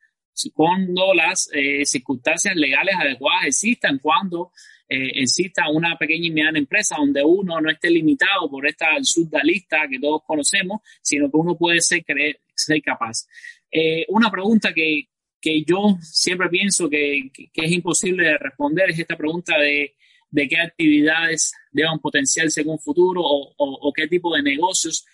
cuando 0.54 1.14
las 1.14 1.50
eh, 1.54 1.86
circunstancias 1.86 2.56
legales 2.56 2.96
adecuadas 2.96 3.48
existan, 3.48 4.00
cuando 4.00 4.52
eh, 4.88 5.22
exista 5.22 5.70
una 5.70 5.98
pequeña 5.98 6.28
y 6.28 6.32
mediana 6.32 6.60
empresa 6.60 6.96
donde 6.98 7.24
uno 7.24 7.62
no 7.62 7.70
esté 7.70 7.90
limitado 7.90 8.50
por 8.50 8.68
esta 8.68 8.88
lista 9.44 9.88
que 9.90 10.00
todos 10.00 10.22
conocemos, 10.26 10.82
sino 11.02 11.30
que 11.30 11.38
uno 11.38 11.58
puede 11.58 11.82
ser, 11.82 12.04
capaz. 12.84 13.28
Eh, 13.72 14.06
una 14.10 14.30
pregunta 14.30 14.74
que, 14.74 15.08
que, 15.40 15.64
yo 15.64 15.98
siempre 16.02 16.50
pienso 16.50 16.90
que, 16.90 17.30
que, 17.34 17.66
es 17.66 17.72
imposible 17.72 18.28
de 18.28 18.38
responder 18.38 18.90
es 18.90 19.00
esta 19.00 19.18
pregunta 19.18 19.58
de, 19.58 19.96
de 20.32 20.48
qué 20.48 20.58
actividades 20.58 21.54
deban 21.72 22.00
potenciarse 22.00 22.62
en 22.62 22.70
un 22.70 22.80
futuro 22.80 23.22
o, 23.24 23.94
qué 23.94 24.08
tipo 24.08 24.34
de 24.36 24.42
negocios 24.42 25.06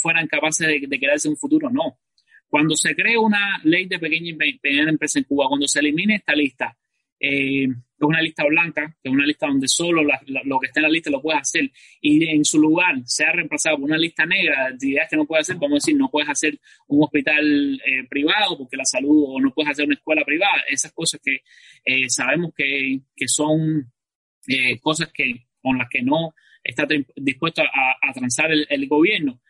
fueran 0.00 0.26
capaces 0.28 0.66
de, 0.66 0.86
de 0.86 0.98
crearse 0.98 1.28
en 1.28 1.32
un 1.32 1.38
futuro. 1.38 1.70
No 1.70 1.98
cuando 2.52 2.76
se 2.76 2.94
cree 2.94 3.16
una 3.16 3.62
ley 3.64 3.86
de 3.86 3.98
pequeña 3.98 4.28
y 4.28 4.34
mediana 4.62 4.90
empresa 4.90 5.18
en 5.18 5.24
Cuba, 5.24 5.48
cuando 5.48 5.66
se 5.66 5.78
elimine 5.78 6.16
esta 6.16 6.34
lista, 6.34 6.76
eh, 7.18 7.64
es 7.64 8.02
una 8.02 8.20
lista 8.20 8.44
blanca, 8.44 8.94
que 9.02 9.08
es 9.08 9.14
una 9.14 9.24
lista 9.24 9.46
donde 9.46 9.66
solo 9.68 10.02
lo 10.02 10.60
que 10.60 10.66
está 10.66 10.80
en 10.80 10.82
la 10.82 10.90
lista 10.90 11.08
lo 11.08 11.22
puedes 11.22 11.40
hacer, 11.40 11.70
y 12.02 12.28
en 12.28 12.44
su 12.44 12.58
lugar 12.58 12.96
se 13.06 13.24
ha 13.24 13.32
reemplazado 13.32 13.76
por 13.78 13.86
una 13.86 13.96
lista 13.96 14.26
negra 14.26 14.64
de 14.64 14.74
actividades 14.74 15.08
que 15.08 15.16
no 15.16 15.24
puedes 15.24 15.48
hacer, 15.48 15.56
vamos 15.56 15.76
a 15.76 15.76
decir, 15.76 15.96
no 15.96 16.10
puedes 16.10 16.28
hacer 16.28 16.60
un 16.88 17.02
hospital 17.02 17.80
eh, 17.86 18.06
privado 18.10 18.58
porque 18.58 18.76
la 18.76 18.84
salud, 18.84 19.24
o 19.28 19.40
no 19.40 19.54
puedes 19.54 19.70
hacer 19.70 19.86
una 19.86 19.94
escuela 19.94 20.22
privada, 20.22 20.62
esas 20.68 20.92
cosas 20.92 21.22
que 21.24 21.38
eh, 21.86 22.10
sabemos 22.10 22.52
que, 22.54 23.00
que 23.16 23.28
son 23.28 23.90
cosas 24.80 25.10
que, 25.12 25.46
con 25.60 25.78
las 25.78 25.88
que 25.88 26.02
no 26.02 26.34
está 26.62 26.86
dispuesto 27.16 27.62
a, 27.62 27.96
a 28.00 28.12
transar 28.12 28.50
el, 28.52 28.88
gobierno. 28.88 29.40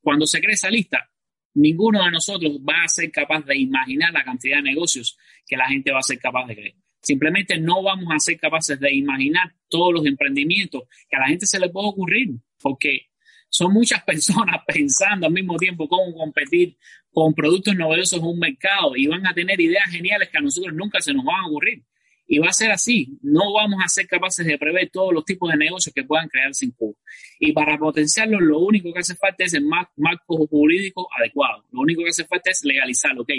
cuando 0.00 0.26
se 0.26 0.40
cree 0.40 0.54
esa 0.54 0.70
lista, 0.70 1.10
ninguno 1.54 2.04
de 2.04 2.10
nosotros 2.10 2.58
va 2.58 2.84
a 2.84 2.88
ser 2.88 3.10
capaz 3.10 3.44
de 3.44 3.56
imaginar 3.56 4.12
la 4.12 4.24
cantidad 4.24 4.56
de 4.56 4.62
negocios 4.62 5.16
que 5.46 5.56
la 5.56 5.66
gente 5.66 5.92
va 5.92 6.00
a 6.00 6.02
ser 6.02 6.18
capaz 6.18 6.46
de 6.46 6.54
creer. 6.54 6.74
Simplemente 7.04 7.58
no 7.58 7.82
vamos 7.82 8.08
a 8.10 8.18
ser 8.18 8.38
capaces 8.38 8.80
de 8.80 8.94
imaginar 8.94 9.54
todos 9.68 9.92
los 9.92 10.06
emprendimientos 10.06 10.84
que 11.08 11.16
a 11.16 11.20
la 11.20 11.26
gente 11.26 11.46
se 11.46 11.60
le 11.60 11.68
puede 11.68 11.88
ocurrir, 11.88 12.30
porque 12.60 13.08
son 13.50 13.72
muchas 13.74 14.02
personas 14.06 14.62
pensando 14.66 15.26
al 15.26 15.32
mismo 15.32 15.56
tiempo 15.56 15.86
cómo 15.86 16.14
competir 16.14 16.76
con 17.12 17.34
productos 17.34 17.76
novedosos 17.76 18.18
en 18.18 18.24
un 18.24 18.38
mercado 18.38 18.96
y 18.96 19.06
van 19.06 19.26
a 19.26 19.34
tener 19.34 19.60
ideas 19.60 19.84
geniales 19.90 20.30
que 20.30 20.38
a 20.38 20.40
nosotros 20.40 20.74
nunca 20.74 21.00
se 21.00 21.12
nos 21.12 21.24
van 21.24 21.44
a 21.44 21.46
ocurrir. 21.46 21.82
Y 22.26 22.38
va 22.38 22.48
a 22.48 22.52
ser 22.52 22.70
así. 22.70 23.18
No 23.22 23.52
vamos 23.52 23.80
a 23.84 23.88
ser 23.88 24.06
capaces 24.06 24.46
de 24.46 24.56
prever 24.56 24.88
todos 24.90 25.12
los 25.12 25.24
tipos 25.24 25.50
de 25.50 25.58
negocios 25.58 25.94
que 25.94 26.04
puedan 26.04 26.28
crearse 26.28 26.64
en 26.64 26.70
Cuba. 26.72 26.94
Y 27.38 27.52
para 27.52 27.76
potenciarlo, 27.76 28.40
lo 28.40 28.60
único 28.60 28.92
que 28.92 29.00
hace 29.00 29.14
falta 29.14 29.44
es 29.44 29.54
el 29.54 29.64
marco 29.64 30.46
jurídico 30.46 31.08
adecuado. 31.18 31.64
Lo 31.70 31.80
único 31.80 32.02
que 32.02 32.10
hace 32.10 32.24
falta 32.24 32.50
es 32.50 32.64
legalizarlo. 32.64 33.22
Ok, 33.22 33.30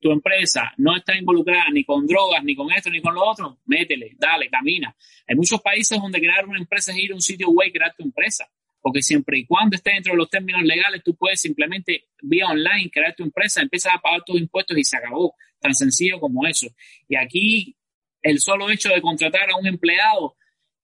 tu 0.00 0.10
empresa 0.10 0.72
no 0.78 0.96
está 0.96 1.14
involucrada 1.14 1.68
ni 1.70 1.84
con 1.84 2.06
drogas, 2.06 2.42
ni 2.42 2.56
con 2.56 2.72
esto, 2.72 2.88
ni 2.88 3.02
con 3.02 3.14
lo 3.14 3.22
otro. 3.24 3.58
Métele, 3.66 4.16
dale, 4.18 4.48
camina. 4.48 4.96
Hay 5.26 5.36
muchos 5.36 5.60
países 5.60 6.00
donde 6.00 6.18
crear 6.18 6.46
una 6.46 6.58
empresa 6.58 6.92
es 6.92 6.98
ir 6.98 7.12
a 7.12 7.14
un 7.14 7.20
sitio 7.20 7.50
web 7.50 7.68
y 7.68 7.72
crear 7.72 7.94
tu 7.94 8.02
empresa. 8.02 8.48
Porque 8.80 9.02
siempre 9.02 9.38
y 9.38 9.44
cuando 9.44 9.76
esté 9.76 9.92
dentro 9.92 10.12
de 10.14 10.16
los 10.16 10.30
términos 10.30 10.62
legales, 10.62 11.02
tú 11.04 11.14
puedes 11.14 11.38
simplemente 11.38 12.08
vía 12.22 12.46
online 12.46 12.90
crear 12.90 13.14
tu 13.14 13.22
empresa, 13.22 13.60
empiezas 13.60 13.94
a 13.94 13.98
pagar 13.98 14.22
tus 14.24 14.40
impuestos 14.40 14.78
y 14.78 14.84
se 14.84 14.96
acabó. 14.96 15.34
Tan 15.60 15.74
sencillo 15.74 16.18
como 16.18 16.46
eso. 16.46 16.66
Y 17.06 17.16
aquí 17.16 17.76
el 18.22 18.40
solo 18.40 18.70
hecho 18.70 18.90
de 18.90 19.00
contratar 19.00 19.50
a 19.50 19.56
un 19.56 19.66
empleado 19.66 20.36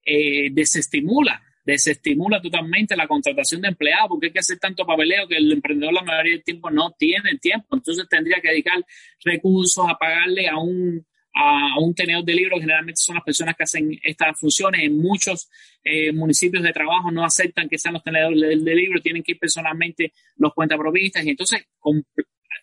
eh, 0.05 0.49
desestimula, 0.51 1.41
desestimula 1.63 2.41
totalmente 2.41 2.95
la 2.95 3.07
contratación 3.07 3.61
de 3.61 3.67
empleados 3.67 4.07
porque 4.09 4.27
hay 4.27 4.31
que 4.31 4.39
hacer 4.39 4.57
tanto 4.57 4.85
papeleo 4.85 5.27
que 5.27 5.35
el 5.35 5.51
emprendedor 5.51 5.93
la 5.93 6.01
mayoría 6.01 6.33
del 6.33 6.43
tiempo 6.43 6.71
no 6.71 6.91
tiene 6.97 7.37
tiempo. 7.39 7.75
Entonces 7.75 8.07
tendría 8.09 8.39
que 8.41 8.49
dedicar 8.49 8.83
recursos 9.23 9.85
a 9.87 9.97
pagarle 9.97 10.47
a 10.47 10.57
un, 10.57 11.05
a 11.33 11.77
un 11.79 11.93
tenedor 11.93 12.23
de 12.23 12.35
libros. 12.35 12.61
Generalmente 12.61 13.01
son 13.01 13.15
las 13.15 13.23
personas 13.23 13.55
que 13.55 13.63
hacen 13.63 13.99
estas 14.01 14.39
funciones. 14.39 14.81
En 14.81 14.97
muchos 14.97 15.49
eh, 15.83 16.13
municipios 16.13 16.63
de 16.63 16.71
trabajo 16.71 17.11
no 17.11 17.25
aceptan 17.25 17.67
que 17.67 17.77
sean 17.77 17.95
los 17.95 18.03
tenedores 18.03 18.39
de, 18.39 18.55
de 18.63 18.75
libros, 18.75 19.03
tienen 19.03 19.21
que 19.21 19.33
ir 19.33 19.39
personalmente 19.39 20.13
los 20.37 20.53
cuentapropistas 20.53 21.25
y 21.25 21.31
entonces 21.31 21.67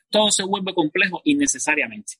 todo 0.09 0.31
se 0.31 0.45
vuelve 0.45 0.73
complejo 0.73 1.21
innecesariamente 1.25 2.15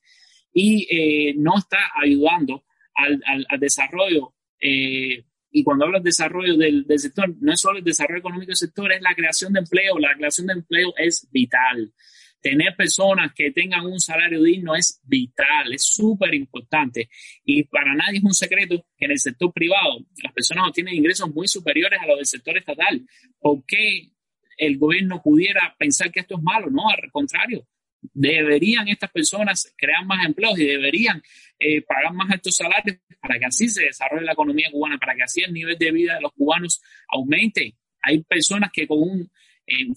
y 0.57 0.87
eh, 0.89 1.33
no 1.37 1.57
está 1.57 1.91
ayudando 2.01 2.63
al, 2.95 3.21
al, 3.49 3.59
desarrollo. 3.59 4.35
Eh, 4.57 5.25
y 5.51 5.63
cuando 5.63 5.83
hablo 5.83 5.99
de 5.99 6.05
desarrollo 6.05 6.55
del, 6.55 6.85
del, 6.85 6.99
sector, 6.99 7.35
no 7.41 7.51
es 7.51 7.59
solo 7.59 7.79
el 7.79 7.83
desarrollo 7.83 8.19
económico 8.19 8.51
del 8.51 8.55
sector, 8.55 8.89
es 8.93 9.01
la 9.01 9.13
creación 9.13 9.51
de 9.51 9.59
empleo. 9.59 9.99
La 9.99 10.15
creación 10.15 10.47
de 10.47 10.53
empleo 10.53 10.93
es 10.97 11.27
vital. 11.29 11.93
Tener 12.39 12.73
personas 12.77 13.33
que 13.35 13.51
tengan 13.51 13.85
un 13.85 13.99
salario 13.99 14.41
digno 14.41 14.75
es 14.75 15.01
vital, 15.03 15.73
es 15.73 15.83
súper 15.83 16.33
importante. 16.33 17.09
Y 17.43 17.63
para 17.63 17.93
nadie 17.93 18.19
es 18.19 18.23
un 18.23 18.33
secreto 18.33 18.87
que 18.97 19.05
en 19.05 19.11
el 19.11 19.19
sector 19.19 19.51
privado 19.51 20.05
las 20.23 20.31
personas 20.31 20.69
obtienen 20.69 20.95
ingresos 20.95 21.33
muy 21.33 21.49
superiores 21.49 21.99
a 22.01 22.07
los 22.07 22.15
del 22.15 22.27
sector 22.27 22.57
estatal. 22.57 23.05
¿Por 23.39 23.65
qué 23.65 24.09
el 24.57 24.77
gobierno 24.77 25.21
pudiera 25.21 25.75
pensar 25.77 26.13
que 26.13 26.21
esto 26.21 26.37
es 26.37 26.43
malo? 26.43 26.69
No, 26.69 26.87
al 26.87 27.11
contrario 27.11 27.67
deberían 28.13 28.87
estas 28.87 29.11
personas 29.11 29.73
crear 29.77 30.05
más 30.05 30.25
empleos 30.25 30.57
y 30.59 30.65
deberían 30.65 31.21
eh, 31.59 31.81
pagar 31.81 32.13
más 32.13 32.31
altos 32.31 32.55
salarios 32.55 32.97
para 33.19 33.39
que 33.39 33.45
así 33.45 33.69
se 33.69 33.85
desarrolle 33.85 34.25
la 34.25 34.33
economía 34.33 34.69
cubana, 34.71 34.97
para 34.97 35.15
que 35.15 35.23
así 35.23 35.41
el 35.41 35.53
nivel 35.53 35.77
de 35.77 35.91
vida 35.91 36.15
de 36.15 36.21
los 36.21 36.33
cubanos 36.33 36.81
aumente. 37.07 37.75
Hay 38.01 38.23
personas 38.23 38.69
que 38.71 38.87
con 38.87 38.99
un, 38.99 39.31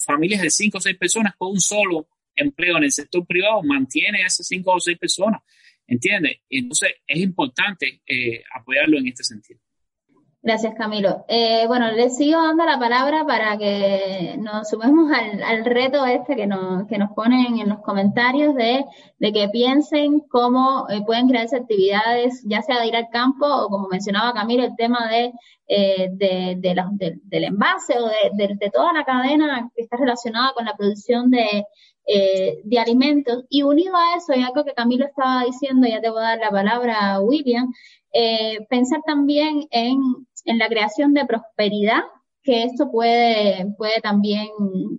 familias 0.04 0.42
de 0.42 0.50
cinco 0.50 0.78
o 0.78 0.80
seis 0.80 0.96
personas 0.96 1.34
con 1.36 1.50
un 1.50 1.60
solo 1.60 2.08
empleo 2.34 2.78
en 2.78 2.84
el 2.84 2.92
sector 2.92 3.26
privado 3.26 3.62
mantiene 3.62 4.22
a 4.22 4.26
esas 4.26 4.46
cinco 4.46 4.72
o 4.72 4.80
seis 4.80 4.98
personas, 4.98 5.42
¿entiendes? 5.86 6.38
Entonces 6.48 6.94
es 7.06 7.18
importante 7.18 8.02
eh, 8.06 8.42
apoyarlo 8.54 8.98
en 8.98 9.08
este 9.08 9.24
sentido. 9.24 9.60
Gracias, 10.48 10.74
Camilo. 10.76 11.26
Eh, 11.28 11.66
bueno, 11.66 11.92
les 11.92 12.16
sigo 12.16 12.42
dando 12.42 12.64
la 12.64 12.78
palabra 12.78 13.26
para 13.26 13.58
que 13.58 14.34
nos 14.38 14.70
sumemos 14.70 15.12
al, 15.12 15.62
reto 15.66 16.06
este 16.06 16.36
que 16.36 16.46
nos, 16.46 16.86
que 16.86 16.96
nos 16.96 17.12
ponen 17.12 17.58
en 17.58 17.68
los 17.68 17.80
comentarios 17.80 18.54
de, 18.54 18.86
que 19.20 19.50
piensen 19.52 20.20
cómo 20.20 20.86
eh, 20.88 21.02
pueden 21.04 21.28
crearse 21.28 21.56
actividades, 21.56 22.42
ya 22.46 22.62
sea 22.62 22.80
de 22.80 22.86
ir 22.86 22.96
al 22.96 23.10
campo 23.10 23.44
o, 23.44 23.68
como 23.68 23.88
mencionaba 23.88 24.32
Camilo, 24.32 24.64
el 24.64 24.74
tema 24.74 25.06
de, 25.10 25.34
eh, 25.66 26.08
del 26.12 27.44
envase 27.44 27.98
o 27.98 28.06
de, 28.06 28.70
toda 28.72 28.94
la 28.94 29.04
cadena 29.04 29.70
que 29.76 29.82
está 29.82 29.98
relacionada 29.98 30.54
con 30.54 30.64
la 30.64 30.74
producción 30.78 31.30
de, 31.30 31.66
de 32.64 32.78
alimentos. 32.78 33.44
Y 33.50 33.64
unido 33.64 33.94
a 33.94 34.16
eso, 34.16 34.32
y 34.32 34.42
algo 34.42 34.64
que 34.64 34.72
Camilo 34.72 35.04
estaba 35.04 35.44
diciendo, 35.44 35.86
ya 35.86 36.00
te 36.00 36.08
voy 36.08 36.20
a 36.20 36.28
dar 36.28 36.38
la 36.38 36.50
palabra 36.50 37.12
a 37.12 37.20
William, 38.14 38.66
pensar 38.68 39.00
también 39.06 39.66
en 39.70 39.98
en 40.48 40.58
la 40.58 40.68
creación 40.68 41.14
de 41.14 41.26
prosperidad 41.26 42.00
que 42.42 42.62
esto 42.62 42.90
puede, 42.90 43.74
puede 43.76 44.00
también 44.00 44.46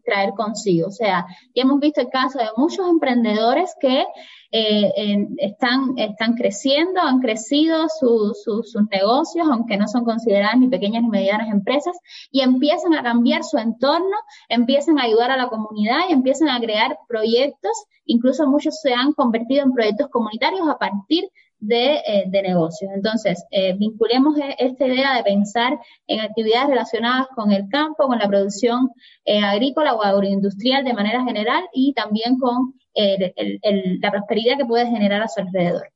traer 0.06 0.32
consigo. 0.36 0.90
O 0.90 0.92
sea, 0.92 1.26
ya 1.56 1.64
hemos 1.64 1.80
visto 1.80 2.00
el 2.02 2.10
caso 2.10 2.38
de 2.38 2.46
muchos 2.58 2.88
emprendedores 2.88 3.74
que 3.82 4.06
eh, 4.52 5.28
están, 5.38 5.98
están 5.98 6.36
creciendo, 6.36 7.02
han 7.02 7.20
crecido 7.20 7.88
sus 7.90 8.76
negocios, 8.92 9.48
aunque 9.50 9.78
no 9.78 9.88
son 9.88 10.06
consideradas 10.06 10.60
ni 10.60 10.68
pequeñas 10.68 11.02
ni 11.02 11.10
medianas 11.10 11.50
empresas, 11.50 11.98
y 12.30 12.42
empiezan 12.42 12.94
a 12.94 13.02
cambiar 13.02 13.44
su 13.44 13.58
entorno, 13.58 14.18
empiezan 14.48 15.00
a 15.00 15.04
ayudar 15.04 15.32
a 15.32 15.38
la 15.38 15.48
comunidad 15.48 16.02
y 16.08 16.14
empiezan 16.14 16.50
a 16.50 16.60
crear 16.60 17.00
proyectos, 17.08 17.72
incluso 18.06 18.46
muchos 18.46 18.80
se 18.80 18.94
han 18.94 19.14
convertido 19.14 19.64
en 19.64 19.74
proyectos 19.74 20.10
comunitarios 20.10 20.68
a 20.70 20.78
partir 20.78 21.24
de, 21.24 21.30
eh, 21.62 22.24
de 22.28 22.42
negocios. 22.42 22.90
Entonces, 22.96 23.44
eh, 23.52 23.74
vinculemos 23.78 24.38
e, 24.38 24.56
esta 24.60 24.88
idea 24.88 25.16
de 25.16 25.24
pensar 25.24 25.78
en 26.08 26.22
actividades 26.22 26.70
relacionadas 26.70 27.28
con 27.36 27.52
el 27.52 27.68
campo, 27.68 28.08
con 28.08 28.18
la 28.18 28.30
producción 28.30 28.92
eh, 29.26 29.44
agrícola 29.44 29.94
o 29.94 30.02
agroindustrial 30.02 30.86
de 30.86 30.94
manera 30.94 31.22
general 31.26 31.66
y 31.74 31.94
también 31.94 32.40
con 32.40 32.74
la 32.96 34.12
prosperidad 34.12 34.58
que 34.58 34.66
puede 34.66 34.86
generar 34.88 35.22
a 35.22 35.28
su 35.28 35.42
alrededor. 35.42 35.90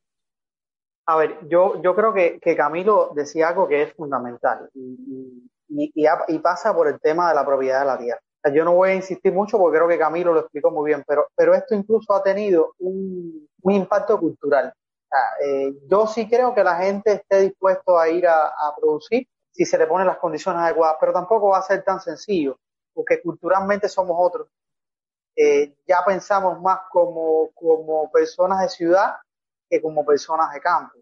A 1.05 1.17
ver, 1.17 1.37
yo, 1.49 1.81
yo 1.81 1.95
creo 1.95 2.13
que, 2.13 2.39
que 2.39 2.55
Camilo 2.55 3.11
decía 3.13 3.49
algo 3.49 3.67
que 3.67 3.83
es 3.83 3.93
fundamental 3.93 4.69
y, 4.73 5.49
y, 5.69 5.91
y, 5.95 6.39
pasa 6.39 6.73
por 6.73 6.87
el 6.87 6.99
tema 7.01 7.29
de 7.29 7.35
la 7.35 7.45
propiedad 7.45 7.79
de 7.81 7.85
la 7.85 7.97
tierra. 7.97 8.21
Yo 8.53 8.63
no 8.63 8.73
voy 8.73 8.91
a 8.91 8.95
insistir 8.95 9.33
mucho 9.33 9.57
porque 9.57 9.77
creo 9.77 9.89
que 9.89 9.97
Camilo 9.97 10.33
lo 10.33 10.41
explicó 10.41 10.71
muy 10.71 10.91
bien, 10.91 11.03
pero, 11.05 11.27
pero 11.35 11.53
esto 11.53 11.75
incluso 11.75 12.13
ha 12.13 12.23
tenido 12.23 12.73
un, 12.79 13.47
un 13.61 13.73
impacto 13.73 14.17
cultural. 14.19 14.73
Eh, 15.43 15.73
yo 15.89 16.07
sí 16.07 16.27
creo 16.27 16.53
que 16.53 16.63
la 16.63 16.75
gente 16.77 17.13
esté 17.13 17.41
dispuesto 17.41 17.99
a 17.99 18.09
ir 18.09 18.27
a, 18.27 18.51
producir 18.75 19.27
si 19.51 19.65
se 19.65 19.77
le 19.77 19.85
ponen 19.85 20.07
las 20.07 20.17
condiciones 20.17 20.61
adecuadas, 20.61 20.97
pero 20.99 21.13
tampoco 21.13 21.49
va 21.49 21.59
a 21.59 21.63
ser 21.63 21.83
tan 21.83 21.99
sencillo, 21.99 22.57
porque 22.93 23.21
culturalmente 23.21 23.87
somos 23.87 24.17
otros. 24.19 24.47
Eh, 25.35 25.75
ya 25.87 26.03
pensamos 26.05 26.59
más 26.61 26.81
como, 26.89 27.49
como 27.53 28.11
personas 28.11 28.61
de 28.61 28.69
ciudad 28.69 29.15
que 29.69 29.81
como 29.81 30.05
personas 30.05 30.51
de 30.53 30.61
campo. 30.61 30.97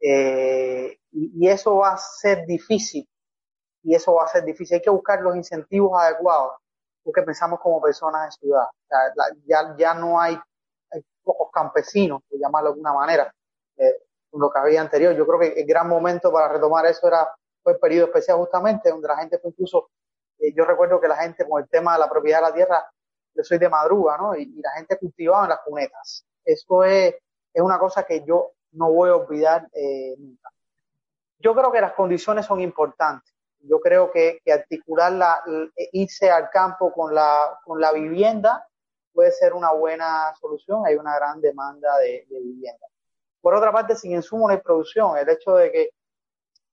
Eh, 0.00 0.98
y, 1.12 1.48
eso 1.48 1.76
va 1.76 1.92
a 1.92 1.98
ser 1.98 2.46
difícil, 2.46 3.08
y 3.82 3.94
eso 3.94 4.14
va 4.14 4.24
a 4.24 4.28
ser 4.28 4.44
difícil. 4.44 4.76
Hay 4.76 4.82
que 4.82 4.90
buscar 4.90 5.20
los 5.22 5.36
incentivos 5.36 5.98
adecuados, 5.98 6.52
porque 7.02 7.22
pensamos 7.22 7.60
como 7.60 7.80
personas 7.80 8.26
de 8.26 8.32
ciudad. 8.32 8.66
ya, 9.46 9.74
ya 9.78 9.94
no 9.94 10.20
hay 10.20 10.38
pocos 11.30 11.52
campesinos, 11.52 12.22
por 12.28 12.38
llamarlo 12.38 12.70
de 12.70 12.72
alguna 12.72 12.92
manera, 12.92 13.34
eh, 13.76 13.96
lo 14.32 14.50
que 14.50 14.58
había 14.58 14.80
anterior. 14.80 15.14
Yo 15.14 15.26
creo 15.26 15.38
que 15.38 15.60
el 15.60 15.66
gran 15.66 15.88
momento 15.88 16.32
para 16.32 16.48
retomar 16.48 16.86
eso 16.86 17.06
era 17.06 17.28
fue 17.62 17.74
el 17.74 17.78
periodo 17.78 18.06
especial 18.06 18.38
justamente, 18.38 18.90
donde 18.90 19.08
la 19.08 19.18
gente 19.18 19.38
fue 19.38 19.50
incluso, 19.50 19.90
eh, 20.38 20.52
yo 20.54 20.64
recuerdo 20.64 21.00
que 21.00 21.08
la 21.08 21.16
gente 21.16 21.46
con 21.46 21.62
el 21.62 21.68
tema 21.68 21.94
de 21.94 22.00
la 22.00 22.08
propiedad 22.08 22.38
de 22.38 22.48
la 22.48 22.54
tierra, 22.54 22.90
yo 23.34 23.44
soy 23.44 23.58
de 23.58 23.68
madruga, 23.68 24.16
¿no? 24.16 24.34
Y, 24.34 24.46
la 24.60 24.72
gente 24.72 24.98
cultivaba 24.98 25.44
en 25.44 25.50
las 25.50 25.60
cunetas. 25.60 26.24
Eso 26.44 26.84
es, 26.84 27.14
es 27.52 27.62
una 27.62 27.78
cosa 27.78 28.04
que 28.04 28.24
yo 28.24 28.52
no 28.72 28.90
voy 28.90 29.10
a 29.10 29.16
olvidar 29.16 29.68
eh, 29.72 30.14
nunca. 30.18 30.50
Yo 31.38 31.54
creo 31.54 31.70
que 31.70 31.80
las 31.80 31.92
condiciones 31.92 32.46
son 32.46 32.60
importantes. 32.60 33.32
Yo 33.60 33.78
creo 33.78 34.10
que, 34.10 34.40
que 34.42 34.52
articular 34.52 35.12
la, 35.12 35.42
irse 35.92 36.30
al 36.30 36.48
campo 36.50 36.92
con 36.92 37.14
la, 37.14 37.58
con 37.64 37.78
la 37.78 37.92
vivienda 37.92 38.66
puede 39.12 39.32
ser 39.32 39.52
una 39.54 39.72
buena 39.72 40.34
solución. 40.40 40.82
Hay 40.86 40.96
una 40.96 41.14
gran 41.16 41.40
demanda 41.40 41.98
de, 41.98 42.26
vivienda. 42.28 42.86
Por 43.40 43.54
otra 43.54 43.72
parte, 43.72 43.96
sin 43.96 44.12
insumo 44.12 44.46
no 44.46 44.54
hay 44.54 44.60
producción. 44.60 45.16
El 45.16 45.28
hecho 45.28 45.54
de 45.54 45.72
que 45.72 45.90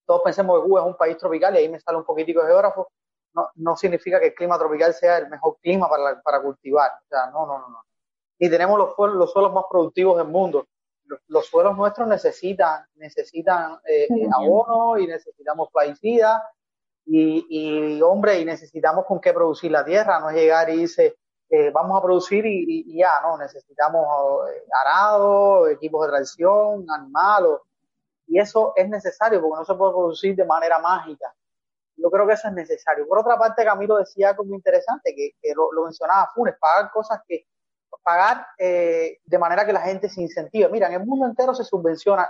todos 0.05 0.21
pensemos 0.23 0.59
que 0.59 0.67
Cuba 0.67 0.81
es 0.81 0.87
un 0.87 0.97
país 0.97 1.17
tropical 1.17 1.55
y 1.55 1.59
ahí 1.59 1.69
me 1.69 1.79
sale 1.79 1.97
un 1.97 2.05
poquitico 2.05 2.41
de 2.41 2.47
geógrafo, 2.47 2.89
no, 3.33 3.49
no 3.55 3.75
significa 3.77 4.19
que 4.19 4.27
el 4.27 4.33
clima 4.33 4.57
tropical 4.57 4.93
sea 4.93 5.17
el 5.17 5.29
mejor 5.29 5.57
clima 5.61 5.89
para, 5.89 6.21
para 6.21 6.41
cultivar. 6.41 6.91
O 6.91 7.07
sea, 7.07 7.27
no, 7.27 7.45
no, 7.45 7.59
no, 7.59 7.69
no. 7.69 7.83
Y 8.39 8.49
tenemos 8.49 8.77
los, 8.77 9.13
los 9.13 9.31
suelos 9.31 9.53
más 9.53 9.65
productivos 9.69 10.17
del 10.17 10.27
mundo. 10.27 10.67
Los, 11.27 11.47
suelos 11.47 11.75
nuestros 11.77 12.07
necesitan, 12.07 12.85
necesitan 12.95 13.79
eh, 13.85 14.07
abono 14.33 14.97
y 14.97 15.07
necesitamos 15.07 15.69
plaguicidas 15.71 16.41
y, 17.05 17.45
y, 17.49 18.01
hombre, 18.01 18.39
y 18.39 18.45
necesitamos 18.45 19.05
con 19.05 19.21
qué 19.21 19.33
producir 19.33 19.71
la 19.71 19.85
tierra, 19.85 20.19
no 20.19 20.29
es 20.29 20.35
llegar 20.35 20.69
y 20.69 20.81
irse 20.81 21.15
eh, 21.49 21.71
vamos 21.71 21.97
a 21.97 22.03
producir 22.03 22.45
y, 22.45 22.97
ya, 22.97 23.21
¿no? 23.21 23.37
Necesitamos 23.37 24.05
eh, 24.49 24.63
arado, 24.83 25.67
equipos 25.69 26.05
de 26.05 26.11
tracción, 26.11 26.85
animal, 26.89 27.59
y 28.27 28.39
eso 28.39 28.73
es 28.75 28.89
necesario 28.89 29.41
porque 29.41 29.59
no 29.59 29.65
se 29.65 29.75
puede 29.75 29.93
producir 29.93 30.35
de 30.35 30.45
manera 30.45 30.79
mágica. 30.79 31.33
Yo 31.95 32.11
creo 32.11 32.27
que 32.27 32.33
eso 32.33 32.49
es 32.49 32.53
necesario. 32.53 33.07
Por 33.07 33.19
otra 33.19 33.37
parte, 33.37 33.63
Camilo 33.63 33.97
decía 33.97 34.29
algo 34.29 34.43
muy 34.43 34.55
interesante, 34.55 35.15
que, 35.15 35.31
lo, 35.55 35.83
mencionaba 35.83 36.29
Funes, 36.35 36.55
pagar 36.59 36.91
cosas 36.91 37.21
que, 37.25 37.47
pagar 38.03 38.45
eh, 38.57 39.19
de 39.25 39.39
manera 39.39 39.65
que 39.65 39.73
la 39.73 39.81
gente 39.81 40.09
se 40.09 40.21
incentive. 40.21 40.69
Mira, 40.69 40.87
en 40.87 40.95
el 40.95 41.05
mundo 41.05 41.25
entero 41.25 41.55
se 41.55 41.63
subvenciona, 41.63 42.29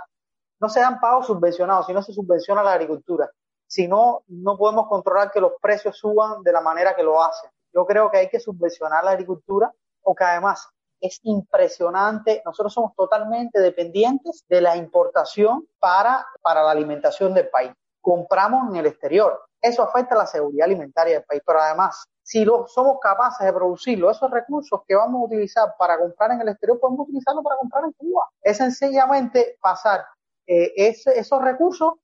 no 0.60 0.68
se 0.68 0.80
dan 0.80 1.00
pagos 1.00 1.26
subvencionados, 1.26 1.86
sino 1.86 2.02
se 2.02 2.12
subvenciona 2.12 2.62
la 2.62 2.72
agricultura. 2.72 3.28
Si 3.66 3.88
no, 3.88 4.22
no 4.28 4.56
podemos 4.56 4.88
controlar 4.88 5.30
que 5.30 5.40
los 5.40 5.52
precios 5.60 5.98
suban 5.98 6.42
de 6.42 6.52
la 6.52 6.60
manera 6.60 6.94
que 6.94 7.02
lo 7.02 7.22
hacen 7.22 7.50
yo 7.72 7.86
creo 7.86 8.10
que 8.10 8.18
hay 8.18 8.28
que 8.28 8.40
subvencionar 8.40 9.04
la 9.04 9.12
agricultura, 9.12 9.72
porque 10.02 10.24
además 10.24 10.68
es 11.00 11.20
impresionante. 11.22 12.42
Nosotros 12.44 12.72
somos 12.72 12.94
totalmente 12.96 13.60
dependientes 13.60 14.44
de 14.48 14.60
la 14.60 14.76
importación 14.76 15.66
para, 15.78 16.26
para 16.42 16.62
la 16.62 16.70
alimentación 16.70 17.34
del 17.34 17.48
país. 17.48 17.72
Compramos 18.00 18.70
en 18.70 18.76
el 18.76 18.86
exterior. 18.86 19.40
Eso 19.60 19.82
afecta 19.82 20.14
a 20.14 20.18
la 20.18 20.26
seguridad 20.26 20.66
alimentaria 20.66 21.14
del 21.14 21.24
país, 21.24 21.42
pero 21.44 21.60
además, 21.60 22.04
si 22.22 22.44
lo, 22.44 22.66
somos 22.68 22.98
capaces 23.00 23.44
de 23.44 23.52
producirlo, 23.52 24.10
esos 24.10 24.30
recursos 24.30 24.80
que 24.86 24.94
vamos 24.94 25.22
a 25.22 25.24
utilizar 25.24 25.74
para 25.78 25.98
comprar 25.98 26.30
en 26.32 26.40
el 26.40 26.48
exterior, 26.48 26.78
podemos 26.78 27.08
utilizarlos 27.08 27.42
para 27.42 27.56
comprar 27.56 27.84
en 27.84 27.92
Cuba. 27.92 28.28
Es 28.40 28.58
sencillamente 28.58 29.58
pasar 29.60 30.04
eh, 30.46 30.72
esos 30.76 31.42
recursos 31.42 31.94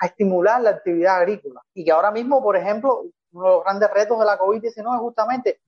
a 0.00 0.06
estimular 0.06 0.60
la 0.60 0.70
actividad 0.70 1.16
agrícola. 1.16 1.62
Y 1.74 1.84
que 1.84 1.92
ahora 1.92 2.10
mismo, 2.10 2.42
por 2.42 2.56
ejemplo, 2.56 3.04
uno 3.34 3.44
de 3.44 3.54
los 3.56 3.64
grandes 3.64 3.90
retos 3.90 4.18
de 4.18 4.24
la 4.24 4.38
COVID-19 4.38 4.94
es 4.94 5.00
justamente 5.00 5.60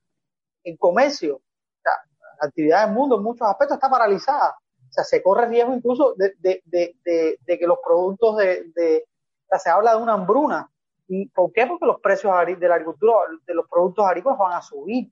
el 0.63 0.77
comercio. 0.77 1.35
O 1.35 1.81
sea, 1.81 1.91
la 2.41 2.47
actividad 2.47 2.85
del 2.85 2.95
mundo 2.95 3.17
en 3.17 3.23
muchos 3.23 3.47
aspectos 3.47 3.75
está 3.75 3.89
paralizada. 3.89 4.57
O 4.89 4.93
sea, 4.93 5.03
se 5.03 5.21
corre 5.21 5.47
riesgo 5.47 5.73
incluso 5.73 6.15
de, 6.15 6.37
que 7.45 7.67
los 7.67 7.79
productos 7.85 8.37
de, 8.37 9.05
o 9.45 9.47
sea, 9.49 9.59
se 9.59 9.69
habla 9.69 9.95
de 9.95 10.01
una 10.01 10.13
hambruna. 10.13 10.69
¿Y 11.09 11.27
por 11.29 11.51
qué? 11.51 11.67
Porque 11.67 11.85
los 11.85 11.99
precios 11.99 12.33
de 12.45 12.67
la 12.67 12.75
agricultura, 12.75 13.13
de 13.45 13.53
los 13.53 13.67
productos 13.69 14.05
agrícolas 14.05 14.37
van 14.37 14.53
a 14.53 14.61
subir. 14.61 15.11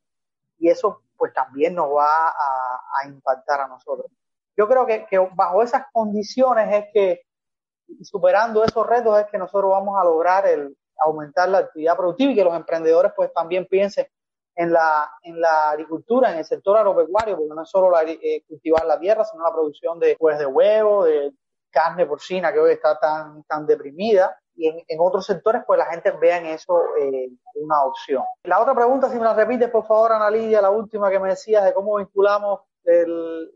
Y 0.57 0.69
eso 0.69 1.01
pues 1.17 1.33
también 1.33 1.75
nos 1.75 1.89
va 1.89 2.29
a, 2.29 3.07
impactar 3.07 3.61
a 3.61 3.67
nosotros. 3.67 4.07
Yo 4.57 4.67
creo 4.67 4.85
que, 4.85 5.05
que, 5.05 5.17
bajo 5.17 5.61
esas 5.61 5.85
condiciones 5.91 6.73
es 6.73 6.85
que, 6.93 7.21
superando 8.01 8.63
esos 8.63 8.87
retos, 8.87 9.19
es 9.19 9.27
que 9.27 9.37
nosotros 9.37 9.71
vamos 9.71 9.99
a 9.99 10.03
lograr 10.03 10.47
el, 10.47 10.75
aumentar 11.03 11.49
la 11.49 11.59
actividad 11.59 11.97
productiva 11.97 12.31
y 12.31 12.35
que 12.35 12.43
los 12.43 12.55
emprendedores 12.55 13.11
pues 13.15 13.33
también 13.33 13.65
piensen 13.65 14.07
en 14.55 14.71
la, 14.71 15.11
en 15.23 15.39
la 15.41 15.71
agricultura, 15.71 16.31
en 16.31 16.39
el 16.39 16.45
sector 16.45 16.77
agropecuario, 16.77 17.35
porque 17.37 17.53
no 17.53 17.63
es 17.63 17.69
solo 17.69 17.91
eh, 17.99 18.43
cultivar 18.47 18.85
la 18.85 18.99
tierra, 18.99 19.25
sino 19.25 19.43
la 19.43 19.51
producción 19.51 19.99
de, 19.99 20.15
pues, 20.17 20.39
de 20.39 20.45
huevo, 20.45 21.03
de 21.03 21.33
carne 21.69 22.05
porcina 22.05 22.53
que 22.53 22.59
hoy 22.59 22.71
está 22.71 22.97
tan, 22.97 23.43
tan 23.43 23.65
deprimida. 23.65 24.39
Y 24.57 24.69
en, 24.69 24.77
en 24.87 24.99
otros 25.01 25.25
sectores, 25.25 25.63
pues 25.67 25.77
la 25.77 25.87
gente 25.87 26.11
vea 26.11 26.37
en 26.37 26.45
eso 26.45 26.81
eh, 26.97 27.29
una 27.55 27.83
opción. 27.83 28.23
La 28.43 28.61
otra 28.61 28.73
pregunta, 28.73 29.09
si 29.09 29.17
me 29.17 29.25
la 29.25 29.33
repites, 29.33 29.69
por 29.69 29.85
favor, 29.85 30.13
Ana 30.13 30.29
Lidia, 30.29 30.61
la 30.61 30.71
última 30.71 31.09
que 31.09 31.19
me 31.19 31.27
decías 31.27 31.65
de 31.65 31.73
cómo 31.73 31.97
vinculamos 31.97 32.61
el, 32.85 33.51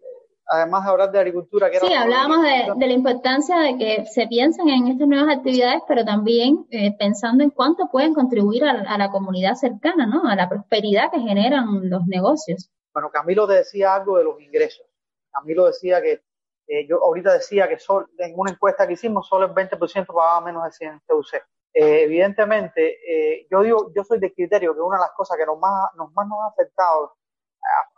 además 0.49 0.83
de 0.83 0.89
hablar 0.89 1.11
de 1.11 1.19
agricultura. 1.19 1.69
Que 1.69 1.79
sí, 1.79 1.93
hablábamos 1.93 2.41
de, 2.41 2.87
la 2.87 2.93
importancia 2.93 3.59
de 3.59 3.77
que 3.77 4.05
se 4.05 4.27
piensen 4.27 4.67
en 4.69 4.87
estas 4.87 5.07
nuevas 5.07 5.37
actividades, 5.37 5.81
pero 5.87 6.03
también 6.03 6.65
eh, 6.71 6.95
pensando 6.97 7.43
en 7.43 7.51
cuánto 7.51 7.89
pueden 7.91 8.13
contribuir 8.13 8.65
a, 8.65 8.97
la 8.97 9.11
comunidad 9.11 9.55
cercana, 9.55 10.05
¿no? 10.05 10.27
A 10.27 10.35
la 10.35 10.49
prosperidad 10.49 11.11
que 11.11 11.19
generan 11.19 11.89
los 11.89 12.05
negocios. 12.07 12.69
Bueno, 12.93 13.09
Camilo 13.11 13.47
te 13.47 13.53
decía 13.53 13.95
algo 13.95 14.17
de 14.17 14.23
los 14.23 14.41
ingresos. 14.41 14.85
Camilo 15.31 15.67
decía 15.67 16.01
que, 16.01 16.23
eh, 16.67 16.87
yo 16.87 17.03
ahorita 17.03 17.33
decía 17.33 17.67
que 17.67 17.77
en 18.17 18.33
una 18.35 18.51
encuesta 18.51 18.87
que 18.87 18.93
hicimos, 18.93 19.27
solo 19.27 19.45
el 19.45 19.53
20% 19.53 20.07
pagaba 20.07 20.41
menos 20.41 20.63
de 20.65 20.71
100 20.71 21.01
TUC. 21.07 21.35
Eh, 21.71 22.03
evidentemente, 22.03 22.97
eh, 23.07 23.47
yo 23.49 23.61
digo, 23.61 23.91
yo 23.95 24.03
soy 24.03 24.19
de 24.19 24.33
criterio 24.33 24.73
que 24.73 24.81
una 24.81 24.97
de 24.97 25.03
las 25.03 25.11
cosas 25.11 25.37
que 25.37 25.45
nos 25.45 25.59
más 25.59 25.89
nos, 25.95 26.11
más 26.13 26.27
nos 26.27 26.39
ha 26.39 26.47
afectado, 26.47 27.13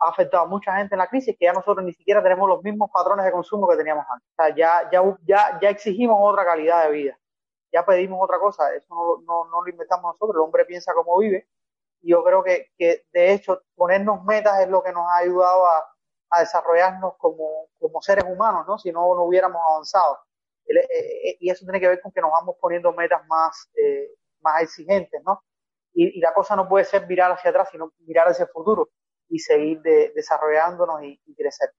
ha, 0.00 0.08
afectado 0.08 0.44
a 0.44 0.46
mucha 0.46 0.76
gente 0.76 0.94
en 0.94 0.98
la 0.98 1.08
crisis, 1.08 1.36
que 1.38 1.46
ya 1.46 1.52
nosotros 1.52 1.84
ni 1.84 1.92
siquiera 1.92 2.22
tenemos 2.22 2.48
los 2.48 2.62
mismos 2.62 2.90
patrones 2.92 3.24
de 3.24 3.32
consumo 3.32 3.68
que 3.68 3.76
teníamos 3.76 4.04
antes. 4.08 4.28
O 4.30 4.42
sea, 4.42 4.54
ya, 4.54 4.90
ya, 4.90 5.02
ya, 5.26 5.58
ya 5.60 5.70
exigimos 5.70 6.18
otra 6.20 6.44
calidad 6.44 6.84
de 6.84 6.90
vida, 6.92 7.18
ya 7.72 7.84
pedimos 7.84 8.18
otra 8.22 8.38
cosa, 8.38 8.74
eso 8.74 8.94
no, 8.94 9.22
no, 9.22 9.50
no 9.50 9.62
lo 9.62 9.70
inventamos 9.70 10.14
nosotros, 10.14 10.36
el 10.36 10.42
hombre 10.42 10.64
piensa 10.64 10.92
como 10.94 11.18
vive, 11.18 11.48
y 12.02 12.10
yo 12.10 12.22
creo 12.24 12.42
que, 12.42 12.70
que 12.76 13.04
de 13.12 13.32
hecho 13.32 13.62
ponernos 13.74 14.24
metas 14.24 14.60
es 14.60 14.68
lo 14.68 14.82
que 14.82 14.92
nos 14.92 15.06
ha 15.08 15.18
ayudado 15.18 15.66
a, 15.66 15.92
a 16.32 16.40
desarrollarnos 16.40 17.14
como, 17.18 17.68
como 17.78 18.00
seres 18.00 18.24
humanos, 18.24 18.66
¿no? 18.66 18.78
Si 18.78 18.90
no, 18.90 19.14
no 19.14 19.24
hubiéramos 19.24 19.60
avanzado. 19.70 20.18
Eh, 20.66 20.78
eh, 20.80 21.36
y 21.40 21.50
eso 21.50 21.64
tiene 21.64 21.78
que 21.78 21.88
ver 21.88 22.00
con 22.00 22.10
que 22.10 22.20
nos 22.20 22.30
vamos 22.30 22.56
poniendo 22.60 22.92
metas 22.92 23.26
más, 23.26 23.70
eh, 23.76 24.14
más 24.40 24.62
exigentes, 24.62 25.22
¿no? 25.24 25.42
Y, 25.92 26.20
la 26.20 26.32
cosa 26.32 26.56
no 26.56 26.68
puede 26.68 26.86
ser 26.86 27.06
mirar 27.06 27.30
hacia 27.32 27.50
atrás, 27.50 27.68
sino 27.70 27.92
mirar 28.06 28.28
hacia 28.28 28.44
el 28.44 28.50
futuro 28.50 28.88
y 29.32 29.38
seguir 29.38 29.80
desarrollándonos 30.14 31.02
y, 31.02 31.18
crecer. 31.34 31.70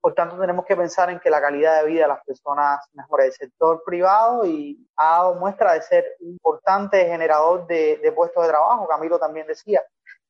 Por 0.00 0.14
tanto, 0.14 0.38
tenemos 0.38 0.64
que 0.64 0.76
pensar 0.76 1.10
en 1.10 1.18
que 1.20 1.30
la 1.30 1.40
calidad 1.40 1.80
de 1.80 1.88
vida 1.88 2.02
de 2.02 2.08
las 2.08 2.24
personas 2.24 2.80
mejore. 2.92 3.26
El 3.26 3.32
sector 3.32 3.82
privado 3.84 4.44
y 4.44 4.86
ha 4.96 5.18
dado 5.18 5.34
muestra 5.36 5.72
de 5.72 5.82
ser 5.82 6.04
un 6.20 6.32
importante 6.32 7.04
generador 7.06 7.66
de, 7.66 7.96
de 7.96 8.12
puestos 8.12 8.42
de 8.42 8.50
trabajo, 8.50 8.86
Camilo 8.86 9.18
también 9.18 9.46
decía. 9.46 9.82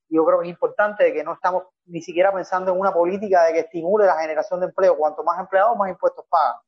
Yo 0.09 0.25
creo 0.25 0.39
que 0.39 0.47
es 0.47 0.51
importante 0.51 1.13
que 1.13 1.25
no 1.25 1.33
estamos 1.33 1.65
ni 1.87 2.01
siquiera 2.01 2.33
pensando 2.33 2.73
en 2.73 2.79
una 2.79 2.93
política 2.93 3.45
de 3.45 3.55
que 3.55 3.59
estimule 3.61 4.07
la 4.07 4.21
generación 4.21 4.61
de 4.61 4.67
empleo. 4.67 4.97
Cuanto 4.97 5.25
más 5.25 5.41
empleados, 5.41 5.77
más 5.77 5.91
impuestos 5.91 6.25
pagan 6.31 6.61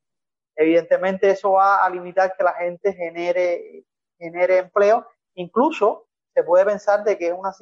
evidentemente 0.59 1.30
eso 1.30 1.52
va 1.52 1.85
a 1.85 1.89
limitar 1.89 2.35
que 2.36 2.43
la 2.43 2.52
gente 2.55 2.93
genere, 2.93 3.85
genere 4.18 4.59
empleo. 4.59 5.06
Incluso 5.35 6.07
se 6.34 6.42
puede 6.42 6.64
pensar 6.64 7.02
de 7.05 7.18
que 7.18 7.28
es 7.28 7.34
una 7.34 7.52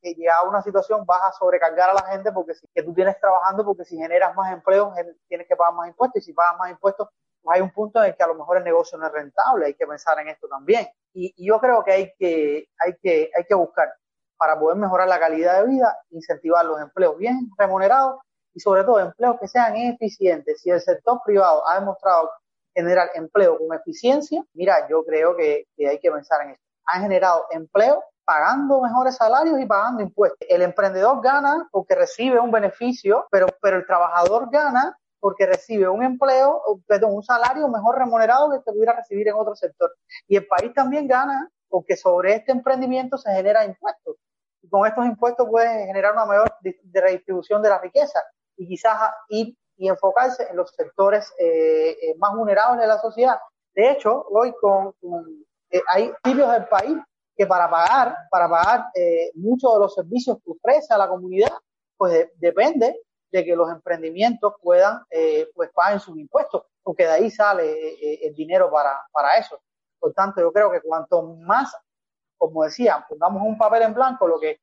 que 0.00 0.14
llega 0.14 0.34
a 0.38 0.48
una 0.48 0.62
situación 0.62 1.04
vas 1.06 1.22
a 1.22 1.32
sobrecargar 1.32 1.90
a 1.90 1.94
la 1.94 2.06
gente 2.06 2.32
porque 2.32 2.54
si 2.54 2.66
que 2.74 2.82
tú 2.82 2.92
tienes 2.94 3.18
trabajando 3.20 3.64
porque 3.64 3.84
si 3.84 3.96
generas 3.96 4.34
más 4.34 4.52
empleo 4.52 4.92
tienes 5.28 5.46
que 5.46 5.56
pagar 5.56 5.74
más 5.74 5.88
impuestos 5.88 6.22
y 6.22 6.24
si 6.24 6.32
pagas 6.32 6.58
más 6.58 6.70
impuestos 6.70 7.08
pues 7.42 7.56
hay 7.56 7.62
un 7.62 7.70
punto 7.70 8.00
en 8.00 8.06
el 8.06 8.16
que 8.16 8.22
a 8.22 8.26
lo 8.26 8.34
mejor 8.34 8.56
el 8.56 8.64
negocio 8.64 8.98
no 8.98 9.06
es 9.06 9.12
rentable 9.12 9.66
hay 9.66 9.74
que 9.74 9.86
pensar 9.86 10.18
en 10.18 10.28
esto 10.28 10.48
también 10.48 10.86
y, 11.12 11.32
yo 11.46 11.60
creo 11.60 11.84
que 11.84 11.92
hay 11.92 12.12
que 12.18 12.68
hay 12.78 12.96
que 13.00 13.30
hay 13.36 13.44
que 13.44 13.54
buscar 13.54 13.92
para 14.36 14.58
poder 14.58 14.76
mejorar 14.76 15.08
la 15.08 15.18
calidad 15.18 15.60
de 15.60 15.68
vida 15.68 15.96
incentivar 16.10 16.64
los 16.64 16.80
empleos 16.80 17.16
bien 17.16 17.48
remunerados 17.56 18.20
y 18.56 18.60
sobre 18.60 18.84
todo 18.84 18.98
empleos 18.98 19.36
que 19.38 19.48
sean 19.48 19.76
eficientes. 19.76 20.62
Si 20.62 20.70
el 20.70 20.80
sector 20.80 21.20
privado 21.24 21.68
ha 21.68 21.78
demostrado 21.78 22.30
generar 22.74 23.10
empleo 23.14 23.58
con 23.58 23.76
eficiencia, 23.76 24.42
mira, 24.54 24.88
yo 24.88 25.04
creo 25.04 25.36
que, 25.36 25.66
hay 25.78 26.00
que 26.00 26.10
pensar 26.10 26.42
en 26.42 26.50
esto. 26.52 26.65
Han 26.86 27.02
generado 27.02 27.46
empleo 27.50 28.02
pagando 28.24 28.80
mejores 28.80 29.16
salarios 29.16 29.60
y 29.60 29.66
pagando 29.66 30.02
impuestos. 30.02 30.46
El 30.48 30.62
emprendedor 30.62 31.22
gana 31.22 31.68
porque 31.70 31.94
recibe 31.94 32.40
un 32.40 32.50
beneficio, 32.50 33.26
pero, 33.30 33.46
pero 33.62 33.76
el 33.76 33.86
trabajador 33.86 34.50
gana 34.50 34.98
porque 35.20 35.46
recibe 35.46 35.88
un 35.88 36.02
empleo, 36.02 36.62
perdón, 36.86 37.14
un 37.14 37.22
salario 37.22 37.68
mejor 37.68 37.98
remunerado 37.98 38.50
que 38.50 38.60
pudiera 38.70 38.94
recibir 38.94 39.28
en 39.28 39.34
otro 39.34 39.54
sector. 39.54 39.90
Y 40.26 40.36
el 40.36 40.46
país 40.46 40.72
también 40.74 41.06
gana 41.06 41.48
porque 41.68 41.96
sobre 41.96 42.34
este 42.34 42.52
emprendimiento 42.52 43.16
se 43.16 43.32
genera 43.32 43.64
impuestos. 43.64 44.16
Y 44.62 44.68
con 44.68 44.86
estos 44.86 45.06
impuestos 45.06 45.48
puede 45.48 45.86
generar 45.86 46.12
una 46.12 46.26
mayor 46.26 46.52
redistribución 46.92 47.62
de 47.62 47.68
la 47.68 47.78
riqueza 47.78 48.20
y 48.56 48.66
quizás 48.66 49.10
ir 49.28 49.56
y 49.76 49.88
enfocarse 49.88 50.48
en 50.48 50.56
los 50.56 50.70
sectores 50.70 51.32
eh, 51.38 51.90
eh, 51.90 52.14
más 52.18 52.34
vulnerables 52.34 52.80
de 52.80 52.86
la 52.86 52.98
sociedad. 52.98 53.38
De 53.74 53.90
hecho, 53.90 54.26
hoy 54.30 54.54
con, 54.60 54.94
eh, 55.70 55.82
hay 55.92 56.12
sitios 56.24 56.50
del 56.52 56.66
país 56.66 56.96
que 57.36 57.46
para 57.46 57.68
pagar, 57.68 58.16
para 58.30 58.48
pagar 58.48 58.86
muchos 59.34 59.74
de 59.74 59.78
los 59.80 59.94
servicios 59.94 60.38
que 60.42 60.52
ofrece 60.52 60.94
a 60.94 60.98
la 60.98 61.06
comunidad, 61.06 61.52
pues 61.96 62.30
depende 62.36 62.98
de 63.30 63.44
que 63.44 63.54
los 63.54 63.70
emprendimientos 63.70 64.54
puedan, 64.62 65.02
pues 65.54 65.70
paguen 65.74 66.00
sus 66.00 66.16
impuestos, 66.16 66.62
porque 66.82 67.02
de 67.02 67.10
ahí 67.10 67.30
sale 67.30 68.26
el 68.26 68.34
dinero 68.34 68.70
para, 68.70 69.06
para 69.12 69.36
eso. 69.36 69.60
Por 69.98 70.14
tanto, 70.14 70.40
yo 70.40 70.50
creo 70.50 70.70
que 70.70 70.80
cuanto 70.80 71.22
más, 71.22 71.76
como 72.38 72.64
decía, 72.64 73.04
pongamos 73.06 73.42
un 73.42 73.58
papel 73.58 73.82
en 73.82 73.92
blanco, 73.92 74.26
lo 74.26 74.40
que 74.40 74.60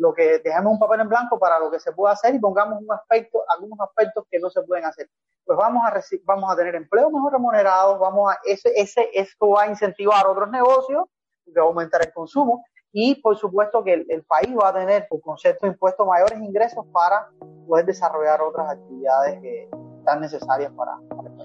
lo 0.00 0.14
que 0.14 0.38
dejemos 0.38 0.72
un 0.72 0.78
papel 0.78 1.00
en 1.00 1.08
blanco 1.08 1.38
para 1.38 1.58
lo 1.58 1.70
que 1.70 1.78
se 1.78 1.92
puede 1.92 2.14
hacer 2.14 2.34
y 2.34 2.38
pongamos 2.38 2.80
un 2.80 2.90
aspecto, 2.90 3.44
algunos 3.48 3.78
aspectos 3.80 4.24
que 4.30 4.38
no 4.38 4.48
se 4.48 4.62
pueden 4.62 4.86
hacer. 4.86 5.10
Pues 5.44 5.58
vamos 5.58 5.82
a 5.86 5.92
vamos 6.24 6.50
a 6.50 6.56
tener 6.56 6.74
empleo 6.74 7.10
mejor 7.10 7.32
remunerados, 7.34 7.98
vamos 7.98 8.32
a, 8.32 8.38
ese, 8.44 8.72
ese, 8.74 9.10
esto 9.12 9.50
va 9.50 9.64
a 9.64 9.66
incentivar 9.68 10.26
otros 10.26 10.50
negocios, 10.50 11.04
va 11.54 11.62
a 11.62 11.66
aumentar 11.66 12.00
el 12.00 12.12
consumo 12.14 12.64
y 12.92 13.20
por 13.20 13.36
supuesto 13.36 13.84
que 13.84 14.06
el, 14.08 14.24
país 14.24 14.56
va 14.56 14.70
a 14.70 14.72
tener 14.72 15.06
por 15.06 15.20
concepto 15.20 15.66
de 15.66 15.72
impuestos 15.72 16.06
mayores 16.06 16.38
ingresos 16.40 16.86
para 16.92 17.28
poder 17.68 17.84
desarrollar 17.84 18.40
otras 18.40 18.70
actividades 18.70 19.38
que 19.42 19.68
están 19.98 20.20
necesarias 20.20 20.72
para, 20.72 20.96
para 21.14 21.28
el. 21.28 21.39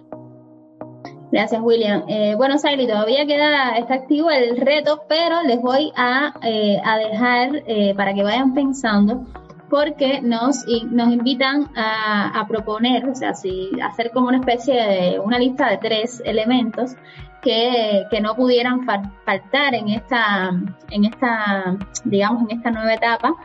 Gracias, 1.36 1.62
William. 1.62 2.06
Eh, 2.07 2.36
bueno, 2.38 2.57
Sally, 2.57 2.88
todavía 2.88 3.26
queda, 3.26 3.72
está 3.72 3.95
activo 3.95 4.32
el 4.32 4.56
reto, 4.56 5.03
pero 5.10 5.44
les 5.44 5.62
voy 5.62 5.91
a, 5.98 6.34
eh, 6.41 6.82
dejar 7.12 7.62
eh, 7.68 7.94
para 7.94 8.14
que 8.14 8.24
vayan 8.24 8.53
pensando 8.53 9.26
porque 9.70 10.22
nos, 10.22 10.66
nos 10.91 11.12
invitan 11.12 11.70
a, 11.76 12.45
proponer, 12.48 13.10
o 13.10 13.16
sea, 13.16 13.34
si 13.34 13.70
hacer 13.84 14.12
como 14.12 14.30
una 14.30 14.38
especie 14.38 14.76
de 14.76 15.20
una 15.20 15.38
lista 15.38 15.70
de 15.70 15.78
tres 15.78 16.24
elementos 16.24 16.95
que, 17.41 18.06
que 18.10 18.22
no 18.22 18.38
pudieran 18.38 18.86
faltar 18.86 19.76
en 19.76 19.90
esta, 19.90 20.52
en 20.90 21.03
esta, 21.03 21.76
digamos, 22.06 22.44
en 22.44 22.60
esta 22.60 22.72
nueva 22.72 22.94
etapa, 22.94 23.36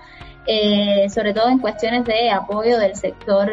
sobre 1.09 1.35
todo 1.35 1.49
en 1.49 1.59
cuestiones 1.59 2.05
de 2.05 2.31
apoyo 2.31 2.79
del 2.79 2.95
sector 2.95 3.51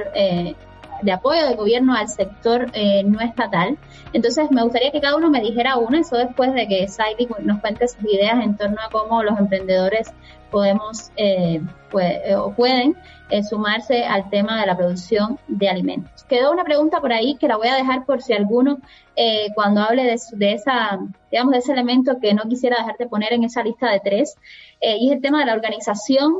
de 1.02 1.11
apoyo 1.11 1.45
del 1.45 1.56
gobierno 1.56 1.95
al 1.95 2.07
sector 2.07 2.68
eh, 2.74 3.03
no 3.03 3.19
estatal. 3.22 3.78
Entonces, 4.14 4.49
me 4.52 4.64
gustaría 4.64 4.91
que 4.91 5.02
cada 5.02 5.15
uno 5.15 5.30
me 5.30 5.41
dijera 5.41 5.78
uno, 5.78 5.98
eso 5.98 6.18
después 6.18 6.53
de 6.53 6.68
que 6.68 6.88
Saidi 6.88 7.28
nos 7.44 7.60
cuente 7.60 7.88
sus 7.88 8.03
ideas 8.03 8.44
en 8.44 8.57
torno 8.57 8.78
a 8.82 8.90
cómo 8.90 9.24
los 9.24 9.38
emprendedores 9.40 10.11
podemos 10.49 11.11
eh, 11.15 11.61
eh 11.99 12.36
o 12.36 12.52
pueden 12.53 12.95
eh, 13.30 13.44
sumarse 13.44 14.03
al 14.03 14.30
tema 14.30 14.60
de 14.61 14.68
la 14.68 14.78
producción 14.78 15.40
de 15.48 15.69
alimentos. 15.69 16.24
Quedó 16.26 16.52
una 16.52 16.64
pregunta 16.64 17.02
por 17.02 17.11
ahí 17.11 17.36
que 17.36 17.48
la 17.48 17.57
voy 17.57 17.68
a 17.68 17.76
dejar 17.76 18.06
por 18.06 18.22
si 18.22 18.34
alguno 18.34 18.80
eh, 19.15 19.48
cuando 19.56 19.82
hable 19.82 20.03
de, 20.03 20.19
de, 20.34 20.53
esa, 20.53 20.99
digamos, 21.32 21.53
de 21.53 21.60
ese 21.60 21.74
elemento 21.74 22.19
que 22.22 22.34
no 22.34 22.44
quisiera 22.44 22.78
dejarte 22.78 23.07
poner 23.07 23.34
en 23.34 23.44
esa 23.44 23.64
lista 23.64 23.91
de 23.91 23.99
tres, 23.99 24.36
y 24.80 25.07
es 25.07 25.15
el 25.15 25.22
tema 25.22 25.40
de 25.40 25.48
la 25.48 25.53
organización 25.53 26.34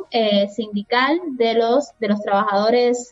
sindical 0.54 1.20
de 1.38 1.56
los 1.56 1.98
de 2.00 2.08
los 2.08 2.22
trabajadores 2.22 3.12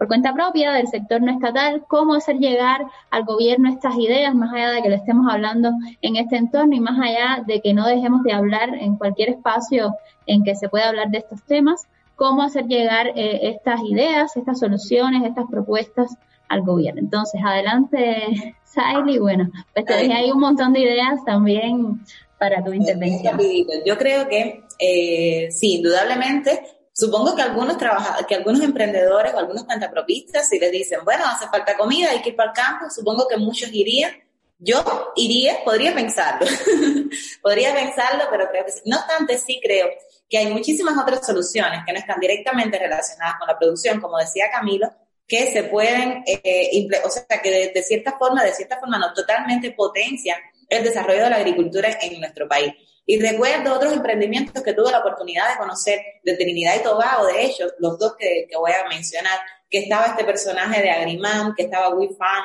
por 0.00 0.08
cuenta 0.08 0.32
propia 0.32 0.72
del 0.72 0.88
sector 0.88 1.20
no 1.20 1.30
estatal, 1.30 1.84
cómo 1.86 2.14
hacer 2.14 2.38
llegar 2.38 2.86
al 3.10 3.24
gobierno 3.24 3.68
estas 3.68 3.98
ideas, 3.98 4.34
más 4.34 4.50
allá 4.50 4.70
de 4.70 4.80
que 4.80 4.88
lo 4.88 4.94
estemos 4.94 5.30
hablando 5.30 5.72
en 6.00 6.16
este 6.16 6.38
entorno 6.38 6.74
y 6.74 6.80
más 6.80 6.98
allá 6.98 7.44
de 7.46 7.60
que 7.60 7.74
no 7.74 7.86
dejemos 7.86 8.22
de 8.22 8.32
hablar 8.32 8.70
en 8.76 8.96
cualquier 8.96 9.28
espacio 9.28 9.94
en 10.24 10.42
que 10.42 10.54
se 10.54 10.70
pueda 10.70 10.88
hablar 10.88 11.10
de 11.10 11.18
estos 11.18 11.42
temas, 11.42 11.86
cómo 12.16 12.40
hacer 12.40 12.64
llegar 12.64 13.08
eh, 13.08 13.40
estas 13.42 13.82
ideas, 13.82 14.34
estas 14.38 14.58
soluciones, 14.58 15.22
estas 15.22 15.44
propuestas 15.50 16.16
al 16.48 16.62
gobierno. 16.62 17.02
Entonces, 17.02 17.38
adelante, 17.44 18.56
Saily. 18.64 19.18
Bueno, 19.18 19.50
pues 19.74 19.84
te 19.84 19.96
dejé 19.96 20.14
ahí 20.14 20.30
un 20.30 20.40
montón 20.40 20.72
de 20.72 20.80
ideas 20.80 21.22
también 21.26 22.00
para 22.38 22.64
tu 22.64 22.72
intervención. 22.72 23.38
Yo 23.84 23.98
creo 23.98 24.26
que 24.28 24.64
eh, 24.78 25.50
sí, 25.50 25.76
indudablemente 25.76 26.79
Supongo 27.00 27.34
que 27.34 27.40
algunos 27.40 27.78
trabajadores, 27.78 28.26
que 28.26 28.34
algunos 28.34 28.60
emprendedores 28.60 29.32
o 29.32 29.38
algunos 29.38 29.64
pantapropistas, 29.64 30.46
si 30.46 30.58
les 30.58 30.70
dicen, 30.70 31.00
bueno, 31.02 31.24
hace 31.24 31.46
falta 31.48 31.74
comida, 31.74 32.10
hay 32.10 32.20
que 32.20 32.28
ir 32.28 32.36
para 32.36 32.50
el 32.50 32.54
campo, 32.54 32.90
supongo 32.90 33.26
que 33.26 33.38
muchos 33.38 33.70
irían. 33.72 34.12
Yo 34.58 34.84
iría, 35.16 35.64
podría 35.64 35.94
pensarlo, 35.94 36.46
podría 37.42 37.72
pensarlo, 37.72 38.24
pero 38.30 38.50
creo 38.50 38.66
que. 38.66 38.72
No 38.84 38.98
obstante, 38.98 39.38
sí 39.38 39.58
creo 39.62 39.88
que 40.28 40.36
hay 40.36 40.52
muchísimas 40.52 40.98
otras 40.98 41.24
soluciones 41.24 41.80
que 41.86 41.92
no 41.94 41.98
están 41.98 42.20
directamente 42.20 42.78
relacionadas 42.78 43.36
con 43.38 43.48
la 43.48 43.58
producción, 43.58 43.98
como 43.98 44.18
decía 44.18 44.50
Camilo, 44.52 44.92
que 45.26 45.50
se 45.50 45.62
pueden, 45.64 46.22
eh, 46.26 46.86
o 47.02 47.08
sea, 47.08 47.40
que 47.42 47.50
de, 47.50 47.72
de, 47.72 47.82
cierta 47.82 48.18
forma, 48.18 48.44
de 48.44 48.52
cierta 48.52 48.78
forma 48.78 48.98
no 48.98 49.14
totalmente 49.14 49.70
potencian 49.70 50.38
el 50.68 50.84
desarrollo 50.84 51.24
de 51.24 51.30
la 51.30 51.36
agricultura 51.36 51.96
en 52.02 52.20
nuestro 52.20 52.46
país. 52.46 52.74
Y 53.10 53.18
recuerdo 53.18 53.74
otros 53.74 53.92
emprendimientos 53.92 54.62
que 54.62 54.72
tuve 54.72 54.92
la 54.92 55.00
oportunidad 55.00 55.50
de 55.50 55.58
conocer 55.58 56.00
de 56.22 56.36
Trinidad 56.36 56.76
y 56.76 56.84
Tobago, 56.84 57.26
de 57.26 57.42
ellos, 57.42 57.74
los 57.80 57.98
dos 57.98 58.14
que, 58.16 58.46
voy 58.56 58.70
a 58.70 58.88
mencionar, 58.88 59.36
que 59.68 59.78
estaba 59.78 60.06
este 60.06 60.22
personaje 60.22 60.80
de 60.80 60.90
Agriman, 60.92 61.52
que 61.56 61.64
estaba 61.64 61.88
WeFan, 61.88 62.44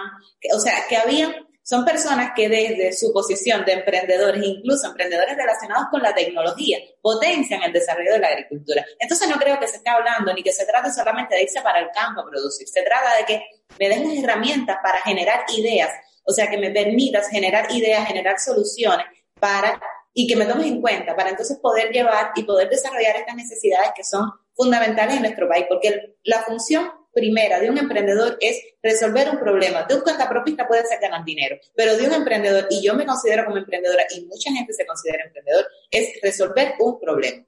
o 0.56 0.60
sea, 0.60 0.74
que 0.90 0.98
había, 0.98 1.36
son 1.62 1.86
personas 1.86 2.32
que 2.36 2.50
desde 2.50 2.94
su 2.94 3.14
posición 3.14 3.64
de 3.64 3.74
emprendedores, 3.74 4.44
incluso 4.44 4.88
emprendedores 4.88 5.38
relacionados 5.38 5.86
con 5.92 6.02
la 6.02 6.16
tecnología, 6.16 6.80
potencian 7.00 7.62
el 7.62 7.72
desarrollo 7.72 8.14
de 8.14 8.20
la 8.20 8.30
agricultura. 8.30 8.84
Entonces 8.98 9.30
no 9.30 9.36
creo 9.36 9.60
que 9.60 9.68
se 9.68 9.76
esté 9.76 9.92
hablando 9.92 10.34
ni 10.34 10.42
que 10.42 10.52
se 10.52 10.66
trate 10.66 10.92
solamente 10.92 11.36
de 11.36 11.44
irse 11.44 11.62
para 11.62 11.78
el 11.78 11.92
campo 11.94 12.22
a 12.22 12.28
producir, 12.28 12.68
se 12.68 12.82
trata 12.82 13.18
de 13.18 13.26
que 13.26 13.44
me 13.78 13.88
den 13.88 14.08
las 14.08 14.18
herramientas 14.24 14.78
para 14.82 15.00
generar 15.02 15.46
ideas, 15.56 15.92
o 16.24 16.34
sea, 16.34 16.50
que 16.50 16.58
me 16.58 16.72
permitas 16.72 17.30
generar 17.30 17.72
ideas, 17.72 18.08
generar 18.08 18.40
soluciones 18.40 19.06
para 19.40 19.80
y 20.18 20.26
que 20.26 20.36
me 20.38 20.46
tomes 20.46 20.68
en 20.68 20.82
cuenta 20.82 21.16
para 21.16 21.30
entonces 21.30 21.60
poder 21.62 21.92
llevar 21.92 22.32
y 22.36 22.44
poder 22.44 22.70
desarrollar 22.70 23.18
estas 23.18 23.36
necesidades 23.36 23.90
que 23.96 24.04
son 24.04 24.32
fundamentales 24.54 25.18
en 25.18 25.24
nuestro 25.24 25.48
país, 25.48 25.66
porque 25.68 26.16
la 26.24 26.42
función 26.44 26.90
primera 27.14 27.60
de 27.60 27.70
un 27.70 27.78
emprendedor 27.78 28.38
es 28.40 28.62
resolver 28.82 29.30
un 29.30 29.40
problema. 29.40 29.84
De 29.84 29.96
un 29.96 30.02
cuentapropista 30.02 30.68
puede 30.68 30.86
ser 30.86 31.00
ganar 31.02 31.26
dinero, 31.26 31.58
pero 31.76 31.98
de 31.98 32.08
un 32.08 32.14
emprendedor, 32.14 32.66
y 32.70 32.82
yo 32.82 32.96
me 32.96 33.06
considero 33.06 33.44
como 33.44 33.58
emprendedora, 33.58 34.06
y 34.16 34.26
mucha 34.26 34.52
gente 34.52 34.72
se 34.74 34.86
considera 34.86 35.26
emprendedor, 35.26 35.68
es 35.92 36.10
resolver 36.24 36.76
un 36.80 36.98
problema. 36.98 37.46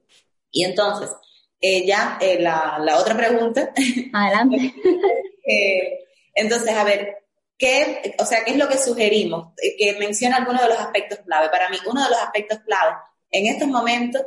Y 0.52 0.66
entonces, 0.66 1.10
eh, 1.62 1.86
ya 1.86 2.18
eh, 2.20 2.40
la, 2.40 2.80
la, 2.82 2.98
otra 2.98 3.16
pregunta. 3.16 3.74
Adelante. 4.14 4.74
eh, 5.48 6.00
entonces, 6.34 6.70
a 6.72 6.84
ver, 6.84 7.18
¿qué, 7.58 8.16
o 8.20 8.26
sea, 8.26 8.44
¿qué 8.44 8.52
es 8.52 8.58
lo 8.58 8.68
que 8.68 8.78
sugerimos? 8.78 9.54
Eh, 9.62 9.76
que 9.78 10.00
menciona 10.00 10.38
algunos 10.38 10.62
de 10.62 10.70
los 10.70 10.80
aspectos 10.80 11.20
clave. 11.26 11.50
Para 11.50 11.70
mí, 11.70 11.78
uno 11.86 12.04
de 12.04 12.10
los 12.10 12.20
aspectos 12.20 12.60
clave 12.66 12.96
en 13.32 13.48
estos 13.48 13.68
momentos, 13.68 14.22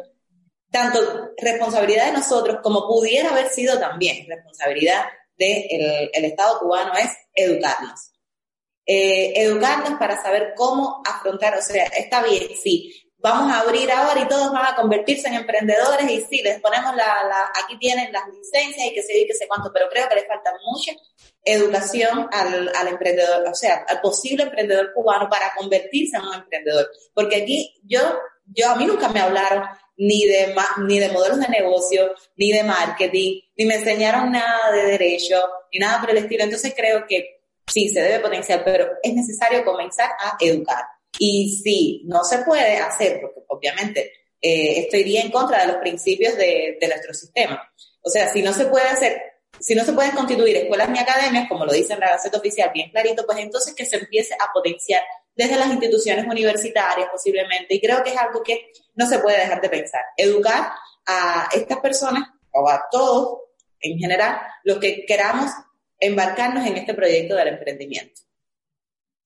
tanto 0.70 1.30
responsabilidad 1.38 2.06
de 2.06 2.12
nosotros 2.12 2.58
como 2.62 2.86
pudiera 2.86 3.30
haber 3.30 3.48
sido 3.48 3.78
también 3.78 4.26
responsabilidad 4.28 5.04
del 5.36 6.10
el 6.12 6.24
Estado 6.24 6.60
cubano, 6.60 6.92
es 6.94 7.10
educarnos. 7.34 8.12
Eh, 8.86 9.32
educarnos 9.36 9.98
para 9.98 10.20
saber 10.22 10.52
cómo 10.56 11.02
afrontar, 11.06 11.56
o 11.56 11.62
sea, 11.62 11.84
está 11.84 12.22
bien, 12.22 12.48
sí, 12.62 13.09
vamos 13.22 13.52
a 13.52 13.60
abrir 13.60 13.90
ahora 13.90 14.20
y 14.20 14.28
todos 14.28 14.52
van 14.52 14.66
a 14.66 14.74
convertirse 14.74 15.28
en 15.28 15.34
emprendedores 15.34 16.10
y 16.10 16.20
sí, 16.22 16.42
les 16.42 16.60
ponemos 16.60 16.94
la, 16.96 17.22
la 17.24 17.50
aquí 17.62 17.78
tienen 17.78 18.12
las 18.12 18.22
licencias 18.28 18.86
y 18.86 18.94
que 18.94 19.02
se 19.02 19.26
que 19.26 19.34
sé 19.34 19.46
cuánto, 19.46 19.70
pero 19.72 19.88
creo 19.90 20.08
que 20.08 20.14
les 20.16 20.26
falta 20.26 20.52
mucha 20.64 20.92
educación 21.44 22.28
al, 22.32 22.70
al 22.74 22.88
emprendedor, 22.88 23.46
o 23.48 23.54
sea, 23.54 23.84
al 23.88 24.00
posible 24.00 24.44
emprendedor 24.44 24.92
cubano 24.94 25.28
para 25.28 25.52
convertirse 25.56 26.16
en 26.16 26.22
un 26.22 26.34
emprendedor. 26.34 26.90
Porque 27.14 27.42
aquí 27.42 27.80
yo, 27.84 28.00
yo 28.46 28.70
a 28.70 28.76
mí 28.76 28.86
nunca 28.86 29.08
me 29.08 29.20
hablaron 29.20 29.64
ni 29.96 30.24
de, 30.24 30.54
ni 30.86 30.98
de 30.98 31.10
modelos 31.10 31.40
de 31.40 31.48
negocio, 31.48 32.14
ni 32.36 32.52
de 32.52 32.62
marketing, 32.62 33.40
ni 33.56 33.66
me 33.66 33.76
enseñaron 33.76 34.32
nada 34.32 34.72
de 34.72 34.84
derecho, 34.84 35.36
ni 35.72 35.78
nada 35.78 36.00
por 36.00 36.10
el 36.10 36.18
estilo. 36.18 36.44
Entonces 36.44 36.72
creo 36.74 37.06
que 37.06 37.42
sí, 37.66 37.90
se 37.90 38.00
debe 38.00 38.20
potenciar, 38.20 38.64
pero 38.64 38.88
es 39.02 39.14
necesario 39.14 39.64
comenzar 39.64 40.10
a 40.18 40.36
educar. 40.40 40.84
Y 41.22 41.60
si 41.62 42.02
no 42.06 42.24
se 42.24 42.38
puede 42.38 42.78
hacer, 42.78 43.20
porque 43.20 43.40
obviamente 43.48 44.10
eh, 44.40 44.80
esto 44.80 44.96
iría 44.96 45.20
en 45.20 45.30
contra 45.30 45.60
de 45.60 45.66
los 45.66 45.76
principios 45.76 46.34
de, 46.36 46.78
de 46.80 46.88
nuestro 46.88 47.12
sistema. 47.12 47.62
O 48.00 48.08
sea, 48.08 48.32
si 48.32 48.40
no 48.42 48.54
se 48.54 48.64
puede 48.64 48.88
hacer 48.88 49.20
si 49.58 49.74
no 49.74 49.84
se 49.84 49.92
pueden 49.92 50.12
constituir 50.12 50.56
escuelas 50.56 50.88
ni 50.88 50.98
academias, 50.98 51.46
como 51.48 51.66
lo 51.66 51.72
dice 51.72 51.92
en 51.92 52.00
la 52.00 52.10
Gaceta 52.10 52.38
Oficial 52.38 52.70
bien 52.72 52.90
clarito, 52.90 53.26
pues 53.26 53.38
entonces 53.38 53.74
que 53.74 53.84
se 53.84 53.96
empiece 53.96 54.34
a 54.34 54.50
potenciar 54.54 55.02
desde 55.34 55.56
las 55.56 55.68
instituciones 55.68 56.26
universitarias 56.26 57.08
posiblemente. 57.10 57.74
Y 57.74 57.80
creo 57.80 58.02
que 58.02 58.10
es 58.10 58.16
algo 58.16 58.42
que 58.42 58.70
no 58.94 59.06
se 59.06 59.18
puede 59.18 59.38
dejar 59.38 59.60
de 59.60 59.68
pensar. 59.68 60.02
Educar 60.16 60.72
a 61.06 61.48
estas 61.52 61.78
personas 61.80 62.24
o 62.52 62.68
a 62.68 62.84
todos 62.90 63.38
en 63.80 63.98
general, 63.98 64.40
los 64.64 64.78
que 64.78 65.04
queramos 65.06 65.50
embarcarnos 65.98 66.66
en 66.66 66.76
este 66.76 66.94
proyecto 66.94 67.34
del 67.34 67.48
emprendimiento. 67.48 68.22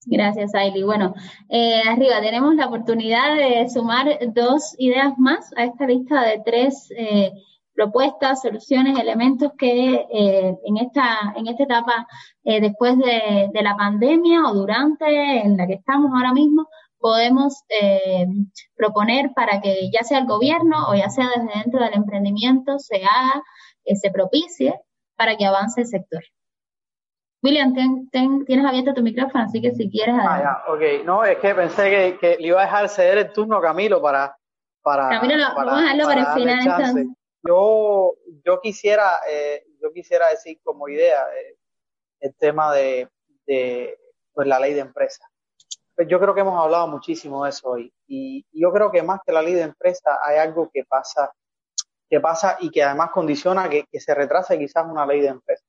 Gracias, 0.05 0.53
Ailey. 0.53 0.83
Bueno, 0.83 1.15
eh, 1.49 1.81
arriba 1.87 2.21
tenemos 2.21 2.55
la 2.55 2.67
oportunidad 2.67 3.35
de 3.35 3.67
sumar 3.69 4.19
dos 4.33 4.75
ideas 4.77 5.17
más 5.17 5.51
a 5.57 5.63
esta 5.63 5.87
lista 5.87 6.21
de 6.21 6.41
tres 6.45 6.89
eh, 6.95 7.31
propuestas, 7.75 8.41
soluciones, 8.41 8.97
elementos 8.97 9.51
que 9.57 10.05
eh, 10.11 10.57
en, 10.63 10.77
esta, 10.77 11.33
en 11.35 11.47
esta 11.47 11.63
etapa, 11.63 12.07
eh, 12.43 12.61
después 12.61 12.97
de, 12.97 13.49
de, 13.51 13.61
la 13.61 13.75
pandemia 13.75 14.45
o 14.45 14.53
durante, 14.53 15.39
en 15.41 15.57
la 15.57 15.67
que 15.67 15.73
estamos 15.73 16.11
ahora 16.13 16.33
mismo, 16.33 16.67
podemos 16.99 17.63
eh, 17.69 18.27
proponer 18.75 19.31
para 19.35 19.61
que 19.61 19.89
ya 19.91 20.03
sea 20.03 20.19
el 20.19 20.25
gobierno 20.25 20.87
o 20.89 20.95
ya 20.95 21.09
sea 21.09 21.27
desde 21.35 21.63
dentro 21.63 21.83
del 21.83 21.93
emprendimiento 21.93 22.79
se 22.79 22.97
haga, 23.03 23.43
se 23.85 24.09
propicie 24.09 24.79
para 25.15 25.35
que 25.35 25.45
avance 25.45 25.81
el 25.81 25.87
sector. 25.87 26.23
William, 27.45 27.75
tienes 28.11 28.65
abierto 28.65 28.95
tu 28.95 29.03
micrófono, 29.03 29.43
así 29.43 29.61
que 29.61 29.75
si 29.75 29.87
quieres... 29.87 30.15
Ah, 30.17 30.63
ya, 30.67 30.73
ok. 30.73 31.05
No, 31.05 31.23
es 31.23 31.37
que 31.37 31.53
pensé 31.53 31.91
que, 31.91 32.17
que, 32.19 32.37
le 32.37 32.47
iba 32.47 32.59
a 32.59 32.65
dejar 32.65 32.89
ceder 32.89 33.19
el 33.19 33.31
turno 33.31 33.57
a 33.57 33.61
Camilo 33.61 34.01
para... 34.01 34.35
para 34.81 35.09
Camilo, 35.09 35.37
lo, 35.37 35.53
para, 35.53 35.65
vamos 35.65 35.79
a 35.79 35.81
dejarlo 35.83 36.03
para, 36.05 36.23
para 36.23 36.33
el 36.33 36.39
final 36.39 36.59
entonces. 36.65 37.07
Yo, 37.47 38.13
yo 38.43 38.59
quisiera, 38.61 39.19
eh, 39.29 39.63
yo 39.79 39.93
quisiera 39.93 40.29
decir 40.29 40.59
como 40.63 40.89
idea 40.89 41.21
eh, 41.39 41.55
el 42.21 42.33
tema 42.35 42.73
de, 42.73 43.09
de 43.45 43.95
pues, 44.33 44.47
la 44.47 44.59
ley 44.59 44.73
de 44.73 44.79
empresa. 44.79 45.23
Pues 45.95 46.07
yo 46.07 46.19
creo 46.19 46.33
que 46.33 46.41
hemos 46.41 46.59
hablado 46.59 46.87
muchísimo 46.87 47.43
de 47.43 47.51
eso 47.51 47.69
hoy 47.69 47.93
y, 48.07 48.43
y 48.51 48.61
yo 48.61 48.71
creo 48.71 48.91
que 48.91 49.03
más 49.03 49.19
que 49.23 49.31
la 49.31 49.43
ley 49.43 49.53
de 49.53 49.61
empresa 49.61 50.17
hay 50.23 50.39
algo 50.39 50.71
que 50.73 50.83
pasa, 50.83 51.31
que 52.09 52.19
pasa 52.19 52.57
y 52.59 52.71
que 52.71 52.81
además 52.81 53.11
condiciona 53.11 53.69
que, 53.69 53.85
que 53.91 53.99
se 53.99 54.15
retrase 54.15 54.57
quizás 54.57 54.83
una 54.89 55.05
ley 55.05 55.21
de 55.21 55.27
empresa. 55.27 55.64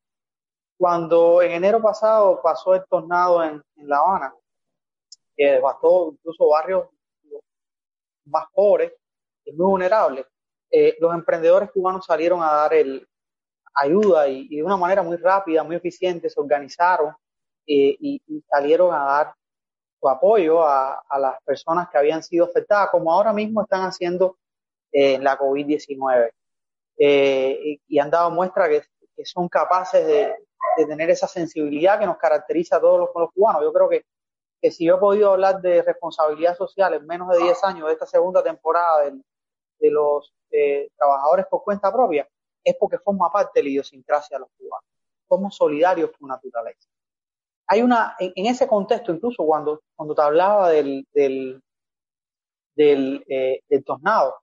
Cuando 0.78 1.43
en 1.43 1.53
enero 1.53 1.81
pasado 1.81 2.40
pasó 2.43 2.74
el 2.74 2.85
tornado 2.86 3.43
en, 3.43 3.62
en 3.77 3.89
La 3.89 3.98
Habana, 3.98 4.35
que 5.36 5.53
devastó 5.53 6.11
incluso 6.12 6.48
barrios 6.48 6.89
más 8.27 8.44
pobres 8.53 8.93
y 9.44 9.53
muy 9.53 9.66
vulnerables, 9.66 10.27
eh, 10.70 10.97
los 11.01 11.15
emprendedores 11.15 11.70
cubanos 11.70 12.05
salieron 12.05 12.43
a 12.43 12.53
dar 12.53 12.74
el, 12.74 13.07
ayuda 13.77 14.28
y, 14.28 14.47
y, 14.51 14.57
de 14.57 14.62
una 14.62 14.77
manera 14.77 15.03
muy 15.03 15.16
rápida, 15.16 15.62
muy 15.62 15.77
eficiente, 15.77 16.31
se 16.31 16.40
organizaron 16.40 17.15
eh, 17.66 17.97
y, 18.01 18.23
y, 18.27 18.43
salieron 18.48 18.94
a 18.94 19.05
dar 19.05 19.35
su 20.01 20.09
apoyo 20.09 20.62
a, 20.62 21.03
a, 21.09 21.19
las 21.19 21.43
personas 21.44 21.89
que 21.90 21.98
habían 21.98 22.23
sido 22.23 22.47
afectadas, 22.47 22.90
como 22.90 23.12
ahora 23.12 23.32
mismo 23.32 23.62
están 23.62 23.82
haciendo 23.82 24.39
eh, 24.93 25.19
la 25.19 25.39
COVID-19. 25.39 26.31
Eh, 26.98 27.78
y, 27.86 27.98
han 27.98 28.11
dado 28.11 28.31
muestra 28.31 28.69
que, 28.69 28.82
que 29.15 29.24
son 29.24 29.48
capaces 29.48 30.07
de, 30.07 30.35
de, 30.77 30.87
tener 30.87 31.11
esa 31.11 31.28
sensibilidad 31.28 31.99
que 31.99 32.07
nos 32.07 32.19
caracteriza 32.19 32.77
a 32.77 32.81
todos 32.81 33.11
los, 33.15 33.33
cubanos. 33.33 33.62
Yo 33.62 33.73
creo 33.73 33.89
que, 33.89 34.05
que 34.61 34.70
si 34.70 34.87
yo 34.87 34.97
he 34.97 34.99
podido 34.99 35.33
hablar 35.33 35.61
de 35.61 35.83
responsabilidad 35.83 36.57
social 36.57 36.95
en 36.95 37.07
menos 37.07 37.28
de 37.28 37.39
10 37.39 37.65
años 37.65 37.87
de 37.87 37.93
esta 37.93 38.07
segunda 38.07 38.43
temporada 38.43 39.11
de 39.78 39.91
los 39.91 40.33
eh, 40.51 40.89
trabajadores 40.97 41.47
por 41.51 41.62
cuenta 41.62 41.93
propia 41.93 42.27
es 42.66 42.77
porque 42.78 42.99
forma 42.99 43.31
parte 43.31 43.61
de 43.61 43.65
la 43.65 43.70
idiosincrasia 43.70 44.37
de 44.37 44.41
los 44.41 44.49
cubanos. 44.59 44.91
Somos 45.28 45.57
solidarios 45.57 46.11
por 46.11 46.28
naturaleza. 46.28 46.89
Hay 47.69 47.83
una, 47.83 48.16
en, 48.19 48.47
ese 48.47 48.66
contexto, 48.66 49.12
incluso 49.12 49.45
cuando, 49.45 49.83
cuando 49.95 50.15
te 50.15 50.23
hablaba 50.23 50.70
del, 50.70 51.07
del, 51.12 51.61
del, 52.74 53.24
eh, 53.28 53.61
tornado, 53.85 54.37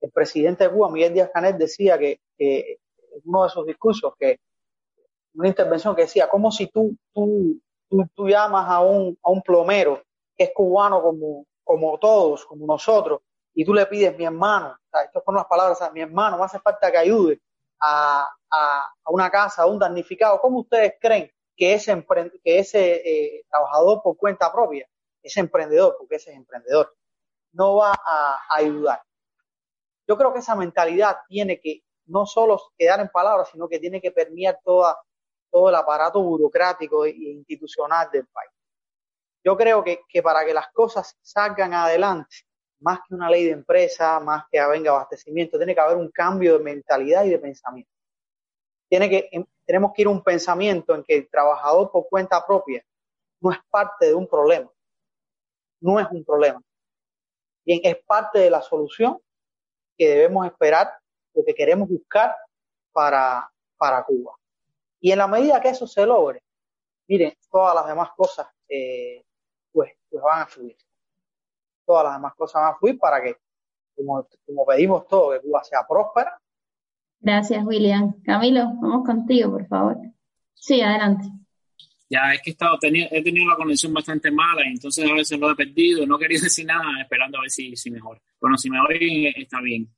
el 0.00 0.10
presidente 0.10 0.64
de 0.64 0.70
Cuba, 0.70 0.90
Miguel 0.90 1.12
Díaz 1.12 1.30
Canel, 1.32 1.58
decía 1.58 1.98
que, 1.98 2.20
que 2.36 2.78
en 3.12 3.22
uno 3.24 3.44
de 3.44 3.50
sus 3.50 3.66
discursos, 3.66 4.14
que 4.18 4.38
una 5.38 5.48
intervención 5.48 5.94
que 5.94 6.02
decía, 6.02 6.28
como 6.28 6.50
si 6.50 6.66
tú, 6.66 6.96
tú, 7.14 7.60
tú, 7.88 8.04
tú 8.14 8.28
llamas 8.28 8.68
a 8.68 8.80
un, 8.80 9.16
a 9.22 9.30
un 9.30 9.40
plomero 9.40 10.02
que 10.36 10.44
es 10.44 10.50
cubano 10.52 11.00
como, 11.00 11.46
como 11.62 11.96
todos, 11.98 12.44
como 12.44 12.66
nosotros, 12.66 13.20
y 13.54 13.64
tú 13.64 13.72
le 13.72 13.86
pides, 13.86 14.16
mi 14.16 14.24
hermano, 14.24 14.70
o 14.70 14.90
sea, 14.90 15.02
estas 15.02 15.22
son 15.24 15.36
las 15.36 15.46
palabras, 15.46 15.80
o 15.80 15.92
mi 15.92 16.00
hermano, 16.00 16.38
me 16.38 16.44
hace 16.44 16.58
falta 16.58 16.90
que 16.90 16.98
ayude 16.98 17.40
a, 17.80 18.28
a, 18.50 18.80
a, 19.04 19.10
una 19.10 19.30
casa, 19.30 19.62
a 19.62 19.66
un 19.66 19.78
damnificado, 19.78 20.40
¿cómo 20.40 20.60
ustedes 20.60 20.94
creen 21.00 21.30
que 21.56 21.74
ese, 21.74 22.04
que 22.42 22.58
ese 22.58 22.94
eh, 23.04 23.44
trabajador 23.48 24.02
por 24.02 24.16
cuenta 24.16 24.52
propia, 24.52 24.88
ese 25.22 25.40
emprendedor, 25.40 25.96
porque 25.98 26.16
ese 26.16 26.32
es 26.32 26.36
emprendedor, 26.36 26.96
no 27.52 27.76
va 27.76 27.92
a, 27.92 28.40
a 28.48 28.56
ayudar? 28.56 29.00
Yo 30.08 30.16
creo 30.16 30.32
que 30.32 30.40
esa 30.40 30.56
mentalidad 30.56 31.18
tiene 31.28 31.60
que 31.60 31.82
no 32.06 32.26
solo 32.26 32.60
quedar 32.76 32.98
en 33.00 33.08
palabras, 33.08 33.50
sino 33.52 33.68
que 33.68 33.78
tiene 33.78 34.00
que 34.00 34.10
permear 34.10 34.58
toda, 34.64 34.96
todo 35.50 35.68
el 35.68 35.74
aparato 35.74 36.22
burocrático 36.22 37.04
e 37.04 37.10
institucional 37.10 38.10
del 38.10 38.26
país. 38.26 38.50
Yo 39.44 39.56
creo 39.56 39.82
que, 39.82 40.00
que 40.08 40.22
para 40.22 40.44
que 40.44 40.52
las 40.52 40.68
cosas 40.72 41.16
salgan 41.22 41.72
adelante, 41.74 42.36
más 42.80 43.00
que 43.06 43.14
una 43.14 43.30
ley 43.30 43.44
de 43.44 43.52
empresa, 43.52 44.20
más 44.20 44.44
que 44.50 44.64
venga 44.66 44.90
abastecimiento, 44.90 45.56
tiene 45.56 45.74
que 45.74 45.80
haber 45.80 45.96
un 45.96 46.10
cambio 46.10 46.58
de 46.58 46.64
mentalidad 46.64 47.24
y 47.24 47.30
de 47.30 47.38
pensamiento. 47.38 47.90
Tiene 48.88 49.08
que, 49.08 49.28
em, 49.32 49.44
tenemos 49.66 49.92
que 49.94 50.02
ir 50.02 50.08
a 50.08 50.10
un 50.10 50.22
pensamiento 50.22 50.94
en 50.94 51.04
que 51.04 51.16
el 51.16 51.28
trabajador 51.28 51.90
por 51.90 52.08
cuenta 52.08 52.44
propia 52.46 52.84
no 53.40 53.52
es 53.52 53.58
parte 53.70 54.06
de 54.06 54.14
un 54.14 54.26
problema, 54.26 54.70
no 55.80 56.00
es 56.00 56.06
un 56.10 56.24
problema. 56.24 56.62
Bien, 57.64 57.80
es 57.82 57.96
parte 58.04 58.38
de 58.38 58.50
la 58.50 58.62
solución 58.62 59.20
que 59.96 60.08
debemos 60.08 60.46
esperar 60.46 60.90
o 61.34 61.44
que 61.44 61.54
queremos 61.54 61.88
buscar 61.88 62.34
para, 62.92 63.50
para 63.76 64.02
Cuba. 64.04 64.34
Y 65.00 65.12
en 65.12 65.18
la 65.18 65.26
medida 65.26 65.60
que 65.60 65.70
eso 65.70 65.86
se 65.86 66.04
logre, 66.04 66.42
miren, 67.06 67.34
todas 67.50 67.74
las 67.74 67.86
demás 67.86 68.10
cosas 68.16 68.46
eh, 68.68 69.24
pues, 69.72 69.92
pues 70.10 70.22
van 70.22 70.42
a 70.42 70.46
fluir 70.46 70.76
todas 71.88 72.04
las 72.04 72.16
demás 72.16 72.34
cosas 72.36 72.60
van 72.60 72.74
a 72.74 72.76
fluir 72.76 72.98
para 72.98 73.22
que, 73.22 73.34
como, 73.96 74.28
como 74.44 74.66
pedimos 74.66 75.08
todo, 75.08 75.32
que 75.32 75.40
Cuba 75.40 75.64
sea 75.64 75.86
próspera. 75.88 76.38
Gracias, 77.18 77.64
William. 77.64 78.22
Camilo, 78.22 78.64
vamos 78.74 79.06
contigo, 79.06 79.52
por 79.52 79.66
favor. 79.66 79.96
Sí, 80.52 80.82
adelante. 80.82 81.24
Ya 82.10 82.34
es 82.34 82.42
que 82.42 82.50
he, 82.50 82.52
estado 82.52 82.76
he 82.82 83.22
tenido 83.22 83.46
una 83.46 83.56
conexión 83.56 83.92
bastante 83.94 84.30
mala 84.30 84.66
y 84.66 84.72
entonces 84.72 85.10
a 85.10 85.14
veces 85.14 85.38
lo 85.38 85.50
he 85.50 85.56
perdido, 85.56 86.06
no 86.06 86.18
quería 86.18 86.38
decir 86.42 86.66
nada, 86.66 87.00
esperando 87.00 87.38
a 87.38 87.40
ver 87.40 87.50
si, 87.50 87.74
si 87.74 87.90
mejora. 87.90 88.20
Bueno, 88.38 88.58
si 88.58 88.68
me 88.68 88.78
oyen, 88.80 89.32
está 89.36 89.60
bien. 89.62 89.88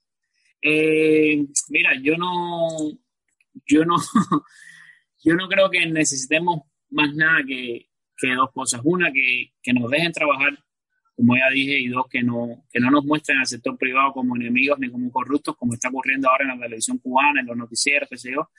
Eh, 0.62 1.44
mira, 1.70 1.90
yo 2.00 2.16
no, 2.16 2.68
yo 3.66 3.84
no, 3.84 3.96
yo 5.22 5.34
no 5.34 5.48
creo 5.48 5.70
que 5.70 5.86
necesitemos 5.86 6.62
más 6.90 7.14
nada 7.14 7.40
que, 7.46 7.88
que 8.16 8.34
dos 8.34 8.50
cosas. 8.52 8.80
Una, 8.84 9.10
que, 9.12 9.52
que, 9.62 9.72
nos 9.72 9.90
dejen 9.90 10.12
trabajar, 10.12 10.58
como 11.16 11.36
ya 11.36 11.50
dije, 11.52 11.78
y 11.78 11.88
dos, 11.88 12.06
que 12.10 12.22
no, 12.22 12.64
que 12.70 12.80
no 12.80 12.90
nos 12.90 13.04
muestren 13.04 13.38
al 13.38 13.46
sector 13.46 13.76
privado 13.76 14.12
como 14.12 14.36
enemigos 14.36 14.78
ni 14.78 14.90
como 14.90 15.10
corruptos, 15.10 15.56
como 15.56 15.74
está 15.74 15.88
ocurriendo 15.88 16.28
ahora 16.28 16.44
en 16.44 16.58
la 16.58 16.64
televisión 16.64 16.98
cubana, 16.98 17.40
en 17.40 17.46
los 17.46 17.56
noticieros, 17.56 18.08
qué 18.08 18.16
sé 18.16 18.32
yo, 18.32 18.50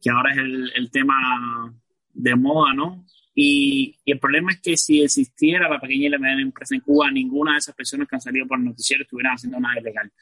que 0.00 0.10
ahora 0.10 0.32
es 0.32 0.38
el, 0.38 0.72
el 0.74 0.90
tema 0.90 1.74
de 2.12 2.36
moda, 2.36 2.74
¿no? 2.74 3.04
Y, 3.34 3.96
y, 4.04 4.12
el 4.12 4.20
problema 4.20 4.52
es 4.52 4.60
que 4.60 4.76
si 4.76 5.02
existiera 5.02 5.68
la 5.68 5.80
pequeña 5.80 6.06
y 6.06 6.08
la 6.08 6.18
mediana 6.18 6.42
empresa 6.42 6.74
en 6.74 6.82
Cuba, 6.82 7.10
ninguna 7.10 7.52
de 7.52 7.58
esas 7.58 7.74
personas 7.74 8.06
que 8.06 8.14
han 8.14 8.20
salido 8.20 8.46
por 8.46 8.58
el 8.58 8.64
noticiero 8.64 9.02
estuvieran 9.02 9.34
haciendo 9.34 9.58
nada 9.58 9.80
ilegal. 9.80 10.12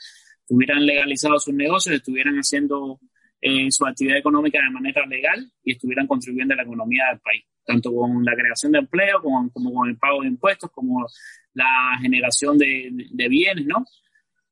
Estuvieran 0.41 0.87
legalizado 0.87 1.39
sus 1.39 1.53
negocios, 1.53 1.95
estuvieran 1.95 2.37
haciendo 2.37 3.01
eh, 3.43 3.71
su 3.71 3.85
actividad 3.85 4.19
económica 4.19 4.61
de 4.63 4.71
manera 4.71 5.05
legal 5.05 5.51
y 5.65 5.73
estuvieran 5.73 6.07
contribuyendo 6.07 6.55
a 6.55 6.59
la 6.59 6.63
economía 6.63 7.07
del 7.11 7.21
país, 7.21 7.45
tanto 7.67 7.93
con 7.93 8.25
la 8.25 8.35
creación 8.35 8.73
de 8.73 8.79
empleo, 8.79 9.21
como, 9.21 9.51
como 9.51 9.75
con 9.75 9.89
el 9.89 9.99
pago 9.99 10.23
de 10.23 10.29
impuestos, 10.29 10.71
como 10.71 11.07
la 11.55 11.99
generación 12.01 12.57
de, 12.57 12.89
de, 13.11 13.29
bienes, 13.29 13.67
¿no? 13.67 13.85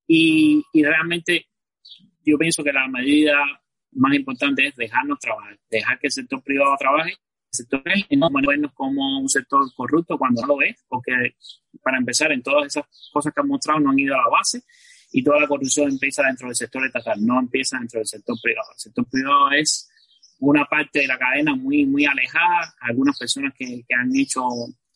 Y, 0.07 0.63
y 0.73 0.83
realmente 0.83 1.47
yo 2.27 2.37
pienso 2.37 2.65
que 2.65 2.73
la 2.73 2.89
medida 2.89 3.37
más 3.93 4.15
importante 4.15 4.67
es 4.67 4.75
dejarnos 4.75 5.21
trabajar, 5.21 5.57
dejar 5.71 5.99
que 6.01 6.09
el 6.09 6.13
sector 6.13 6.43
privado 6.43 6.75
trabaje 6.77 7.15
sector 7.51 7.83
y 8.09 8.17
no 8.17 8.29
vernos 8.31 8.73
como 8.73 9.21
un 9.21 9.29
sector 9.29 9.63
corrupto 9.75 10.17
cuando 10.17 10.43
no 10.43 10.49
lo 10.49 10.63
es, 10.63 10.85
porque 10.89 11.13
para 11.83 11.99
empezar, 11.99 12.33
en 12.33 12.43
todas 12.43 12.67
esas 12.67 12.85
cosas 13.13 13.33
que 13.35 13.41
han 13.41 13.49
mostrado 13.49 13.81
no 13.81 13.91
han 13.91 13.99
ido 13.99 14.15
a 14.15 14.19
la 14.19 14.29
base 14.29 14.63
y 15.13 15.23
toda 15.23 15.41
la 15.41 15.49
corrupción 15.49 15.91
empieza 15.91 16.23
dentro 16.23 16.49
del 16.49 16.57
sector 16.57 16.85
estatal, 16.87 17.25
no 17.25 17.39
empieza 17.39 17.79
dentro 17.79 17.99
del 17.99 18.07
sector 18.07 18.37
privado. 18.43 18.69
El 18.73 18.79
sector 18.79 19.07
privado 19.09 19.51
es 19.53 19.91
una 20.39 20.65
parte 20.65 21.01
de 21.01 21.07
la 21.07 21.19
cadena 21.19 21.55
muy, 21.55 21.85
muy 21.87 22.07
alejada, 22.07 22.75
algunas 22.81 23.19
personas 23.19 23.53
que, 23.57 23.85
que 23.87 23.95
han 23.95 24.15
hecho 24.15 24.43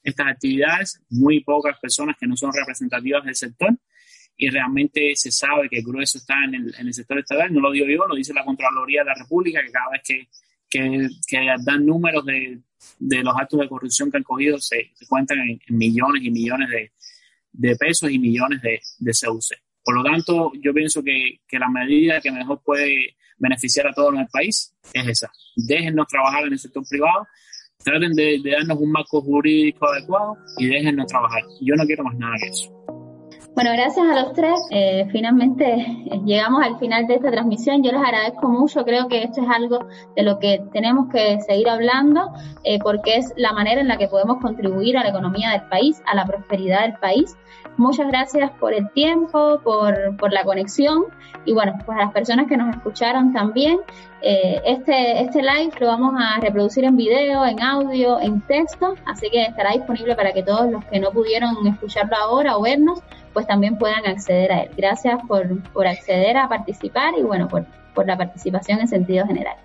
estas 0.03 0.29
actividades, 0.29 1.01
muy 1.11 1.41
pocas 1.41 1.79
personas 1.81 2.17
que 2.19 2.27
no 2.27 2.37
son 2.37 2.53
representativas 2.53 3.25
del 3.25 3.35
sector 3.35 3.71
y 4.37 4.51
realmente 4.51 5.13
se 5.15 5.31
sabe 5.31 5.69
que 5.69 5.79
el 5.79 5.85
grueso 5.85 6.19
está 6.19 6.45
en 6.45 6.55
el, 6.55 6.75
en 6.79 6.87
el 6.87 6.95
sector 6.95 7.19
estatal, 7.19 7.53
no 7.53 7.61
lo 7.61 7.71
digo 7.71 7.87
yo, 7.87 8.07
lo 8.07 8.15
dice 8.15 8.35
la 8.35 8.45
Contraloría 8.45 9.03
de 9.03 9.07
la 9.07 9.15
República, 9.15 9.63
que 9.63 9.71
cada 9.71 9.91
vez 9.91 10.03
que 10.05 10.29
que, 11.27 11.47
dan 11.65 11.87
números 11.87 12.25
de, 12.25 12.61
de, 12.99 13.23
los 13.23 13.35
actos 13.37 13.61
de 13.61 13.69
corrupción 13.69 14.11
que 14.11 14.17
han 14.19 14.23
cogido, 14.23 14.59
se, 14.59 14.91
cuentan 15.09 15.39
en, 15.41 15.61
millones 15.69 16.23
y 16.25 16.31
millones 16.31 16.69
de, 16.69 16.93
de, 17.53 17.77
pesos 17.77 18.11
y 18.11 18.19
millones 18.19 18.61
de, 18.63 18.81
de 18.99 19.13
CUC. 19.13 19.57
Por 19.85 19.97
lo 19.97 20.03
tanto, 20.03 20.53
yo 20.63 20.73
pienso 20.73 21.03
que, 21.03 21.41
que, 21.47 21.59
la 21.59 21.69
medida 21.69 22.21
que 22.21 22.33
mejor 22.33 22.61
puede 22.65 23.17
beneficiar 23.39 23.87
a 23.89 23.93
todos 23.93 24.15
en 24.15 24.21
el 24.21 24.29
país 24.29 24.75
es 24.93 25.07
esa. 25.07 25.31
Déjennos 25.57 26.07
trabajar 26.07 26.47
en 26.47 26.53
el 26.53 26.59
sector 26.59 26.83
privado, 26.89 27.27
traten 27.85 28.13
de, 28.15 28.41
darnos 28.43 28.79
un 28.79 28.91
marco 28.91 29.21
jurídico 29.21 29.87
adecuado 29.87 30.37
y 30.59 30.67
déjennos 30.67 31.07
trabajar. 31.07 31.43
Yo 31.61 31.75
no 31.77 31.85
quiero 31.85 32.05
más 32.05 32.17
nada 32.17 32.35
que 32.41 32.49
eso. 32.49 32.71
Bueno, 33.55 33.71
gracias 33.73 34.05
a 34.05 34.21
los 34.21 34.33
tres. 34.33 34.59
Eh, 34.71 35.07
finalmente 35.13 35.87
llegamos 36.25 36.65
al 36.65 36.77
final 36.81 37.07
de 37.07 37.15
esta 37.15 37.31
transmisión. 37.31 37.85
Yo 37.85 37.93
les 37.93 38.01
agradezco 38.01 38.49
mucho. 38.49 38.85
Creo 38.85 39.07
que 39.07 39.23
esto 39.23 39.43
es 39.43 39.49
algo 39.49 39.87
de 40.17 40.23
lo 40.25 40.41
que 40.41 40.61
tenemos 40.73 41.09
que 41.13 41.41
seguir 41.43 41.69
hablando 41.69 42.33
eh, 42.65 42.81
porque 42.81 43.17
es 43.17 43.33
la 43.37 43.53
manera 43.53 43.81
en 43.81 43.87
la 43.87 43.97
que 43.97 44.09
podemos 44.09 44.39
contribuir 44.41 44.97
a 44.97 45.05
la 45.05 45.11
economía 45.11 45.51
del 45.51 45.69
país, 45.69 46.03
a 46.07 46.17
la 46.17 46.27
prosperidad 46.27 46.83
del 46.83 46.95
país. 46.95 47.37
Muchas 47.77 48.07
gracias 48.09 48.51
por 48.53 48.73
el 48.73 48.89
tiempo, 48.91 49.61
por, 49.63 50.17
por 50.17 50.33
la 50.33 50.45
conexión 50.45 51.05
y 51.45 51.53
bueno, 51.53 51.75
pues 51.85 51.99
a 51.99 52.03
las 52.03 52.13
personas 52.13 52.47
que 52.47 52.57
nos 52.57 52.75
escucharon 52.75 53.33
también. 53.33 53.81
Eh, 54.23 54.63
este, 54.65 55.23
este 55.23 55.43
live 55.43 55.73
lo 55.81 55.89
vamos 55.89 56.15
a 56.19 56.41
reproducir 56.41 56.85
en 56.85 56.97
video, 56.97 57.45
en 57.45 57.61
audio, 57.61 58.19
en 58.21 58.41
texto, 58.43 58.95
así 59.07 59.29
que 59.31 59.43
estará 59.43 59.73
disponible 59.73 60.15
para 60.15 60.33
que 60.33 60.43
todos 60.43 60.71
los 60.71 60.85
que 60.87 60.99
no 60.99 61.11
pudieron 61.11 61.67
escucharlo 61.67 62.17
ahora 62.17 62.57
o 62.57 62.63
vernos, 62.63 63.01
pues 63.33 63.47
también 63.47 63.77
puedan 63.77 64.07
acceder 64.07 64.53
a 64.53 64.63
él. 64.63 64.71
Gracias 64.77 65.21
por, 65.27 65.63
por 65.73 65.87
acceder 65.87 66.39
a 66.39 66.49
participar 66.49 67.15
y 67.19 67.23
bueno, 67.23 67.49
por, 67.49 67.67
por 67.95 68.07
la 68.07 68.17
participación 68.17 68.81
en 68.81 68.89
sentido 68.89 69.27
general. 69.27 69.57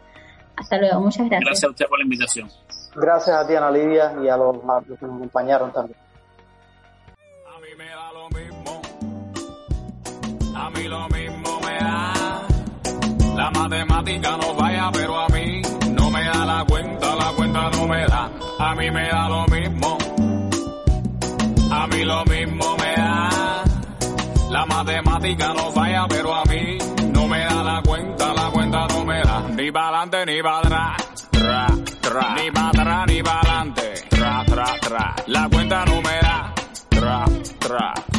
Hasta 0.58 0.78
luego, 0.78 1.00
muchas 1.00 1.30
gracias. 1.30 1.46
Gracias 1.46 1.64
a 1.64 1.70
usted 1.70 1.86
por 1.86 2.00
la 2.00 2.04
invitación. 2.04 2.50
Gracias 2.96 3.38
a 3.38 3.48
ti, 3.48 3.56
Ana 3.56 3.72
Lidia, 3.72 4.14
y 4.22 4.28
a 4.28 4.36
los, 4.36 4.58
a 4.68 4.82
los 4.86 5.00
que 5.00 5.06
nos 5.06 5.16
acompañaron 5.16 5.72
también. 5.72 5.98
Mí 10.80 10.88
lo 10.88 11.08
mismo 11.10 11.60
me 11.62 11.78
da. 11.78 12.14
La 13.36 13.52
matemática 13.52 14.38
no 14.42 14.54
vaya, 14.56 14.90
pero 14.94 15.20
a 15.20 15.28
mí 15.30 15.62
no 15.92 16.10
me 16.10 16.24
da 16.24 16.46
la 16.46 16.66
cuenta, 16.66 17.16
la 17.16 17.32
cuenta 17.36 17.70
no 17.72 17.88
me 17.88 18.06
da. 18.06 18.32
A 18.60 18.76
mí 18.76 18.92
me 18.92 19.08
da 19.10 19.30
lo 19.30 19.46
mismo. 19.48 19.98
A 21.72 21.88
mí 21.88 22.04
lo 22.04 22.26
mismo 22.26 22.78
me 22.78 22.94
da. 22.96 23.64
La 24.50 24.66
matemática 24.66 25.54
no 25.54 25.72
falla, 25.72 26.06
pero 26.08 26.34
a 26.34 26.44
mí 26.46 26.78
no 27.14 27.28
me 27.28 27.40
da 27.40 27.64
la 27.64 27.82
cuenta, 27.82 28.34
la 28.34 28.50
cuenta 28.50 28.88
no 28.88 29.06
me 29.06 29.22
da. 29.22 29.40
Ni 29.50 29.72
para 29.72 30.02
adelante 30.02 30.26
ni 30.26 30.42
para 30.42 30.58
atrás. 30.60 31.28
Tra, 31.32 31.68
tra. 32.02 32.36
Ni 32.36 32.52
para 32.52 32.70
atrás 32.70 33.08
ni 33.08 33.24
para 33.24 33.40
adelante. 33.40 33.94
Tra, 34.10 34.44
tra, 34.46 34.66
tra. 34.82 35.16
La 35.28 35.50
cuenta 35.50 35.86
no 35.86 36.02
me 36.02 36.20
da. 36.22 36.54
Tra, 36.90 37.26
tra 37.60 38.19